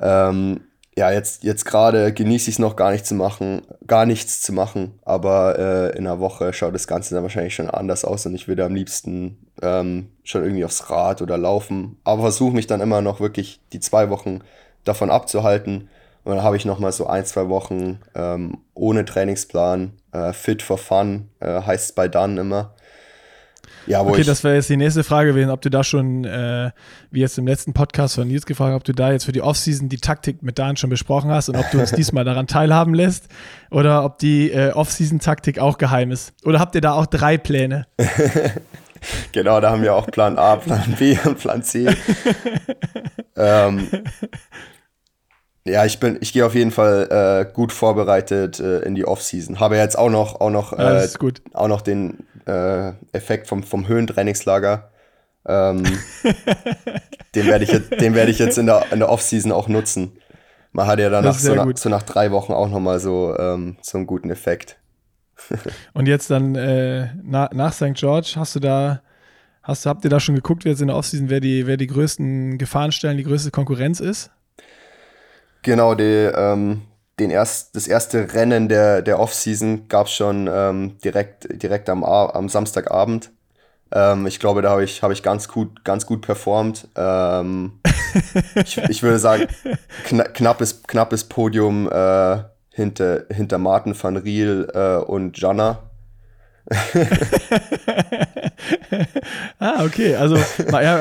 Ähm, 0.00 0.60
ja, 0.98 1.10
jetzt, 1.10 1.44
jetzt 1.44 1.64
gerade 1.64 2.12
genieße 2.12 2.50
ich 2.50 2.56
es 2.56 2.58
noch 2.58 2.76
gar 2.76 2.90
nicht 2.90 3.06
zu 3.06 3.14
machen, 3.14 3.62
gar 3.86 4.04
nichts 4.04 4.42
zu 4.42 4.52
machen, 4.52 4.98
aber 5.02 5.58
äh, 5.58 5.96
in 5.96 6.06
einer 6.06 6.20
Woche 6.20 6.52
schaut 6.52 6.74
das 6.74 6.86
Ganze 6.86 7.14
dann 7.14 7.22
wahrscheinlich 7.22 7.54
schon 7.54 7.70
anders 7.70 8.04
aus 8.04 8.26
und 8.26 8.34
ich 8.34 8.48
würde 8.48 8.66
am 8.66 8.74
liebsten 8.74 9.46
ähm, 9.62 10.10
schon 10.24 10.42
irgendwie 10.42 10.66
aufs 10.66 10.90
Rad 10.90 11.22
oder 11.22 11.38
laufen, 11.38 11.96
aber 12.04 12.20
versuche 12.20 12.54
mich 12.54 12.66
dann 12.66 12.82
immer 12.82 13.00
noch 13.00 13.18
wirklich 13.18 13.62
die 13.72 13.80
zwei 13.80 14.10
Wochen 14.10 14.40
davon 14.84 15.10
abzuhalten 15.10 15.88
und 16.24 16.34
dann 16.34 16.44
habe 16.44 16.56
ich 16.56 16.64
nochmal 16.64 16.92
so 16.92 17.06
ein, 17.06 17.24
zwei 17.24 17.48
Wochen 17.48 18.00
ähm, 18.14 18.58
ohne 18.74 19.04
Trainingsplan, 19.04 19.92
äh, 20.12 20.32
fit 20.32 20.62
for 20.62 20.78
fun, 20.78 21.28
äh, 21.40 21.62
heißt 21.62 21.90
es 21.90 21.92
bei 21.92 22.08
dann 22.08 22.38
immer. 22.38 22.74
Ja, 23.86 24.02
okay, 24.02 24.22
das 24.22 24.44
wäre 24.44 24.54
jetzt 24.54 24.68
die 24.68 24.76
nächste 24.76 25.02
Frage 25.04 25.30
gewesen, 25.30 25.50
ob 25.50 25.62
du 25.62 25.70
da 25.70 25.82
schon, 25.82 26.24
äh, 26.24 26.70
wie 27.10 27.20
jetzt 27.20 27.38
im 27.38 27.46
letzten 27.46 27.72
Podcast 27.72 28.14
von 28.14 28.28
Nils 28.28 28.46
gefragt, 28.46 28.74
ob 28.74 28.84
du 28.84 28.92
da 28.92 29.10
jetzt 29.12 29.24
für 29.24 29.32
die 29.32 29.42
Offseason 29.42 29.88
die 29.88 29.98
Taktik 29.98 30.42
mit 30.42 30.58
Dan 30.58 30.76
schon 30.76 30.90
besprochen 30.90 31.30
hast 31.30 31.48
und 31.48 31.56
ob 31.56 31.70
du 31.70 31.80
uns 31.80 31.90
diesmal 31.96 32.24
daran 32.24 32.46
teilhaben 32.46 32.94
lässt 32.94 33.28
oder 33.70 34.04
ob 34.04 34.18
die 34.18 34.50
äh, 34.50 34.72
Offseason-Taktik 34.72 35.58
auch 35.58 35.78
geheim 35.78 36.10
ist. 36.10 36.34
Oder 36.44 36.60
habt 36.60 36.74
ihr 36.74 36.80
da 36.80 36.92
auch 36.92 37.06
drei 37.06 37.38
Pläne? 37.38 37.86
genau, 39.32 39.60
da 39.60 39.70
haben 39.70 39.82
wir 39.82 39.94
auch 39.94 40.06
Plan 40.08 40.38
A, 40.38 40.56
Plan 40.56 40.94
B 40.98 41.18
und 41.24 41.38
Plan 41.38 41.62
C. 41.62 41.88
ähm, 43.36 43.88
ja, 45.64 45.84
ich 45.84 46.00
bin, 46.00 46.18
ich 46.20 46.32
gehe 46.32 46.46
auf 46.46 46.54
jeden 46.54 46.70
Fall 46.70 47.46
äh, 47.48 47.52
gut 47.52 47.72
vorbereitet 47.72 48.60
äh, 48.60 48.80
in 48.80 48.94
die 48.94 49.04
Offseason. 49.04 49.60
Habe 49.60 49.76
jetzt 49.76 49.98
auch 49.98 50.10
noch, 50.10 50.40
auch 50.40 50.50
noch, 50.50 50.72
äh, 50.72 51.06
auch 51.52 51.68
noch 51.68 51.82
den 51.82 52.26
äh, 52.46 52.92
Effekt 53.12 53.46
vom, 53.46 53.62
vom 53.62 53.86
Höhentrainingslager. 53.86 54.90
Ähm, 55.46 55.82
den 57.34 57.46
werde 57.46 57.64
ich 57.64 57.72
jetzt, 57.72 57.90
den 58.00 58.14
werde 58.14 58.30
ich 58.30 58.38
jetzt 58.38 58.56
in 58.56 58.66
der, 58.66 58.86
in 58.90 59.00
der 59.00 59.10
Offseason 59.10 59.52
auch 59.52 59.68
nutzen. 59.68 60.12
Man 60.72 60.86
hat 60.86 60.98
ja 60.98 61.10
danach 61.10 61.34
so, 61.34 61.54
nach, 61.54 61.76
so 61.76 61.88
nach 61.88 62.02
drei 62.02 62.30
Wochen 62.30 62.52
auch 62.52 62.68
noch 62.68 62.80
mal 62.80 63.00
so, 63.00 63.36
ähm, 63.38 63.76
so 63.82 63.98
einen 63.98 64.06
guten 64.06 64.30
Effekt. 64.30 64.78
Und 65.94 66.06
jetzt 66.06 66.30
dann 66.30 66.54
äh, 66.54 67.08
na, 67.22 67.50
nach 67.52 67.72
St. 67.72 67.94
George 67.94 68.34
hast 68.36 68.54
du 68.54 68.60
da, 68.60 69.02
hast 69.62 69.84
du, 69.84 69.90
habt 69.90 70.04
ihr 70.04 70.10
da 70.10 70.20
schon 70.20 70.36
geguckt, 70.36 70.64
jetzt 70.64 70.80
in 70.80 70.86
der 70.86 70.96
Offseason, 70.96 71.28
wer 71.28 71.40
die, 71.40 71.66
wer 71.66 71.76
die 71.76 71.86
größten 71.86 72.56
Gefahrenstellen, 72.56 73.16
die 73.16 73.24
größte 73.24 73.50
Konkurrenz 73.50 74.00
ist? 74.00 74.30
Genau, 75.62 75.94
die, 75.94 76.04
ähm, 76.04 76.82
den 77.18 77.30
erst, 77.30 77.76
das 77.76 77.86
erste 77.86 78.32
Rennen 78.34 78.68
der, 78.68 79.02
der 79.02 79.20
Offseason 79.20 79.88
gab 79.88 80.06
es 80.06 80.12
schon 80.12 80.48
ähm, 80.52 80.98
direkt, 81.04 81.62
direkt 81.62 81.88
am, 81.88 82.02
am 82.02 82.48
Samstagabend. 82.48 83.30
Ähm, 83.92 84.26
ich 84.26 84.40
glaube, 84.40 84.62
da 84.62 84.70
habe 84.70 84.84
ich, 84.84 85.02
hab 85.02 85.10
ich 85.10 85.22
ganz 85.22 85.48
gut, 85.48 85.84
ganz 85.84 86.06
gut 86.06 86.22
performt. 86.22 86.88
Ähm, 86.96 87.80
ich, 88.54 88.78
ich 88.88 89.02
würde 89.02 89.18
sagen, 89.18 89.48
kna 90.04 90.24
knappes, 90.24 90.82
knappes 90.84 91.24
Podium 91.24 91.90
äh, 91.90 92.38
hinter, 92.70 93.24
hinter 93.30 93.58
Martin 93.58 93.94
van 94.00 94.16
Riel 94.16 94.68
äh, 94.72 94.96
und 94.96 95.38
Jana. 95.38 95.80
ah, 99.58 99.84
okay. 99.84 100.14
Also 100.14 100.38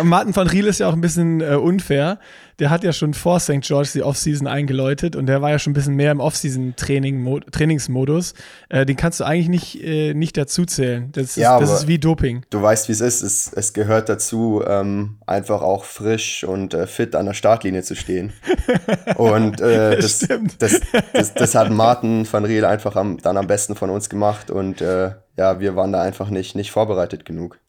Martin 0.03 0.35
van 0.35 0.47
Riel 0.47 0.65
ist 0.65 0.79
ja 0.79 0.87
auch 0.87 0.93
ein 0.93 1.01
bisschen 1.01 1.41
äh, 1.41 1.55
unfair. 1.55 2.17
Der 2.59 2.69
hat 2.69 2.83
ja 2.83 2.93
schon 2.93 3.13
vor 3.13 3.39
St. 3.39 3.61
George 3.61 3.89
die 3.93 4.03
Offseason 4.03 4.47
eingeläutet 4.47 5.15
und 5.15 5.25
der 5.25 5.41
war 5.41 5.51
ja 5.51 5.59
schon 5.59 5.71
ein 5.71 5.73
bisschen 5.73 5.95
mehr 5.95 6.11
im 6.11 6.19
Offseason-Trainingsmodus. 6.19 8.33
Äh, 8.69 8.85
den 8.85 8.95
kannst 8.95 9.19
du 9.19 9.23
eigentlich 9.23 9.49
nicht, 9.49 9.83
äh, 9.83 10.13
nicht 10.13 10.37
dazu 10.37 10.65
zählen. 10.65 11.09
Das, 11.13 11.25
ist, 11.25 11.37
ja, 11.37 11.59
das 11.59 11.71
ist 11.71 11.87
wie 11.87 11.99
Doping. 11.99 12.45
Du 12.49 12.61
weißt, 12.61 12.89
wie 12.89 12.93
es 12.93 13.01
ist. 13.01 13.21
Es, 13.21 13.51
es 13.53 13.73
gehört 13.73 14.09
dazu, 14.09 14.63
ähm, 14.67 15.17
einfach 15.25 15.61
auch 15.61 15.85
frisch 15.85 16.43
und 16.43 16.73
äh, 16.73 16.87
fit 16.87 17.15
an 17.15 17.25
der 17.25 17.33
Startlinie 17.33 17.83
zu 17.83 17.95
stehen. 17.95 18.33
und 19.15 19.61
äh, 19.61 19.97
das, 19.97 20.27
das, 20.59 20.81
das, 21.13 21.33
das, 21.33 21.55
hat 21.55 21.71
Martin 21.71 22.27
van 22.29 22.45
Riel 22.45 22.65
einfach 22.65 22.95
am, 22.95 23.17
dann 23.17 23.37
am 23.37 23.47
besten 23.47 23.75
von 23.75 23.89
uns 23.89 24.09
gemacht 24.09 24.51
und 24.51 24.81
äh, 24.81 25.11
ja, 25.37 25.59
wir 25.59 25.75
waren 25.75 25.93
da 25.93 26.01
einfach 26.01 26.29
nicht, 26.29 26.55
nicht 26.55 26.71
vorbereitet 26.71 27.25
genug. 27.25 27.59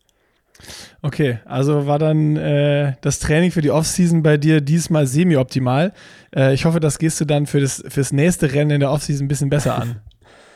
Okay, 1.03 1.39
also 1.47 1.87
war 1.87 1.99
dann 1.99 2.37
äh, 2.37 2.95
das 3.01 3.21
Training 3.21 3.51
für 3.51 3.63
die 3.63 3.71
Offseason 3.71 4.23
bei 4.23 4.37
dir 4.37 4.61
diesmal 4.61 5.07
semi-optimal. 5.07 5.93
Äh, 6.35 6.53
ich 6.53 6.67
hoffe, 6.67 6.79
das 6.79 6.99
gehst 6.99 7.21
du 7.21 7.25
dann 7.25 7.47
für 7.47 7.61
das, 7.61 7.83
fürs 7.89 8.13
nächste 8.13 8.53
Rennen 8.53 8.71
in 8.73 8.81
der 8.81 8.91
Offseason 8.91 9.25
ein 9.25 9.29
bisschen 9.29 9.49
besser 9.49 9.77
an. 9.77 10.01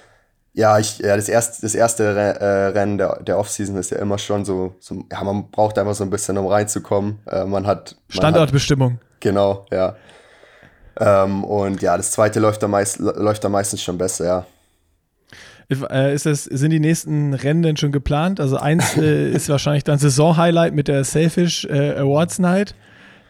ja, 0.53 0.78
ich, 0.78 0.99
ja, 0.99 1.16
das 1.16 1.30
erste, 1.30 1.62
das 1.62 1.74
erste 1.74 2.05
äh, 2.05 2.66
Rennen 2.66 2.99
der, 2.99 3.22
der 3.22 3.38
Offseason 3.38 3.76
ist 3.76 3.90
ja 3.90 3.99
immer 3.99 4.18
schon 4.18 4.45
so, 4.45 4.74
so, 4.80 5.05
ja, 5.11 5.24
man 5.24 5.51
braucht 5.51 5.78
einfach 5.78 5.95
so 5.95 6.05
ein 6.05 6.11
bisschen, 6.11 6.36
um 6.36 6.47
reinzukommen. 6.47 7.20
Äh, 7.26 7.47
man 7.47 7.66
hat. 7.66 7.97
Man 8.09 8.16
Standortbestimmung. 8.18 8.92
Hat, 8.92 9.20
genau, 9.20 9.64
ja. 9.72 9.97
Ähm, 11.01 11.42
und 11.42 11.80
ja, 11.80 11.97
das 11.97 12.11
zweite 12.11 12.38
läuft 12.38 12.62
da, 12.62 12.68
meist, 12.68 12.99
läuft 12.99 13.42
da 13.42 13.49
meistens 13.49 13.82
schon 13.82 13.97
besser, 13.97 14.24
ja. 14.26 14.47
Äh, 15.90 16.14
ist 16.14 16.26
das, 16.26 16.44
sind 16.44 16.70
die 16.70 16.80
nächsten 16.80 17.34
Rennen 17.34 17.62
denn 17.62 17.76
schon 17.76 17.92
geplant? 17.92 18.40
Also 18.40 18.56
eins 18.56 18.96
äh, 18.96 19.30
ist 19.32 19.48
wahrscheinlich 19.48 19.84
dann 19.84 19.98
Saison-Highlight 19.98 20.74
mit 20.74 20.88
der 20.88 21.04
Selfish 21.04 21.64
äh, 21.64 21.96
Awards 21.96 22.38
Night, 22.38 22.74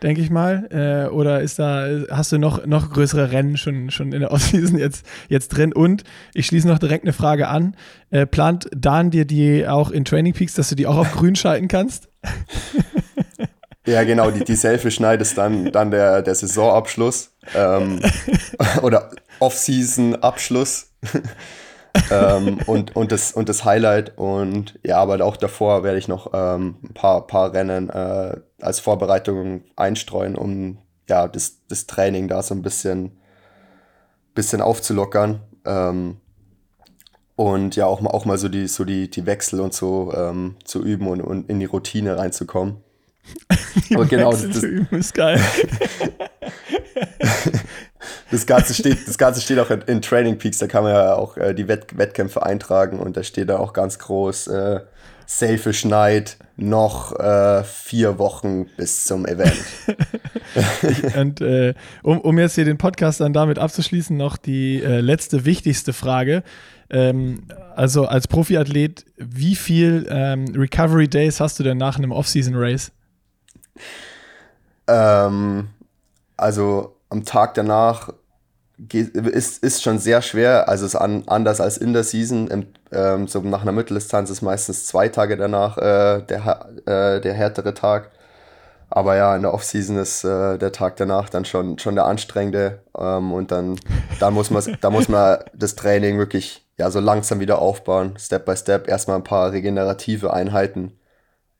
denke 0.02 0.20
ich 0.20 0.30
mal. 0.30 0.68
Äh, 0.70 1.10
oder 1.10 1.40
ist 1.40 1.58
da, 1.58 1.86
hast 2.10 2.32
du 2.32 2.38
noch, 2.38 2.66
noch 2.66 2.90
größere 2.90 3.32
Rennen 3.32 3.56
schon, 3.56 3.90
schon 3.90 4.12
in 4.12 4.20
der 4.20 4.32
Offseason 4.32 4.78
jetzt, 4.78 5.06
jetzt 5.28 5.48
drin? 5.48 5.72
Und 5.72 6.04
ich 6.34 6.46
schließe 6.46 6.68
noch 6.68 6.78
direkt 6.78 7.04
eine 7.04 7.12
Frage 7.12 7.48
an. 7.48 7.76
Äh, 8.10 8.26
plant 8.26 8.68
Dan 8.76 9.10
dir 9.10 9.24
die 9.24 9.66
auch 9.66 9.90
in 9.90 10.04
Training 10.04 10.32
Peaks, 10.34 10.54
dass 10.54 10.68
du 10.68 10.74
die 10.74 10.86
auch 10.86 10.96
auf 10.96 11.12
grün 11.12 11.36
schalten 11.36 11.68
kannst? 11.68 12.08
Ja, 13.86 14.02
genau, 14.02 14.30
die, 14.30 14.44
die 14.44 14.56
Selfish 14.56 14.98
Night 14.98 15.20
ist 15.20 15.36
dann, 15.36 15.70
dann 15.70 15.90
der, 15.90 16.22
der 16.22 16.34
Saisonabschluss 16.34 17.32
ähm, 17.54 18.00
oder 18.82 19.10
Off-Season-Abschluss 19.40 20.90
ähm, 22.10 22.58
und, 22.66 22.96
und, 22.96 23.12
das, 23.12 23.32
und 23.32 23.48
das 23.48 23.64
Highlight. 23.64 24.16
Und 24.16 24.78
ja, 24.82 24.98
aber 24.98 25.24
auch 25.24 25.36
davor 25.36 25.82
werde 25.82 25.98
ich 25.98 26.08
noch 26.08 26.30
ähm, 26.32 26.76
ein 26.82 26.94
paar, 26.94 27.26
paar 27.26 27.52
Rennen 27.52 27.90
äh, 27.90 28.36
als 28.60 28.80
Vorbereitung 28.80 29.62
einstreuen, 29.76 30.36
um 30.36 30.78
ja, 31.08 31.28
das, 31.28 31.58
das 31.68 31.86
Training 31.86 32.28
da 32.28 32.42
so 32.42 32.54
ein 32.54 32.62
bisschen, 32.62 33.12
bisschen 34.34 34.60
aufzulockern. 34.60 35.40
Ähm, 35.64 36.16
und 37.36 37.74
ja, 37.76 37.86
auch 37.86 38.00
mal, 38.00 38.10
auch 38.10 38.24
mal 38.24 38.38
so 38.38 38.48
die, 38.48 38.68
so 38.68 38.84
die, 38.84 39.10
die 39.10 39.26
Wechsel 39.26 39.60
und 39.60 39.74
so 39.74 40.12
ähm, 40.14 40.56
zu 40.64 40.82
üben 40.82 41.08
und, 41.08 41.20
und 41.20 41.50
in 41.50 41.58
die 41.58 41.66
Routine 41.66 42.16
reinzukommen. 42.16 42.76
Die 43.88 43.96
Aber 43.96 44.04
genau, 44.04 44.30
das, 44.30 44.60
zu 44.60 44.66
üben 44.66 44.98
ist 44.98 45.14
geil. 45.14 45.40
das 48.34 48.46
Ganze 48.46 48.74
steht, 48.74 49.06
das 49.06 49.16
Ganze 49.16 49.40
steht 49.40 49.58
auch 49.58 49.70
in, 49.70 49.82
in 49.82 50.02
Training 50.02 50.38
Peaks, 50.38 50.58
da 50.58 50.66
kann 50.66 50.82
man 50.82 50.92
ja 50.92 51.14
auch 51.14 51.36
äh, 51.36 51.54
die 51.54 51.68
Wett 51.68 51.96
Wettkämpfe 51.96 52.44
eintragen 52.44 52.98
und 52.98 53.16
da 53.16 53.22
steht 53.22 53.48
da 53.48 53.58
auch 53.58 53.72
ganz 53.72 53.98
groß 53.98 54.48
äh, 54.48 54.80
Selfish 55.26 55.84
Night, 55.84 56.36
noch 56.56 57.18
äh, 57.18 57.64
vier 57.64 58.18
Wochen 58.18 58.66
bis 58.76 59.04
zum 59.04 59.24
Event. 59.24 59.56
und 61.16 61.40
äh, 61.40 61.74
um, 62.02 62.20
um 62.20 62.38
jetzt 62.38 62.56
hier 62.56 62.64
den 62.64 62.76
Podcast 62.76 63.20
dann 63.20 63.32
damit 63.32 63.58
abzuschließen, 63.58 64.16
noch 64.16 64.36
die 64.36 64.82
äh, 64.82 65.00
letzte 65.00 65.44
wichtigste 65.44 65.92
Frage. 65.92 66.42
Ähm, 66.90 67.44
also 67.74 68.06
als 68.06 68.28
Profiathlet, 68.28 69.06
wie 69.16 69.56
viel 69.56 70.06
ähm, 70.10 70.46
Recovery 70.54 71.08
Days 71.08 71.40
hast 71.40 71.58
du 71.58 71.62
denn 71.62 71.78
nach 71.78 71.96
einem 71.96 72.12
Off-Season 72.12 72.54
Race? 72.54 72.92
Ähm, 74.86 75.68
also 76.36 76.96
am 77.08 77.24
Tag 77.24 77.54
danach 77.54 78.10
ist, 78.92 79.62
ist 79.62 79.82
schon 79.82 79.98
sehr 79.98 80.22
schwer. 80.22 80.68
Also 80.68 80.86
es 80.86 80.94
ist 80.94 81.00
an, 81.00 81.24
anders 81.26 81.60
als 81.60 81.76
in 81.78 81.92
der 81.92 82.04
Season. 82.04 82.66
Ähm, 82.92 83.26
so 83.26 83.40
nach 83.40 83.62
einer 83.62 83.72
Mitteldistanz 83.72 84.30
ist 84.30 84.42
meistens 84.42 84.86
zwei 84.86 85.08
Tage 85.08 85.36
danach 85.36 85.78
äh, 85.78 86.22
der, 86.22 86.68
äh, 86.86 87.20
der 87.20 87.34
härtere 87.34 87.74
Tag. 87.74 88.10
Aber 88.90 89.16
ja, 89.16 89.34
in 89.34 89.42
der 89.42 89.54
Offseason 89.54 89.96
ist 89.96 90.24
äh, 90.24 90.58
der 90.58 90.72
Tag 90.72 90.96
danach 90.96 91.28
dann 91.28 91.44
schon, 91.44 91.78
schon 91.78 91.94
der 91.94 92.04
anstrengende. 92.04 92.82
Ähm, 92.96 93.32
und 93.32 93.50
dann, 93.50 93.78
dann 94.20 94.34
muss 94.34 94.50
man 94.50 94.76
da 94.80 94.90
muss 94.90 95.08
man 95.08 95.38
das 95.54 95.74
Training 95.74 96.18
wirklich 96.18 96.66
ja 96.78 96.90
so 96.90 97.00
langsam 97.00 97.40
wieder 97.40 97.58
aufbauen, 97.58 98.14
Step 98.18 98.44
by 98.44 98.56
Step. 98.56 98.88
Erstmal 98.88 99.16
ein 99.16 99.24
paar 99.24 99.52
regenerative 99.52 100.32
Einheiten. 100.32 100.92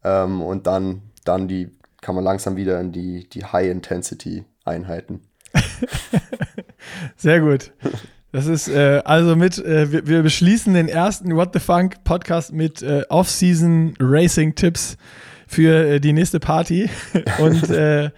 Ähm, 0.05 0.43
und 0.43 0.67
dann, 0.67 1.03
dann 1.25 1.49
die 1.49 1.77
kann 2.05 2.15
man 2.15 2.23
langsam 2.23 2.57
wieder 2.57 2.79
in 2.81 2.93
die, 2.93 3.29
die 3.29 3.45
High-Intensity-Einheiten. 3.47 5.23
Sehr 7.17 7.41
gut. 7.41 7.73
Das 8.35 8.47
ist 8.47 8.67
äh, 8.67 9.01
also 9.05 9.37
mit, 9.37 9.65
äh, 9.65 9.93
wir, 9.93 10.09
wir, 10.09 10.23
beschließen 10.25 10.75
den 10.75 10.89
ersten 10.89 11.37
What 11.37 11.51
the 11.53 11.61
Funk 11.61 12.03
Podcast 12.03 12.53
mit 12.53 12.83
äh, 12.83 13.05
Off-Season 13.09 13.95
Racing 14.01 14.57
Tipps 14.57 14.97
für 15.47 15.87
äh, 15.87 16.01
die 16.01 16.13
nächste 16.13 16.41
Party. 16.41 16.91
Und 17.39 17.71
äh, 17.71 18.11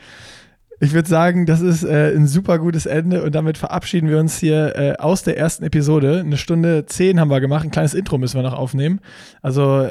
ich 0.81 0.95
würde 0.95 1.07
sagen, 1.07 1.45
das 1.45 1.61
ist 1.61 1.85
äh, 1.85 2.15
ein 2.17 2.27
super 2.27 2.59
gutes 2.59 2.87
Ende 2.87 3.23
und 3.25 3.35
damit 3.35 3.57
verabschieden 3.57 4.11
wir 4.11 4.19
uns 4.19 4.39
hier 4.39 4.97
aus 4.99 5.23
der 5.23 5.39
ersten 5.39 5.65
Episode. 5.65 6.21
Eine 6.21 6.37
Stunde 6.37 6.85
zehn 6.87 7.19
haben 7.21 7.31
wir 7.31 7.41
gemacht, 7.41 7.65
ein 7.65 7.71
kleines 7.71 7.95
Intro 7.95 8.17
müssen 8.19 8.37
wir 8.37 8.43
noch 8.43 8.53
aufnehmen. 8.53 9.01
Also 9.41 9.87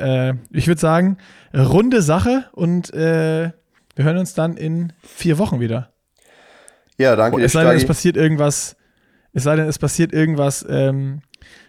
ich 0.52 0.68
würde 0.68 0.80
sagen, 0.80 1.18
runde 1.56 2.04
Sache 2.04 2.46
und 2.52 2.94
wir 2.94 3.54
hören 3.98 4.18
uns 4.18 4.36
dann 4.36 4.58
in 4.58 4.94
vier 5.02 5.40
Wochen 5.40 5.60
wieder. 5.60 5.95
Ja, 6.98 7.16
danke. 7.16 7.44
Es 7.44 7.52
sei 7.52 7.64
denn, 7.64 7.76
es 7.76 7.86
passiert 7.86 8.18
irgendwas, 8.18 8.76
es 9.34 9.44
sei 9.44 9.56
denn, 9.56 9.68
es 9.68 9.80
passiert 9.80 10.14
irgendwas 10.14 10.66
ähm, 10.70 11.22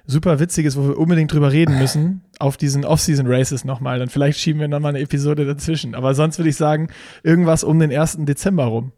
super 0.07 0.39
Witziges, 0.39 0.77
wo 0.77 0.89
wir 0.89 0.99
unbedingt 0.99 1.33
drüber 1.33 1.53
reden 1.53 1.79
müssen, 1.81 2.23
auf 2.39 2.57
diesen 2.57 2.85
Off-Season-Races 2.85 3.65
nochmal. 3.65 3.99
Dann 3.99 4.09
vielleicht 4.09 4.39
schieben 4.39 4.61
wir 4.61 4.69
nochmal 4.69 4.91
eine 4.91 5.01
Episode 5.01 5.45
dazwischen. 5.45 5.95
Aber 5.95 6.15
sonst 6.15 6.39
würde 6.39 6.51
ich 6.51 6.57
sagen, 6.57 6.89
irgendwas 7.23 7.65
um 7.65 7.79
den 7.79 7.93
1. 7.93 8.19
Dezember 8.21 8.65
rum. 8.65 8.93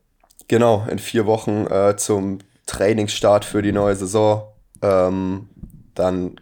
Genau, 0.49 0.87
in 0.91 0.99
vier 0.99 1.27
Wochen 1.27 1.67
äh, 1.67 1.97
zum 1.97 2.39
Trainingsstart 2.67 3.45
für 3.45 3.63
die 3.63 3.73
neue 3.73 3.97
Saison. 3.97 4.45
Ähm, 4.83 5.49
dann 5.95 6.37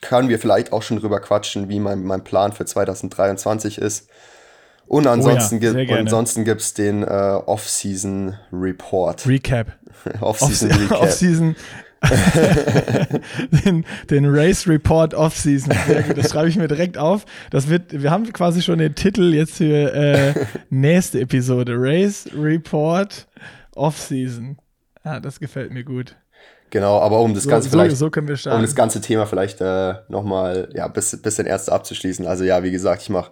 können 0.00 0.28
wir 0.28 0.38
vielleicht 0.38 0.72
auch 0.72 0.82
schon 0.82 0.98
drüber 0.98 1.20
quatschen, 1.20 1.68
wie 1.68 1.80
mein, 1.80 2.02
mein 2.02 2.24
Plan 2.24 2.52
für 2.52 2.64
2023 2.64 3.78
ist. 3.78 4.08
Und 4.90 5.06
ansonsten 5.06 5.58
oh 5.62 6.38
ja, 6.38 6.42
gibt 6.42 6.60
es 6.62 6.74
den 6.74 7.04
äh, 7.04 7.06
Off-Season 7.06 8.34
Report. 8.52 9.24
Recap. 9.24 9.68
Off-Season 10.20 10.68
Off 10.68 10.80
Recap. 10.80 11.02
Off-Season. 11.02 11.54
den, 13.64 13.84
den, 14.10 14.26
Race 14.26 14.66
Report 14.66 15.14
Off-Season. 15.14 15.72
Das 16.16 16.32
schreibe 16.32 16.48
ich 16.48 16.56
mir 16.56 16.66
direkt 16.66 16.98
auf. 16.98 17.24
Das 17.52 17.68
wird, 17.68 18.02
wir 18.02 18.10
haben 18.10 18.32
quasi 18.32 18.62
schon 18.62 18.80
den 18.80 18.96
Titel 18.96 19.32
jetzt 19.32 19.58
für 19.58 19.94
äh, 19.94 20.34
nächste 20.70 21.20
Episode. 21.20 21.74
Race 21.76 22.28
Report 22.36 23.28
Off-Season. 23.76 24.58
Ah, 25.04 25.20
das 25.20 25.38
gefällt 25.38 25.70
mir 25.70 25.84
gut. 25.84 26.16
Genau, 26.70 26.98
aber 26.98 27.20
um 27.20 27.32
das 27.34 27.44
so, 27.44 27.50
Ganze 27.50 27.70
vielleicht, 27.70 27.96
so 27.96 28.06
um 28.06 28.26
das 28.26 28.74
ganze 28.74 29.00
Thema 29.00 29.26
vielleicht 29.26 29.60
äh, 29.60 29.94
nochmal, 30.08 30.68
ja, 30.74 30.88
bis, 30.88 31.16
bisschen 31.22 31.46
erst 31.46 31.70
abzuschließen. 31.70 32.26
Also 32.26 32.42
ja, 32.42 32.64
wie 32.64 32.72
gesagt, 32.72 33.02
ich 33.02 33.10
mache 33.10 33.30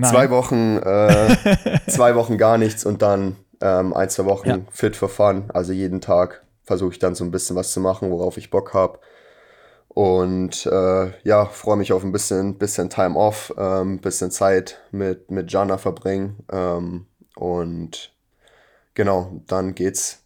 Nein. 0.00 0.10
Zwei 0.10 0.30
Wochen, 0.30 0.78
äh, 0.78 1.80
zwei 1.88 2.14
Wochen 2.14 2.38
gar 2.38 2.56
nichts 2.56 2.86
und 2.86 3.02
dann 3.02 3.36
ähm, 3.60 3.92
ein, 3.92 4.08
zwei 4.08 4.24
Wochen 4.24 4.48
ja. 4.48 4.58
fit 4.70 4.96
for 4.96 5.10
fun. 5.10 5.50
Also 5.52 5.72
jeden 5.72 6.00
Tag 6.00 6.42
versuche 6.62 6.92
ich 6.92 6.98
dann 6.98 7.14
so 7.14 7.22
ein 7.22 7.30
bisschen 7.30 7.54
was 7.54 7.72
zu 7.72 7.80
machen, 7.80 8.10
worauf 8.10 8.38
ich 8.38 8.50
Bock 8.50 8.72
habe. 8.72 8.98
Und 9.88 10.64
äh, 10.66 11.10
ja, 11.24 11.44
freue 11.44 11.76
mich 11.76 11.92
auf 11.92 12.02
ein 12.02 12.12
bisschen, 12.12 12.56
bisschen 12.56 12.88
Time 12.88 13.16
off, 13.16 13.52
ein 13.58 13.82
ähm, 13.82 13.98
bisschen 13.98 14.30
Zeit 14.30 14.80
mit, 14.90 15.30
mit 15.30 15.52
Jana 15.52 15.76
verbringen. 15.76 16.38
Ähm, 16.50 17.06
und 17.34 18.14
genau, 18.94 19.42
dann 19.48 19.74
geht's 19.74 20.22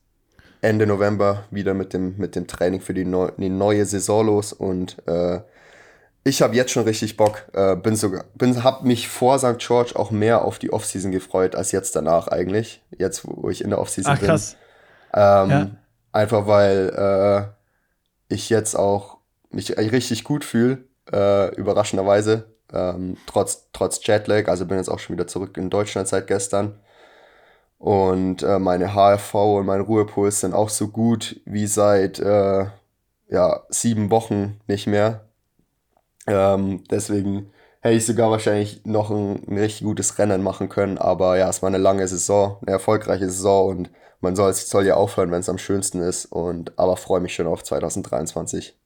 Ende 0.60 0.86
November 0.86 1.44
wieder 1.50 1.74
mit 1.74 1.94
dem, 1.94 2.16
mit 2.16 2.36
dem 2.36 2.46
Training 2.46 2.80
für 2.80 2.94
die, 2.94 3.04
neu, 3.04 3.32
die 3.36 3.48
neue 3.48 3.84
Saison 3.86 4.26
los. 4.26 4.52
Und 4.52 5.02
äh, 5.08 5.40
ich 6.24 6.40
habe 6.40 6.56
jetzt 6.56 6.72
schon 6.72 6.84
richtig 6.84 7.16
Bock. 7.16 7.44
Äh, 7.52 7.76
bin 7.76 7.96
sogar, 7.96 8.24
bin, 8.34 8.64
hab 8.64 8.82
mich 8.82 9.08
vor 9.08 9.38
St. 9.38 9.58
George 9.58 9.92
auch 9.94 10.10
mehr 10.10 10.42
auf 10.42 10.58
die 10.58 10.72
Offseason 10.72 11.12
gefreut 11.12 11.54
als 11.54 11.70
jetzt 11.70 11.94
danach 11.94 12.28
eigentlich. 12.28 12.82
Jetzt, 12.96 13.26
wo 13.26 13.50
ich 13.50 13.62
in 13.62 13.70
der 13.70 13.78
Offseason 13.78 14.14
Ach, 14.14 14.18
bin. 14.18 14.28
Krass. 14.28 14.56
Ähm, 15.12 15.50
ja. 15.50 15.70
Einfach 16.12 16.46
weil 16.46 16.88
äh, 16.96 18.34
ich 18.34 18.48
jetzt 18.48 18.74
auch 18.74 19.18
mich 19.50 19.76
richtig 19.76 20.24
gut 20.24 20.44
fühle, 20.44 20.84
äh, 21.12 21.54
überraschenderweise. 21.56 22.46
Ähm, 22.72 23.18
trotz, 23.26 23.68
trotz 23.72 24.04
Jetlag, 24.04 24.48
also 24.48 24.64
bin 24.66 24.78
jetzt 24.78 24.88
auch 24.88 24.98
schon 24.98 25.16
wieder 25.16 25.26
zurück 25.26 25.56
in 25.58 25.70
Deutschland 25.70 26.08
seit 26.08 26.26
gestern. 26.26 26.80
Und 27.78 28.42
äh, 28.42 28.58
meine 28.58 28.94
HRV 28.94 29.34
und 29.34 29.66
mein 29.66 29.82
Ruhepuls 29.82 30.40
sind 30.40 30.54
auch 30.54 30.70
so 30.70 30.88
gut 30.88 31.40
wie 31.44 31.66
seit 31.66 32.18
äh, 32.18 32.66
ja, 33.28 33.62
sieben 33.68 34.10
Wochen 34.10 34.60
nicht 34.66 34.86
mehr. 34.86 35.28
Ähm, 36.26 36.84
deswegen 36.90 37.50
hätte 37.80 37.96
ich 37.96 38.06
sogar 38.06 38.30
wahrscheinlich 38.30 38.84
noch 38.84 39.10
ein, 39.10 39.42
ein, 39.48 39.58
richtig 39.58 39.84
gutes 39.84 40.18
Rennen 40.18 40.42
machen 40.42 40.68
können. 40.68 40.98
Aber 40.98 41.36
ja, 41.36 41.48
es 41.48 41.62
war 41.62 41.68
eine 41.68 41.78
lange 41.78 42.06
Saison, 42.08 42.58
eine 42.62 42.72
erfolgreiche 42.72 43.26
Saison 43.26 43.68
und 43.68 43.90
man 44.20 44.36
soll, 44.36 44.52
soll 44.54 44.86
ja 44.86 44.94
aufhören, 44.94 45.30
wenn 45.30 45.40
es 45.40 45.48
am 45.48 45.58
schönsten 45.58 46.00
ist. 46.00 46.26
Und 46.26 46.78
aber 46.78 46.96
freue 46.96 47.20
mich 47.20 47.34
schon 47.34 47.46
auf 47.46 47.62
2023. 47.62 48.76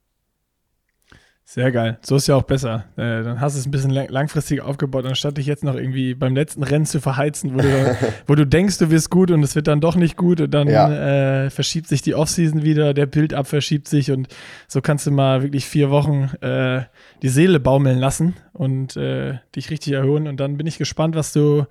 Sehr 1.50 1.72
geil. 1.72 1.96
So 2.02 2.16
ist 2.16 2.26
ja 2.26 2.36
auch 2.36 2.42
besser. 2.42 2.84
Äh, 2.98 3.22
dann 3.22 3.40
hast 3.40 3.56
du 3.56 3.60
es 3.60 3.66
ein 3.66 3.70
bisschen 3.70 3.90
langfristig 3.90 4.60
aufgebaut, 4.60 5.06
anstatt 5.06 5.38
dich 5.38 5.46
jetzt 5.46 5.64
noch 5.64 5.76
irgendwie 5.76 6.12
beim 6.14 6.36
letzten 6.36 6.62
Rennen 6.62 6.84
zu 6.84 7.00
verheizen, 7.00 7.54
wo 7.54 7.62
du, 7.62 7.96
wo 8.26 8.34
du 8.34 8.46
denkst, 8.46 8.76
du 8.76 8.90
wirst 8.90 9.08
gut 9.08 9.30
und 9.30 9.42
es 9.42 9.54
wird 9.54 9.66
dann 9.66 9.80
doch 9.80 9.96
nicht 9.96 10.18
gut 10.18 10.42
und 10.42 10.50
dann 10.52 10.68
ja. 10.68 11.44
äh, 11.44 11.48
verschiebt 11.48 11.88
sich 11.88 12.02
die 12.02 12.14
Offseason 12.14 12.64
wieder, 12.64 12.92
der 12.92 13.06
Build-up 13.06 13.46
verschiebt 13.46 13.88
sich 13.88 14.10
und 14.10 14.28
so 14.66 14.82
kannst 14.82 15.06
du 15.06 15.10
mal 15.10 15.42
wirklich 15.42 15.64
vier 15.64 15.88
Wochen 15.88 16.24
äh, 16.42 16.82
die 17.22 17.30
Seele 17.30 17.60
baumeln 17.60 17.98
lassen 17.98 18.36
und 18.52 18.98
äh, 18.98 19.38
dich 19.56 19.70
richtig 19.70 19.94
erhöhen. 19.94 20.28
Und 20.28 20.36
dann 20.40 20.58
bin 20.58 20.66
ich 20.66 20.76
gespannt, 20.76 21.16
was 21.16 21.32
du, 21.32 21.64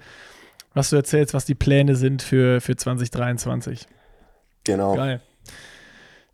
was 0.73 0.89
du 0.89 0.95
erzählst, 0.95 1.35
was 1.35 1.45
die 1.45 1.53
Pläne 1.53 1.95
sind 1.95 2.23
für, 2.23 2.61
für 2.61 2.75
2023. 2.75 3.85
Genau. 4.63 4.95
Geil. 4.95 5.21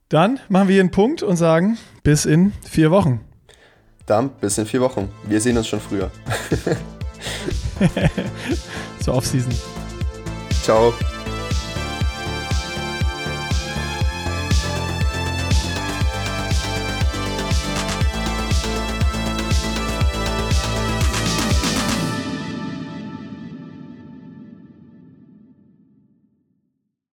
Dann 0.07 0.39
machen 0.47 0.69
wir 0.69 0.75
hier 0.75 0.81
einen 0.83 0.91
Punkt 0.91 1.23
und 1.23 1.35
sagen 1.35 1.77
bis 2.03 2.23
in 2.23 2.53
vier 2.63 2.89
Wochen. 2.89 3.19
Dann 4.05 4.29
bis 4.29 4.57
in 4.57 4.65
vier 4.65 4.81
Wochen. 4.81 5.09
Wir 5.23 5.39
sehen 5.39 5.57
uns 5.57 5.67
schon 5.67 5.79
früher. 5.79 6.11
Zur 8.99 9.15
Offseason. 9.15 9.53
Ciao. 10.63 10.93